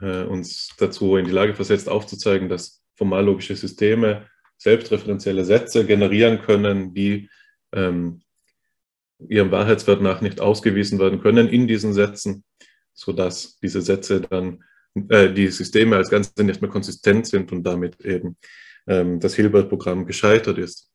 äh, 0.00 0.22
uns 0.24 0.74
dazu 0.78 1.16
in 1.16 1.26
die 1.26 1.30
Lage 1.30 1.54
versetzt, 1.54 1.88
aufzuzeigen, 1.88 2.48
dass 2.48 2.82
formallogische 2.96 3.56
Systeme 3.56 4.28
selbstreferenzielle 4.56 5.44
Sätze 5.44 5.84
generieren 5.86 6.40
können, 6.40 6.94
die 6.94 7.28
ähm, 7.72 8.22
ihrem 9.28 9.50
Wahrheitswert 9.50 10.02
nach 10.02 10.20
nicht 10.20 10.40
ausgewiesen 10.40 10.98
werden 10.98 11.20
können 11.20 11.48
in 11.48 11.66
diesen 11.66 11.92
Sätzen, 11.92 12.44
sodass 12.92 13.58
diese 13.58 13.80
Sätze 13.80 14.20
dann, 14.20 14.64
äh, 15.08 15.32
die 15.32 15.48
Systeme 15.48 15.96
als 15.96 16.10
Ganze 16.10 16.44
nicht 16.44 16.60
mehr 16.60 16.70
konsistent 16.70 17.26
sind 17.26 17.52
und 17.52 17.64
damit 17.64 18.00
eben 18.00 18.36
ähm, 18.86 19.20
das 19.20 19.34
Hilbert-Programm 19.34 20.06
gescheitert 20.06 20.58
ist. 20.58 20.90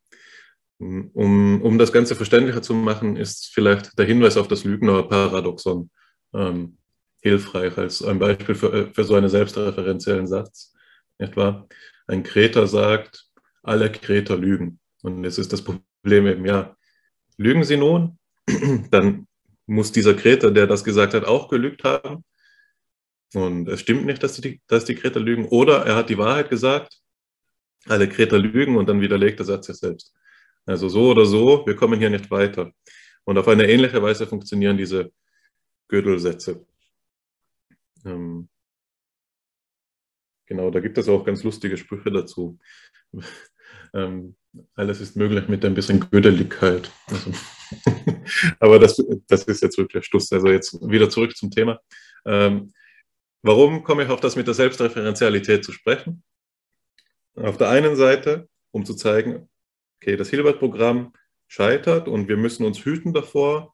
Um, 0.80 1.62
um 1.62 1.78
das 1.78 1.92
Ganze 1.92 2.16
verständlicher 2.16 2.62
zu 2.62 2.74
machen, 2.74 3.18
ist 3.18 3.52
vielleicht 3.54 4.00
der 4.00 4.06
Hinweis 4.06 4.38
auf 4.38 4.48
das 4.48 4.64
Lügner 4.64 5.04
Paradoxon 5.04 5.90
ähm, 6.34 6.78
hilfreich 7.22 7.78
als 7.78 8.02
ein 8.02 8.20
Beispiel 8.20 8.56
für, 8.56 8.74
äh, 8.74 8.94
für 8.94 9.04
so 9.04 9.16
einen 9.16 9.30
selbstreferenziellen 9.30 10.28
Satz. 10.28 10.74
Etwa 11.18 11.68
ein 12.08 12.24
Kreter 12.24 12.66
sagt, 12.66 13.28
alle 13.62 13.92
Kreter 13.92 14.38
lügen. 14.38 14.80
Und 15.02 15.26
es 15.26 15.38
ist 15.38 15.52
das 15.52 15.62
Problem 15.62 16.28
eben, 16.28 16.46
ja, 16.46 16.78
lügen 17.38 17.64
sie 17.66 17.78
nun? 17.78 18.18
Dann 18.92 19.28
muss 19.66 19.92
dieser 19.92 20.14
Kreter, 20.14 20.52
der 20.52 20.66
das 20.66 20.84
gesagt 20.84 21.14
hat, 21.14 21.26
auch 21.26 21.50
gelügt 21.50 21.84
haben. 21.84 22.24
Und 23.34 23.68
es 23.68 23.82
stimmt 23.82 24.06
nicht, 24.06 24.24
dass 24.24 24.40
die, 24.42 24.62
dass 24.68 24.86
die 24.86 24.96
Kreter 24.96 25.20
lügen. 25.20 25.48
Oder 25.48 25.86
er 25.86 25.96
hat 25.96 26.10
die 26.10 26.18
Wahrheit 26.18 26.50
gesagt, 26.50 27.00
alle 27.86 28.10
Kreter 28.10 28.40
lügen 28.40 28.78
und 28.78 28.88
dann 28.90 29.02
widerlegt 29.02 29.40
der 29.40 29.46
Satz 29.46 29.68
sich 29.68 29.78
selbst. 29.78 30.14
Also 30.66 30.90
so 30.90 31.12
oder 31.12 31.26
so, 31.26 31.66
wir 31.66 31.76
kommen 31.76 32.00
hier 32.00 32.10
nicht 32.10 32.30
weiter. 32.32 32.72
Und 33.24 33.38
auf 33.38 33.48
eine 33.48 33.68
ähnliche 33.68 34.02
Weise 34.02 34.28
funktionieren 34.28 34.78
diese 34.78 35.12
Gödelsätze. 35.88 36.66
Ähm, 38.06 38.50
genau, 40.46 40.72
da 40.72 40.80
gibt 40.80 40.98
es 40.98 41.10
auch 41.10 41.24
ganz 41.24 41.44
lustige 41.44 41.78
Sprüche 41.78 42.12
dazu. 42.12 42.60
ähm, 43.94 44.36
alles 44.74 45.00
ist 45.00 45.16
möglich 45.16 45.48
mit 45.48 45.64
ein 45.64 45.76
bisschen 45.76 46.00
Gödeligkeit. 46.10 46.92
Also, 47.08 47.32
aber 48.60 48.80
das, 48.80 49.04
das 49.28 49.44
ist 49.44 49.62
jetzt 49.62 49.78
wirklich 49.78 49.94
der 49.94 50.02
Schluss. 50.02 50.32
Also 50.32 50.48
jetzt 50.48 50.80
wieder 50.82 51.10
zurück 51.10 51.36
zum 51.36 51.52
Thema. 51.52 51.80
Ähm, 52.26 52.74
warum 53.42 53.84
komme 53.84 54.04
ich 54.04 54.10
auf 54.10 54.20
das 54.20 54.36
mit 54.36 54.48
der 54.48 54.54
Selbstreferenzialität 54.54 55.64
zu 55.64 55.72
sprechen? 55.72 56.24
Auf 57.36 57.58
der 57.58 57.70
einen 57.70 57.96
Seite, 57.96 58.50
um 58.72 58.86
zu 58.86 58.96
zeigen, 58.96 59.50
okay, 60.02 60.18
das 60.18 60.30
Hilbert-Programm 60.30 61.14
scheitert 61.48 62.08
und 62.08 62.28
wir 62.28 62.38
müssen 62.38 62.66
uns 62.66 62.84
hüten 62.86 63.14
davor, 63.14 63.74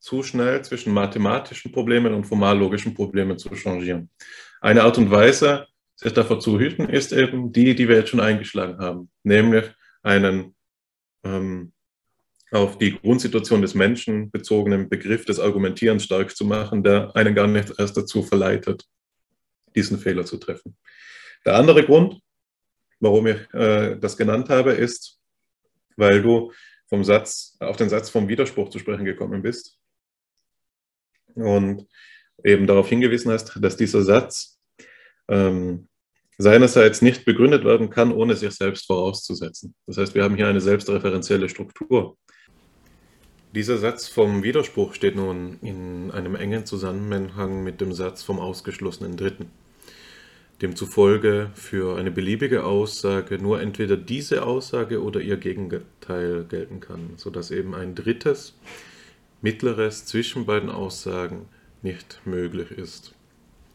zu 0.00 0.22
schnell 0.22 0.62
zwischen 0.62 0.92
mathematischen 0.92 1.72
Problemen 1.72 2.14
und 2.14 2.24
formallogischen 2.24 2.94
Problemen 2.94 3.38
zu 3.38 3.50
changieren. 3.54 4.10
Eine 4.60 4.82
Art 4.84 4.98
und 4.98 5.10
Weise, 5.10 5.66
sich 5.96 6.12
davor 6.12 6.38
zu 6.38 6.60
hüten, 6.60 6.88
ist 6.88 7.12
eben 7.12 7.52
die, 7.52 7.74
die 7.74 7.88
wir 7.88 7.96
jetzt 7.96 8.10
schon 8.10 8.20
eingeschlagen 8.20 8.78
haben, 8.78 9.10
nämlich 9.24 9.64
einen 10.02 10.54
ähm, 11.24 11.72
auf 12.50 12.78
die 12.78 12.98
Grundsituation 12.98 13.62
des 13.62 13.74
Menschen 13.74 14.30
bezogenen 14.30 14.88
Begriff 14.88 15.24
des 15.24 15.38
Argumentierens 15.38 16.04
stark 16.04 16.34
zu 16.34 16.44
machen, 16.44 16.82
der 16.82 17.14
einen 17.14 17.34
gar 17.34 17.46
nicht 17.46 17.74
erst 17.78 17.96
dazu 17.96 18.22
verleitet, 18.22 18.84
diesen 19.74 19.98
Fehler 19.98 20.24
zu 20.24 20.38
treffen. 20.38 20.76
Der 21.44 21.56
andere 21.56 21.84
Grund, 21.84 22.20
warum 23.00 23.26
ich 23.26 23.54
äh, 23.54 23.96
das 23.96 24.16
genannt 24.16 24.48
habe, 24.48 24.72
ist, 24.72 25.20
weil 25.96 26.22
du 26.22 26.52
vom 26.88 27.04
Satz, 27.04 27.56
auf 27.60 27.76
den 27.76 27.88
Satz 27.88 28.08
vom 28.08 28.28
Widerspruch 28.28 28.70
zu 28.70 28.78
sprechen 28.78 29.04
gekommen 29.04 29.42
bist 29.42 29.78
und 31.34 31.86
eben 32.44 32.66
darauf 32.66 32.88
hingewiesen 32.88 33.30
hast, 33.30 33.58
dass 33.60 33.76
dieser 33.76 34.02
Satz 34.02 34.58
ähm, 35.28 35.88
seinerseits 36.38 37.02
nicht 37.02 37.24
begründet 37.24 37.64
werden 37.64 37.90
kann, 37.90 38.12
ohne 38.12 38.36
sich 38.36 38.52
selbst 38.52 38.86
vorauszusetzen. 38.86 39.74
Das 39.86 39.98
heißt, 39.98 40.14
wir 40.14 40.22
haben 40.22 40.36
hier 40.36 40.46
eine 40.46 40.60
selbstreferenzielle 40.60 41.48
Struktur. 41.48 42.16
Dieser 43.54 43.78
Satz 43.78 44.08
vom 44.08 44.42
Widerspruch 44.42 44.92
steht 44.92 45.16
nun 45.16 45.58
in 45.62 46.10
einem 46.10 46.34
engen 46.34 46.66
Zusammenhang 46.66 47.64
mit 47.64 47.80
dem 47.80 47.94
Satz 47.94 48.22
vom 48.22 48.38
ausgeschlossenen 48.38 49.16
Dritten. 49.16 49.50
Demzufolge 50.60 51.50
für 51.54 51.96
eine 51.96 52.10
beliebige 52.10 52.64
Aussage 52.64 53.38
nur 53.38 53.62
entweder 53.62 53.96
diese 53.96 54.44
Aussage 54.44 55.02
oder 55.02 55.22
ihr 55.22 55.38
Gegenteil 55.38 56.44
gelten 56.44 56.80
kann, 56.80 57.12
sodass 57.16 57.50
eben 57.50 57.74
ein 57.74 57.94
drittes, 57.94 58.54
mittleres 59.40 60.04
zwischen 60.04 60.44
beiden 60.44 60.68
Aussagen 60.68 61.46
nicht 61.80 62.20
möglich 62.26 62.70
ist. 62.70 63.14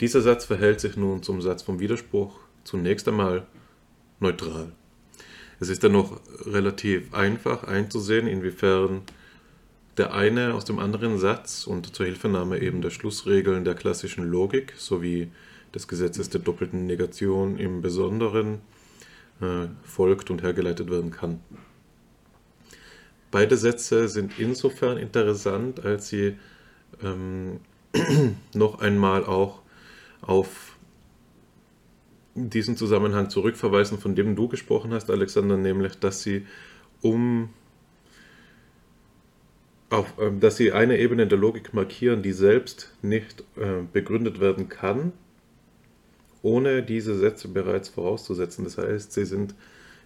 Dieser 0.02 0.22
Satz 0.22 0.46
verhält 0.46 0.82
sich 0.82 0.98
nun 0.98 1.24
zum 1.24 1.42
Satz 1.42 1.64
vom 1.64 1.80
Widerspruch 1.80 2.38
zunächst 2.64 3.08
einmal 3.08 3.48
neutral. 4.20 4.72
Es 5.60 5.70
ist 5.70 5.84
dann 5.84 5.94
noch 5.94 6.20
relativ 6.46 7.12
einfach 7.14 7.64
einzusehen, 7.64 8.28
inwiefern 8.28 9.02
der 9.98 10.14
eine 10.14 10.54
aus 10.54 10.66
dem 10.66 10.80
anderen 10.80 11.20
Satz 11.20 11.68
und 11.68 11.96
zur 11.96 12.06
Hilfenahme 12.06 12.60
eben 12.60 12.82
der 12.82 12.90
Schlussregeln 12.90 13.64
der 13.64 13.76
klassischen 13.76 14.26
Logik 14.26 14.74
sowie 14.78 15.32
des 15.74 15.88
Gesetzes 15.88 16.30
der 16.30 16.42
doppelten 16.42 16.86
Negation 16.86 17.58
im 17.58 17.82
Besonderen 17.82 18.62
äh, 19.42 19.68
folgt 19.84 20.30
und 20.30 20.42
hergeleitet 20.42 20.90
werden 20.90 21.12
kann. 21.12 21.40
Beide 23.32 23.58
Sätze 23.58 24.08
sind 24.08 24.38
insofern 24.38 24.98
interessant, 24.98 25.84
als 25.84 26.10
sie 26.10 26.36
ähm, 27.02 27.60
noch 28.54 28.80
einmal 28.80 29.26
auch 29.26 29.62
auf 30.22 30.78
diesen 32.36 32.78
Zusammenhang 32.78 33.30
zurückverweisen, 33.30 34.00
von 34.00 34.16
dem 34.16 34.36
du 34.36 34.48
gesprochen 34.48 34.94
hast, 34.94 35.10
Alexander, 35.10 35.58
nämlich, 35.58 36.00
dass 36.00 36.24
sie 36.24 36.46
um 37.02 37.50
auf, 39.94 40.14
ähm, 40.20 40.40
dass 40.40 40.58
sie 40.58 40.72
eine 40.72 40.98
Ebene 40.98 41.28
der 41.28 41.38
Logik 41.38 41.74
markieren, 41.74 42.24
die 42.24 42.34
selbst 42.34 42.92
nicht 43.02 43.42
äh, 43.56 43.84
begründet 43.92 44.40
werden 44.40 44.68
kann, 44.68 45.14
ohne 46.42 46.84
diese 46.84 47.16
Sätze 47.16 47.48
bereits 47.48 47.90
vorauszusetzen. 47.90 48.64
Das 48.66 48.78
heißt, 48.78 49.14
sie 49.14 49.26
sind 49.26 49.56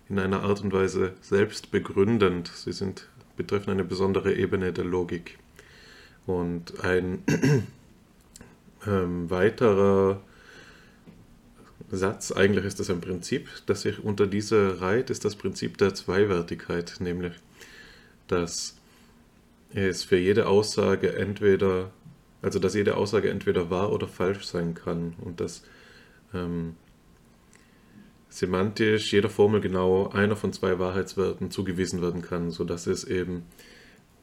in 0.09 0.19
einer 0.19 0.43
Art 0.43 0.61
und 0.61 0.73
Weise 0.73 1.13
selbst 1.21 1.71
begründend. 1.71 2.51
Sie 2.53 2.73
sind, 2.73 3.07
betreffen 3.35 3.71
eine 3.71 3.83
besondere 3.83 4.33
Ebene 4.33 4.73
der 4.73 4.85
Logik. 4.85 5.37
Und 6.25 6.83
ein 6.83 7.23
ähm, 8.87 9.29
weiterer 9.29 10.21
Satz, 11.89 12.33
eigentlich 12.33 12.65
ist 12.65 12.81
das 12.81 12.89
ein 12.89 12.99
Prinzip, 12.99 13.47
das 13.65 13.83
sich 13.83 14.03
unter 14.03 14.27
diese 14.27 14.81
reiht, 14.81 15.09
ist 15.09 15.23
das 15.23 15.37
Prinzip 15.37 15.77
der 15.77 15.93
Zweiwertigkeit, 15.93 16.95
nämlich 16.99 17.33
dass 18.27 18.76
es 19.73 20.03
für 20.03 20.17
jede 20.17 20.47
Aussage 20.47 21.15
entweder, 21.15 21.91
also 22.41 22.59
dass 22.59 22.73
jede 22.73 22.97
Aussage 22.97 23.29
entweder 23.29 23.69
wahr 23.69 23.91
oder 23.91 24.07
falsch 24.07 24.45
sein 24.45 24.73
kann 24.73 25.15
und 25.21 25.39
dass 25.39 25.63
ähm, 26.33 26.75
semantisch 28.29 29.11
jeder 29.13 29.29
Formel 29.29 29.61
genau 29.61 30.09
einer 30.09 30.35
von 30.35 30.53
zwei 30.53 30.79
Wahrheitswerten 30.79 31.51
zugewiesen 31.51 32.01
werden 32.01 32.21
kann, 32.21 32.51
sodass 32.51 32.87
es 32.87 33.03
eben 33.03 33.43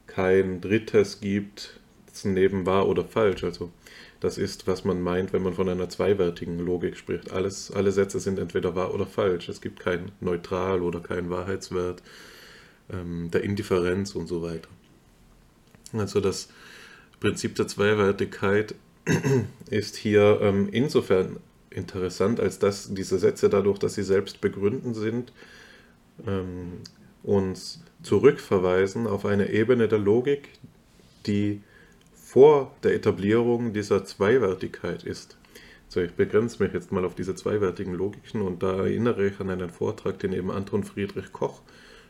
kein 0.06 0.60
drittes 0.60 1.20
gibt 1.20 1.80
neben 2.22 2.64
wahr 2.64 2.86
oder 2.86 3.04
falsch. 3.04 3.42
Also 3.42 3.72
das 4.20 4.38
ist, 4.38 4.68
was 4.68 4.84
man 4.84 5.02
meint, 5.02 5.32
wenn 5.32 5.42
man 5.42 5.54
von 5.54 5.68
einer 5.68 5.88
zweiwertigen 5.88 6.58
Logik 6.58 6.96
spricht. 6.96 7.32
Alles, 7.32 7.72
alle 7.72 7.90
Sätze 7.90 8.20
sind 8.20 8.38
entweder 8.38 8.76
wahr 8.76 8.94
oder 8.94 9.06
falsch. 9.06 9.48
Es 9.48 9.60
gibt 9.60 9.80
kein 9.80 10.12
Neutral 10.20 10.82
oder 10.82 11.00
kein 11.00 11.28
Wahrheitswert 11.28 12.02
ähm, 12.90 13.30
der 13.32 13.42
Indifferenz 13.42 14.14
und 14.14 14.28
so 14.28 14.42
weiter. 14.42 14.68
Also 16.00 16.20
das 16.20 16.48
Prinzip 17.20 17.54
der 17.54 17.66
Zweiwertigkeit 17.66 18.74
ist 19.70 19.96
hier 19.96 20.38
ähm, 20.42 20.68
insofern 20.70 21.38
interessant, 21.70 22.40
als 22.40 22.58
dass 22.58 22.94
diese 22.94 23.18
Sätze 23.18 23.48
dadurch, 23.48 23.78
dass 23.78 23.94
sie 23.94 24.02
selbst 24.02 24.40
begründen 24.40 24.94
sind, 24.94 25.32
ähm, 26.26 26.80
uns 27.22 27.82
zurückverweisen 28.02 29.06
auf 29.06 29.24
eine 29.24 29.50
Ebene 29.50 29.88
der 29.88 29.98
Logik, 29.98 30.50
die 31.26 31.62
vor 32.14 32.74
der 32.82 32.94
Etablierung 32.94 33.72
dieser 33.72 34.04
Zweiwertigkeit 34.04 35.04
ist. 35.04 35.36
So, 35.88 36.00
ich 36.00 36.12
begrenze 36.12 36.62
mich 36.62 36.72
jetzt 36.72 36.92
mal 36.92 37.04
auf 37.04 37.14
diese 37.14 37.34
zweiwertigen 37.34 37.94
Logiken 37.94 38.42
und 38.42 38.62
da 38.62 38.74
erinnere 38.78 39.26
ich 39.26 39.40
an 39.40 39.50
einen 39.50 39.70
Vortrag, 39.70 40.18
den 40.18 40.32
eben 40.32 40.50
Anton 40.50 40.84
Friedrich 40.84 41.32
Koch 41.32 41.60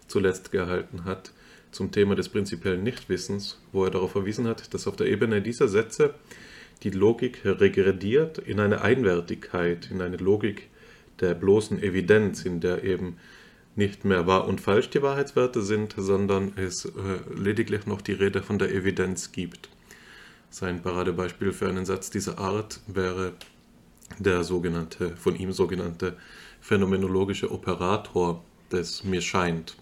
zuletzt 0.06 0.52
gehalten 0.52 1.05
hat, 1.05 1.32
zum 1.70 1.90
Thema 1.90 2.14
des 2.14 2.28
prinzipiellen 2.28 2.82
Nichtwissens, 2.82 3.60
wo 3.72 3.85
er 3.85 3.90
darauf 3.90 4.12
verwiesen 4.12 4.47
hat, 4.47 4.72
dass 4.72 4.86
auf 4.86 4.97
der 4.97 5.09
Ebene 5.09 5.43
dieser 5.43 5.68
Sätze 5.68 6.14
die 6.82 6.90
Logik 6.90 7.40
regrediert 7.44 8.39
in 8.39 8.60
eine 8.60 8.82
Einwertigkeit, 8.82 9.90
in 9.90 10.01
eine 10.01 10.16
Logik 10.16 10.68
der 11.20 11.35
bloßen 11.35 11.82
Evidenz, 11.82 12.44
in 12.44 12.60
der 12.60 12.85
eben 12.85 13.16
nicht 13.76 14.05
mehr 14.05 14.26
wahr 14.26 14.47
und 14.47 14.60
falsch 14.60 14.90
die 14.90 15.02
Wahrheitswerte 15.02 15.62
sind, 15.62 15.94
sondern 15.97 16.52
es 16.56 16.85
äh, 16.85 16.90
lediglich 17.36 17.86
noch 17.86 18.01
die 18.01 18.12
Rede 18.12 18.43
von 18.43 18.59
der 18.59 18.72
Evidenz 18.72 19.32
gibt. 19.32 19.68
Sein 20.51 20.82
Paradebeispiel 20.82 21.52
für 21.52 21.68
einen 21.68 21.85
Satz 21.85 22.10
dieser 22.10 22.39
Art 22.39 22.81
wäre 22.86 23.32
der 24.18 24.44
sogenannte, 24.44 25.16
von 25.16 25.35
ihm 25.35 25.52
sogenannte 25.52 26.16
phänomenologische 26.60 27.51
Operator 27.51 28.44
des 28.70 29.02
mir 29.02 29.20
scheint. 29.20 29.76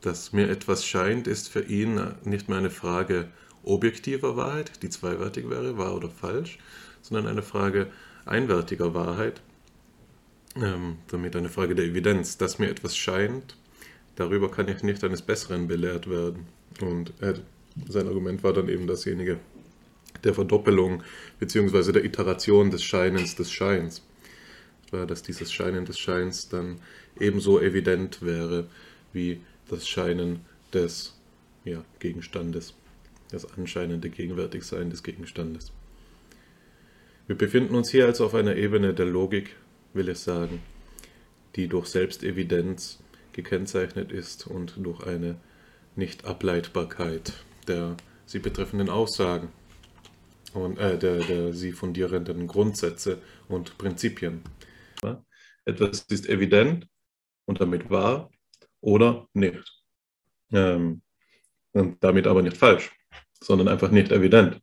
Dass 0.00 0.32
mir 0.32 0.48
etwas 0.48 0.84
scheint, 0.84 1.28
ist 1.28 1.48
für 1.48 1.62
ihn 1.62 2.00
nicht 2.24 2.48
mehr 2.48 2.58
eine 2.58 2.70
Frage 2.70 3.28
objektiver 3.64 4.36
Wahrheit, 4.36 4.82
die 4.82 4.90
zweiwertig 4.90 5.48
wäre, 5.48 5.78
wahr 5.78 5.94
oder 5.94 6.08
falsch, 6.08 6.58
sondern 7.02 7.28
eine 7.28 7.42
Frage 7.42 7.86
einwertiger 8.24 8.94
Wahrheit, 8.94 9.40
ähm, 10.56 10.98
damit 11.08 11.36
eine 11.36 11.48
Frage 11.48 11.74
der 11.74 11.84
Evidenz. 11.84 12.36
Dass 12.36 12.58
mir 12.58 12.68
etwas 12.68 12.96
scheint, 12.96 13.56
darüber 14.16 14.50
kann 14.50 14.68
ich 14.68 14.82
nicht 14.82 15.02
eines 15.04 15.22
Besseren 15.22 15.68
belehrt 15.68 16.08
werden. 16.10 16.46
Und 16.80 17.12
äh, 17.20 17.34
sein 17.88 18.06
Argument 18.06 18.42
war 18.42 18.52
dann 18.52 18.68
eben 18.68 18.86
dasjenige 18.86 19.38
der 20.24 20.34
Verdoppelung 20.34 21.02
bzw. 21.38 21.92
der 21.92 22.04
Iteration 22.04 22.70
des 22.70 22.82
Scheinens 22.82 23.34
des 23.34 23.52
Scheins. 23.52 24.02
Dass 24.90 25.22
dieses 25.22 25.50
Scheinen 25.50 25.86
des 25.86 25.98
Scheins 25.98 26.50
dann 26.50 26.78
ebenso 27.18 27.58
evident 27.58 28.20
wäre 28.20 28.66
wie 29.12 29.40
das 29.68 29.88
Scheinen 29.88 30.40
des 30.72 31.18
ja, 31.64 31.84
Gegenstandes, 31.98 32.74
das 33.30 33.46
anscheinende 33.56 34.10
Gegenwärtigsein 34.10 34.90
des 34.90 35.02
Gegenstandes. 35.02 35.72
Wir 37.26 37.36
befinden 37.36 37.74
uns 37.74 37.90
hier 37.90 38.06
also 38.06 38.26
auf 38.26 38.34
einer 38.34 38.56
Ebene 38.56 38.94
der 38.94 39.06
Logik, 39.06 39.56
will 39.94 40.08
ich 40.08 40.18
sagen, 40.18 40.60
die 41.56 41.68
durch 41.68 41.86
Selbstevidenz 41.86 42.98
gekennzeichnet 43.32 44.10
ist 44.10 44.46
und 44.46 44.74
durch 44.78 45.06
eine 45.06 45.36
Nichtableitbarkeit 45.94 47.32
der 47.66 47.96
sie 48.26 48.38
betreffenden 48.38 48.88
Aussagen 48.88 49.48
und 50.54 50.78
äh, 50.78 50.98
der, 50.98 51.18
der 51.18 51.52
sie 51.52 51.72
fundierenden 51.72 52.46
Grundsätze 52.46 53.20
und 53.48 53.78
Prinzipien. 53.78 54.42
Etwas 55.64 56.04
ist 56.10 56.28
evident 56.28 56.88
und 57.46 57.60
damit 57.60 57.90
wahr 57.90 58.30
oder 58.82 59.26
nicht. 59.32 59.82
Ähm, 60.52 61.00
und 61.72 62.04
damit 62.04 62.26
aber 62.26 62.42
nicht 62.42 62.58
falsch, 62.58 62.90
sondern 63.42 63.68
einfach 63.68 63.90
nicht 63.90 64.12
evident. 64.12 64.60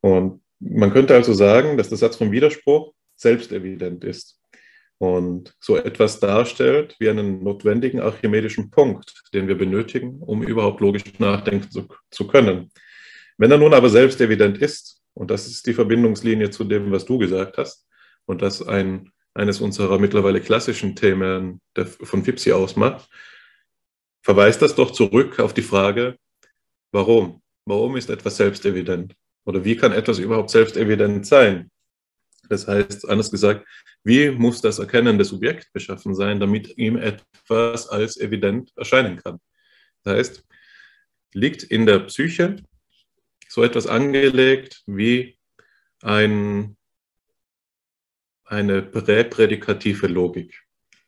Und 0.00 0.42
man 0.60 0.92
könnte 0.92 1.14
also 1.14 1.34
sagen, 1.34 1.76
dass 1.76 1.90
der 1.90 1.98
Satz 1.98 2.16
vom 2.16 2.32
Widerspruch 2.32 2.94
selbst 3.16 3.52
evident 3.52 4.04
ist 4.04 4.40
und 4.98 5.54
so 5.60 5.76
etwas 5.76 6.20
darstellt 6.20 6.96
wie 6.98 7.10
einen 7.10 7.42
notwendigen 7.42 8.00
archimedischen 8.00 8.70
Punkt, 8.70 9.22
den 9.34 9.48
wir 9.48 9.58
benötigen, 9.58 10.20
um 10.20 10.42
überhaupt 10.42 10.80
logisch 10.80 11.02
nachdenken 11.18 11.70
zu, 11.70 11.88
zu 12.10 12.26
können. 12.26 12.70
Wenn 13.36 13.50
er 13.50 13.58
nun 13.58 13.74
aber 13.74 13.90
selbst 13.90 14.20
evident 14.20 14.58
ist, 14.58 15.02
und 15.14 15.30
das 15.30 15.46
ist 15.46 15.66
die 15.66 15.74
Verbindungslinie 15.74 16.50
zu 16.50 16.64
dem, 16.64 16.90
was 16.90 17.04
du 17.04 17.18
gesagt 17.18 17.58
hast, 17.58 17.86
und 18.24 18.42
das 18.42 18.66
ein, 18.66 19.11
eines 19.34 19.60
unserer 19.60 19.98
mittlerweile 19.98 20.40
klassischen 20.40 20.94
Themen 20.94 21.60
der, 21.76 21.86
von 21.86 22.24
FIPSI 22.24 22.52
ausmacht, 22.52 23.08
verweist 24.22 24.62
das 24.62 24.74
doch 24.74 24.90
zurück 24.90 25.38
auf 25.38 25.54
die 25.54 25.62
Frage, 25.62 26.16
warum? 26.92 27.42
Warum 27.64 27.96
ist 27.96 28.10
etwas 28.10 28.36
selbstevident? 28.36 29.14
Oder 29.44 29.64
wie 29.64 29.76
kann 29.76 29.92
etwas 29.92 30.18
überhaupt 30.18 30.50
selbstevident 30.50 31.26
sein? 31.26 31.70
Das 32.48 32.66
heißt, 32.66 33.08
anders 33.08 33.30
gesagt, 33.30 33.66
wie 34.04 34.30
muss 34.30 34.60
das 34.60 34.78
erkennende 34.78 35.24
Subjekt 35.24 35.72
beschaffen 35.72 36.14
sein, 36.14 36.40
damit 36.40 36.76
ihm 36.76 36.96
etwas 36.96 37.88
als 37.88 38.18
evident 38.18 38.72
erscheinen 38.76 39.16
kann? 39.16 39.40
Das 40.02 40.16
heißt, 40.16 40.44
liegt 41.32 41.62
in 41.62 41.86
der 41.86 42.00
Psyche 42.00 42.56
so 43.48 43.62
etwas 43.62 43.86
angelegt 43.86 44.82
wie 44.86 45.38
ein, 46.02 46.76
eine 48.52 48.82
präprädikative 48.82 50.06
Logik. 50.08 50.62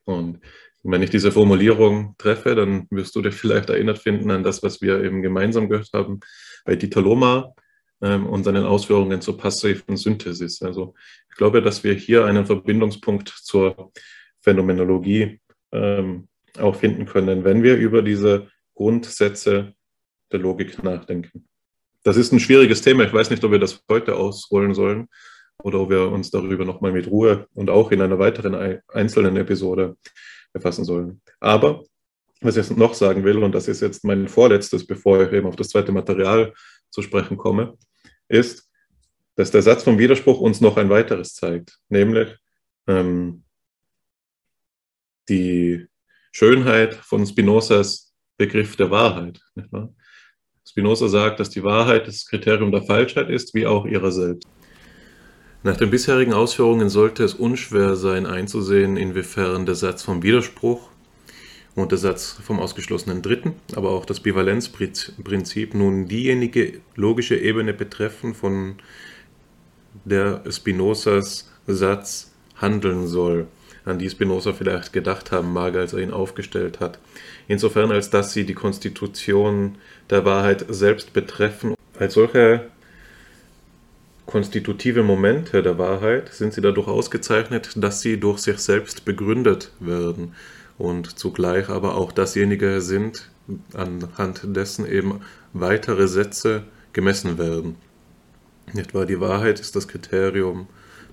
Und 0.05 0.41
wenn 0.83 1.03
ich 1.03 1.11
diese 1.11 1.31
Formulierung 1.31 2.15
treffe, 2.17 2.55
dann 2.55 2.87
wirst 2.91 3.15
du 3.15 3.21
dich 3.21 3.35
vielleicht 3.35 3.69
erinnert 3.69 3.99
finden 3.99 4.31
an 4.31 4.43
das, 4.43 4.63
was 4.63 4.81
wir 4.81 5.05
eben 5.05 5.21
gemeinsam 5.21 5.69
gehört 5.69 5.91
haben 5.93 6.21
bei 6.65 6.75
Dieter 6.75 7.03
Lohmar 7.03 7.55
ähm, 8.01 8.27
und 8.27 8.45
seinen 8.45 8.65
Ausführungen 8.65 9.21
zur 9.21 9.37
passiven 9.37 9.97
Synthesis. 9.97 10.63
Also 10.63 10.95
ich 11.31 11.37
glaube, 11.37 11.61
dass 11.61 11.85
wir 11.85 11.93
hier 11.93 12.25
einen 12.25 12.47
Verbindungspunkt 12.47 13.29
zur 13.29 13.93
Phänomenologie 14.41 15.41
ähm, 15.73 16.29
auch 16.59 16.77
finden 16.77 17.05
können, 17.05 17.45
wenn 17.45 17.63
wir 17.63 17.77
über 17.77 18.01
diese 18.01 18.49
Grundsätze 18.75 19.75
der 20.33 20.41
Logik 20.41 20.83
nachdenken. 20.83 21.47
Das 22.05 22.17
ist 22.17 22.33
ein 22.33 22.41
schwieriges 22.41 22.81
Thema. 22.81 23.05
Ich 23.05 23.13
weiß 23.13 23.29
nicht, 23.29 23.45
ob 23.45 23.53
wir 23.53 23.59
das 23.59 23.83
heute 23.91 24.17
ausrollen 24.17 24.75
sollen 24.75 25.09
oder 25.65 25.81
ob 25.81 25.91
wir 25.91 26.13
uns 26.13 26.31
darüber 26.31 26.67
nochmal 26.67 26.93
mit 26.93 27.07
Ruhe 27.07 27.49
und 27.55 27.71
auch 27.71 27.91
in 27.91 28.03
einer 28.03 28.19
weiteren 28.19 28.81
einzelnen 28.89 29.37
Episode 29.39 29.97
befassen 30.53 30.85
sollen. 30.85 31.23
Aber 31.41 31.83
was 32.43 32.59
ich 32.59 32.71
noch 32.77 32.93
sagen 32.93 33.25
will, 33.25 33.43
und 33.43 33.53
das 33.53 33.67
ist 33.67 33.81
jetzt 33.81 34.05
mein 34.05 34.29
vorletztes, 34.29 34.87
bevor 34.87 35.23
ich 35.23 35.33
eben 35.33 35.47
auf 35.47 35.57
das 35.57 35.69
zweite 35.71 35.91
Material 35.91 36.53
zu 36.91 37.01
sprechen 37.01 37.39
komme, 37.39 37.79
ist, 38.29 38.71
dass 39.37 39.51
der 39.51 39.63
Satz 39.63 39.83
vom 39.83 39.99
Widerspruch 39.99 40.39
uns 40.39 40.61
noch 40.61 40.77
ein 40.77 40.91
weiteres 40.91 41.35
zeigt, 41.35 41.79
nämlich 41.89 42.37
ähm, 42.87 43.43
die 45.31 45.87
Schönheit 46.31 46.95
von 46.95 47.27
Spinozas 47.27 48.13
Begriff 48.37 48.77
der 48.77 48.91
Wahrheit. 48.91 49.41
Spinoza 50.69 51.09
sagt, 51.09 51.41
dass 51.41 51.51
die 51.51 51.63
Wahrheit 51.63 52.07
das 52.07 52.27
Kriterium 52.27 52.71
der 52.71 52.83
Falschheit 52.83 53.31
ist, 53.31 53.55
wie 53.55 53.67
auch 53.67 53.87
ihrer 53.87 54.13
selbst. 54.13 54.47
Nach 55.67 55.79
den 55.79 55.89
bisherigen 55.89 56.35
Ausführungen 56.35 56.91
sollte 56.91 57.25
es 57.25 57.33
unschwer 57.33 57.97
sein 57.97 58.27
einzusehen, 58.27 58.99
inwiefern 58.99 59.65
der 59.65 59.75
Satz 59.75 60.03
vom 60.03 60.23
Widerspruch 60.23 60.91
und 61.75 61.91
der 61.91 61.97
Satz 61.97 62.37
vom 62.45 62.61
ausgeschlossenen 62.61 63.23
Dritten, 63.23 63.55
aber 63.75 63.93
auch 63.93 64.05
das 64.05 64.21
Bivalenzprinzip 64.21 65.73
nun 65.73 66.07
diejenige 66.07 66.81
logische 66.97 67.37
Ebene 67.37 67.73
betreffen, 67.73 68.35
von 68.35 68.75
der 70.05 70.43
Spinozas 70.51 71.51
Satz 71.67 72.33
handeln 72.57 73.07
soll, 73.07 73.47
an 73.87 73.99
die 73.99 74.11
Spinoza 74.11 74.53
vielleicht 74.53 74.93
gedacht 74.93 75.33
haben 75.33 75.55
mag, 75.55 75.77
als 75.77 75.95
er 75.95 76.01
ihn 76.01 76.11
aufgestellt 76.11 76.81
hat. 76.81 76.99
Insofern, 77.49 77.91
als 77.91 78.11
dass 78.11 78.35
sie 78.35 78.45
die 78.45 78.53
Konstitution 78.53 79.77
der 80.11 80.27
Wahrheit 80.27 80.67
selbst 80.69 81.15
betreffen. 81.15 81.75
Als 81.99 82.15
solche 82.15 82.69
konstitutive 84.27 85.03
Momente 85.03 85.63
der 85.63 85.79
Wahrheit 85.79 86.33
sind 86.33 86.55
sie 86.55 86.61
dadurch 86.61 86.89
ausgezeichnet, 86.89 87.71
dass 87.77 88.01
sie 88.01 88.19
durch 88.19 88.39
sich 88.39 88.59
selbst 88.59 89.05
begründet 89.05 89.73
werden 89.81 90.35
und 90.79 91.19
zugleich 91.19 91.69
aber 91.69 91.97
auch 91.97 92.13
dasjenige 92.13 92.81
sind, 92.81 93.31
anhand 93.75 94.43
dessen 94.45 94.87
eben 94.87 95.21
weitere 95.53 96.09
Sätze 96.09 96.65
gemessen 96.93 97.39
werden. 97.39 97.77
Nicht 98.73 98.95
wahr? 98.95 99.07
Die 99.07 99.21
Wahrheit 99.21 99.61
ist 99.61 99.77
das 99.77 99.89
Kriterium 99.89 100.67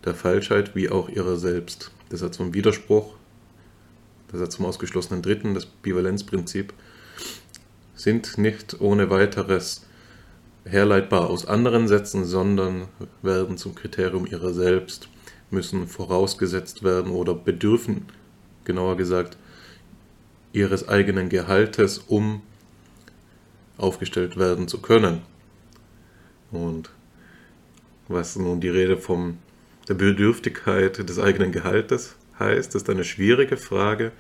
der 0.06 0.16
Falschheit 0.16 0.76
wie 0.76 0.90
auch 0.90 1.10
ihrer 1.10 1.36
selbst. 1.36 1.92
Der 2.10 2.18
Satz 2.18 2.38
vom 2.38 2.54
Widerspruch, 2.54 3.14
der 4.32 4.40
Satz 4.40 4.56
vom 4.56 4.66
ausgeschlossenen 4.66 5.22
Dritten, 5.22 5.54
das 5.54 5.66
Bivalenzprinzip, 5.66 6.74
sind 7.96 8.38
nicht 8.38 8.80
ohne 8.82 9.10
weiteres 9.10 9.86
herleitbar 10.66 11.30
aus 11.30 11.46
anderen 11.46 11.88
Sätzen, 11.88 12.26
sondern 12.26 12.88
werden 13.22 13.58
zum 13.58 13.76
Kriterium 13.76 14.26
ihrer 14.26 14.54
selbst, 14.54 15.10
müssen 15.50 15.88
vorausgesetzt 15.88 16.84
werden 16.84 17.12
oder 17.12 17.34
bedürfen, 17.34 18.06
genauer 18.64 18.98
gesagt, 18.98 19.38
ihres 20.54 20.88
eigenen 20.88 21.30
Gehaltes, 21.30 21.98
um 21.98 22.42
aufgestellt 23.78 24.38
werden 24.38 24.68
zu 24.68 24.82
können. 24.82 25.22
Und 26.52 26.90
was 28.08 28.36
nun 28.36 28.60
die 28.60 28.70
Rede 28.70 28.98
von 28.98 29.38
der 29.88 29.96
Bedürftigkeit 29.96 30.98
des 31.10 31.18
eigenen 31.18 31.52
Gehaltes 31.52 32.16
heißt, 32.38 32.76
ist 32.76 32.90
eine 32.90 33.04
schwierige 33.04 33.58
Frage. 33.58 34.12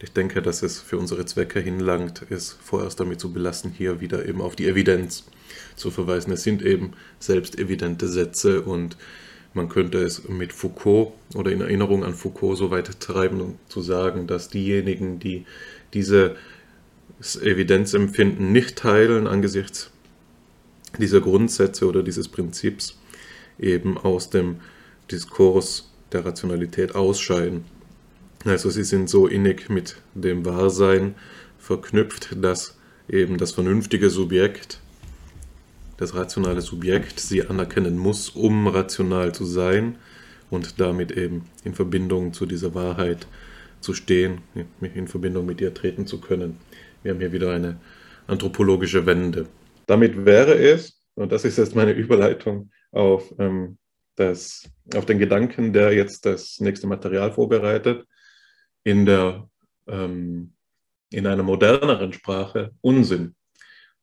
Ich 0.00 0.12
denke, 0.12 0.42
dass 0.42 0.62
es 0.62 0.78
für 0.78 0.98
unsere 0.98 1.24
Zwecke 1.24 1.60
hinlangt, 1.60 2.22
ist 2.28 2.58
vorerst 2.62 3.00
damit 3.00 3.20
zu 3.20 3.32
belassen, 3.32 3.70
hier 3.70 4.00
wieder 4.00 4.26
eben 4.26 4.42
auf 4.42 4.56
die 4.56 4.66
Evidenz 4.66 5.24
zu 5.76 5.90
verweisen. 5.90 6.32
Es 6.32 6.42
sind 6.42 6.62
eben 6.62 6.92
selbst 7.18 7.58
evidente 7.58 8.08
Sätze 8.08 8.62
und 8.62 8.96
man 9.54 9.68
könnte 9.68 9.98
es 9.98 10.28
mit 10.28 10.52
Foucault 10.52 11.12
oder 11.34 11.50
in 11.50 11.60
Erinnerung 11.60 12.04
an 12.04 12.14
Foucault 12.14 12.58
so 12.58 12.70
weit 12.70 13.00
treiben, 13.00 13.40
um 13.40 13.58
zu 13.68 13.80
sagen, 13.80 14.26
dass 14.26 14.48
diejenigen, 14.48 15.18
die 15.18 15.46
diese 15.94 16.36
Evidenzempfinden 17.20 18.52
nicht 18.52 18.76
teilen 18.76 19.26
angesichts 19.26 19.90
dieser 20.98 21.20
Grundsätze 21.20 21.86
oder 21.86 22.02
dieses 22.02 22.28
Prinzips 22.28 22.98
eben 23.58 23.96
aus 23.96 24.28
dem 24.30 24.56
Diskurs 25.10 25.90
der 26.12 26.24
Rationalität 26.24 26.94
ausscheiden. 26.94 27.64
Also 28.44 28.70
sie 28.70 28.84
sind 28.84 29.08
so 29.08 29.26
innig 29.26 29.68
mit 29.68 29.96
dem 30.14 30.44
Wahrsein 30.44 31.14
verknüpft, 31.58 32.36
dass 32.40 32.76
eben 33.08 33.38
das 33.38 33.52
vernünftige 33.52 34.10
Subjekt, 34.10 34.80
das 35.96 36.14
rationale 36.14 36.60
Subjekt 36.60 37.20
sie 37.20 37.46
anerkennen 37.46 37.96
muss, 37.96 38.30
um 38.30 38.68
rational 38.68 39.34
zu 39.34 39.44
sein 39.44 39.96
und 40.50 40.80
damit 40.80 41.12
eben 41.12 41.44
in 41.64 41.74
Verbindung 41.74 42.32
zu 42.32 42.46
dieser 42.46 42.74
Wahrheit 42.74 43.26
zu 43.80 43.94
stehen, 43.94 44.40
in 44.80 45.06
Verbindung 45.08 45.46
mit 45.46 45.60
ihr 45.60 45.72
treten 45.72 46.06
zu 46.06 46.20
können. 46.20 46.58
Wir 47.02 47.12
haben 47.12 47.20
hier 47.20 47.32
wieder 47.32 47.52
eine 47.52 47.78
anthropologische 48.26 49.06
Wende. 49.06 49.46
Damit 49.86 50.24
wäre 50.24 50.54
es, 50.58 51.00
und 51.14 51.30
das 51.30 51.44
ist 51.44 51.58
jetzt 51.58 51.76
meine 51.76 51.92
Überleitung 51.92 52.70
auf, 52.90 53.32
ähm, 53.38 53.78
das, 54.16 54.68
auf 54.94 55.06
den 55.06 55.18
Gedanken, 55.18 55.72
der 55.72 55.92
jetzt 55.92 56.26
das 56.26 56.58
nächste 56.58 56.88
Material 56.88 57.32
vorbereitet, 57.32 58.04
in, 58.82 59.06
der, 59.06 59.48
ähm, 59.86 60.52
in 61.10 61.26
einer 61.26 61.44
moderneren 61.44 62.12
Sprache 62.12 62.72
Unsinn. 62.80 63.35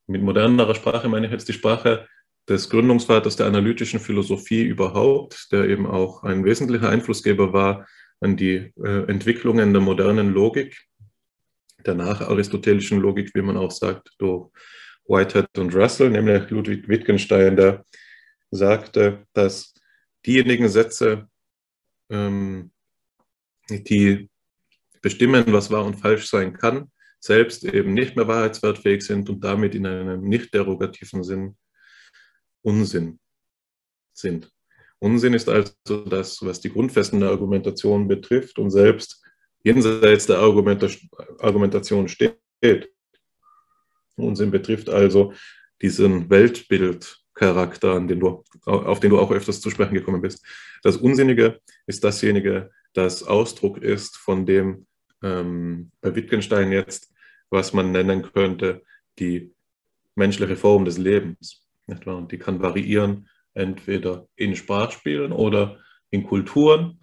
Mit 0.08 0.22
modernerer 0.22 0.76
Sprache 0.76 1.08
meine 1.08 1.28
ich 1.28 1.32
jetzt 1.32 1.48
die 1.48 1.54
Sprache 1.54 2.08
des 2.50 2.70
Gründungsvaters 2.70 3.38
der 3.38 3.46
analytischen 3.46 4.00
Philosophie 4.00 4.64
überhaupt, 4.64 5.52
der 5.52 5.66
eben 5.70 5.88
auch 5.88 6.24
ein 6.24 6.44
wesentlicher 6.44 6.90
Einflussgeber 6.90 7.54
war 7.54 7.88
an 8.20 8.36
die 8.36 8.74
äh, 8.84 9.10
Entwicklungen 9.10 9.72
der 9.72 9.82
modernen 9.82 10.34
Logik, 10.34 10.86
der 11.86 11.96
nacharistotelischen 11.96 13.00
Logik, 13.00 13.32
wie 13.34 13.42
man 13.42 13.58
auch 13.58 13.72
sagt, 13.72 14.10
durch 14.18 14.50
Whitehead 15.08 15.58
und 15.58 15.76
Russell, 15.76 16.10
nämlich 16.10 16.50
Ludwig 16.50 16.88
Wittgenstein, 16.88 17.56
der 17.56 17.84
sagte, 18.52 19.26
dass 19.34 19.74
diejenigen 20.26 20.70
Sätze, 20.70 21.28
ähm, 22.10 22.72
die 23.70 24.30
bestimmen, 25.02 25.44
was 25.48 25.72
wahr 25.72 25.86
und 25.86 25.96
falsch 25.96 26.28
sein 26.28 26.54
kann, 26.54 26.92
selbst 27.24 27.64
eben 27.64 27.94
nicht 27.94 28.18
mehr 28.18 28.28
wahrheitswertfähig 28.28 29.02
sind 29.02 29.30
und 29.30 29.41
damit 29.41 29.76
in 29.76 29.86
einem 29.86 30.28
nicht 30.28 30.54
derogativen 30.54 31.24
Sinn 31.24 31.56
Unsinn 32.62 33.18
sind. 34.12 34.52
Unsinn 35.00 35.34
ist 35.34 35.48
also 35.48 35.72
das, 36.06 36.41
was 36.41 36.60
die 36.60 36.70
Grundfesten 36.70 37.22
der 37.22 37.30
Argumentation 37.30 38.10
betrifft 38.10 38.60
und 38.60 38.72
selbst 38.72 39.24
jenseits 39.64 40.26
der 40.26 40.40
Argumentation 40.40 42.10
steht. 42.10 42.38
Unsinn 44.18 44.52
betrifft 44.52 44.90
also 44.90 45.34
diesen 45.82 46.30
Weltbildcharakter, 46.30 48.02
den 48.02 48.20
du, 48.20 48.44
auf 48.66 49.00
den 49.00 49.12
du 49.12 49.20
auch 49.20 49.32
öfters 49.32 49.62
zu 49.62 49.70
sprechen 49.70 49.94
gekommen 49.94 50.22
bist. 50.22 50.45
Das 50.84 50.98
Unsinnige 50.98 51.62
ist 51.88 52.04
dasjenige, 52.04 52.70
das 52.91 53.24
Ausdruck 53.24 53.78
ist 53.78 54.18
von 54.18 54.45
dem 54.45 54.88
ähm, 55.22 55.91
bei 56.02 56.14
Wittgenstein 56.16 56.74
jetzt, 56.74 57.12
was 57.54 57.72
man 57.72 57.92
nennen 57.92 58.24
könnte, 58.24 58.84
die 59.20 59.54
menschliche 60.16 60.58
Form 60.58 60.84
des 60.86 60.98
Lebens. 60.98 61.66
Und 61.88 62.32
die 62.32 62.40
kann 62.40 62.62
variieren 62.62 63.30
entweder 63.54 64.28
in 64.36 64.56
Sprachspielen 64.56 65.32
oder 65.32 65.78
in 66.10 66.24
Kulturen. 66.26 67.00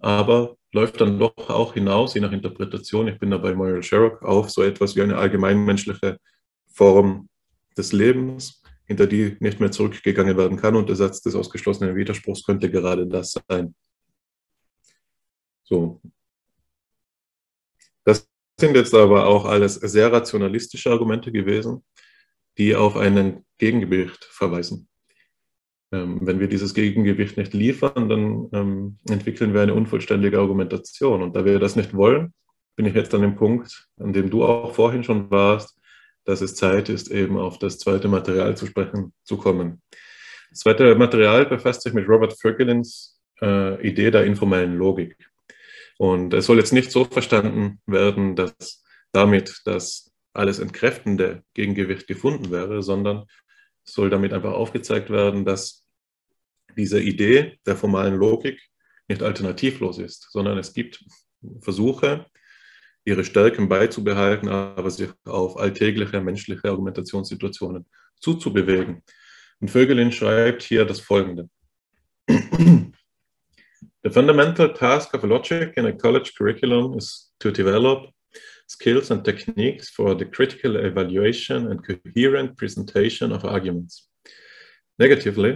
aber 0.00 0.56
läuft 0.72 1.00
dann 1.00 1.18
doch 1.18 1.48
auch 1.48 1.74
hinaus, 1.74 2.14
je 2.14 2.20
nach 2.20 2.32
Interpretation, 2.32 3.08
ich 3.08 3.18
bin 3.18 3.30
da 3.30 3.38
bei 3.38 3.54
Moral 3.54 3.82
Sherrock, 3.82 4.22
auf 4.22 4.50
so 4.50 4.62
etwas 4.62 4.94
wie 4.96 5.02
eine 5.02 5.16
allgemeinmenschliche 5.16 6.18
Form 6.66 7.28
des 7.76 7.92
Lebens, 7.92 8.62
hinter 8.84 9.06
die 9.06 9.36
nicht 9.40 9.60
mehr 9.60 9.70
zurückgegangen 9.70 10.36
werden 10.36 10.58
kann. 10.58 10.76
Und 10.76 10.88
der 10.88 10.96
Satz 10.96 11.22
des 11.22 11.34
ausgeschlossenen 11.34 11.96
Widerspruchs 11.96 12.44
könnte 12.44 12.70
gerade 12.70 13.06
das 13.06 13.34
sein. 13.48 13.74
So. 15.64 16.00
Sind 18.60 18.74
jetzt 18.74 18.94
aber 18.94 19.26
auch 19.26 19.44
alles 19.44 19.74
sehr 19.74 20.12
rationalistische 20.12 20.90
Argumente 20.90 21.30
gewesen, 21.30 21.84
die 22.58 22.74
auf 22.74 22.96
einen 22.96 23.44
Gegengewicht 23.58 24.24
verweisen. 24.24 24.88
Ähm, 25.92 26.18
wenn 26.22 26.40
wir 26.40 26.48
dieses 26.48 26.74
Gegengewicht 26.74 27.36
nicht 27.36 27.54
liefern, 27.54 28.08
dann 28.08 28.48
ähm, 28.52 28.98
entwickeln 29.08 29.54
wir 29.54 29.62
eine 29.62 29.74
unvollständige 29.74 30.38
Argumentation. 30.38 31.22
Und 31.22 31.36
da 31.36 31.44
wir 31.44 31.58
das 31.60 31.76
nicht 31.76 31.94
wollen, 31.94 32.34
bin 32.76 32.84
ich 32.86 32.94
jetzt 32.94 33.14
an 33.14 33.22
dem 33.22 33.36
Punkt, 33.36 33.88
an 33.98 34.12
dem 34.12 34.28
du 34.28 34.44
auch 34.44 34.74
vorhin 34.74 35.04
schon 35.04 35.30
warst, 35.30 35.78
dass 36.24 36.40
es 36.40 36.54
Zeit 36.56 36.88
ist, 36.88 37.10
eben 37.10 37.38
auf 37.38 37.58
das 37.58 37.78
zweite 37.78 38.08
Material 38.08 38.56
zu 38.56 38.66
sprechen 38.66 39.14
zu 39.22 39.38
kommen. 39.38 39.82
Das 40.50 40.60
zweite 40.60 40.94
Material 40.94 41.46
befasst 41.46 41.82
sich 41.82 41.92
mit 41.92 42.08
Robert 42.08 42.38
Fergelins 42.38 43.18
äh, 43.40 43.86
Idee 43.86 44.10
der 44.10 44.24
informellen 44.26 44.76
Logik. 44.76 45.16
Und 45.98 46.32
es 46.32 46.46
soll 46.46 46.58
jetzt 46.58 46.72
nicht 46.72 46.90
so 46.90 47.04
verstanden 47.04 47.80
werden, 47.86 48.36
dass 48.36 48.82
damit 49.12 49.60
das 49.64 50.12
alles 50.32 50.60
entkräftende 50.60 51.42
Gegengewicht 51.54 52.06
gefunden 52.06 52.50
wäre, 52.50 52.82
sondern 52.82 53.24
es 53.84 53.92
soll 53.92 54.08
damit 54.08 54.32
einfach 54.32 54.52
aufgezeigt 54.52 55.10
werden, 55.10 55.44
dass 55.44 55.84
diese 56.76 57.00
Idee 57.00 57.58
der 57.66 57.76
formalen 57.76 58.14
Logik 58.14 58.60
nicht 59.08 59.22
alternativlos 59.22 59.98
ist, 59.98 60.28
sondern 60.30 60.56
es 60.58 60.72
gibt 60.72 61.04
Versuche, 61.60 62.26
ihre 63.04 63.24
Stärken 63.24 63.68
beizubehalten, 63.68 64.48
aber 64.48 64.90
sich 64.90 65.10
auf 65.24 65.56
alltägliche 65.56 66.20
menschliche 66.20 66.68
Argumentationssituationen 66.68 67.86
zuzubewegen. 68.20 69.02
Und 69.60 69.70
Vögelin 69.70 70.12
schreibt 70.12 70.62
hier 70.62 70.84
das 70.84 71.00
Folgende. 71.00 71.48
The 74.08 74.14
fundamental 74.14 74.70
task 74.70 75.12
of 75.12 75.22
logic 75.22 75.74
in 75.76 75.84
a 75.84 75.92
college 75.92 76.34
curriculum 76.34 76.96
is 76.96 77.28
to 77.40 77.52
develop 77.52 78.06
skills 78.66 79.10
and 79.10 79.22
techniques 79.22 79.90
for 79.90 80.14
the 80.14 80.24
critical 80.24 80.76
evaluation 80.76 81.70
and 81.70 81.86
coherent 81.86 82.56
presentation 82.56 83.32
of 83.32 83.44
arguments. 83.44 84.08
Negatively, 84.98 85.50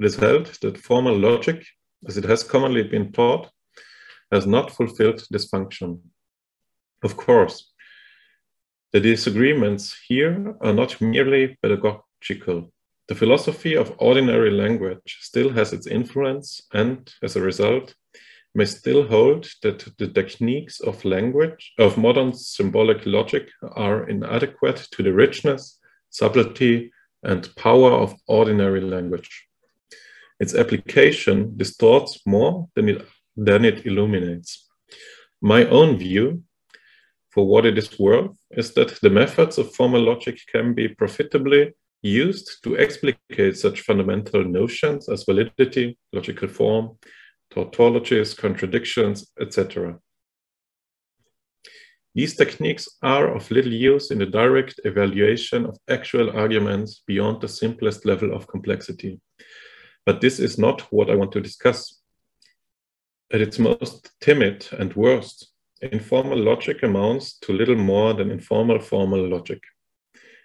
it 0.00 0.04
is 0.04 0.16
held 0.16 0.46
that 0.62 0.78
formal 0.78 1.16
logic, 1.16 1.64
as 2.08 2.16
it 2.16 2.24
has 2.24 2.42
commonly 2.42 2.82
been 2.82 3.12
taught, 3.12 3.52
has 4.32 4.48
not 4.48 4.72
fulfilled 4.72 5.22
this 5.30 5.48
function. 5.48 6.10
Of 7.04 7.16
course, 7.16 7.72
the 8.90 8.98
disagreements 8.98 9.96
here 10.08 10.56
are 10.60 10.72
not 10.72 11.00
merely 11.00 11.56
pedagogical. 11.62 12.72
The 13.08 13.14
philosophy 13.14 13.76
of 13.76 13.94
ordinary 13.98 14.50
language 14.50 15.18
still 15.20 15.50
has 15.50 15.72
its 15.72 15.86
influence, 15.86 16.62
and 16.72 17.12
as 17.22 17.36
a 17.36 17.40
result, 17.40 17.94
may 18.52 18.64
still 18.64 19.06
hold 19.06 19.48
that 19.62 19.86
the 19.98 20.08
techniques 20.08 20.80
of 20.80 21.04
language, 21.04 21.72
of 21.78 21.98
modern 21.98 22.32
symbolic 22.32 23.06
logic, 23.06 23.48
are 23.62 24.08
inadequate 24.08 24.88
to 24.92 25.02
the 25.04 25.12
richness, 25.12 25.78
subtlety, 26.10 26.90
and 27.22 27.54
power 27.54 27.92
of 27.92 28.14
ordinary 28.26 28.80
language. 28.80 29.46
Its 30.40 30.54
application 30.54 31.56
distorts 31.56 32.20
more 32.26 32.68
than 32.74 32.88
it, 32.88 33.06
than 33.36 33.64
it 33.64 33.86
illuminates. 33.86 34.68
My 35.40 35.64
own 35.66 35.96
view 35.98 36.42
for 37.30 37.46
what 37.46 37.66
it 37.66 37.78
is 37.78 37.98
worth 37.98 38.36
is 38.50 38.74
that 38.74 39.00
the 39.00 39.10
methods 39.10 39.58
of 39.58 39.74
formal 39.74 40.02
logic 40.02 40.40
can 40.50 40.74
be 40.74 40.88
profitably 40.88 41.72
used 42.06 42.62
to 42.64 42.78
explicate 42.78 43.56
such 43.56 43.82
fundamental 43.82 44.44
notions 44.44 45.08
as 45.08 45.24
validity, 45.24 45.98
logical 46.12 46.48
form, 46.48 46.98
tautologies, 47.52 48.36
contradictions, 48.36 49.32
etc. 49.40 49.98
These 52.14 52.36
techniques 52.36 52.88
are 53.02 53.34
of 53.34 53.50
little 53.50 53.72
use 53.72 54.10
in 54.10 54.18
the 54.18 54.26
direct 54.26 54.80
evaluation 54.84 55.66
of 55.66 55.76
actual 55.88 56.30
arguments 56.30 57.02
beyond 57.06 57.42
the 57.42 57.48
simplest 57.48 58.06
level 58.06 58.34
of 58.34 58.46
complexity. 58.46 59.20
But 60.06 60.20
this 60.20 60.38
is 60.38 60.58
not 60.58 60.80
what 60.92 61.10
I 61.10 61.14
want 61.14 61.32
to 61.32 61.40
discuss. 61.40 62.00
At 63.32 63.40
its 63.40 63.58
most 63.58 64.12
timid 64.20 64.66
and 64.78 64.94
worst, 64.94 65.52
informal 65.82 66.38
logic 66.38 66.82
amounts 66.82 67.38
to 67.40 67.52
little 67.52 67.76
more 67.76 68.14
than 68.14 68.30
informal 68.30 68.78
formal 68.78 69.28
logic. 69.28 69.60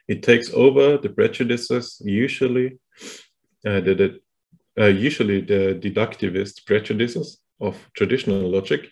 It 0.08 0.24
takes 0.24 0.52
over 0.54 0.98
the 0.98 1.10
prejudices, 1.10 2.02
usually 2.04 2.80
uh, 3.66 3.80
the, 3.82 3.96
the 3.96 4.20
uh, 4.80 4.88
usually 4.88 5.42
the 5.42 5.80
deductivist 5.80 6.66
prejudices 6.66 7.40
of 7.60 7.78
traditional 7.96 8.50
logic, 8.50 8.90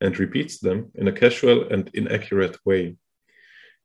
and 0.00 0.18
repeats 0.18 0.58
them 0.58 0.90
in 0.96 1.08
a 1.08 1.12
casual 1.12 1.68
and 1.72 1.90
inaccurate 1.94 2.58
way. 2.64 2.96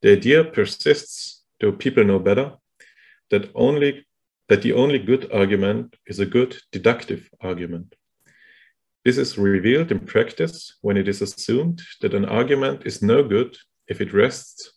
The 0.01 0.13
idea 0.13 0.43
persists, 0.43 1.43
though 1.59 1.71
people 1.71 2.03
know 2.03 2.19
better, 2.19 2.53
that 3.29 3.49
only 3.55 4.05
that 4.49 4.61
the 4.61 4.73
only 4.73 4.99
good 4.99 5.29
argument 5.31 5.95
is 6.05 6.19
a 6.19 6.25
good 6.25 6.57
deductive 6.71 7.29
argument. 7.41 7.95
This 9.03 9.17
is 9.17 9.37
revealed 9.37 9.91
in 9.91 9.99
practice 9.99 10.77
when 10.81 10.97
it 10.97 11.07
is 11.07 11.21
assumed 11.21 11.81
that 12.01 12.13
an 12.13 12.25
argument 12.25 12.85
is 12.85 13.01
no 13.01 13.23
good 13.23 13.57
if 13.87 13.99
it 14.01 14.13
rests, 14.13 14.71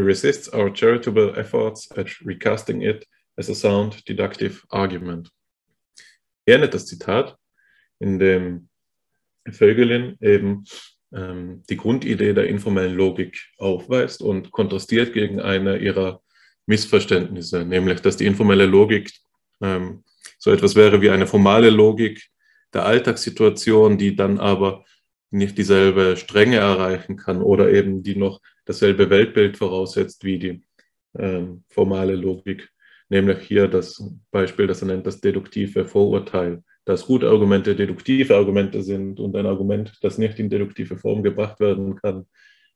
resists 0.00 0.52
our 0.52 0.72
charitable 0.72 1.34
efforts 1.36 1.90
at 1.96 2.08
recasting 2.24 2.82
it 2.82 3.06
as 3.36 3.48
a 3.48 3.54
sound 3.54 4.06
deductive 4.08 4.62
argument. 4.70 5.30
Hier 6.46 6.56
endet 6.56 6.74
das 6.74 6.86
Zitat, 6.86 7.36
in 7.98 8.18
dem 8.18 8.68
Vögelin 9.48 10.16
eben 10.20 10.64
ähm, 11.12 11.62
die 11.68 11.76
Grundidee 11.76 12.32
der 12.32 12.46
informellen 12.46 12.96
Logik 12.96 13.38
aufweist 13.58 14.22
und 14.22 14.50
kontrastiert 14.50 15.12
gegen 15.12 15.40
eine 15.40 15.78
ihrer 15.78 16.22
Missverständnisse, 16.66 17.64
nämlich 17.64 18.00
dass 18.00 18.16
die 18.16 18.26
informelle 18.26 18.66
Logik 18.66 19.12
ähm, 19.60 20.04
so 20.38 20.50
etwas 20.50 20.74
wäre 20.74 21.00
wie 21.00 21.10
eine 21.10 21.26
formale 21.26 21.70
Logik, 21.70 22.28
der 22.72 22.86
Alltagssituation, 22.86 23.98
die 23.98 24.16
dann 24.16 24.38
aber 24.40 24.84
nicht 25.32 25.58
dieselbe 25.58 26.16
Strenge 26.16 26.56
erreichen 26.56 27.16
kann 27.16 27.42
oder 27.42 27.70
eben 27.72 28.02
die 28.02 28.16
noch 28.16 28.40
dasselbe 28.64 29.10
Weltbild 29.10 29.56
voraussetzt 29.56 30.24
wie 30.24 30.38
die 30.38 30.62
ähm, 31.18 31.64
formale 31.68 32.14
Logik. 32.14 32.68
Nämlich 33.08 33.40
hier 33.40 33.68
das 33.68 34.02
Beispiel, 34.30 34.66
das 34.66 34.82
er 34.82 34.88
nennt, 34.88 35.06
das 35.06 35.20
deduktive 35.20 35.86
Vorurteil, 35.86 36.62
dass 36.84 37.06
gute 37.06 37.28
Argumente 37.28 37.76
deduktive 37.76 38.36
Argumente 38.36 38.82
sind 38.82 39.20
und 39.20 39.36
ein 39.36 39.46
Argument, 39.46 39.98
das 40.02 40.18
nicht 40.18 40.38
in 40.38 40.50
deduktive 40.50 40.96
Form 40.96 41.22
gebracht 41.22 41.60
werden 41.60 41.96
kann, 41.96 42.26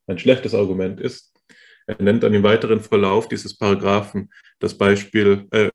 ein 0.06 0.18
schlechtes 0.18 0.54
Argument 0.54 1.00
ist. 1.00 1.34
Er 1.86 2.02
nennt 2.02 2.22
dann 2.22 2.34
im 2.34 2.42
weiteren 2.42 2.80
Verlauf 2.80 3.28
dieses 3.28 3.56
Paragraphen 3.56 4.30
das 4.58 4.76
Beispiel 4.76 5.46
äh, 5.50 5.70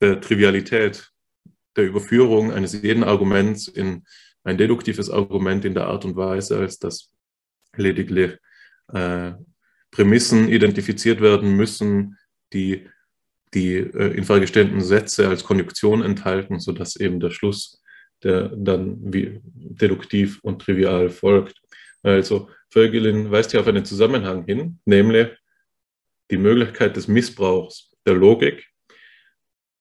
der 0.00 0.20
Trivialität, 0.20 1.10
der 1.76 1.84
Überführung 1.84 2.52
eines 2.52 2.80
jeden 2.80 3.04
Arguments 3.04 3.68
in 3.68 4.04
ein 4.44 4.58
deduktives 4.58 5.10
Argument 5.10 5.64
in 5.64 5.74
der 5.74 5.86
Art 5.88 6.04
und 6.04 6.16
Weise, 6.16 6.58
als 6.58 6.78
dass 6.78 7.12
lediglich 7.76 8.36
äh, 8.92 9.32
Prämissen 9.90 10.48
identifiziert 10.48 11.20
werden 11.20 11.56
müssen, 11.56 12.18
die 12.52 12.86
die 13.54 13.76
äh, 13.76 14.16
infragestellten 14.16 14.80
Sätze 14.80 15.28
als 15.28 15.44
Konjunktion 15.44 16.02
enthalten, 16.02 16.58
sodass 16.58 16.96
eben 16.96 17.20
der 17.20 17.30
Schluss, 17.30 17.82
der 18.22 18.48
dann 18.48 18.96
wie 19.12 19.40
deduktiv 19.44 20.40
und 20.42 20.60
trivial 20.60 21.08
folgt. 21.08 21.60
Also 22.02 22.50
Vögelin 22.70 23.30
weist 23.30 23.52
hier 23.52 23.60
auf 23.60 23.68
einen 23.68 23.84
Zusammenhang 23.84 24.44
hin, 24.44 24.80
nämlich 24.84 25.28
die 26.30 26.36
Möglichkeit 26.36 26.96
des 26.96 27.06
Missbrauchs 27.06 27.94
der 28.04 28.14
Logik 28.14 28.66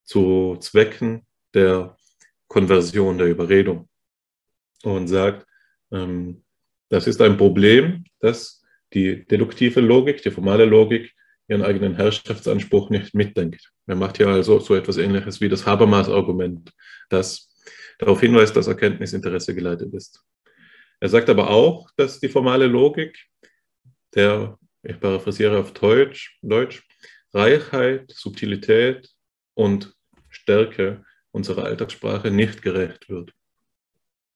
zu 0.03 0.57
Zwecken 0.59 1.25
der 1.53 1.97
Konversion, 2.47 3.17
der 3.17 3.27
Überredung 3.27 3.89
und 4.83 5.07
sagt, 5.07 5.45
ähm, 5.91 6.43
das 6.89 7.07
ist 7.07 7.21
ein 7.21 7.37
Problem, 7.37 8.05
dass 8.19 8.63
die 8.93 9.25
deduktive 9.25 9.81
Logik, 9.81 10.21
die 10.21 10.31
formale 10.31 10.65
Logik 10.65 11.13
ihren 11.47 11.63
eigenen 11.63 11.95
Herrschaftsanspruch 11.95 12.89
nicht 12.89 13.13
mitdenkt. 13.13 13.71
Er 13.87 13.95
macht 13.95 14.17
hier 14.17 14.27
also 14.27 14.59
so 14.59 14.75
etwas 14.75 14.97
Ähnliches 14.97 15.41
wie 15.41 15.49
das 15.49 15.65
Habermas-Argument, 15.65 16.71
das 17.09 17.49
darauf 17.99 18.21
hinweist, 18.21 18.55
dass 18.55 18.67
Erkenntnisinteresse 18.67 19.53
geleitet 19.55 19.93
ist. 19.93 20.23
Er 20.99 21.09
sagt 21.09 21.29
aber 21.29 21.49
auch, 21.49 21.89
dass 21.97 22.19
die 22.19 22.29
formale 22.29 22.67
Logik 22.67 23.17
der, 24.15 24.57
ich 24.83 24.99
paraphrasiere 24.99 25.59
auf 25.59 25.73
Deutsch, 25.73 26.37
Deutsch 26.41 26.83
Reichheit, 27.33 28.11
Subtilität 28.11 29.09
und 29.55 29.93
Stärke 30.29 31.03
unserer 31.31 31.65
Alltagssprache 31.65 32.29
nicht 32.29 32.61
gerecht 32.61 33.09
wird. 33.09 33.33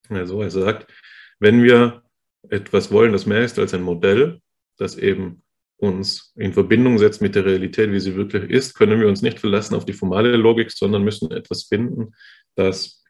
Also 0.10 0.42
er 0.42 0.52
sagt, 0.52 0.92
Wenn 1.40 1.64
wir 1.64 2.04
etwas 2.50 2.92
wollen, 2.92 3.12
das 3.12 3.26
mehr 3.26 3.44
ist 3.44 3.60
als 3.60 3.74
ein 3.74 3.84
Modell, 3.84 4.42
das 4.78 4.98
eben 4.98 5.44
uns 5.78 6.34
in 6.36 6.54
Verbindung 6.54 6.98
setzt 6.98 7.22
mit 7.22 7.36
der 7.36 7.46
Realität, 7.46 7.92
wie 7.92 8.00
sie 8.00 8.16
wirklich 8.16 8.50
ist, 8.50 8.74
können 8.74 9.00
wir 9.00 9.08
uns 9.08 9.22
nicht 9.22 9.40
verlassen 9.40 9.76
auf 9.76 9.86
die 9.86 9.94
formale 9.94 10.36
Logik, 10.36 10.72
sondern 10.72 11.04
müssen 11.04 11.32
etwas 11.32 11.64
finden, 11.64 12.16
das 12.56 13.04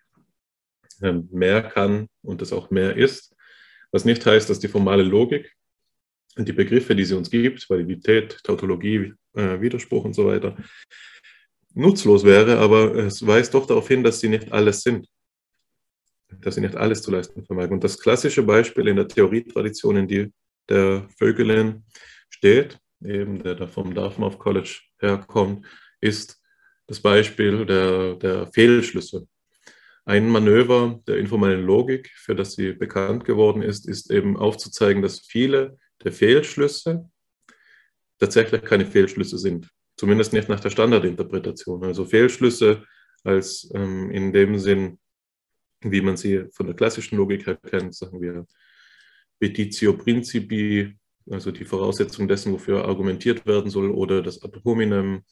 ähm, 1.01 1.29
mehr 1.31 1.63
kann 1.63 2.07
und 2.21 2.41
das 2.41 2.51
auch 2.51 2.69
mehr 2.69 2.97
ist. 2.97 3.33
Was 3.91 4.03
nicht 4.03 4.25
heißt, 4.25 4.49
dass 4.49 4.59
die 4.59 4.67
formale 4.67 5.03
Logik 5.03 5.53
und 6.35 6.47
die 6.47 6.53
Begriffe, 6.53 6.95
die 6.95 7.05
sie 7.05 7.15
uns 7.15 7.29
gibt, 7.29 7.69
Validität, 7.69 8.39
Tautologie, 8.43 9.13
äh, 9.33 9.61
Widerspruch 9.61 10.03
und 10.03 10.13
so 10.13 10.27
weiter, 10.27 10.57
nutzlos 11.73 12.25
wäre, 12.25 12.57
aber 12.57 12.95
es 12.95 13.25
weist 13.25 13.53
doch 13.53 13.65
darauf 13.65 13.87
hin, 13.87 14.03
dass 14.03 14.19
sie 14.19 14.29
nicht 14.29 14.51
alles 14.51 14.81
sind, 14.81 15.07
dass 16.41 16.55
sie 16.55 16.61
nicht 16.61 16.75
alles 16.75 17.01
zu 17.01 17.11
leisten 17.11 17.45
vermag. 17.45 17.69
Und 17.69 17.83
das 17.83 17.99
klassische 17.99 18.43
Beispiel 18.43 18.87
in 18.87 18.95
der 18.95 19.07
Theorietradition, 19.07 19.97
in 19.97 20.07
die 20.07 20.33
der 20.69 21.07
Vögelin 21.17 21.85
steht, 22.29 22.79
eben 23.03 23.41
der 23.41 23.55
da 23.55 23.67
vom 23.67 23.93
Dartmouth 23.93 24.39
College 24.39 24.81
herkommt, 24.99 25.65
ist 26.01 26.41
das 26.87 26.99
Beispiel 26.99 27.65
der, 27.65 28.15
der 28.15 28.47
Fehlschlüsse. 28.47 29.27
Ein 30.05 30.29
Manöver 30.29 31.01
der 31.05 31.17
informellen 31.17 31.65
Logik, 31.65 32.09
für 32.15 32.33
das 32.33 32.53
sie 32.53 32.73
bekannt 32.73 33.25
geworden 33.25 33.61
ist, 33.61 33.87
ist 33.87 34.09
eben 34.09 34.37
aufzuzeigen, 34.37 35.01
dass 35.01 35.19
viele 35.19 35.77
der 36.03 36.13
Fehlschlüsse 36.13 37.09
tatsächlich 38.17 38.63
keine 38.63 38.85
Fehlschlüsse 38.85 39.37
sind. 39.37 39.69
Zumindest 39.97 40.31
nicht 40.31 40.47
nach 40.47 40.59
der 40.59 40.69
Standardinterpretation. 40.69 41.83
Also 41.83 42.05
Fehlschlüsse 42.05 42.85
als 43.23 43.69
ähm, 43.73 44.09
in 44.11 44.31
dem 44.31 44.57
Sinn, 44.59 44.99
wie 45.81 46.01
man 46.01 46.17
sie 46.17 46.45
von 46.51 46.65
der 46.65 46.75
klassischen 46.75 47.17
Logik 47.17 47.45
her 47.47 47.55
kennt, 47.55 47.95
sagen 47.95 48.21
wir 48.21 48.45
Petitio 49.39 49.93
Principi, 49.93 50.97
also 51.29 51.51
die 51.51 51.65
Voraussetzung 51.65 52.27
dessen, 52.27 52.53
wofür 52.53 52.85
argumentiert 52.85 53.45
werden 53.45 53.69
soll, 53.69 53.91
oder 53.91 54.21
das 54.21 54.41
Ad 54.43 54.59
hominem, 54.63 55.23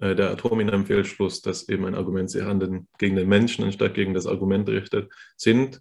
äh, 0.00 0.14
der 0.14 0.30
Ad 0.30 0.42
hominem 0.42 0.86
Fehlschluss, 0.86 1.42
dass 1.42 1.68
eben 1.68 1.84
ein 1.84 1.94
Argument 1.94 2.30
sich 2.30 2.42
an 2.42 2.60
den, 2.60 2.88
gegen 2.98 3.16
den 3.16 3.28
Menschen 3.28 3.64
anstatt 3.64 3.94
gegen 3.94 4.14
das 4.14 4.26
Argument 4.26 4.68
richtet, 4.68 5.12
sind 5.36 5.80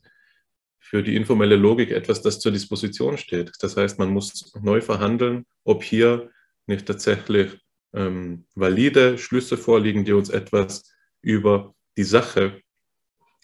für 0.79 1.03
die 1.03 1.15
informelle 1.15 1.55
Logik 1.55 1.91
etwas, 1.91 2.21
das 2.21 2.39
zur 2.39 2.51
Disposition 2.51 3.17
steht. 3.17 3.51
Das 3.59 3.75
heißt, 3.75 3.99
man 3.99 4.09
muss 4.09 4.53
neu 4.61 4.79
verhandeln, 4.79 5.45
ob 5.63 5.83
hier 5.83 6.29
nicht 6.65 6.85
tatsächlich 6.85 7.59
ähm, 7.93 8.45
valide 8.55 9.17
Schlüsse 9.17 9.57
vorliegen, 9.57 10.05
die 10.05 10.13
uns 10.13 10.29
etwas 10.29 10.93
über 11.21 11.73
die 11.97 12.03
Sache 12.03 12.61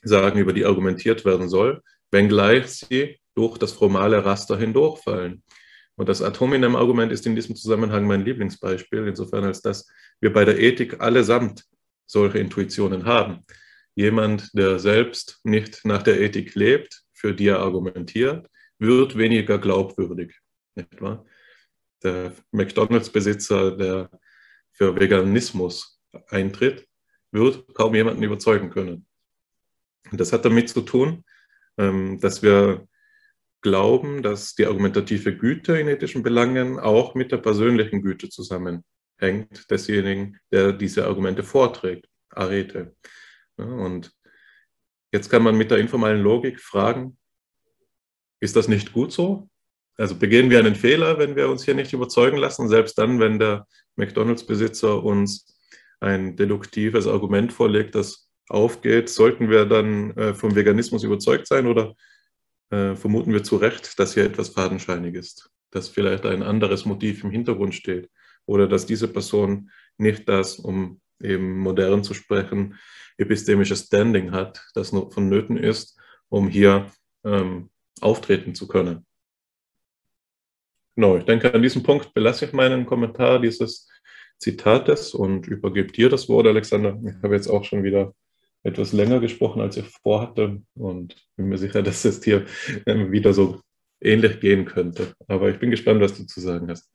sagen, 0.03 0.39
über 0.39 0.53
die 0.53 0.65
argumentiert 0.65 1.25
werden 1.25 1.49
soll, 1.49 1.81
wenngleich 2.11 2.67
sie 2.67 3.17
durch 3.35 3.57
das 3.57 3.73
formale 3.73 4.23
Raster 4.23 4.57
hindurchfallen. 4.57 5.43
Und 5.95 6.09
das 6.09 6.21
Atominem-Argument 6.21 7.11
ist 7.11 7.25
in 7.25 7.35
diesem 7.35 7.55
Zusammenhang 7.55 8.07
mein 8.07 8.25
Lieblingsbeispiel, 8.25 9.07
insofern 9.07 9.43
als 9.43 9.61
dass 9.61 9.87
wir 10.19 10.33
bei 10.33 10.45
der 10.45 10.59
Ethik 10.59 11.01
allesamt 11.01 11.65
solche 12.05 12.39
Intuitionen 12.39 13.05
haben. 13.05 13.45
Jemand, 13.95 14.49
der 14.53 14.79
selbst 14.79 15.39
nicht 15.43 15.85
nach 15.85 16.01
der 16.01 16.19
Ethik 16.19 16.55
lebt, 16.55 17.03
für 17.13 17.33
die 17.33 17.47
er 17.47 17.59
argumentiert, 17.59 18.47
wird 18.79 19.17
weniger 19.17 19.59
glaubwürdig. 19.59 20.35
Nicht 20.75 20.99
wahr? 20.99 21.25
Der 22.01 22.33
McDonalds-Besitzer, 22.51 23.77
der 23.77 24.09
für 24.71 24.99
Veganismus 24.99 26.01
eintritt, 26.27 26.87
wird 27.31 27.73
kaum 27.75 27.95
jemanden 27.95 28.23
überzeugen 28.23 28.69
können. 28.69 29.05
Und 30.11 30.19
das 30.19 30.33
hat 30.33 30.45
damit 30.45 30.69
zu 30.69 30.81
tun, 30.81 31.23
ähm, 31.77 32.19
dass 32.19 32.43
wir 32.43 32.87
glauben, 33.61 34.21
dass 34.21 34.55
die 34.55 34.65
argumentative 34.65 35.35
Güte 35.35 35.79
in 35.79 35.87
ethischen 35.87 36.21
Belangen 36.21 36.79
auch 36.79 37.15
mit 37.15 37.31
der 37.31 37.37
persönlichen 37.37 38.01
Güte 38.01 38.29
zusammenhängt, 38.29 38.83
desjenigen, 39.71 40.37
der 40.51 40.73
diese 40.73 41.05
Argumente 41.05 41.43
vorträgt, 41.43 42.07
Arete. 42.29 42.95
Und 43.55 44.11
jetzt 45.11 45.29
kann 45.29 45.43
man 45.43 45.57
mit 45.57 45.71
der 45.71 45.77
informellen 45.79 46.21
Logik 46.21 46.59
fragen, 46.59 47.17
ist 48.39 48.55
das 48.55 48.67
nicht 48.67 48.91
gut 48.91 49.13
so? 49.13 49.49
Also 49.95 50.15
begehen 50.15 50.49
wir 50.49 50.59
einen 50.59 50.75
Fehler, 50.75 51.17
wenn 51.17 51.35
wir 51.35 51.49
uns 51.49 51.63
hier 51.63 51.75
nicht 51.75 51.93
überzeugen 51.93 52.37
lassen, 52.37 52.67
selbst 52.67 52.97
dann, 52.97 53.19
wenn 53.19 53.39
der 53.39 53.67
McDonalds-Besitzer 53.95 55.03
uns 55.03 55.55
ein 55.99 56.35
deduktives 56.35 57.07
Argument 57.07 57.53
vorlegt, 57.53 57.95
das 57.95 58.29
aufgeht, 58.53 59.09
sollten 59.09 59.49
wir 59.49 59.65
dann 59.65 60.11
äh, 60.11 60.33
vom 60.33 60.55
Veganismus 60.55 61.03
überzeugt 61.03 61.47
sein 61.47 61.67
oder 61.67 61.95
äh, 62.69 62.95
vermuten 62.95 63.33
wir 63.33 63.43
zu 63.43 63.57
Recht, 63.57 63.99
dass 63.99 64.13
hier 64.13 64.25
etwas 64.25 64.49
fadenscheinig 64.49 65.15
ist, 65.15 65.49
dass 65.71 65.89
vielleicht 65.89 66.25
ein 66.25 66.43
anderes 66.43 66.85
Motiv 66.85 67.23
im 67.23 67.31
Hintergrund 67.31 67.75
steht 67.75 68.09
oder 68.45 68.67
dass 68.67 68.85
diese 68.85 69.07
Person 69.07 69.71
nicht 69.97 70.29
das, 70.29 70.57
um 70.57 71.01
eben 71.21 71.57
modern 71.59 72.03
zu 72.03 72.13
sprechen, 72.13 72.79
epistemisches 73.17 73.85
Standing 73.87 74.31
hat, 74.31 74.65
das 74.73 74.89
vonnöten 74.89 75.57
ist, 75.57 75.99
um 76.29 76.47
hier 76.47 76.91
ähm, 77.23 77.69
auftreten 78.01 78.55
zu 78.55 78.67
können. 78.67 79.05
Genau, 80.95 81.17
ich 81.17 81.23
denke, 81.23 81.53
an 81.53 81.61
diesem 81.61 81.83
Punkt 81.83 82.13
belasse 82.13 82.45
ich 82.45 82.53
meinen 82.53 82.85
Kommentar 82.85 83.39
dieses 83.39 83.89
Zitates 84.37 85.13
und 85.13 85.47
übergebe 85.47 85.91
dir 85.91 86.09
das 86.09 86.27
Wort, 86.29 86.47
Alexander. 86.47 86.99
Ich 87.03 87.23
habe 87.23 87.35
jetzt 87.35 87.47
auch 87.47 87.63
schon 87.63 87.83
wieder 87.83 88.13
etwas 88.63 88.93
länger 88.93 89.19
gesprochen, 89.19 89.61
als 89.61 89.77
ich 89.77 89.87
vorhatte 90.01 90.61
und 90.75 91.15
bin 91.35 91.49
mir 91.49 91.57
sicher, 91.57 91.83
dass 91.83 92.05
es 92.05 92.21
dir 92.21 92.45
ähm, 92.85 93.11
wieder 93.11 93.33
so 93.33 93.61
ähnlich 94.01 94.39
gehen 94.39 94.65
könnte. 94.65 95.13
Aber 95.27 95.49
ich 95.49 95.59
bin 95.59 95.71
gespannt, 95.71 96.01
was 96.01 96.15
du 96.17 96.25
zu 96.25 96.39
sagen 96.39 96.69
hast. 96.69 96.89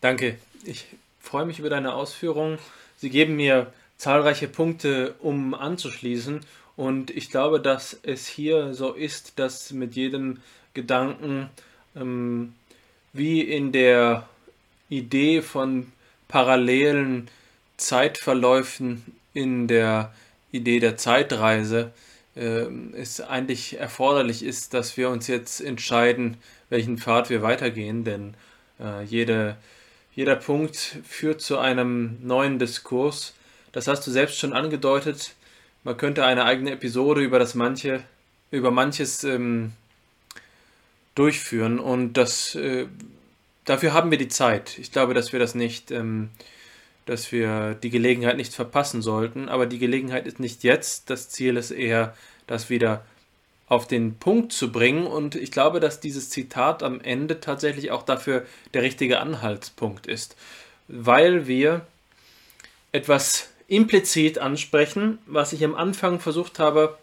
Danke. 0.00 0.36
Ich 0.64 0.86
freue 1.20 1.46
mich 1.46 1.58
über 1.58 1.70
deine 1.70 1.94
Ausführungen. 1.94 2.58
Sie 2.96 3.10
geben 3.10 3.36
mir 3.36 3.72
zahlreiche 3.96 4.48
Punkte, 4.48 5.14
um 5.20 5.54
anzuschließen. 5.54 6.40
Und 6.76 7.10
ich 7.10 7.30
glaube, 7.30 7.60
dass 7.60 7.98
es 8.02 8.26
hier 8.26 8.74
so 8.74 8.92
ist, 8.92 9.38
dass 9.38 9.72
mit 9.72 9.94
jedem 9.94 10.40
Gedanken, 10.74 11.48
ähm, 11.94 12.54
wie 13.12 13.40
in 13.40 13.70
der 13.70 14.28
Idee 14.88 15.40
von 15.40 15.92
parallelen 16.26 17.28
Zeitverläufen 17.76 19.04
in 19.34 19.68
der 19.68 20.14
Idee 20.52 20.80
der 20.80 20.96
Zeitreise 20.96 21.92
äh, 22.36 22.66
es 22.94 23.20
eigentlich 23.20 23.78
erforderlich 23.78 24.42
ist, 24.42 24.74
dass 24.74 24.96
wir 24.96 25.10
uns 25.10 25.26
jetzt 25.26 25.60
entscheiden, 25.60 26.36
welchen 26.70 26.98
Pfad 26.98 27.30
wir 27.30 27.42
weitergehen, 27.42 28.04
denn 28.04 28.34
äh, 28.80 29.02
jede, 29.04 29.56
jeder 30.14 30.36
Punkt 30.36 30.98
führt 31.06 31.40
zu 31.40 31.58
einem 31.58 32.18
neuen 32.22 32.58
Diskurs. 32.58 33.34
Das 33.72 33.88
hast 33.88 34.06
du 34.06 34.10
selbst 34.10 34.38
schon 34.38 34.52
angedeutet. 34.52 35.34
Man 35.82 35.96
könnte 35.96 36.24
eine 36.24 36.44
eigene 36.44 36.70
Episode 36.70 37.20
über 37.20 37.38
das 37.38 37.54
manche, 37.54 38.02
über 38.50 38.70
manches 38.70 39.24
ähm, 39.24 39.72
durchführen 41.14 41.78
und 41.78 42.14
das 42.14 42.54
äh, 42.54 42.86
dafür 43.64 43.92
haben 43.92 44.10
wir 44.10 44.18
die 44.18 44.28
Zeit. 44.28 44.78
Ich 44.78 44.92
glaube, 44.92 45.14
dass 45.14 45.32
wir 45.32 45.40
das 45.40 45.54
nicht 45.54 45.90
ähm, 45.90 46.30
dass 47.06 47.32
wir 47.32 47.74
die 47.74 47.90
Gelegenheit 47.90 48.36
nicht 48.36 48.54
verpassen 48.54 49.02
sollten. 49.02 49.48
Aber 49.48 49.66
die 49.66 49.78
Gelegenheit 49.78 50.26
ist 50.26 50.40
nicht 50.40 50.64
jetzt. 50.64 51.10
Das 51.10 51.28
Ziel 51.28 51.56
ist 51.56 51.70
eher, 51.70 52.16
das 52.46 52.70
wieder 52.70 53.04
auf 53.68 53.86
den 53.86 54.16
Punkt 54.16 54.52
zu 54.52 54.72
bringen. 54.72 55.06
Und 55.06 55.34
ich 55.34 55.50
glaube, 55.50 55.80
dass 55.80 56.00
dieses 56.00 56.30
Zitat 56.30 56.82
am 56.82 57.00
Ende 57.00 57.40
tatsächlich 57.40 57.90
auch 57.90 58.02
dafür 58.02 58.44
der 58.72 58.82
richtige 58.82 59.20
Anhaltspunkt 59.20 60.06
ist. 60.06 60.36
Weil 60.88 61.46
wir 61.46 61.86
etwas 62.92 63.50
implizit 63.66 64.38
ansprechen, 64.38 65.18
was 65.26 65.52
ich 65.52 65.64
am 65.64 65.74
Anfang 65.74 66.20
versucht 66.20 66.58
habe 66.58 66.98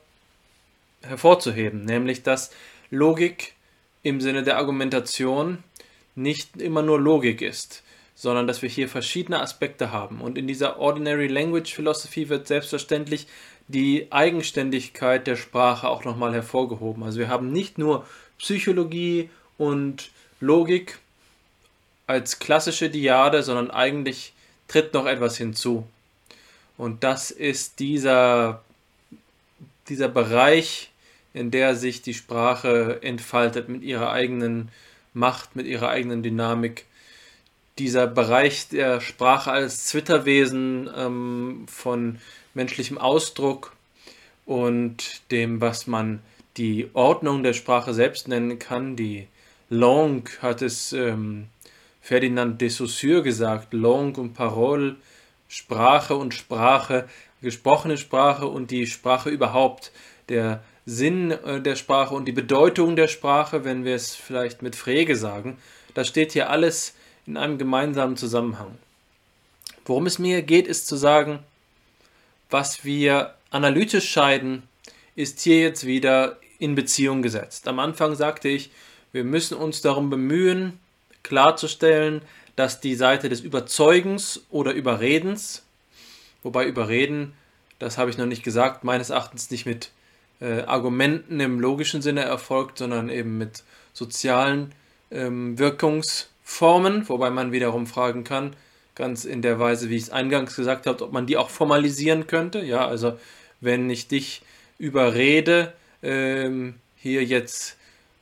hervorzuheben, 1.02 1.84
nämlich 1.84 2.22
dass 2.22 2.52
Logik 2.92 3.54
im 4.04 4.22
Sinne 4.22 4.44
der 4.44 4.58
Argumentation 4.58 5.64
nicht 6.14 6.58
immer 6.58 6.84
nur 6.84 7.00
Logik 7.00 7.42
ist 7.42 7.84
sondern 8.22 8.46
dass 8.46 8.62
wir 8.62 8.70
hier 8.70 8.88
verschiedene 8.88 9.42
Aspekte 9.42 9.92
haben. 9.92 10.22
Und 10.22 10.38
in 10.38 10.46
dieser 10.46 10.78
Ordinary 10.78 11.26
Language 11.26 11.74
Philosophy 11.74 12.30
wird 12.30 12.46
selbstverständlich 12.46 13.26
die 13.68 14.12
Eigenständigkeit 14.12 15.26
der 15.26 15.36
Sprache 15.36 15.90
auch 15.90 16.06
nochmal 16.06 16.32
hervorgehoben. 16.32 17.02
Also 17.02 17.18
wir 17.18 17.30
haben 17.30 17.52
nicht 17.52 17.80
nur 17.80 18.06
Psychologie 18.38 19.32
und 19.58 20.12
Logik 20.40 21.00
als 22.06 22.38
klassische 22.38 22.92
Diade, 22.92 23.42
sondern 23.42 23.72
eigentlich 23.72 24.34
tritt 24.68 24.94
noch 24.94 25.08
etwas 25.08 25.36
hinzu. 25.38 25.88
Und 26.78 27.04
das 27.04 27.32
ist 27.32 27.80
dieser, 27.80 28.62
dieser 29.90 30.10
Bereich, 30.10 30.92
in 31.34 31.50
der 31.50 31.76
sich 31.76 32.04
die 32.04 32.14
Sprache 32.14 33.00
entfaltet 33.02 33.68
mit 33.68 33.82
ihrer 33.82 34.12
eigenen 34.12 34.70
Macht, 35.16 35.56
mit 35.56 35.66
ihrer 35.66 35.90
eigenen 35.90 36.22
Dynamik 36.22 36.86
dieser 37.82 38.06
Bereich 38.06 38.68
der 38.68 39.02
Sprache 39.02 39.52
als 39.52 39.88
Zwitterwesen 39.88 40.88
ähm, 40.96 41.66
von 41.68 42.20
menschlichem 42.54 43.00
Ausdruck 43.00 43.74
und 44.46 45.32
dem, 45.32 45.62
was 45.62 45.88
man 45.88 46.20
die 46.58 46.92
Ordnung 46.94 47.42
der 47.42 47.54
Sprache 47.54 47.96
selbst 47.96 48.28
nennen 48.28 48.60
kann. 48.60 48.96
Die 48.96 49.28
Langue 49.72 50.30
hat 50.44 50.62
es 50.62 50.94
ähm, 50.94 51.48
Ferdinand 52.02 52.62
de 52.62 52.70
Saussure 52.70 53.24
gesagt, 53.24 53.74
Langue 53.74 54.22
und 54.22 54.36
Parole, 54.36 54.98
Sprache 55.48 56.16
und 56.16 56.36
Sprache, 56.36 57.10
gesprochene 57.42 57.98
Sprache 57.98 58.46
und 58.46 58.70
die 58.70 58.86
Sprache 58.86 59.32
überhaupt, 59.32 59.92
der 60.30 60.64
Sinn 60.86 61.32
äh, 61.32 61.60
der 61.60 61.76
Sprache 61.76 62.14
und 62.14 62.26
die 62.26 62.32
Bedeutung 62.32 62.96
der 62.96 63.08
Sprache, 63.08 63.66
wenn 63.66 63.86
wir 63.86 63.96
es 63.96 64.14
vielleicht 64.14 64.62
mit 64.62 64.76
Frege 64.76 65.16
sagen, 65.16 65.58
das 65.96 66.08
steht 66.08 66.34
hier 66.34 66.52
alles 66.52 66.94
in 67.26 67.38
einem 67.38 67.58
gemeinsamen 67.58 68.18
Zusammenhang. 68.18 68.78
Worum 69.86 70.06
es 70.06 70.20
mir 70.20 70.42
geht, 70.42 70.68
ist 70.68 70.88
zu 70.88 70.96
sagen, 70.96 71.40
was 72.50 72.84
wir 72.86 73.36
analytisch 73.50 74.10
scheiden, 74.10 74.64
ist 75.16 75.40
hier 75.42 75.62
jetzt 75.62 75.86
wieder 75.86 76.38
in 76.60 76.76
Beziehung 76.76 77.22
gesetzt. 77.22 77.68
Am 77.68 77.80
Anfang 77.80 78.16
sagte 78.16 78.50
ich, 78.50 78.72
wir 79.12 79.24
müssen 79.24 79.58
uns 79.58 79.82
darum 79.82 80.10
bemühen, 80.10 80.80
klarzustellen, 81.24 82.22
dass 82.56 82.82
die 82.82 82.96
Seite 82.96 83.30
des 83.30 83.42
Überzeugens 83.42 84.42
oder 84.50 84.74
Überredens, 84.74 85.64
wobei 86.44 86.66
Überreden, 86.66 87.34
das 87.80 87.98
habe 87.98 88.10
ich 88.10 88.18
noch 88.18 88.26
nicht 88.26 88.44
gesagt, 88.44 88.84
meines 88.84 89.10
Erachtens 89.10 89.50
nicht 89.50 89.66
mit 89.66 89.92
äh, 90.40 90.62
Argumenten 90.62 91.40
im 91.40 91.60
logischen 91.60 92.02
Sinne 92.02 92.22
erfolgt, 92.22 92.78
sondern 92.78 93.10
eben 93.10 93.38
mit 93.38 93.64
sozialen 93.94 94.74
ähm, 95.10 95.58
Wirkungsformen, 96.52 97.08
wobei 97.08 97.30
man 97.30 97.52
wiederum 97.52 97.88
fragen 97.88 98.24
kann, 98.24 98.56
ganz 98.96 99.26
in 99.26 99.42
der 99.42 99.60
Weise, 99.60 99.90
wie 99.90 99.96
ich 99.96 100.04
es 100.04 100.10
eingangs 100.10 100.56
gesagt 100.56 100.86
habe, 100.86 101.04
ob 101.04 101.12
man 101.12 101.26
die 101.26 101.38
auch 101.38 101.50
formalisieren 101.50 102.28
könnte. 102.28 102.62
Ja, 102.64 102.88
also 102.88 103.18
wenn 103.62 103.90
ich 103.90 104.08
dich 104.08 104.42
überrede, 104.78 105.74
ähm, 106.04 106.76
hier 106.98 107.24
jetzt 107.24 107.78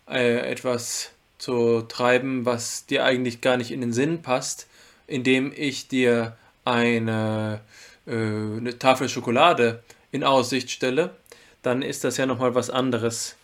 äh, 0.08 0.50
etwas 0.50 1.12
zu 1.38 1.82
treiben, 1.82 2.46
was 2.46 2.86
dir 2.86 3.04
eigentlich 3.04 3.42
gar 3.42 3.58
nicht 3.58 3.72
in 3.72 3.82
den 3.82 3.94
Sinn 3.94 4.22
passt, 4.22 4.68
indem 5.08 5.52
ich 5.56 5.88
dir 5.88 6.38
eine, 6.66 7.62
äh, 8.06 8.12
eine 8.12 8.78
Tafel 8.78 9.10
Schokolade 9.10 9.82
in 10.12 10.24
Aussicht 10.24 10.70
stelle, 10.70 11.16
dann 11.64 11.82
ist 11.82 12.04
das 12.04 12.18
ja 12.18 12.26
nochmal 12.26 12.56
was 12.56 12.70
anderes 12.70 13.36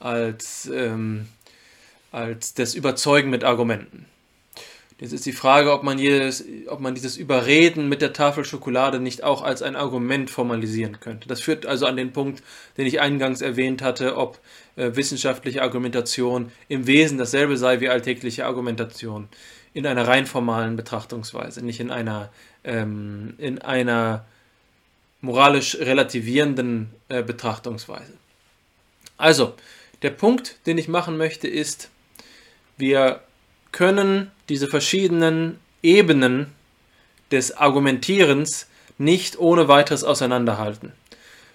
als, 0.00 0.66
ähm, 0.66 1.28
als 2.10 2.54
das 2.54 2.74
Überzeugen 2.74 3.30
mit 3.30 3.44
Argumenten. 3.44 4.06
Jetzt 5.02 5.12
ist 5.12 5.26
die 5.26 5.32
Frage, 5.32 5.72
ob 5.72 5.82
man, 5.82 5.98
jedes, 5.98 6.44
ob 6.68 6.78
man 6.78 6.94
dieses 6.94 7.16
Überreden 7.16 7.88
mit 7.88 8.02
der 8.02 8.12
Tafel 8.12 8.44
Schokolade 8.44 9.00
nicht 9.00 9.24
auch 9.24 9.42
als 9.42 9.60
ein 9.60 9.74
Argument 9.74 10.30
formalisieren 10.30 11.00
könnte. 11.00 11.26
Das 11.26 11.40
führt 11.40 11.66
also 11.66 11.86
an 11.86 11.96
den 11.96 12.12
Punkt, 12.12 12.40
den 12.76 12.86
ich 12.86 13.00
eingangs 13.00 13.40
erwähnt 13.40 13.82
hatte, 13.82 14.16
ob 14.16 14.38
äh, 14.76 14.94
wissenschaftliche 14.94 15.60
Argumentation 15.60 16.52
im 16.68 16.86
Wesen 16.86 17.18
dasselbe 17.18 17.56
sei 17.56 17.80
wie 17.80 17.88
alltägliche 17.88 18.46
Argumentation. 18.46 19.28
In 19.74 19.88
einer 19.88 20.06
rein 20.06 20.24
formalen 20.24 20.76
Betrachtungsweise, 20.76 21.64
nicht 21.64 21.80
in 21.80 21.90
einer, 21.90 22.30
ähm, 22.62 23.34
in 23.38 23.60
einer 23.60 24.24
moralisch 25.20 25.78
relativierenden 25.80 26.90
äh, 27.08 27.24
Betrachtungsweise. 27.24 28.12
Also, 29.16 29.54
der 30.02 30.10
Punkt, 30.10 30.58
den 30.66 30.78
ich 30.78 30.86
machen 30.86 31.16
möchte, 31.16 31.48
ist, 31.48 31.90
wir 32.76 33.20
können 33.72 34.30
diese 34.48 34.68
verschiedenen 34.68 35.58
Ebenen 35.82 36.46
des 37.30 37.56
Argumentierens 37.56 38.66
nicht 38.98 39.38
ohne 39.38 39.68
weiteres 39.68 40.04
auseinanderhalten. 40.04 40.92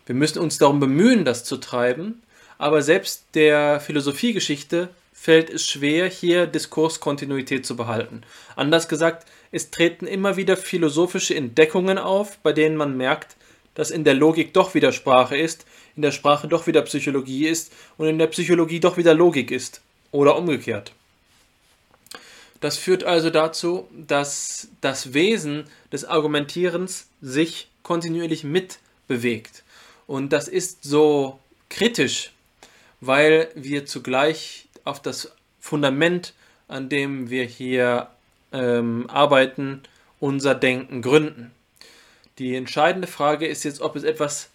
Wir 0.05 0.15
müssen 0.15 0.39
uns 0.39 0.57
darum 0.57 0.79
bemühen, 0.79 1.25
das 1.25 1.43
zu 1.43 1.57
treiben, 1.57 2.21
aber 2.57 2.81
selbst 2.81 3.25
der 3.35 3.79
Philosophiegeschichte 3.79 4.89
fällt 5.13 5.49
es 5.49 5.65
schwer, 5.65 6.07
hier 6.07 6.47
Diskurskontinuität 6.47 7.65
zu 7.65 7.75
behalten. 7.75 8.21
Anders 8.55 8.87
gesagt, 8.87 9.27
es 9.51 9.71
treten 9.71 10.07
immer 10.07 10.37
wieder 10.37 10.57
philosophische 10.57 11.35
Entdeckungen 11.35 11.97
auf, 11.97 12.37
bei 12.39 12.53
denen 12.53 12.77
man 12.77 12.97
merkt, 12.97 13.35
dass 13.75 13.91
in 13.91 14.03
der 14.03 14.13
Logik 14.13 14.53
doch 14.53 14.73
wieder 14.73 14.91
Sprache 14.91 15.37
ist, 15.37 15.65
in 15.95 16.01
der 16.01 16.11
Sprache 16.11 16.47
doch 16.47 16.67
wieder 16.67 16.81
Psychologie 16.81 17.47
ist 17.47 17.71
und 17.97 18.07
in 18.07 18.17
der 18.17 18.27
Psychologie 18.27 18.79
doch 18.79 18.97
wieder 18.97 19.13
Logik 19.13 19.51
ist. 19.51 19.81
Oder 20.11 20.37
umgekehrt. 20.37 20.93
Das 22.59 22.77
führt 22.77 23.03
also 23.03 23.29
dazu, 23.29 23.87
dass 23.91 24.69
das 24.81 25.13
Wesen 25.13 25.65
des 25.91 26.05
Argumentierens 26.05 27.07
sich 27.21 27.69
kontinuierlich 27.83 28.43
mitbewegt. 28.43 29.63
Und 30.07 30.33
das 30.33 30.47
ist 30.47 30.83
so 30.83 31.39
kritisch, 31.69 32.31
weil 33.01 33.49
wir 33.55 33.85
zugleich 33.85 34.67
auf 34.83 35.01
das 35.01 35.31
Fundament, 35.59 36.33
an 36.67 36.89
dem 36.89 37.29
wir 37.29 37.45
hier 37.45 38.07
ähm, 38.51 39.09
arbeiten, 39.09 39.83
unser 40.19 40.55
Denken 40.55 41.01
gründen. 41.01 41.51
Die 42.39 42.55
entscheidende 42.55 43.07
Frage 43.07 43.47
ist 43.47 43.63
jetzt, 43.63 43.81
ob 43.81 43.95
es 43.95 44.03
etwas 44.03 44.49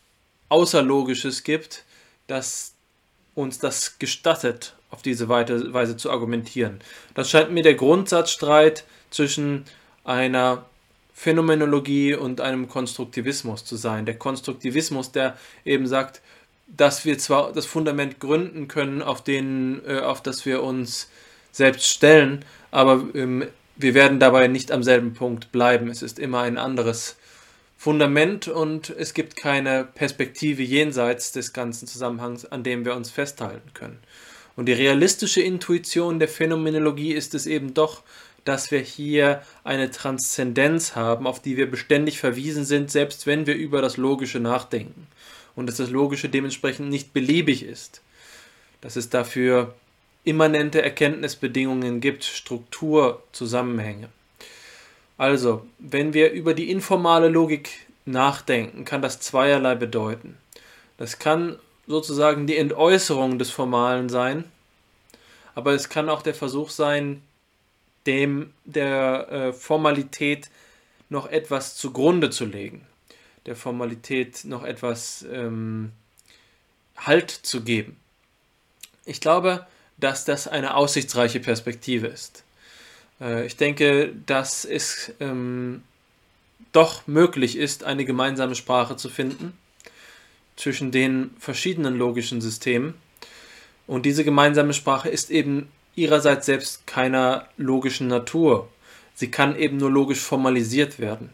Außerlogisches 0.48 1.44
gibt, 1.44 1.84
das 2.26 2.74
uns 3.34 3.58
das 3.58 3.98
gestattet, 3.98 4.74
auf 4.92 5.02
diese 5.02 5.28
Weise 5.28 5.96
zu 5.96 6.10
argumentieren. 6.10 6.78
Das 7.14 7.30
scheint 7.30 7.50
mir 7.50 7.62
der 7.62 7.74
Grundsatzstreit 7.74 8.84
zwischen 9.10 9.64
einer 10.04 10.66
Phänomenologie 11.14 12.14
und 12.14 12.40
einem 12.40 12.68
Konstruktivismus 12.68 13.64
zu 13.64 13.76
sein. 13.76 14.06
Der 14.06 14.18
Konstruktivismus, 14.18 15.10
der 15.10 15.36
eben 15.64 15.86
sagt, 15.86 16.20
dass 16.66 17.04
wir 17.04 17.18
zwar 17.18 17.52
das 17.52 17.66
Fundament 17.66 18.20
gründen 18.20 18.68
können, 18.68 19.02
auf, 19.02 19.24
den, 19.24 19.82
äh, 19.86 20.00
auf 20.00 20.22
das 20.22 20.46
wir 20.46 20.62
uns 20.62 21.10
selbst 21.52 21.88
stellen, 21.88 22.44
aber 22.70 23.04
ähm, 23.14 23.46
wir 23.76 23.94
werden 23.94 24.20
dabei 24.20 24.48
nicht 24.48 24.70
am 24.70 24.82
selben 24.82 25.14
Punkt 25.14 25.52
bleiben. 25.52 25.88
Es 25.88 26.02
ist 26.02 26.18
immer 26.18 26.40
ein 26.40 26.58
anderes 26.58 27.16
Fundament 27.78 28.46
und 28.46 28.90
es 28.90 29.12
gibt 29.12 29.36
keine 29.36 29.84
Perspektive 29.84 30.62
jenseits 30.62 31.32
des 31.32 31.52
ganzen 31.52 31.88
Zusammenhangs, 31.88 32.44
an 32.44 32.62
dem 32.62 32.84
wir 32.84 32.94
uns 32.94 33.10
festhalten 33.10 33.74
können. 33.74 33.98
Und 34.56 34.66
die 34.66 34.72
realistische 34.72 35.40
Intuition 35.40 36.18
der 36.18 36.28
Phänomenologie 36.28 37.12
ist 37.12 37.34
es 37.34 37.46
eben 37.46 37.74
doch, 37.74 38.02
dass 38.44 38.70
wir 38.70 38.80
hier 38.80 39.42
eine 39.64 39.90
Transzendenz 39.90 40.96
haben, 40.96 41.26
auf 41.26 41.40
die 41.40 41.56
wir 41.56 41.70
beständig 41.70 42.18
verwiesen 42.18 42.64
sind, 42.64 42.90
selbst 42.90 43.26
wenn 43.26 43.46
wir 43.46 43.54
über 43.54 43.80
das 43.80 43.96
Logische 43.96 44.40
nachdenken. 44.40 45.06
Und 45.54 45.66
dass 45.66 45.76
das 45.76 45.90
Logische 45.90 46.28
dementsprechend 46.28 46.88
nicht 46.88 47.12
beliebig 47.12 47.62
ist. 47.62 48.02
Dass 48.80 48.96
es 48.96 49.10
dafür 49.10 49.74
immanente 50.24 50.82
Erkenntnisbedingungen 50.82 52.00
gibt, 52.00 52.24
Strukturzusammenhänge. 52.24 54.08
Also, 55.18 55.66
wenn 55.78 56.14
wir 56.14 56.32
über 56.32 56.54
die 56.54 56.70
informale 56.70 57.28
Logik 57.28 57.70
nachdenken, 58.06 58.84
kann 58.84 59.02
das 59.02 59.20
zweierlei 59.20 59.74
bedeuten. 59.74 60.36
Das 60.96 61.18
kann 61.18 61.58
sozusagen 61.86 62.46
die 62.46 62.56
Entäußerung 62.56 63.38
des 63.38 63.50
Formalen 63.50 64.08
sein, 64.08 64.44
aber 65.54 65.72
es 65.72 65.88
kann 65.88 66.08
auch 66.08 66.22
der 66.22 66.34
Versuch 66.34 66.70
sein, 66.70 67.22
dem 68.06 68.52
der 68.64 69.28
äh, 69.30 69.52
Formalität 69.52 70.50
noch 71.08 71.28
etwas 71.28 71.76
zugrunde 71.76 72.30
zu 72.30 72.44
legen, 72.46 72.86
der 73.46 73.56
Formalität 73.56 74.44
noch 74.44 74.64
etwas 74.64 75.24
ähm, 75.30 75.92
Halt 76.96 77.30
zu 77.30 77.62
geben. 77.62 77.96
Ich 79.04 79.20
glaube, 79.20 79.66
dass 79.98 80.24
das 80.24 80.46
eine 80.46 80.74
aussichtsreiche 80.76 81.40
Perspektive 81.40 82.06
ist. 82.06 82.44
Äh, 83.20 83.46
ich 83.46 83.56
denke, 83.56 84.12
dass 84.26 84.64
es 84.64 85.12
ähm, 85.20 85.82
doch 86.72 87.06
möglich 87.06 87.56
ist, 87.56 87.84
eine 87.84 88.04
gemeinsame 88.04 88.54
Sprache 88.54 88.96
zu 88.96 89.08
finden 89.08 89.56
zwischen 90.56 90.90
den 90.90 91.30
verschiedenen 91.38 91.96
logischen 91.96 92.40
Systemen. 92.40 92.94
Und 93.86 94.06
diese 94.06 94.24
gemeinsame 94.24 94.74
Sprache 94.74 95.08
ist 95.08 95.30
eben 95.30 95.68
ihrerseits 95.94 96.46
selbst 96.46 96.86
keiner 96.86 97.46
logischen 97.56 98.08
Natur. 98.08 98.68
Sie 99.14 99.30
kann 99.30 99.56
eben 99.56 99.76
nur 99.76 99.90
logisch 99.90 100.20
formalisiert 100.20 100.98
werden. 100.98 101.30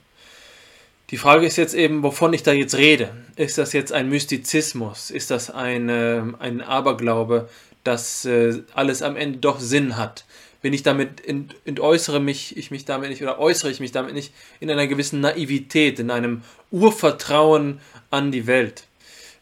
Die 1.10 1.16
Frage 1.16 1.46
ist 1.46 1.56
jetzt 1.56 1.74
eben, 1.74 2.02
wovon 2.02 2.34
ich 2.34 2.42
da 2.42 2.52
jetzt 2.52 2.74
rede. 2.74 3.10
Ist 3.36 3.56
das 3.56 3.72
jetzt 3.72 3.92
ein 3.92 4.10
Mystizismus? 4.10 5.10
Ist 5.10 5.30
das 5.30 5.50
eine, 5.50 6.34
ein 6.38 6.60
Aberglaube, 6.60 7.48
dass 7.82 8.26
äh, 8.26 8.62
alles 8.74 9.00
am 9.00 9.16
Ende 9.16 9.38
doch 9.38 9.58
Sinn 9.58 9.96
hat? 9.96 10.26
Bin 10.60 10.72
ich 10.72 10.82
damit, 10.82 11.24
ent, 11.24 11.54
entäußere 11.64 12.20
mich, 12.20 12.56
ich 12.56 12.70
mich 12.70 12.84
damit 12.84 13.08
nicht 13.10 13.22
oder 13.22 13.38
äußere 13.38 13.70
ich 13.70 13.80
mich 13.80 13.92
damit 13.92 14.12
nicht 14.12 14.34
in 14.60 14.70
einer 14.70 14.86
gewissen 14.86 15.20
Naivität, 15.20 15.98
in 15.98 16.10
einem 16.10 16.42
Urvertrauen 16.70 17.80
an 18.10 18.30
die 18.30 18.46
Welt? 18.46 18.87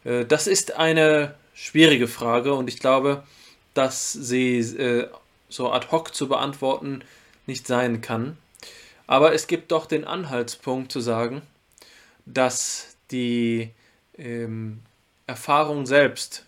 Äh, 0.07 0.25
das 0.25 0.47
ist 0.47 0.77
eine 0.77 1.35
schwierige 1.55 2.09
Frage 2.09 2.55
und 2.55 2.69
ich 2.69 2.79
glaube, 2.79 3.25
dass 3.75 4.13
sie 4.13 4.59
äh, 4.59 5.09
so 5.49 5.71
ad 5.71 5.89
hoc 5.91 6.15
zu 6.15 6.29
beantworten 6.29 7.03
nicht 7.47 7.67
sein 7.67 8.01
kann. 8.01 8.39
Aber 9.07 9.35
es 9.35 9.47
gibt 9.47 9.71
doch 9.73 9.87
den 9.87 10.05
Anhaltspunkt 10.05 10.91
zu 10.91 11.01
sagen, 11.01 11.43
dass 12.25 12.97
die 13.11 13.71
ähm, 14.19 14.81
Erfahrung 15.27 15.87
selbst 15.87 16.45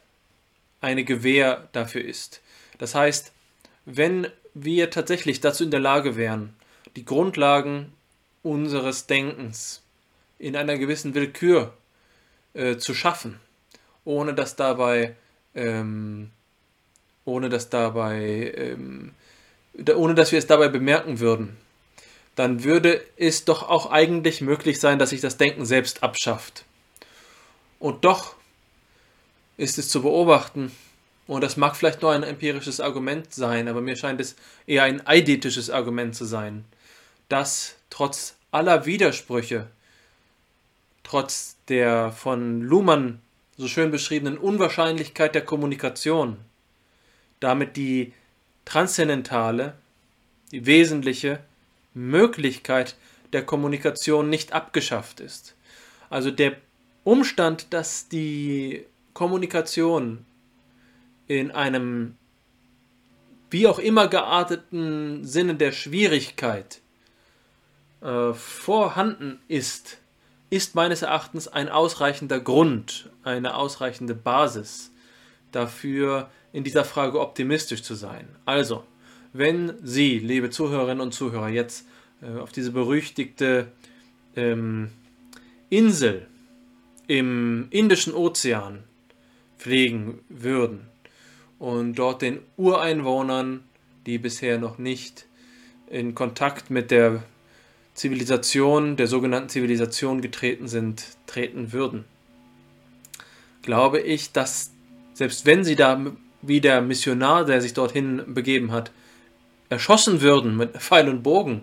eine 0.81 1.05
Gewähr 1.05 1.69
dafür 1.73 2.05
ist. 2.05 2.41
Das 2.79 2.95
heißt, 2.95 3.33
wenn 3.85 4.29
wir 4.55 4.91
tatsächlich 4.91 5.41
dazu 5.41 5.65
in 5.65 5.71
der 5.71 5.81
Lage 5.81 6.17
wären, 6.17 6.55
die 6.97 7.05
Grundlagen 7.05 7.93
unseres 8.43 9.07
Denkens 9.07 9.83
in 10.39 10.57
einer 10.57 10.79
gewissen 10.79 11.15
Willkür 11.15 11.75
äh, 12.55 12.77
zu 12.77 12.95
schaffen, 12.95 13.41
ohne 14.09 14.33
dass 14.33 14.57
dabei, 14.57 15.15
ähm, 15.55 16.31
ohne 17.27 17.51
dass 17.51 17.69
dabei, 17.69 18.55
ähm, 18.57 19.13
ohne 19.95 20.15
dass 20.15 20.33
wir 20.33 20.39
es 20.39 20.47
dabei 20.47 20.69
bemerken 20.69 21.21
würden, 21.21 21.59
dann 22.35 22.65
würde 22.65 23.05
es 23.19 23.45
doch 23.45 23.69
auch 23.69 23.91
eigentlich 23.91 24.41
möglich 24.41 24.81
sein, 24.81 24.99
dass 24.99 25.11
sich 25.11 25.21
das 25.21 25.37
Denken 25.37 25.67
selbst 25.67 26.03
abschafft. 26.03 26.65
Und 27.79 28.07
doch 28.07 28.35
ist 29.59 29.77
es 29.77 29.91
zu 29.91 30.01
beobachten, 30.01 30.73
und 31.27 31.43
das 31.43 31.59
mag 31.59 31.77
vielleicht 31.77 32.01
nur 32.01 32.13
ein 32.13 32.23
empirisches 32.23 32.81
Argument 32.81 33.35
sein, 33.35 33.69
aber 33.69 33.83
mir 33.83 33.97
scheint 33.97 34.23
es 34.23 34.37
eher 34.67 34.85
ein 34.85 35.07
eidetisches 35.07 35.69
Argument 35.69 36.17
zu 36.17 36.25
sein, 36.25 36.65
dass 37.29 37.77
trotz 37.91 38.37
aller 38.53 38.87
Widersprüche, 38.87 39.67
trotz 41.03 41.57
der 41.69 42.11
von 42.11 42.63
Luhmann 42.63 43.21
so 43.59 43.67
schön 43.67 43.91
beschriebenen 43.91 44.39
Unwahrscheinlichkeit 44.39 45.35
der 45.35 45.45
Kommunikation, 45.45 46.39
damit 47.41 47.77
die 47.77 48.15
transzendentale, 48.65 49.75
die 50.53 50.65
wesentliche 50.65 51.41
Möglichkeit 51.93 52.97
der 53.33 53.45
Kommunikation 53.45 54.31
nicht 54.31 54.53
abgeschafft 54.53 55.21
ist. 55.21 55.55
Also 56.09 56.31
der 56.31 56.57
Umstand, 57.05 57.73
dass 57.75 58.09
die 58.09 58.87
Kommunikation 59.13 60.25
in 61.27 61.51
einem 61.51 62.17
wie 63.51 63.67
auch 63.67 63.79
immer 63.79 64.09
gearteten 64.09 65.25
Sinne 65.25 65.55
der 65.55 65.73
Schwierigkeit 65.73 66.81
äh, 68.03 68.33
vorhanden 68.35 69.41
ist, 69.49 69.98
ist 70.51 70.75
meines 70.75 71.03
Erachtens 71.03 71.49
ein 71.49 71.69
ausreichender 71.69 72.41
Grund, 72.41 73.11
eine 73.23 73.55
ausreichende 73.55 74.15
Basis 74.15 74.91
dafür, 75.53 76.31
in 76.53 76.65
dieser 76.65 76.85
Frage 76.85 77.21
optimistisch 77.21 77.83
zu 77.83 77.95
sein. 77.95 78.27
Also, 78.45 78.85
wenn 79.33 79.75
Sie, 79.83 80.19
liebe 80.19 80.51
Zuhörerinnen 80.51 81.01
und 81.01 81.13
Zuhörer, 81.13 81.49
jetzt 81.49 81.87
äh, 82.23 82.39
auf 82.39 82.53
diese 82.53 82.73
berüchtigte 82.73 83.69
ähm, 84.37 84.91
Insel 85.69 86.27
im 87.07 87.69
Indischen 87.71 88.15
Ozean 88.15 88.85
fliegen 89.59 90.21
würden 90.29 90.89
und 91.59 91.95
dort 91.97 92.23
den 92.23 92.41
Ureinwohnern, 92.57 93.65
die 94.07 94.19
bisher 94.19 94.59
noch 94.59 94.79
nicht 94.79 95.27
in 95.91 96.15
Kontakt 96.15 96.71
mit 96.71 96.91
der 96.91 97.23
Zivilisation, 97.99 98.95
der 98.97 99.09
sogenannten 99.09 99.49
Zivilisation 99.49 100.21
getreten 100.21 100.69
sind, 100.69 101.05
treten 101.27 101.73
würden. 101.73 102.05
Glaube 103.63 104.01
ich, 104.01 104.31
dass 104.31 104.71
selbst 105.15 105.47
wenn 105.47 105.65
sie 105.65 105.75
da 105.75 106.01
wie 106.41 106.61
der 106.61 106.81
Missionar, 106.81 107.45
der 107.45 107.61
sich 107.61 107.75
dorthin 107.75 108.23
begeben 108.29 108.71
hat, 108.71 108.93
erschossen 109.69 110.21
würden 110.21 110.57
mit 110.57 110.77
Pfeil 110.79 111.09
und 111.09 111.25
Bogen, 111.25 111.63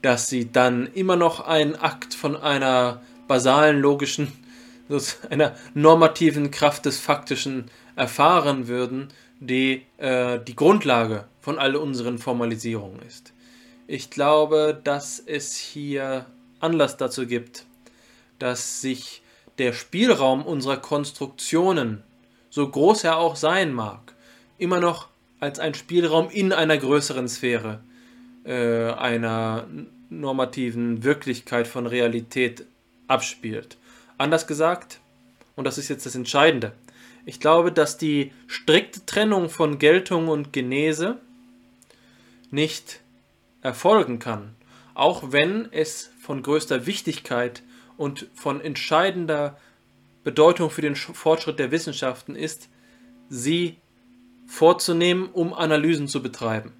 dass 0.00 0.28
sie 0.28 0.50
dann 0.50 0.86
immer 0.94 1.16
noch 1.16 1.40
einen 1.46 1.76
Akt 1.76 2.14
von 2.14 2.36
einer 2.36 3.02
basalen 3.28 3.80
logischen, 3.80 4.32
einer 5.28 5.54
normativen 5.74 6.50
Kraft 6.50 6.86
des 6.86 6.98
Faktischen 6.98 7.66
erfahren 7.96 8.66
würden, 8.66 9.08
die 9.40 9.82
äh, 9.98 10.38
die 10.42 10.56
Grundlage 10.56 11.26
von 11.38 11.58
all 11.58 11.76
unseren 11.76 12.16
Formalisierungen 12.16 13.02
ist. 13.06 13.34
Ich 13.92 14.08
glaube, 14.08 14.80
dass 14.84 15.18
es 15.18 15.56
hier 15.56 16.24
Anlass 16.60 16.96
dazu 16.96 17.26
gibt, 17.26 17.64
dass 18.38 18.80
sich 18.80 19.20
der 19.58 19.72
Spielraum 19.72 20.46
unserer 20.46 20.76
Konstruktionen, 20.76 22.04
so 22.50 22.68
groß 22.68 23.02
er 23.02 23.16
auch 23.16 23.34
sein 23.34 23.72
mag, 23.72 24.14
immer 24.58 24.78
noch 24.78 25.08
als 25.40 25.58
ein 25.58 25.74
Spielraum 25.74 26.30
in 26.30 26.52
einer 26.52 26.78
größeren 26.78 27.28
Sphäre 27.28 27.80
äh, 28.44 28.92
einer 28.92 29.66
normativen 30.08 31.02
Wirklichkeit 31.02 31.66
von 31.66 31.88
Realität 31.88 32.66
abspielt. 33.08 33.76
Anders 34.18 34.46
gesagt, 34.46 35.00
und 35.56 35.64
das 35.64 35.78
ist 35.78 35.88
jetzt 35.88 36.06
das 36.06 36.14
Entscheidende, 36.14 36.74
ich 37.26 37.40
glaube, 37.40 37.72
dass 37.72 37.98
die 37.98 38.30
strikte 38.46 39.04
Trennung 39.04 39.48
von 39.48 39.80
Geltung 39.80 40.28
und 40.28 40.52
Genese 40.52 41.18
nicht 42.52 43.00
erfolgen 43.62 44.18
kann, 44.18 44.54
auch 44.94 45.32
wenn 45.32 45.68
es 45.72 46.10
von 46.20 46.42
größter 46.42 46.86
Wichtigkeit 46.86 47.62
und 47.96 48.28
von 48.34 48.60
entscheidender 48.60 49.58
Bedeutung 50.24 50.70
für 50.70 50.82
den 50.82 50.96
Fortschritt 50.96 51.58
der 51.58 51.70
Wissenschaften 51.70 52.36
ist, 52.36 52.68
sie 53.28 53.76
vorzunehmen, 54.46 55.28
um 55.32 55.54
Analysen 55.54 56.08
zu 56.08 56.22
betreiben. 56.22 56.72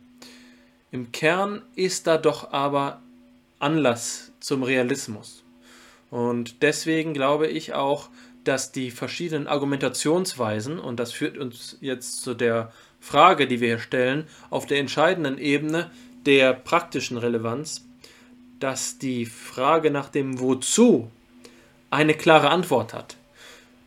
Im 0.91 1.13
Kern 1.13 1.63
ist 1.77 2.07
da 2.07 2.19
doch 2.19 2.53
aber 2.53 3.01
Anlass 3.59 4.33
zum 4.41 4.63
Realismus. 4.63 5.45
Und 6.11 6.63
deswegen 6.63 7.15
glaube 7.15 7.47
ich 7.47 7.75
auch, 7.75 8.09
dass 8.43 8.73
die 8.73 8.91
verschiedenen 8.91 9.47
Argumentationsweisen, 9.47 10.79
und 10.79 10.99
das 10.99 11.13
führt 11.13 11.39
uns 11.39 11.77
jetzt 11.81 12.23
zu 12.23 12.35
der 12.35 12.73
Frage, 12.99 13.47
die 13.47 13.61
wir 13.61 13.69
hier 13.69 13.79
stellen, 13.79 14.27
auf 14.51 14.67
der 14.67 14.81
entscheidenden 14.81 15.39
Ebene 15.39 15.91
der 16.27 16.53
praktischen 16.53 17.17
Relevanz, 17.17 17.85
dass 18.59 18.99
die 18.99 19.27
Frage 19.27 19.91
nach 19.91 20.09
dem 20.09 20.41
Wozu 20.41 21.11
eine 21.91 22.15
klare 22.15 22.51
Antwort 22.51 22.95
hat. 22.95 23.17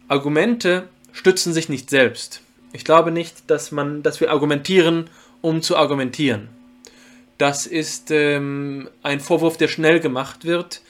Argumente 0.07 0.89
stützen 1.11 1.53
sich 1.53 1.69
nicht 1.69 1.89
selbst. 1.89 2.41
Ich 2.73 2.84
glaube 2.84 3.11
nicht, 3.11 3.49
dass, 3.49 3.72
man, 3.72 4.03
dass 4.03 4.19
wir 4.19 4.31
argumentieren, 4.31 5.10
um 5.41 5.61
zu 5.61 5.77
argumentieren. 5.77 6.49
Das 7.38 7.68
ist 7.68 8.11
ähm, 8.11 8.89
ein 9.03 9.19
Vorwurf, 9.19 9.57
der 9.57 9.68
schnell 9.68 9.99
gemacht 9.99 10.45
wird, 10.45 10.81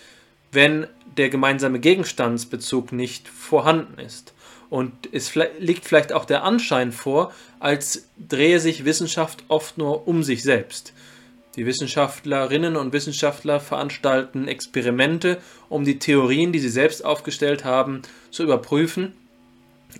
wenn 0.51 0.87
der 1.17 1.29
gemeinsame 1.29 1.79
Gegenstandsbezug 1.79 2.91
nicht 2.91 3.27
vorhanden 3.27 3.99
ist. 3.99 4.33
Und 4.69 4.91
es 5.11 5.35
liegt 5.59 5.85
vielleicht 5.85 6.13
auch 6.13 6.25
der 6.25 6.43
Anschein 6.43 6.91
vor, 6.91 7.31
als 7.59 8.07
drehe 8.17 8.59
sich 8.59 8.85
Wissenschaft 8.85 9.43
oft 9.47 9.77
nur 9.77 10.07
um 10.07 10.23
sich 10.23 10.41
selbst. 10.41 10.93
Die 11.55 11.67
Wissenschaftlerinnen 11.67 12.75
und 12.75 12.93
Wissenschaftler 12.93 13.59
veranstalten 13.59 14.47
Experimente, 14.47 15.39
um 15.69 15.85
die 15.85 15.99
Theorien, 15.99 16.51
die 16.51 16.59
sie 16.59 16.69
selbst 16.69 17.05
aufgestellt 17.05 17.63
haben, 17.63 18.01
zu 18.31 18.43
überprüfen. 18.43 19.13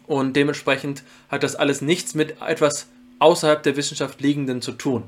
Und 0.07 0.35
dementsprechend 0.35 1.03
hat 1.30 1.43
das 1.43 1.55
alles 1.55 1.81
nichts 1.81 2.15
mit 2.15 2.41
etwas 2.41 2.88
außerhalb 3.19 3.61
der 3.61 3.77
Wissenschaft 3.77 4.19
liegenden 4.19 4.63
zu 4.63 4.71
tun. 4.71 5.03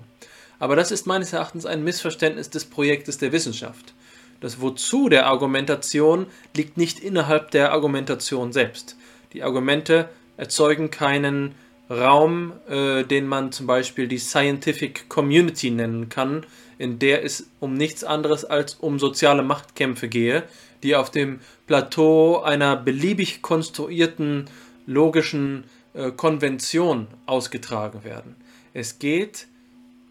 Aber 0.60 0.76
das 0.76 0.92
ist 0.92 1.08
meines 1.08 1.34
Erachtens 1.34 1.66
ein 1.66 1.84
Missverständnis 1.84 2.52
des 2.52 2.66
Projektes 2.66 3.18
der 3.18 3.32
Wissenschaft. 3.32 3.94
Das 4.40 4.62
Wozu 4.62 5.10
der 5.10 5.26
Argumentation 5.26 6.28
liegt 6.56 6.78
nicht 6.78 7.00
innerhalb 7.00 7.52
der 7.52 7.72
Argumentation 7.72 8.54
selbst. 8.54 8.96
Die 9.34 9.42
Argumente 9.42 10.10
erzeugen 10.38 10.92
keinen 10.92 11.56
Raum, 11.90 12.54
äh, 12.68 13.04
den 13.04 13.28
man 13.28 13.52
zum 13.52 13.68
Beispiel 13.68 14.08
die 14.08 14.18
Scientific 14.18 15.08
Community 15.10 15.70
nennen 15.72 16.10
kann, 16.10 16.46
in 16.78 17.00
der 17.00 17.24
es 17.24 17.50
um 17.60 17.74
nichts 17.74 18.04
anderes 18.04 18.44
als 18.44 18.76
um 18.76 19.00
soziale 19.00 19.44
Machtkämpfe 19.44 20.08
gehe, 20.08 20.44
die 20.84 20.96
auf 20.96 21.12
dem 21.12 21.40
Plateau 21.68 22.42
einer 22.42 22.76
beliebig 22.76 23.42
konstruierten 23.42 24.46
logischen 24.86 25.66
äh, 25.94 26.12
Konvention 26.12 27.08
ausgetragen 27.26 28.04
werden. 28.04 28.36
Es 28.74 29.00
geht 29.00 29.48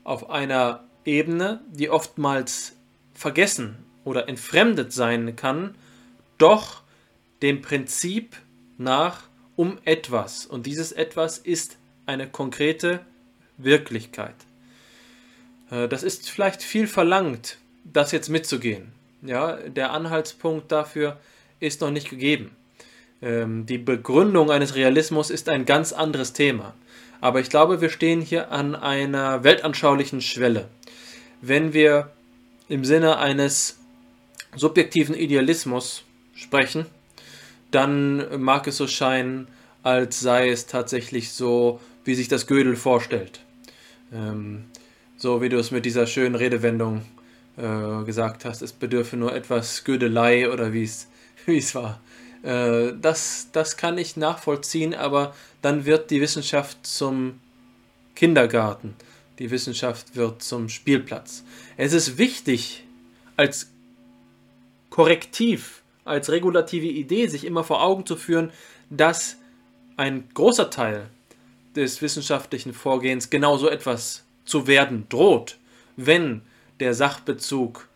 auf 0.04 0.30
einer 0.30 0.84
Ebene, 1.04 1.60
die 1.70 1.90
oftmals 1.90 2.76
vergessen 3.14 3.76
oder 4.04 4.28
entfremdet 4.28 4.92
sein 4.92 5.36
kann, 5.36 5.74
doch 6.38 6.82
dem 7.42 7.62
Prinzip 7.62 8.36
nach 8.78 9.22
um 9.56 9.78
etwas. 9.84 10.46
Und 10.46 10.66
dieses 10.66 10.92
etwas 10.92 11.38
ist 11.38 11.76
eine 12.06 12.28
konkrete 12.28 13.00
Wirklichkeit. 13.56 14.34
Äh, 15.70 15.88
das 15.88 16.02
ist 16.02 16.30
vielleicht 16.30 16.62
viel 16.62 16.86
verlangt, 16.86 17.58
das 17.84 18.12
jetzt 18.12 18.28
mitzugehen. 18.28 18.92
Ja, 19.22 19.56
der 19.56 19.92
Anhaltspunkt 19.92 20.70
dafür 20.70 21.18
ist 21.60 21.80
noch 21.80 21.90
nicht 21.90 22.10
gegeben. 22.10 22.50
Ähm, 23.22 23.64
die 23.66 23.78
Begründung 23.78 24.50
eines 24.50 24.74
Realismus 24.74 25.30
ist 25.30 25.48
ein 25.48 25.64
ganz 25.64 25.92
anderes 25.92 26.32
Thema. 26.32 26.74
Aber 27.20 27.40
ich 27.40 27.48
glaube, 27.48 27.80
wir 27.80 27.88
stehen 27.88 28.20
hier 28.20 28.52
an 28.52 28.74
einer 28.74 29.44
weltanschaulichen 29.44 30.20
Schwelle. 30.20 30.68
Wenn 31.40 31.72
wir 31.72 32.10
im 32.68 32.84
Sinne 32.84 33.18
eines 33.18 33.78
subjektiven 34.54 35.14
Idealismus 35.14 36.04
sprechen, 36.34 36.86
dann 37.74 38.40
mag 38.40 38.66
es 38.66 38.76
so 38.76 38.86
scheinen, 38.86 39.48
als 39.82 40.20
sei 40.20 40.48
es 40.48 40.66
tatsächlich 40.66 41.32
so, 41.32 41.80
wie 42.04 42.14
sich 42.14 42.28
das 42.28 42.46
Gödel 42.46 42.76
vorstellt. 42.76 43.40
Ähm, 44.12 44.66
so 45.16 45.42
wie 45.42 45.48
du 45.48 45.58
es 45.58 45.70
mit 45.70 45.84
dieser 45.84 46.06
schönen 46.06 46.34
Redewendung 46.34 47.02
äh, 47.56 48.04
gesagt 48.04 48.44
hast, 48.44 48.62
es 48.62 48.72
bedürfe 48.72 49.16
nur 49.16 49.34
etwas 49.34 49.84
Gödelei 49.84 50.50
oder 50.50 50.72
wie 50.72 50.84
es 50.84 51.08
war. 51.74 52.00
Äh, 52.42 52.92
das, 53.00 53.48
das 53.52 53.76
kann 53.76 53.98
ich 53.98 54.16
nachvollziehen, 54.16 54.94
aber 54.94 55.34
dann 55.62 55.84
wird 55.84 56.10
die 56.10 56.20
Wissenschaft 56.20 56.86
zum 56.86 57.40
Kindergarten. 58.14 58.94
Die 59.38 59.50
Wissenschaft 59.50 60.14
wird 60.14 60.42
zum 60.42 60.68
Spielplatz. 60.68 61.42
Es 61.76 61.92
ist 61.92 62.18
wichtig, 62.18 62.84
als 63.36 63.68
Korrektiv, 64.90 65.82
als 66.04 66.30
regulative 66.30 66.86
Idee, 66.86 67.26
sich 67.26 67.44
immer 67.44 67.64
vor 67.64 67.82
Augen 67.82 68.06
zu 68.06 68.16
führen, 68.16 68.50
dass 68.90 69.36
ein 69.96 70.28
großer 70.34 70.70
Teil 70.70 71.06
des 71.74 72.02
wissenschaftlichen 72.02 72.72
Vorgehens 72.72 73.30
genau 73.30 73.56
so 73.56 73.68
etwas 73.68 74.24
zu 74.44 74.66
werden 74.66 75.06
droht, 75.08 75.58
wenn 75.96 76.42
der 76.80 76.94
Sachbezug, 76.94 77.88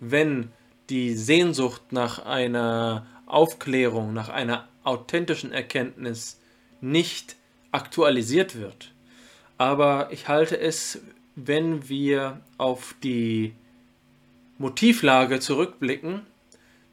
wenn 0.00 0.50
die 0.90 1.14
Sehnsucht 1.14 1.92
nach 1.92 2.24
einer 2.24 3.06
Aufklärung, 3.26 4.12
nach 4.12 4.28
einer 4.28 4.68
authentischen 4.84 5.52
Erkenntnis 5.52 6.38
nicht 6.80 7.36
aktualisiert 7.72 8.56
wird. 8.56 8.92
Aber 9.58 10.08
ich 10.12 10.28
halte 10.28 10.58
es, 10.58 11.00
wenn 11.34 11.88
wir 11.88 12.40
auf 12.56 12.94
die 13.02 13.52
Motivlage 14.58 15.40
zurückblicken, 15.40 16.22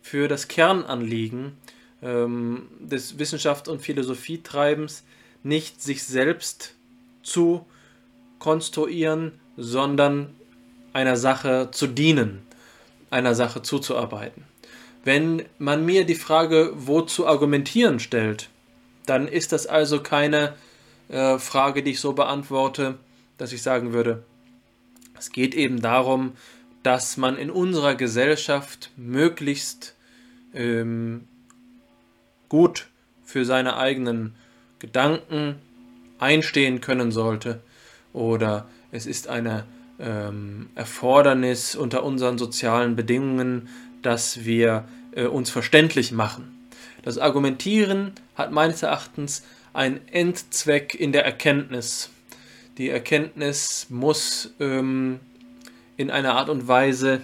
für 0.04 0.28
das 0.28 0.50
Kernanliegen 0.50 1.54
ähm, 2.04 2.68
des 2.80 3.18
Wissenschaft- 3.18 3.70
und 3.70 3.82
Philosophietreibens 3.82 5.04
nicht 5.44 5.82
sich 5.82 6.04
selbst 6.04 6.76
zu 7.24 7.66
konstruieren, 8.38 9.32
sondern 9.56 10.36
einer 10.92 11.16
Sache 11.16 11.70
zu 11.72 11.88
dienen, 11.88 12.44
einer 13.10 13.34
Sache 13.34 13.62
zuzuarbeiten. 13.62 14.44
Wenn 15.06 15.46
man 15.58 15.86
mir 15.86 16.06
die 16.06 16.16
Frage, 16.16 16.74
wo 16.76 17.02
zu 17.02 17.26
argumentieren 17.26 18.00
stellt, 18.00 18.50
dann 19.06 19.28
ist 19.28 19.54
das 19.54 19.68
also 19.68 20.04
keine 20.04 20.54
äh, 21.08 21.38
Frage, 21.38 21.82
die 21.82 21.92
ich 21.92 22.02
so 22.02 22.12
beantworte, 22.12 23.00
dass 23.38 23.54
ich 23.54 23.62
sagen 23.62 23.94
würde, 23.94 24.24
es 25.18 25.32
geht 25.32 25.56
eben 25.56 25.82
darum, 25.82 26.34
dass 26.84 27.18
man 27.18 27.38
in 27.38 27.50
unserer 27.50 27.96
Gesellschaft 27.96 28.92
möglichst 28.98 29.96
ähm, 30.54 31.28
gut 32.50 32.88
für 33.24 33.46
seine 33.46 33.78
eigenen 33.78 34.36
Gedanken 34.80 35.56
einstehen 36.20 36.82
können 36.82 37.12
sollte 37.12 37.62
oder 38.12 38.68
es 38.92 39.06
ist 39.06 39.28
eine 39.28 39.66
ähm, 40.00 40.70
Erfordernis 40.76 41.76
unter 41.76 42.04
unseren 42.04 42.38
sozialen 42.38 42.96
Bedingungen, 42.96 43.70
dass 44.02 44.46
wir 44.46 44.86
äh, 45.16 45.26
uns 45.26 45.50
verständlich 45.50 46.12
machen. 46.12 46.70
Das 47.02 47.18
Argumentieren 47.18 48.12
hat 48.36 48.52
meines 48.52 48.84
Erachtens 48.84 49.44
einen 49.74 50.08
Endzweck 50.10 50.96
in 50.96 51.12
der 51.12 51.26
Erkenntnis. 51.26 52.10
Die 52.78 52.90
Erkenntnis 52.90 53.88
muss 53.90 54.54
ähm, 54.60 55.20
in 55.98 56.12
einer 56.12 56.36
Art 56.36 56.50
und 56.50 56.68
Weise 56.68 57.22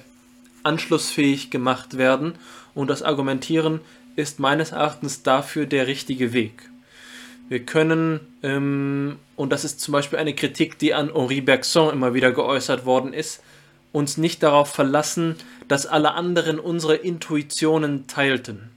anschlussfähig 0.64 1.50
gemacht 1.50 1.98
werden 1.98 2.34
und 2.76 2.90
das 2.90 3.04
Argumentieren 3.04 3.82
ist 4.16 4.40
meines 4.40 4.72
Erachtens 4.72 5.24
dafür 5.24 5.66
der 5.66 5.88
richtige 5.88 6.34
Weg. 6.34 6.70
Wir 7.48 7.66
können, 7.66 8.20
ähm, 8.44 9.18
und 9.36 9.52
das 9.52 9.64
ist 9.64 9.80
zum 9.80 9.94
Beispiel 9.94 10.20
eine 10.20 10.36
Kritik, 10.36 10.78
die 10.78 10.94
an 10.94 11.12
Henri 11.14 11.42
Bergson 11.42 11.92
immer 11.92 12.14
wieder 12.14 12.32
geäußert 12.32 12.86
worden 12.86 13.14
ist, 13.14 13.42
uns 13.92 14.18
nicht 14.18 14.44
darauf 14.44 14.70
verlassen, 14.70 15.36
dass 15.68 15.88
alle 15.88 16.14
anderen 16.14 16.60
unsere 16.60 16.96
Intuitionen 16.96 18.06
teilten. 18.06 18.70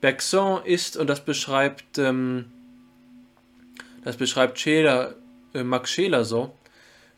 Bergson 0.00 0.64
ist, 0.64 0.96
und 0.96 1.08
das 1.08 1.24
beschreibt, 1.24 1.98
ähm, 1.98 2.46
das 4.02 4.16
beschreibt 4.16 4.58
Scheler, 4.58 5.14
äh, 5.52 5.62
Max 5.62 5.90
Scheler 5.90 6.24
so, 6.24 6.54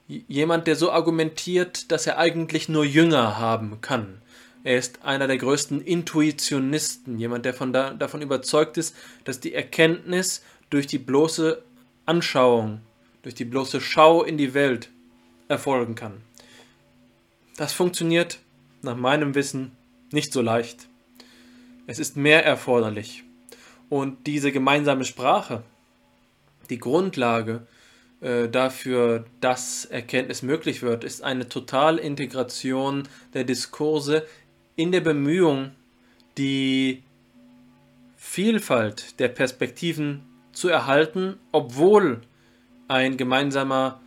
jemand, 0.09 0.67
der 0.67 0.77
so 0.77 0.91
argumentiert, 0.91 1.93
dass 1.93 2.07
er 2.07 2.19
eigentlich 2.19 2.69
nur 2.69 2.85
Jünger 2.85 3.39
haben 3.39 3.81
kann. 3.81 4.21
Er 4.65 4.79
ist 4.79 5.05
einer 5.05 5.27
der 5.27 5.39
größten 5.39 5.81
Intuitionisten, 5.81 7.19
jemand, 7.19 7.45
der 7.45 7.55
von 7.55 7.73
da, 7.73 7.91
davon 7.91 8.23
überzeugt 8.23 8.77
ist, 8.77 8.97
dass 9.25 9.41
die 9.41 9.55
Erkenntnis 9.55 10.43
durch 10.71 10.87
die 10.87 10.99
bloße 10.99 11.63
Anschauung, 12.07 12.81
durch 13.23 13.35
die 13.35 13.45
bloße 13.45 13.81
Schau 13.81 14.25
in 14.25 14.37
die 14.37 14.55
Welt 14.55 14.91
erfolgen 15.47 15.95
kann. 15.95 16.23
Das 17.57 17.73
funktioniert 17.73 18.39
nach 18.83 18.97
meinem 18.97 19.35
Wissen 19.35 19.73
nicht 20.11 20.33
so 20.33 20.41
leicht. 20.41 20.89
Es 21.87 21.99
ist 21.99 22.17
mehr 22.17 22.45
erforderlich. 22.45 23.25
Und 23.89 24.27
diese 24.27 24.53
gemeinsame 24.53 25.05
Sprache, 25.05 25.63
die 26.69 26.79
Grundlage 26.79 27.67
äh, 28.21 28.49
dafür, 28.49 29.25
dass 29.41 29.85
Erkenntnis 29.85 30.43
möglich 30.43 30.83
wird, 30.83 31.05
ist 31.05 31.23
eine 31.23 31.49
Totalintegration 31.49 33.05
der 33.33 33.45
Diskurse 33.45 34.27
in 34.75 34.91
der 34.93 35.01
Bemühung, 35.01 35.71
die 36.37 37.03
Vielfalt 38.17 39.21
der 39.21 39.29
Perspektiven 39.29 40.25
zu 40.53 40.69
erhalten, 40.69 41.37
obwohl 41.53 42.21
ein 42.89 43.17
gemeinsamer 43.17 44.01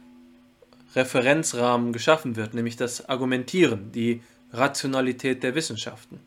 Referenzrahmen 0.95 1.93
geschaffen 1.93 2.35
wird, 2.35 2.53
nämlich 2.53 2.75
das 2.75 3.07
Argumentieren, 3.07 3.91
die 3.93 4.21
Rationalität 4.51 5.43
der 5.43 5.55
Wissenschaften, 5.55 6.19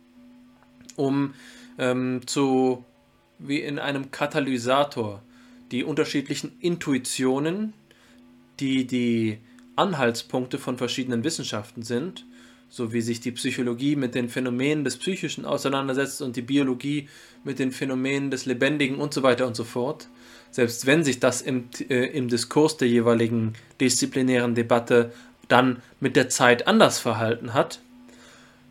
um 0.96 1.34
ähm, 1.78 2.22
zu, 2.26 2.84
wie 3.38 3.60
in 3.60 3.78
einem 3.78 4.10
Katalysator, 4.10 5.22
die 5.70 5.84
unterschiedlichen 5.84 6.52
Intuitionen, 6.60 7.72
die 8.60 8.86
die 8.86 9.38
Anhaltspunkte 9.76 10.58
von 10.58 10.78
verschiedenen 10.78 11.24
Wissenschaften 11.24 11.82
sind, 11.82 12.26
so 12.68 12.92
wie 12.92 13.00
sich 13.00 13.20
die 13.20 13.32
Psychologie 13.32 13.96
mit 13.96 14.14
den 14.14 14.28
Phänomenen 14.28 14.84
des 14.84 14.96
Psychischen 14.96 15.44
auseinandersetzt 15.44 16.22
und 16.22 16.36
die 16.36 16.42
Biologie 16.42 17.08
mit 17.44 17.58
den 17.58 17.72
Phänomenen 17.72 18.30
des 18.30 18.46
Lebendigen 18.46 18.98
und 18.98 19.14
so 19.14 19.22
weiter 19.22 19.46
und 19.46 19.56
so 19.56 19.64
fort, 19.64 20.08
selbst 20.50 20.86
wenn 20.86 21.04
sich 21.04 21.20
das 21.20 21.40
im, 21.40 21.68
äh, 21.88 22.06
im 22.16 22.28
Diskurs 22.28 22.76
der 22.76 22.88
jeweiligen 22.88 23.54
disziplinären 23.80 24.54
Debatte 24.54 25.12
dann 25.48 25.82
mit 26.00 26.16
der 26.16 26.28
Zeit 26.28 26.66
anders 26.66 26.98
verhalten 26.98 27.54
hat, 27.54 27.80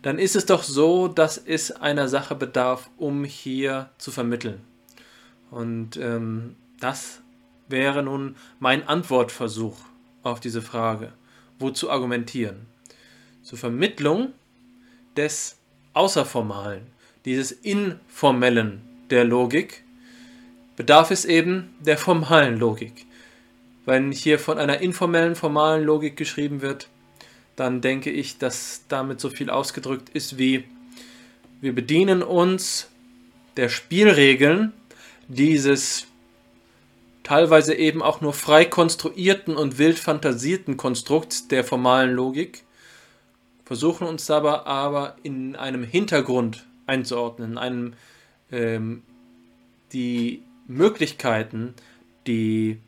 dann 0.02 0.18
ist 0.18 0.36
es 0.36 0.44
doch 0.44 0.62
so, 0.62 1.08
dass 1.08 1.38
es 1.38 1.70
einer 1.70 2.08
Sache 2.08 2.34
bedarf, 2.34 2.90
um 2.98 3.24
hier 3.24 3.90
zu 3.96 4.10
vermitteln. 4.10 4.60
Und 5.50 5.96
ähm, 5.96 6.56
das 6.84 7.22
wäre 7.66 8.02
nun 8.02 8.36
mein 8.60 8.86
Antwortversuch 8.86 9.76
auf 10.22 10.38
diese 10.38 10.60
Frage, 10.60 11.14
wozu 11.58 11.90
argumentieren 11.90 12.66
zur 13.42 13.58
Vermittlung 13.58 14.34
des 15.16 15.56
Außerformalen, 15.94 16.82
dieses 17.24 17.52
Informellen 17.52 18.82
der 19.08 19.24
Logik, 19.24 19.82
bedarf 20.76 21.10
es 21.10 21.24
eben 21.24 21.74
der 21.80 21.96
formalen 21.96 22.58
Logik. 22.58 23.06
Wenn 23.86 24.12
hier 24.12 24.38
von 24.38 24.58
einer 24.58 24.80
informellen, 24.80 25.36
formalen 25.36 25.84
Logik 25.84 26.18
geschrieben 26.18 26.60
wird, 26.60 26.88
dann 27.56 27.80
denke 27.80 28.10
ich, 28.10 28.36
dass 28.36 28.84
damit 28.88 29.20
so 29.20 29.30
viel 29.30 29.48
ausgedrückt 29.48 30.10
ist 30.10 30.36
wie 30.36 30.64
wir 31.62 31.74
bedienen 31.74 32.22
uns 32.22 32.90
der 33.56 33.70
Spielregeln 33.70 34.74
dieses 35.28 36.08
teilweise 37.24 37.74
eben 37.74 38.02
auch 38.02 38.20
nur 38.20 38.32
frei 38.32 38.64
konstruierten 38.64 39.56
und 39.56 39.78
wild 39.78 39.98
fantasierten 39.98 40.76
Konstrukts 40.76 41.48
der 41.48 41.64
formalen 41.64 42.12
Logik 42.12 42.62
versuchen 43.64 44.06
uns 44.06 44.26
dabei 44.26 44.60
aber 44.66 45.16
in 45.22 45.56
einem 45.56 45.82
Hintergrund 45.82 46.66
einzuordnen, 46.86 47.52
in 47.52 47.58
einem 47.58 47.92
ähm, 48.52 49.02
die 49.92 50.42
Möglichkeiten, 50.66 51.74
die, 52.26 52.78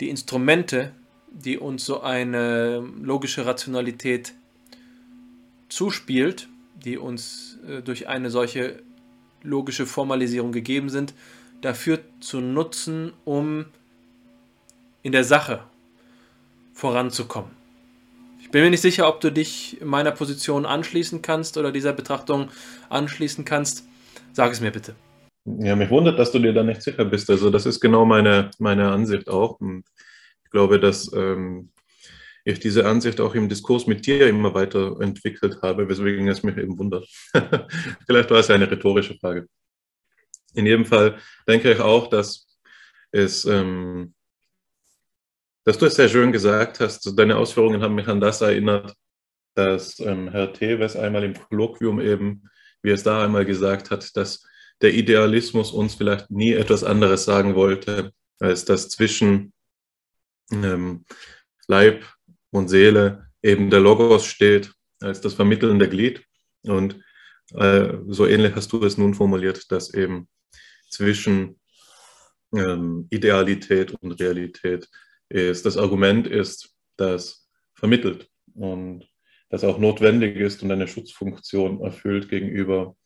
die 0.00 0.08
Instrumente, 0.08 0.92
die 1.30 1.58
uns 1.58 1.84
so 1.84 2.00
eine 2.00 2.78
logische 3.00 3.46
Rationalität 3.46 4.34
zuspielt, 5.68 6.48
die 6.84 6.98
uns 6.98 7.58
äh, 7.68 7.82
durch 7.82 8.08
eine 8.08 8.30
solche 8.30 8.82
logische 9.42 9.86
Formalisierung 9.86 10.50
gegeben 10.52 10.88
sind, 10.88 11.14
dafür 11.60 12.00
zu 12.20 12.40
nutzen, 12.40 13.12
um 13.24 13.66
in 15.02 15.12
der 15.12 15.24
Sache 15.24 15.62
voranzukommen. 16.74 17.50
Ich 18.40 18.50
bin 18.50 18.62
mir 18.62 18.70
nicht 18.70 18.80
sicher, 18.80 19.08
ob 19.08 19.20
du 19.20 19.32
dich 19.32 19.78
meiner 19.82 20.12
Position 20.12 20.66
anschließen 20.66 21.22
kannst 21.22 21.56
oder 21.56 21.72
dieser 21.72 21.92
Betrachtung 21.92 22.48
anschließen 22.90 23.44
kannst. 23.44 23.84
Sag 24.32 24.52
es 24.52 24.60
mir 24.60 24.70
bitte. 24.70 24.94
Ja, 25.44 25.76
mich 25.76 25.90
wundert, 25.90 26.18
dass 26.18 26.32
du 26.32 26.38
dir 26.38 26.52
da 26.52 26.62
nicht 26.62 26.82
sicher 26.82 27.04
bist. 27.04 27.30
Also 27.30 27.50
das 27.50 27.66
ist 27.66 27.80
genau 27.80 28.04
meine, 28.04 28.50
meine 28.58 28.90
Ansicht 28.90 29.28
auch. 29.28 29.60
Und 29.60 29.84
ich 30.44 30.50
glaube, 30.50 30.78
dass 30.78 31.12
ähm, 31.12 31.70
ich 32.44 32.60
diese 32.60 32.86
Ansicht 32.86 33.20
auch 33.20 33.34
im 33.34 33.48
Diskurs 33.48 33.86
mit 33.86 34.06
dir 34.06 34.28
immer 34.28 34.54
weiter 34.54 35.00
entwickelt 35.00 35.58
habe, 35.62 35.88
weswegen 35.88 36.28
es 36.28 36.42
mich 36.42 36.56
eben 36.56 36.78
wundert. 36.78 37.08
Vielleicht 38.06 38.30
war 38.30 38.38
es 38.38 38.48
ja 38.48 38.54
eine 38.54 38.70
rhetorische 38.70 39.14
Frage. 39.14 39.46
In 40.56 40.66
jedem 40.66 40.86
Fall 40.86 41.18
denke 41.46 41.70
ich 41.70 41.80
auch, 41.80 42.08
dass 42.08 42.46
es, 43.12 43.44
ähm, 43.44 44.14
dass 45.64 45.78
du 45.78 45.86
es 45.86 45.94
sehr 45.94 46.08
schön 46.08 46.32
gesagt 46.32 46.80
hast. 46.80 47.18
Deine 47.18 47.36
Ausführungen 47.36 47.82
haben 47.82 47.94
mich 47.94 48.08
an 48.08 48.20
das 48.20 48.40
erinnert, 48.40 48.94
dass 49.54 50.00
ähm, 50.00 50.30
Herr 50.30 50.52
Teves 50.52 50.96
einmal 50.96 51.24
im 51.24 51.34
Kolloquium 51.34 52.00
eben, 52.00 52.48
wie 52.82 52.90
es 52.90 53.02
da 53.02 53.24
einmal 53.24 53.44
gesagt 53.44 53.90
hat, 53.90 54.16
dass 54.16 54.46
der 54.80 54.94
Idealismus 54.94 55.72
uns 55.72 55.94
vielleicht 55.94 56.30
nie 56.30 56.52
etwas 56.52 56.84
anderes 56.84 57.24
sagen 57.24 57.54
wollte, 57.54 58.12
als 58.38 58.64
dass 58.64 58.88
zwischen 58.88 59.52
ähm, 60.50 61.04
Leib 61.68 62.04
und 62.50 62.68
Seele 62.68 63.28
eben 63.42 63.70
der 63.70 63.80
Logos 63.80 64.26
steht 64.26 64.72
als 65.00 65.20
das 65.20 65.34
vermittelnde 65.34 65.88
Glied. 65.88 66.24
Und 66.62 67.02
äh, 67.54 67.94
so 68.08 68.26
ähnlich 68.26 68.54
hast 68.54 68.72
du 68.72 68.82
es 68.84 68.96
nun 68.96 69.14
formuliert, 69.14 69.70
dass 69.70 69.92
eben 69.92 70.28
zwischen 70.96 71.60
ähm, 72.54 73.06
Idealität 73.10 73.92
und 73.92 74.12
Realität 74.12 74.88
ist, 75.28 75.66
das 75.66 75.76
Argument 75.76 76.26
ist, 76.26 76.74
das 76.96 77.48
vermittelt 77.74 78.30
und 78.54 79.06
das 79.50 79.62
auch 79.64 79.78
notwendig 79.78 80.36
ist 80.36 80.62
und 80.62 80.72
eine 80.72 80.88
Schutzfunktion 80.88 81.80
erfüllt 81.82 82.28
gegenüber 82.28 82.96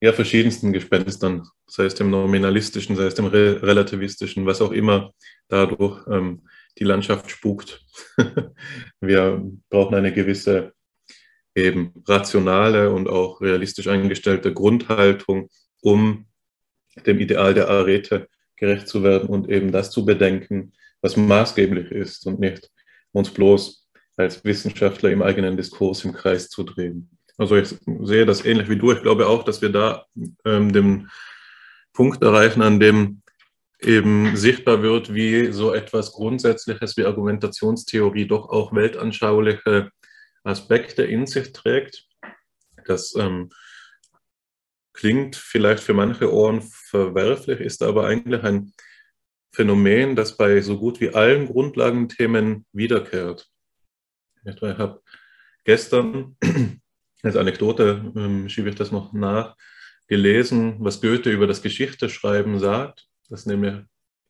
ja, 0.00 0.12
verschiedensten 0.12 0.72
Gespenstern, 0.72 1.48
sei 1.66 1.86
es 1.86 1.94
dem 1.94 2.10
nominalistischen, 2.10 2.96
sei 2.96 3.04
es 3.04 3.14
dem 3.14 3.26
Re 3.26 3.60
relativistischen, 3.62 4.46
was 4.46 4.60
auch 4.60 4.72
immer 4.72 5.12
dadurch 5.48 6.06
ähm, 6.08 6.46
die 6.78 6.84
Landschaft 6.84 7.30
spukt. 7.30 7.84
wir 9.00 9.42
brauchen 9.70 9.94
eine 9.94 10.12
gewisse 10.12 10.74
eben 11.54 11.94
rationale 12.06 12.92
und 12.92 13.08
auch 13.08 13.40
realistisch 13.40 13.88
eingestellte 13.88 14.52
Grundhaltung, 14.52 15.48
um 15.80 16.26
dem 17.04 17.18
Ideal 17.18 17.54
der 17.54 17.68
Arete 17.68 18.28
gerecht 18.56 18.88
zu 18.88 19.02
werden 19.02 19.28
und 19.28 19.48
eben 19.50 19.72
das 19.72 19.90
zu 19.90 20.04
bedenken, 20.04 20.72
was 21.02 21.16
maßgeblich 21.16 21.90
ist 21.90 22.26
und 22.26 22.40
nicht 22.40 22.70
uns 23.12 23.30
bloß 23.30 23.86
als 24.16 24.44
Wissenschaftler 24.44 25.10
im 25.10 25.22
eigenen 25.22 25.56
Diskurs 25.56 26.04
im 26.04 26.12
Kreis 26.12 26.48
zu 26.48 26.62
drehen. 26.62 27.10
Also 27.36 27.56
ich 27.56 27.74
sehe 28.02 28.24
das 28.24 28.44
ähnlich 28.44 28.68
wie 28.70 28.78
du. 28.78 28.92
Ich 28.92 29.02
glaube 29.02 29.26
auch, 29.26 29.42
dass 29.42 29.60
wir 29.60 29.68
da 29.68 30.06
ähm, 30.44 30.72
den 30.72 31.10
Punkt 31.92 32.22
erreichen, 32.22 32.62
an 32.62 32.80
dem 32.80 33.22
eben 33.80 34.36
sichtbar 34.36 34.82
wird, 34.82 35.12
wie 35.14 35.52
so 35.52 35.74
etwas 35.74 36.12
Grundsätzliches 36.12 36.96
wie 36.96 37.04
Argumentationstheorie 37.04 38.26
doch 38.26 38.48
auch 38.48 38.74
weltanschauliche 38.74 39.90
Aspekte 40.44 41.02
in 41.02 41.26
sich 41.26 41.52
trägt. 41.52 42.06
Das 42.86 43.14
ähm, 43.16 43.50
klingt 44.96 45.36
vielleicht 45.36 45.82
für 45.82 45.94
manche 45.94 46.32
Ohren 46.32 46.62
verwerflich, 46.62 47.60
ist 47.60 47.82
aber 47.82 48.06
eigentlich 48.06 48.42
ein 48.42 48.72
Phänomen, 49.52 50.16
das 50.16 50.36
bei 50.36 50.60
so 50.60 50.78
gut 50.78 51.00
wie 51.00 51.14
allen 51.14 51.46
Grundlagenthemen 51.46 52.66
wiederkehrt. 52.72 53.48
Ich 54.44 54.60
habe 54.60 55.02
gestern, 55.64 56.36
als 57.22 57.36
Anekdote 57.36 58.12
ähm, 58.16 58.48
schiebe 58.48 58.68
ich 58.68 58.74
das 58.74 58.90
noch 58.90 59.12
nach, 59.12 59.56
gelesen, 60.08 60.76
was 60.80 61.00
Goethe 61.00 61.30
über 61.30 61.46
das 61.46 61.62
Geschichteschreiben 61.62 62.58
sagt 62.58 63.06
dass 63.28 63.46
nämlich 63.46 63.74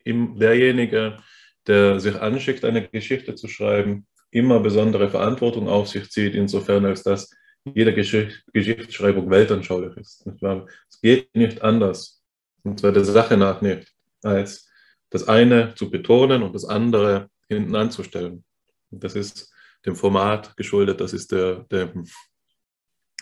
derjenige, 0.04 1.18
der 1.66 2.00
sich 2.00 2.16
anschickt, 2.16 2.64
eine 2.64 2.88
Geschichte 2.88 3.34
zu 3.34 3.48
schreiben, 3.48 4.06
immer 4.30 4.60
besondere 4.60 5.08
Verantwortung 5.08 5.68
auf 5.68 5.88
sich 5.88 6.10
zieht, 6.10 6.34
insofern 6.34 6.84
als 6.84 7.02
dass 7.02 7.30
jede 7.74 7.94
Geschicht, 7.94 8.44
Geschichtsschreibung 8.52 9.30
weltanschaulich 9.30 9.96
ist. 9.96 10.26
Es 10.26 11.00
geht 11.00 11.34
nicht 11.34 11.62
anders, 11.62 12.22
und 12.62 12.80
zwar 12.80 12.92
der 12.92 13.04
Sache 13.04 13.36
nach 13.36 13.60
nicht, 13.60 13.92
als 14.22 14.68
das 15.10 15.28
eine 15.28 15.74
zu 15.74 15.90
betonen 15.90 16.42
und 16.42 16.54
das 16.54 16.64
andere 16.64 17.30
hinten 17.48 17.74
anzustellen. 17.76 18.44
Das 18.90 19.14
ist 19.14 19.52
dem 19.84 19.96
Format 19.96 20.56
geschuldet, 20.56 21.00
das 21.00 21.12
ist 21.12 21.32
der, 21.32 21.64
der 21.70 21.92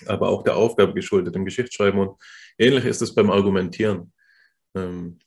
aber 0.07 0.29
auch 0.29 0.43
der 0.43 0.57
Aufgabe 0.57 0.95
geschuldet, 0.95 1.35
dem 1.35 1.45
Geschichtsschreiben. 1.45 2.01
Und 2.01 2.21
ähnlich 2.59 2.85
ist 2.85 3.03
es 3.03 3.15
beim 3.15 3.31
Argumentieren. 3.31 4.13
Ähm, 4.75 5.19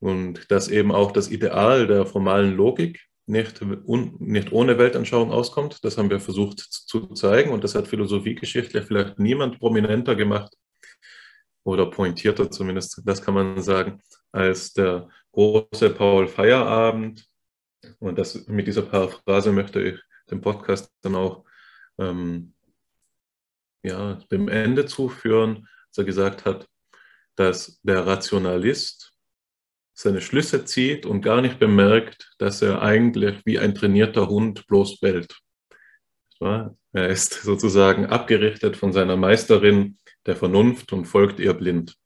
und 0.00 0.50
dass 0.50 0.68
eben 0.68 0.92
auch 0.92 1.12
das 1.12 1.30
Ideal 1.30 1.86
der 1.86 2.06
formalen 2.06 2.54
Logik 2.56 3.06
nicht, 3.30 3.62
un, 3.62 4.16
nicht 4.18 4.52
ohne 4.52 4.76
Weltanschauung 4.76 5.30
auskommt. 5.30 5.84
Das 5.84 5.96
haben 5.96 6.10
wir 6.10 6.20
versucht 6.20 6.58
zu 6.60 7.06
zeigen 7.14 7.52
und 7.52 7.64
das 7.64 7.74
hat 7.74 7.88
philosophiegeschichtlich 7.88 8.84
vielleicht 8.84 9.18
niemand 9.18 9.58
prominenter 9.58 10.16
gemacht 10.16 10.52
oder 11.64 11.86
pointierter 11.86 12.50
zumindest, 12.50 13.02
das 13.04 13.22
kann 13.22 13.34
man 13.34 13.62
sagen, 13.62 14.02
als 14.32 14.72
der 14.72 15.08
große 15.32 15.90
Paul 15.90 16.26
Feierabend. 16.26 17.26
Und 17.98 18.18
das, 18.18 18.46
mit 18.46 18.66
dieser 18.66 18.82
Paraphrase 18.82 19.52
möchte 19.52 19.80
ich 19.80 20.00
den 20.30 20.40
Podcast 20.40 20.92
dann 21.00 21.14
auch 21.14 21.44
ähm, 21.98 22.52
ja, 23.82 24.14
dem 24.30 24.48
Ende 24.48 24.86
zuführen, 24.86 25.68
als 25.88 25.98
er 25.98 26.04
gesagt 26.04 26.44
hat, 26.44 26.68
dass 27.36 27.80
der 27.82 28.06
Rationalist 28.06 29.12
seine 30.02 30.20
Schlüsse 30.20 30.64
zieht 30.64 31.04
und 31.04 31.20
gar 31.20 31.42
nicht 31.42 31.58
bemerkt, 31.58 32.32
dass 32.38 32.62
er 32.62 32.80
eigentlich 32.80 33.36
wie 33.44 33.58
ein 33.58 33.74
trainierter 33.74 34.28
Hund 34.28 34.66
bloß 34.66 34.98
bellt. 35.00 35.38
Er 36.40 37.08
ist 37.08 37.42
sozusagen 37.42 38.06
abgerichtet 38.06 38.76
von 38.76 38.92
seiner 38.92 39.16
Meisterin 39.16 39.98
der 40.24 40.36
Vernunft 40.36 40.92
und 40.92 41.04
folgt 41.04 41.38
ihr 41.38 41.52
blind. 41.52 41.96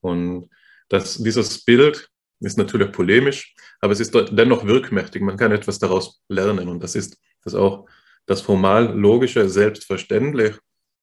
Und 0.00 0.48
das, 0.88 1.18
dieses 1.18 1.64
Bild 1.64 2.08
ist 2.40 2.58
natürlich 2.58 2.92
polemisch, 2.92 3.54
aber 3.80 3.92
es 3.92 4.00
ist 4.00 4.14
dennoch 4.14 4.64
wirkmächtig. 4.64 5.20
Man 5.20 5.36
kann 5.36 5.50
etwas 5.50 5.80
daraus 5.80 6.22
lernen. 6.28 6.68
Und 6.68 6.82
das 6.82 6.94
ist, 6.94 7.18
dass 7.42 7.54
auch 7.54 7.88
das 8.26 8.40
formal 8.40 8.96
Logische 8.96 9.48
selbstverständlich 9.48 10.54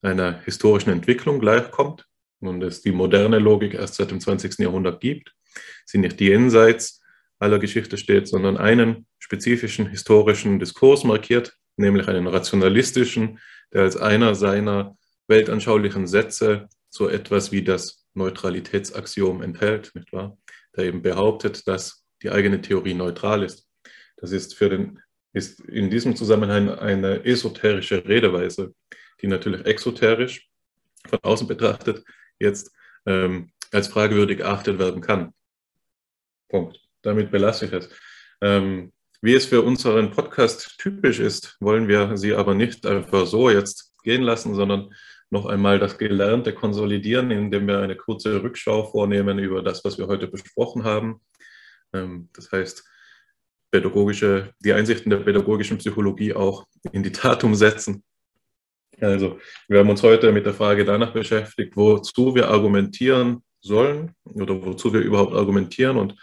einer 0.01 0.39
historischen 0.43 0.91
Entwicklung 0.91 1.39
gleichkommt 1.39 2.05
und 2.39 2.63
es 2.63 2.81
die 2.81 2.91
moderne 2.93 3.39
Logik 3.39 3.73
erst 3.73 3.95
seit 3.95 4.11
dem 4.11 4.21
20. 4.21 4.59
Jahrhundert 4.59 5.01
gibt 5.01 5.33
sie 5.85 5.97
nicht 5.97 6.19
jenseits 6.21 7.01
aller 7.39 7.59
Geschichte 7.59 7.97
steht, 7.97 8.27
sondern 8.27 8.57
einen 8.57 9.05
spezifischen 9.19 9.87
historischen 9.87 10.59
Diskurs 10.59 11.03
markiert, 11.03 11.57
nämlich 11.77 12.07
einen 12.07 12.27
rationalistischen, 12.27 13.39
der 13.73 13.83
als 13.83 13.97
einer 13.97 14.35
seiner 14.35 14.97
weltanschaulichen 15.27 16.07
Sätze 16.07 16.67
so 16.89 17.09
etwas 17.09 17.51
wie 17.51 17.63
das 17.63 18.05
Neutralitätsaxiom 18.13 19.41
enthält, 19.41 19.91
nicht 19.95 20.13
wahr? 20.13 20.37
Der 20.75 20.85
eben 20.85 21.01
behauptet, 21.01 21.67
dass 21.67 22.05
die 22.21 22.29
eigene 22.29 22.61
Theorie 22.61 22.93
neutral 22.93 23.43
ist. 23.43 23.67
Das 24.17 24.31
ist 24.31 24.55
für 24.55 24.69
den 24.69 24.99
ist 25.33 25.59
in 25.61 25.89
diesem 25.89 26.15
Zusammenhang 26.15 26.69
eine 26.69 27.25
esoterische 27.25 28.07
Redeweise, 28.07 28.73
die 29.21 29.27
natürlich 29.27 29.65
exoterisch 29.65 30.47
von 31.07 31.19
außen 31.23 31.47
betrachtet 31.47 32.03
jetzt 32.39 32.71
ähm, 33.05 33.51
als 33.71 33.87
fragwürdig 33.87 34.39
erachtet 34.39 34.77
werden 34.79 35.01
kann. 35.01 35.33
Punkt. 36.53 36.79
Damit 37.01 37.31
belasse 37.31 37.65
ich 37.65 37.73
es. 37.73 37.89
Ähm, 38.39 38.93
wie 39.23 39.33
es 39.33 39.47
für 39.47 39.63
unseren 39.63 40.11
Podcast 40.11 40.77
typisch 40.77 41.19
ist, 41.19 41.57
wollen 41.59 41.87
wir 41.87 42.15
Sie 42.15 42.35
aber 42.35 42.53
nicht 42.53 42.85
einfach 42.85 43.25
so 43.25 43.49
jetzt 43.49 43.95
gehen 44.03 44.21
lassen, 44.21 44.53
sondern 44.53 44.93
noch 45.31 45.47
einmal 45.47 45.79
das 45.79 45.97
Gelernte 45.97 46.53
konsolidieren, 46.53 47.31
indem 47.31 47.65
wir 47.65 47.79
eine 47.79 47.95
kurze 47.95 48.43
Rückschau 48.43 48.83
vornehmen 48.91 49.39
über 49.39 49.63
das, 49.63 49.83
was 49.83 49.97
wir 49.97 50.05
heute 50.05 50.27
besprochen 50.27 50.83
haben. 50.83 51.21
Ähm, 51.91 52.29
das 52.33 52.51
heißt, 52.51 52.83
pädagogische, 53.71 54.53
die 54.59 54.73
Einsichten 54.73 55.09
der 55.09 55.17
pädagogischen 55.17 55.79
Psychologie 55.79 56.35
auch 56.35 56.67
in 56.91 57.01
die 57.01 57.11
Tat 57.11 57.43
umsetzen. 57.43 58.03
Also, 59.01 59.39
wir 59.67 59.79
haben 59.79 59.89
uns 59.89 60.03
heute 60.03 60.31
mit 60.31 60.45
der 60.45 60.53
Frage 60.53 60.85
danach 60.85 61.13
beschäftigt, 61.13 61.75
wozu 61.75 62.35
wir 62.35 62.49
argumentieren 62.49 63.41
sollen 63.59 64.13
oder 64.25 64.63
wozu 64.63 64.93
wir 64.93 65.01
überhaupt 65.01 65.33
argumentieren 65.33 65.97
und 65.97 66.15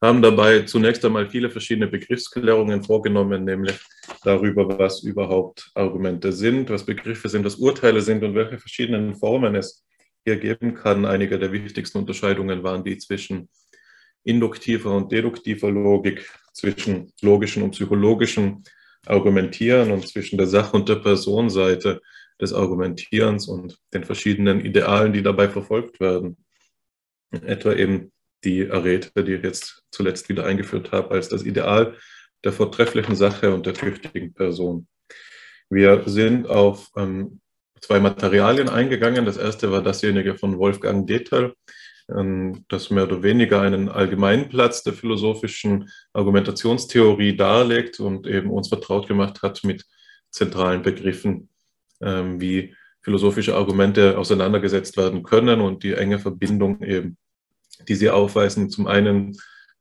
haben 0.00 0.22
dabei 0.22 0.62
zunächst 0.62 1.04
einmal 1.04 1.28
viele 1.28 1.50
verschiedene 1.50 1.86
Begriffsklärungen 1.86 2.82
vorgenommen, 2.82 3.44
nämlich 3.44 3.78
darüber, 4.22 4.78
was 4.78 5.02
überhaupt 5.02 5.70
Argumente 5.74 6.32
sind, 6.32 6.70
was 6.70 6.84
Begriffe 6.84 7.28
sind, 7.28 7.44
was 7.44 7.56
Urteile 7.56 8.00
sind 8.00 8.22
und 8.22 8.34
welche 8.34 8.58
verschiedenen 8.58 9.14
Formen 9.14 9.54
es 9.54 9.84
hier 10.24 10.36
geben 10.36 10.74
kann. 10.74 11.04
Einige 11.04 11.38
der 11.38 11.52
wichtigsten 11.52 11.98
Unterscheidungen 11.98 12.62
waren 12.62 12.84
die 12.84 12.98
zwischen 12.98 13.48
induktiver 14.24 14.96
und 14.96 15.12
deduktiver 15.12 15.70
Logik, 15.70 16.30
zwischen 16.52 17.12
logischen 17.20 17.62
und 17.62 17.72
psychologischen 17.72 18.64
Argumentieren 19.06 19.90
und 19.90 20.08
zwischen 20.08 20.38
der 20.38 20.46
Sach- 20.46 20.72
und 20.72 20.88
der 20.88 20.96
Personseite 20.96 22.00
des 22.40 22.52
Argumentierens 22.52 23.48
und 23.48 23.78
den 23.92 24.04
verschiedenen 24.04 24.64
Idealen, 24.64 25.12
die 25.12 25.22
dabei 25.22 25.48
verfolgt 25.48 26.00
werden. 26.00 26.36
etwa 27.42 27.72
eben 27.72 28.12
die 28.44 28.70
Arete, 28.70 29.24
die 29.24 29.34
ich 29.34 29.42
jetzt 29.42 29.82
zuletzt 29.90 30.28
wieder 30.28 30.44
eingeführt 30.44 30.92
habe, 30.92 31.10
als 31.10 31.28
das 31.28 31.44
Ideal 31.44 31.96
der 32.44 32.52
vortrefflichen 32.52 33.16
Sache 33.16 33.52
und 33.54 33.66
der 33.66 33.74
tüchtigen 33.74 34.34
Person. 34.34 34.86
Wir 35.70 36.02
sind 36.06 36.48
auf 36.48 36.90
ähm, 36.96 37.40
zwei 37.80 38.00
Materialien 38.00 38.68
eingegangen. 38.68 39.24
Das 39.24 39.36
erste 39.36 39.70
war 39.70 39.82
dasjenige 39.82 40.36
von 40.36 40.58
Wolfgang 40.58 41.06
Detel, 41.06 41.54
ähm, 42.14 42.64
das 42.68 42.90
mehr 42.90 43.04
oder 43.04 43.22
weniger 43.22 43.60
einen 43.60 43.88
allgemeinen 43.88 44.48
Platz 44.48 44.82
der 44.82 44.92
philosophischen 44.92 45.90
Argumentationstheorie 46.12 47.36
darlegt 47.36 48.00
und 48.00 48.26
eben 48.26 48.50
uns 48.50 48.68
vertraut 48.68 49.08
gemacht 49.08 49.42
hat 49.42 49.64
mit 49.64 49.84
zentralen 50.30 50.82
Begriffen, 50.82 51.48
ähm, 52.00 52.40
wie 52.40 52.74
philosophische 53.02 53.54
Argumente 53.54 54.18
auseinandergesetzt 54.18 54.96
werden 54.96 55.22
können 55.22 55.60
und 55.60 55.82
die 55.82 55.92
enge 55.92 56.18
Verbindung 56.18 56.82
eben, 56.82 57.18
die 57.88 57.94
sie 57.94 58.10
aufweisen, 58.10 58.70
zum 58.70 58.86
einen 58.86 59.36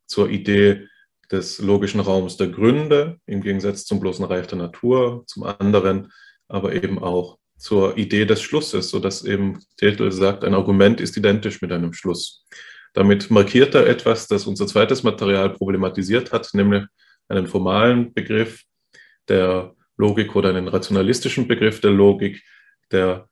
zur 0.06 0.30
Idee 0.30 0.88
des 1.32 1.60
logischen 1.60 2.00
Raums 2.00 2.38
der 2.38 2.48
Gründe 2.48 3.20
im 3.26 3.42
Gegensatz 3.42 3.86
zum 3.86 4.00
bloßen 4.00 4.26
Reich 4.26 4.48
der 4.48 4.58
Natur, 4.58 5.24
zum 5.28 5.44
anderen 5.44 6.12
aber 6.48 6.74
eben 6.74 7.00
auch 7.00 7.38
zur 7.58 7.98
Idee 7.98 8.26
des 8.26 8.42
Schlusses, 8.42 8.90
sodass 8.90 9.24
eben 9.24 9.60
Tetel 9.78 10.12
sagt, 10.12 10.44
ein 10.44 10.54
Argument 10.54 11.00
ist 11.00 11.16
identisch 11.18 11.62
mit 11.62 11.72
einem 11.72 11.94
Schluss. 11.94 12.46
Damit 12.94 13.32
markiert 13.32 13.74
er 13.74 13.88
etwas, 13.88 14.28
das 14.28 14.46
unser 14.46 14.68
zweites 14.68 15.04
Material 15.04 15.50
problematisiert 15.50 16.32
hat, 16.32 16.50
nämlich 16.54 16.84
einen 17.28 17.48
formalen 17.48 18.14
Begriff 18.14 18.64
der 19.28 19.76
Logik 19.98 20.36
oder 20.36 20.50
einen 20.50 20.68
rationalistischen 20.68 21.48
Begriff 21.48 21.80
der 21.80 21.92
Logik, 21.92 22.44
der 22.92 23.30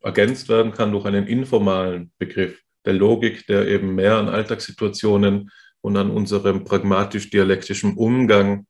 ergänzt 0.00 0.48
werden 0.48 0.72
kann 0.72 0.92
durch 0.92 1.04
einen 1.04 1.26
informalen 1.26 2.12
Begriff 2.18 2.62
der 2.86 2.94
Logik, 2.94 3.46
der 3.46 3.66
eben 3.68 3.94
mehr 3.94 4.16
an 4.16 4.28
Alltagssituationen 4.28 5.50
und 5.80 5.96
an 5.96 6.10
unserem 6.10 6.64
pragmatisch-dialektischen 6.64 7.94
Umgang, 7.96 8.66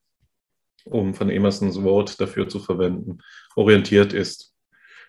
um 0.85 1.15
von 1.15 1.31
Emersons 1.31 1.83
Wort 1.83 2.21
dafür 2.21 2.49
zu 2.49 2.59
verwenden, 2.59 3.19
orientiert 3.55 4.13
ist. 4.13 4.53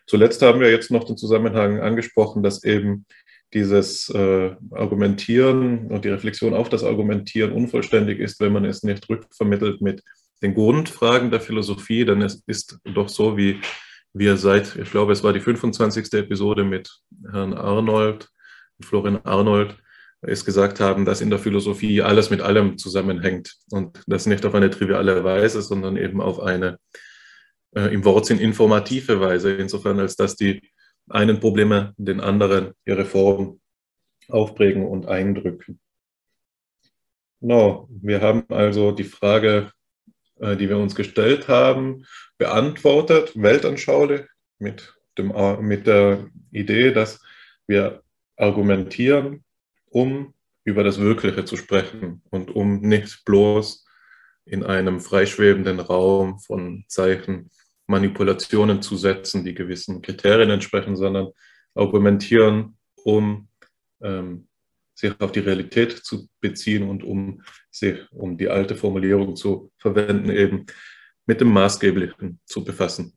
Zuletzt 0.06 0.42
haben 0.42 0.60
wir 0.60 0.72
jetzt 0.72 0.92
noch 0.92 1.04
den 1.04 1.18
Zusammenhang 1.18 1.80
angesprochen, 1.80 2.44
dass 2.44 2.64
eben 2.64 3.06
dieses 3.54 4.10
äh, 4.10 4.56
Argumentieren 4.72 5.88
und 5.88 6.06
die 6.06 6.10
Reflexion 6.10 6.54
auf 6.54 6.70
das 6.70 6.84
Argumentieren 6.84 7.52
unvollständig 7.52 8.20
ist, 8.20 8.40
wenn 8.40 8.54
man 8.54 8.66
es 8.66 8.84
nicht 8.84 9.08
rückvermittelt 9.10 9.82
mit 9.82 10.04
den 10.42 10.54
Grundfragen 10.54 11.32
der 11.32 11.42
Philosophie, 11.42 12.06
denn 12.06 12.22
es 12.22 12.44
ist 12.46 12.80
doch 12.84 13.10
so, 13.10 13.38
wie 13.38 13.60
wir 14.14 14.38
seit, 14.38 14.76
ich 14.76 14.92
glaube, 14.92 15.14
es 15.14 15.24
war 15.24 15.34
die 15.34 15.40
25. 15.40 16.14
Episode 16.14 16.64
mit 16.64 16.90
Herrn 17.32 17.54
Arnold, 17.54 18.30
Florian 18.82 19.20
Arnold, 19.24 19.78
es 20.22 20.46
gesagt 20.46 20.80
haben, 20.80 21.06
dass 21.06 21.22
in 21.22 21.30
der 21.30 21.40
Philosophie 21.40 22.02
alles 22.02 22.30
mit 22.30 22.42
allem 22.42 22.78
zusammenhängt 22.78 23.56
und 23.72 24.02
das 24.08 24.26
nicht 24.26 24.46
auf 24.46 24.56
eine 24.56 24.70
triviale 24.70 25.24
Weise, 25.24 25.62
sondern 25.62 25.96
eben 25.96 26.22
auf 26.22 26.40
eine 26.40 26.80
äh, 27.76 27.94
im 27.94 28.04
Wortsinn 28.04 28.40
informative 28.40 29.20
Weise, 29.20 29.54
insofern 29.54 30.00
als 30.00 30.16
dass 30.16 30.36
die 30.36 30.62
einen 31.10 31.40
Probleme 31.40 31.94
den 31.98 32.20
anderen 32.20 32.74
ihre 32.86 33.06
Form 33.06 33.60
aufprägen 34.28 34.86
und 34.86 35.06
eindrücken. 35.06 35.80
Genau, 37.40 37.88
wir 37.90 38.22
haben 38.22 38.46
also 38.50 38.92
die 38.92 39.04
Frage, 39.04 39.72
äh, 40.40 40.58
die 40.58 40.70
wir 40.70 40.78
uns 40.78 40.96
gestellt 40.96 41.48
haben, 41.48 42.06
beantwortet, 42.38 43.32
weltanschaulich, 43.36 44.22
mit, 44.60 44.96
dem, 45.18 45.34
mit 45.62 45.86
der 45.86 46.28
Idee, 46.52 46.92
dass 46.92 47.22
wir 47.68 48.02
argumentieren, 48.38 49.44
um 49.90 50.34
über 50.64 50.84
das 50.84 51.00
Wirkliche 51.00 51.46
zu 51.46 51.58
sprechen 51.58 52.22
und 52.30 52.56
um 52.56 52.82
nicht 52.82 53.26
bloß 53.26 53.86
in 54.46 54.64
einem 54.64 55.02
freischwebenden 55.02 55.80
Raum 55.80 56.40
von 56.40 56.86
Zeichen 56.88 57.50
Manipulationen 57.88 58.82
zu 58.82 58.98
setzen, 58.98 59.44
die 59.44 59.54
gewissen 59.54 60.02
Kriterien 60.02 60.50
entsprechen, 60.50 60.96
sondern 60.96 61.30
argumentieren, 61.74 62.78
um 63.04 63.48
ähm, 64.02 64.48
sich 64.94 65.14
auf 65.20 65.32
die 65.32 65.40
Realität 65.40 65.92
zu 65.92 66.28
beziehen 66.42 66.90
und 66.90 67.04
um 67.04 67.42
sich, 67.70 68.00
um 68.12 68.38
die 68.38 68.50
alte 68.50 68.76
Formulierung 68.76 69.36
zu 69.36 69.72
verwenden, 69.78 70.30
eben 70.30 70.66
mit 71.26 71.40
dem 71.40 71.50
Maßgeblichen 71.50 72.40
zu 72.46 72.64
befassen. 72.64 73.14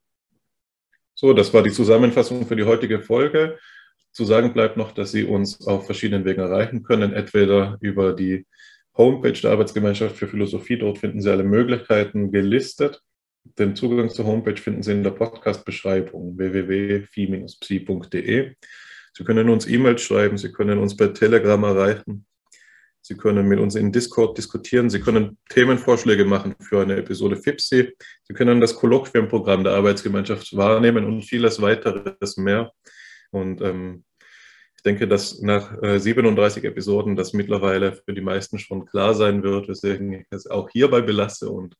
So, 1.15 1.33
das 1.33 1.53
war 1.53 1.63
die 1.63 1.73
Zusammenfassung 1.73 2.47
für 2.47 2.57
die 2.57 2.65
heutige 2.65 3.01
Folge. 3.01 3.59
Zu 4.13 4.25
sagen 4.25 4.53
bleibt 4.53 4.77
noch, 4.77 4.93
dass 4.93 5.13
Sie 5.13 5.25
uns 5.25 5.67
auf 5.67 5.87
verschiedenen 5.87 6.25
Wegen 6.25 6.41
erreichen 6.41 6.83
können, 6.83 7.13
entweder 7.13 7.79
über 7.81 8.13
die 8.13 8.47
Homepage 8.97 9.33
der 9.33 9.53
Arbeitsgemeinschaft 9.53 10.17
für 10.17 10.27
Philosophie, 10.27 10.79
dort 10.79 10.99
finden 10.99 11.21
Sie 11.21 11.31
alle 11.31 11.45
Möglichkeiten 11.45 12.33
gelistet. 12.33 13.01
Den 13.59 13.77
Zugang 13.77 14.11
zur 14.11 14.27
Homepage 14.27 14.61
finden 14.61 14.83
Sie 14.83 14.93
in 14.93 15.03
der 15.03 15.13
Podcast-Beschreibung 15.13 16.37
www.phi-psi.de. 16.37 17.07
Sie 19.13 19.25
können 19.25 19.49
uns 19.49 19.67
E-Mails 19.67 20.03
schreiben, 20.03 20.37
Sie 20.39 20.53
können 20.53 20.79
uns 20.79 20.97
bei 20.97 21.09
Telegram 21.09 21.63
erreichen, 21.65 22.27
Sie 23.03 23.17
können 23.17 23.49
mit 23.49 23.59
uns 23.59 23.75
in 23.77 23.91
Discord 23.93 24.37
diskutieren, 24.37 24.91
Sie 24.91 25.01
können 25.01 25.39
Themenvorschläge 25.49 26.25
machen 26.25 26.55
für 26.61 26.83
eine 26.83 26.97
Episode 26.97 27.37
FIPSI, 27.37 27.97
Sie 28.25 28.35
können 28.35 28.61
das 28.61 28.75
Kolloquiumprogramm 28.75 29.65
der 29.65 29.73
Arbeitsgemeinschaft 29.75 30.57
wahrnehmen 30.57 31.05
und 31.05 31.23
vieles 31.23 31.63
weiteres 31.63 32.37
mehr. 32.37 32.73
Und 33.31 33.61
ähm, 33.61 34.05
ich 34.77 34.83
denke, 34.83 35.07
dass 35.07 35.41
nach 35.43 35.83
äh, 35.83 35.99
37 35.99 36.65
Episoden 36.65 37.17
das 37.17 37.33
mittlerweile 37.33 37.93
für 37.93 38.15
die 38.15 38.23
meisten 38.23 38.59
schon 38.59 38.87
klar 38.87 39.15
sein 39.15 39.43
wird, 39.43 39.69
weswegen 39.69 40.13
ich 40.13 40.27
es 40.31 40.47
auch 40.47 40.71
hierbei 40.71 41.03
belasse 41.03 41.51
und 41.51 41.77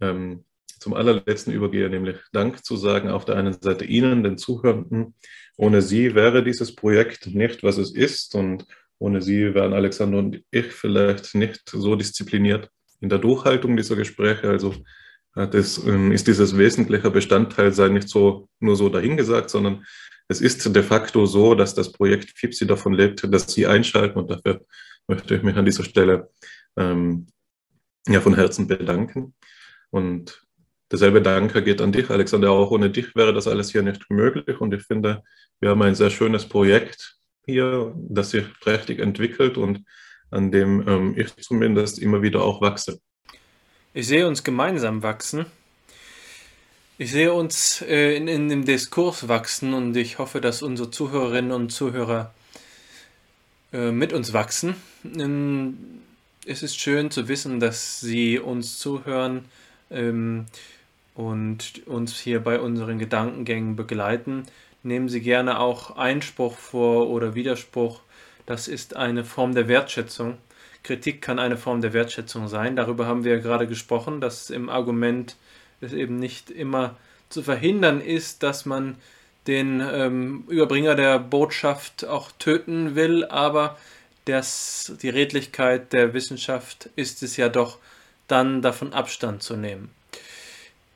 ähm, 0.00 0.44
zum 0.78 0.94
allerletzten 0.94 1.52
übergehe, 1.52 1.90
nämlich 1.90 2.16
Dank 2.32 2.64
zu 2.64 2.76
sagen 2.76 3.10
auf 3.10 3.26
der 3.26 3.36
einen 3.36 3.52
Seite 3.60 3.84
Ihnen, 3.84 4.22
den 4.22 4.38
Zuhörenden. 4.38 5.14
Ohne 5.58 5.82
Sie 5.82 6.14
wäre 6.14 6.42
dieses 6.42 6.74
Projekt 6.74 7.26
nicht, 7.26 7.62
was 7.62 7.76
es 7.76 7.94
ist 7.94 8.34
und 8.34 8.66
ohne 8.98 9.20
Sie 9.20 9.54
wären 9.54 9.74
Alexander 9.74 10.18
und 10.18 10.42
ich 10.50 10.72
vielleicht 10.72 11.34
nicht 11.34 11.68
so 11.68 11.96
diszipliniert 11.96 12.70
in 13.00 13.10
der 13.10 13.18
Durchhaltung 13.18 13.76
dieser 13.76 13.96
Gespräche. 13.96 14.48
Also 14.48 14.74
das 15.34 15.78
ähm, 15.86 16.12
ist 16.12 16.26
dieses 16.26 16.56
wesentliche 16.56 17.10
Bestandteil 17.10 17.72
sei 17.72 17.88
nicht 17.88 18.08
so 18.08 18.48
nur 18.58 18.76
so 18.76 18.88
dahingesagt, 18.88 19.50
sondern 19.50 19.84
es 20.30 20.40
ist 20.40 20.74
de 20.74 20.82
facto 20.82 21.26
so, 21.26 21.54
dass 21.54 21.74
das 21.74 21.92
Projekt 21.92 22.38
FIPSI 22.38 22.66
davon 22.66 22.94
lebt, 22.94 23.26
dass 23.32 23.52
Sie 23.52 23.66
einschalten 23.66 24.18
und 24.18 24.30
dafür 24.30 24.64
möchte 25.08 25.34
ich 25.34 25.42
mich 25.42 25.56
an 25.56 25.64
dieser 25.64 25.84
Stelle 25.84 26.30
ähm, 26.76 27.26
ja, 28.06 28.20
von 28.20 28.34
Herzen 28.34 28.66
bedanken. 28.66 29.34
Und 29.90 30.46
Derselbe 30.90 31.22
Danke 31.22 31.62
geht 31.62 31.80
an 31.80 31.92
dich, 31.92 32.10
Alexander. 32.10 32.50
Auch 32.50 32.72
ohne 32.72 32.90
dich 32.90 33.14
wäre 33.14 33.32
das 33.32 33.46
alles 33.46 33.70
hier 33.70 33.82
nicht 33.82 34.10
möglich. 34.10 34.60
Und 34.60 34.74
ich 34.74 34.82
finde, 34.82 35.22
wir 35.60 35.70
haben 35.70 35.82
ein 35.82 35.94
sehr 35.94 36.10
schönes 36.10 36.48
Projekt 36.48 37.16
hier, 37.46 37.94
das 37.96 38.30
sich 38.30 38.44
prächtig 38.60 38.98
entwickelt 38.98 39.56
und 39.56 39.84
an 40.30 40.50
dem 40.50 40.86
ähm, 40.88 41.14
ich 41.16 41.34
zumindest 41.36 42.00
immer 42.00 42.22
wieder 42.22 42.42
auch 42.42 42.60
wachse. 42.60 43.00
Ich 43.94 44.06
sehe 44.08 44.26
uns 44.26 44.42
gemeinsam 44.42 45.02
wachsen. 45.02 45.46
Ich 47.00 47.12
sehe 47.12 47.32
uns 47.32 47.80
äh, 47.80 48.14
in, 48.14 48.28
in 48.28 48.50
dem 48.50 48.66
Diskurs 48.66 49.26
wachsen 49.26 49.72
und 49.72 49.96
ich 49.96 50.18
hoffe, 50.18 50.42
dass 50.42 50.60
unsere 50.60 50.90
Zuhörerinnen 50.90 51.50
und 51.50 51.70
Zuhörer 51.70 52.34
äh, 53.72 53.90
mit 53.90 54.12
uns 54.12 54.34
wachsen. 54.34 54.74
Ähm, 55.02 55.78
es 56.44 56.62
ist 56.62 56.78
schön 56.78 57.10
zu 57.10 57.26
wissen, 57.26 57.58
dass 57.58 58.00
sie 58.00 58.38
uns 58.38 58.78
zuhören. 58.78 59.46
Ähm, 59.90 60.44
und 61.14 61.86
uns 61.86 62.20
hier 62.20 62.40
bei 62.40 62.60
unseren 62.60 62.98
Gedankengängen 62.98 63.76
begleiten. 63.76 64.44
Nehmen 64.82 65.08
Sie 65.08 65.22
gerne 65.22 65.58
auch 65.58 65.96
Einspruch 65.96 66.58
vor 66.58 67.08
oder 67.08 67.34
Widerspruch. 67.34 68.00
Das 68.44 68.68
ist 68.68 68.94
eine 68.94 69.24
Form 69.24 69.54
der 69.54 69.68
Wertschätzung. 69.68 70.36
Kritik 70.82 71.22
kann 71.22 71.38
eine 71.38 71.56
Form 71.56 71.80
der 71.80 71.94
Wertschätzung 71.94 72.46
sein. 72.48 72.76
Darüber 72.76 73.06
haben 73.06 73.24
wir 73.24 73.38
gerade 73.38 73.66
gesprochen, 73.66 74.20
dass 74.20 74.50
im 74.50 74.68
Argument 74.68 75.36
es 75.80 75.92
eben 75.92 76.16
nicht 76.16 76.50
immer 76.50 76.96
zu 77.28 77.42
verhindern 77.42 78.00
ist, 78.00 78.42
dass 78.42 78.66
man 78.66 78.96
den 79.46 79.80
ähm, 79.80 80.44
Überbringer 80.48 80.94
der 80.94 81.18
Botschaft 81.18 82.04
auch 82.04 82.30
töten 82.38 82.94
will, 82.94 83.24
aber 83.24 83.78
das, 84.26 84.92
die 85.00 85.08
Redlichkeit 85.08 85.92
der 85.92 86.12
Wissenschaft 86.12 86.90
ist 86.96 87.22
es 87.22 87.36
ja 87.36 87.48
doch, 87.48 87.78
dann 88.28 88.62
davon 88.62 88.92
Abstand 88.92 89.42
zu 89.42 89.56
nehmen. 89.56 89.90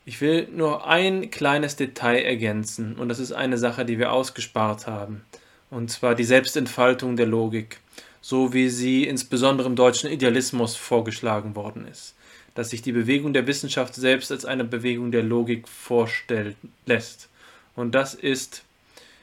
Ich 0.04 0.20
will 0.20 0.48
nur 0.52 0.86
ein 0.86 1.30
kleines 1.30 1.76
Detail 1.76 2.22
ergänzen 2.22 2.96
und 2.96 3.08
das 3.08 3.18
ist 3.18 3.32
eine 3.32 3.56
Sache, 3.56 3.84
die 3.84 3.98
wir 3.98 4.12
ausgespart 4.12 4.86
haben. 4.86 5.24
Und 5.70 5.90
zwar 5.90 6.14
die 6.14 6.24
Selbstentfaltung 6.24 7.16
der 7.16 7.26
Logik, 7.26 7.80
so 8.20 8.52
wie 8.52 8.68
sie 8.68 9.04
insbesondere 9.04 9.66
im 9.66 9.76
deutschen 9.76 10.10
Idealismus 10.10 10.76
vorgeschlagen 10.76 11.56
worden 11.56 11.88
ist. 11.88 12.14
Dass 12.54 12.70
sich 12.70 12.82
die 12.82 12.92
Bewegung 12.92 13.32
der 13.32 13.46
Wissenschaft 13.46 13.94
selbst 13.94 14.30
als 14.30 14.44
eine 14.44 14.64
Bewegung 14.64 15.10
der 15.10 15.22
Logik 15.22 15.68
vorstellen 15.68 16.56
lässt. 16.86 17.28
Und 17.74 17.94
das 17.94 18.14
ist 18.14 18.62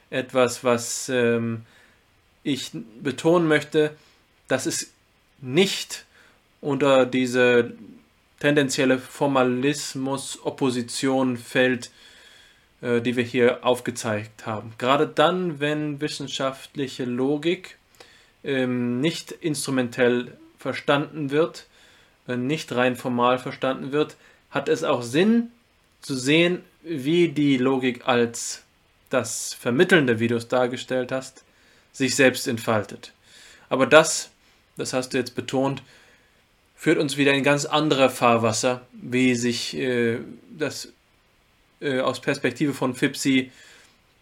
etwas, 0.09 0.63
was 0.63 1.09
ähm, 1.09 1.61
ich 2.43 2.71
betonen 3.01 3.47
möchte, 3.47 3.95
dass 4.47 4.65
es 4.65 4.91
nicht 5.39 6.05
unter 6.59 7.05
diese 7.05 7.73
tendenzielle 8.39 8.97
Formalismus-Opposition 8.99 11.37
fällt, 11.37 11.91
äh, 12.81 13.01
die 13.01 13.15
wir 13.15 13.23
hier 13.23 13.65
aufgezeigt 13.65 14.45
haben. 14.45 14.73
Gerade 14.77 15.07
dann, 15.07 15.59
wenn 15.59 16.01
wissenschaftliche 16.01 17.05
Logik 17.05 17.77
ähm, 18.43 18.99
nicht 18.99 19.31
instrumentell 19.31 20.37
verstanden 20.57 21.31
wird, 21.31 21.67
nicht 22.27 22.71
rein 22.73 22.95
formal 22.95 23.39
verstanden 23.39 23.91
wird, 23.91 24.15
hat 24.49 24.69
es 24.69 24.83
auch 24.83 25.01
Sinn 25.01 25.51
zu 26.01 26.15
sehen, 26.15 26.63
wie 26.83 27.29
die 27.29 27.57
Logik 27.57 28.07
als 28.07 28.63
das 29.09 29.53
Vermittelnde, 29.53 30.19
wie 30.19 30.27
du 30.27 30.35
es 30.35 30.47
dargestellt 30.47 31.11
hast, 31.11 31.43
sich 31.91 32.15
selbst 32.15 32.47
entfaltet. 32.47 33.13
Aber 33.69 33.85
das, 33.85 34.31
das 34.77 34.93
hast 34.93 35.13
du 35.13 35.17
jetzt 35.17 35.35
betont, 35.35 35.83
führt 36.75 36.97
uns 36.97 37.17
wieder 37.17 37.33
in 37.33 37.43
ganz 37.43 37.65
andere 37.65 38.09
Fahrwasser, 38.09 38.81
wie 38.93 39.35
sich 39.35 39.77
äh, 39.77 40.19
das 40.57 40.91
äh, 41.79 41.99
aus 41.99 42.21
Perspektive 42.21 42.73
von 42.73 42.95
Fipsi 42.95 43.51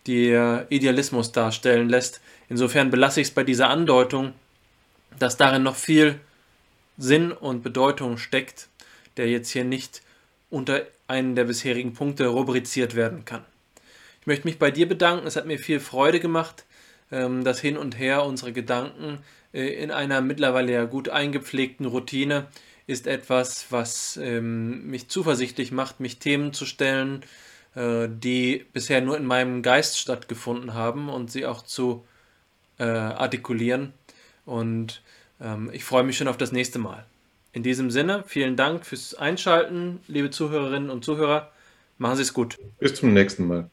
der 0.08 0.66
Idealismus 0.70 1.32
darstellen 1.32 1.88
lässt. 1.88 2.22
Insofern 2.50 2.90
belasse 2.90 3.22
ich 3.22 3.28
es 3.28 3.34
bei 3.34 3.44
dieser 3.44 3.70
Andeutung, 3.70 4.34
dass 5.20 5.38
darin 5.38 5.64
noch 5.64 5.76
viel 5.76 6.20
Sinn 7.00 7.32
und 7.32 7.64
Bedeutung 7.64 8.18
steckt, 8.18 8.70
der 9.18 9.28
jetzt 9.28 9.50
hier 9.50 9.64
nicht 9.64 10.04
unter 10.52 10.86
einen 11.08 11.36
der 11.36 11.46
bisherigen 11.46 11.94
Punkte 11.94 12.28
rubriziert 12.28 12.96
werden 12.96 13.26
kann. 13.26 13.44
Ich 14.22 14.28
möchte 14.28 14.48
mich 14.48 14.60
bei 14.60 14.70
dir 14.70 14.88
bedanken. 14.88 15.26
Es 15.26 15.36
hat 15.36 15.48
mir 15.48 15.58
viel 15.58 15.80
Freude 15.80 16.20
gemacht, 16.20 16.66
ähm, 17.12 17.44
das 17.44 17.60
Hin 17.60 17.78
und 17.78 17.98
Her 17.98 18.24
unserer 18.26 18.52
Gedanken 18.52 19.20
äh, 19.54 19.68
in 19.82 19.92
einer 19.92 20.22
mittlerweile 20.22 20.74
ja 20.74 20.86
gut 20.86 21.10
eingepflegten 21.10 21.86
Routine 21.86 22.48
ist 22.88 23.08
etwas, 23.08 23.68
was 23.70 24.18
ähm, 24.18 24.88
mich 24.88 25.10
zuversichtlich 25.10 25.72
macht, 25.72 26.00
mich 26.00 26.18
Themen 26.20 26.54
zu 26.54 26.66
stellen, 26.66 27.24
äh, 27.76 28.08
die 28.10 28.66
bisher 28.74 29.02
nur 29.02 29.16
in 29.16 29.26
meinem 29.26 29.62
Geist 29.62 30.00
stattgefunden 30.00 30.74
haben 30.74 31.08
und 31.08 31.32
sie 31.32 31.46
auch 31.46 31.62
zu 31.62 32.06
äh, 32.80 32.84
artikulieren. 32.84 33.94
Und 34.46 35.04
ich 35.72 35.84
freue 35.86 36.04
mich 36.04 36.18
schon 36.18 36.28
auf 36.28 36.38
das 36.38 36.52
nächste 36.52 36.80
Mal. 36.80 37.06
In 37.52 37.64
diesem 37.64 37.90
Sinne, 37.90 38.24
vielen 38.28 38.56
Dank 38.56 38.86
fürs 38.86 39.16
Einschalten, 39.16 40.02
liebe 40.08 40.30
Zuhörerinnen 40.30 40.90
und 40.90 41.04
Zuhörer. 41.04 41.52
Machen 41.98 42.18
Sie 42.18 42.22
es 42.22 42.34
gut. 42.34 42.58
Bis 42.80 42.96
zum 42.96 43.14
nächsten 43.14 43.48
Mal. 43.48 43.70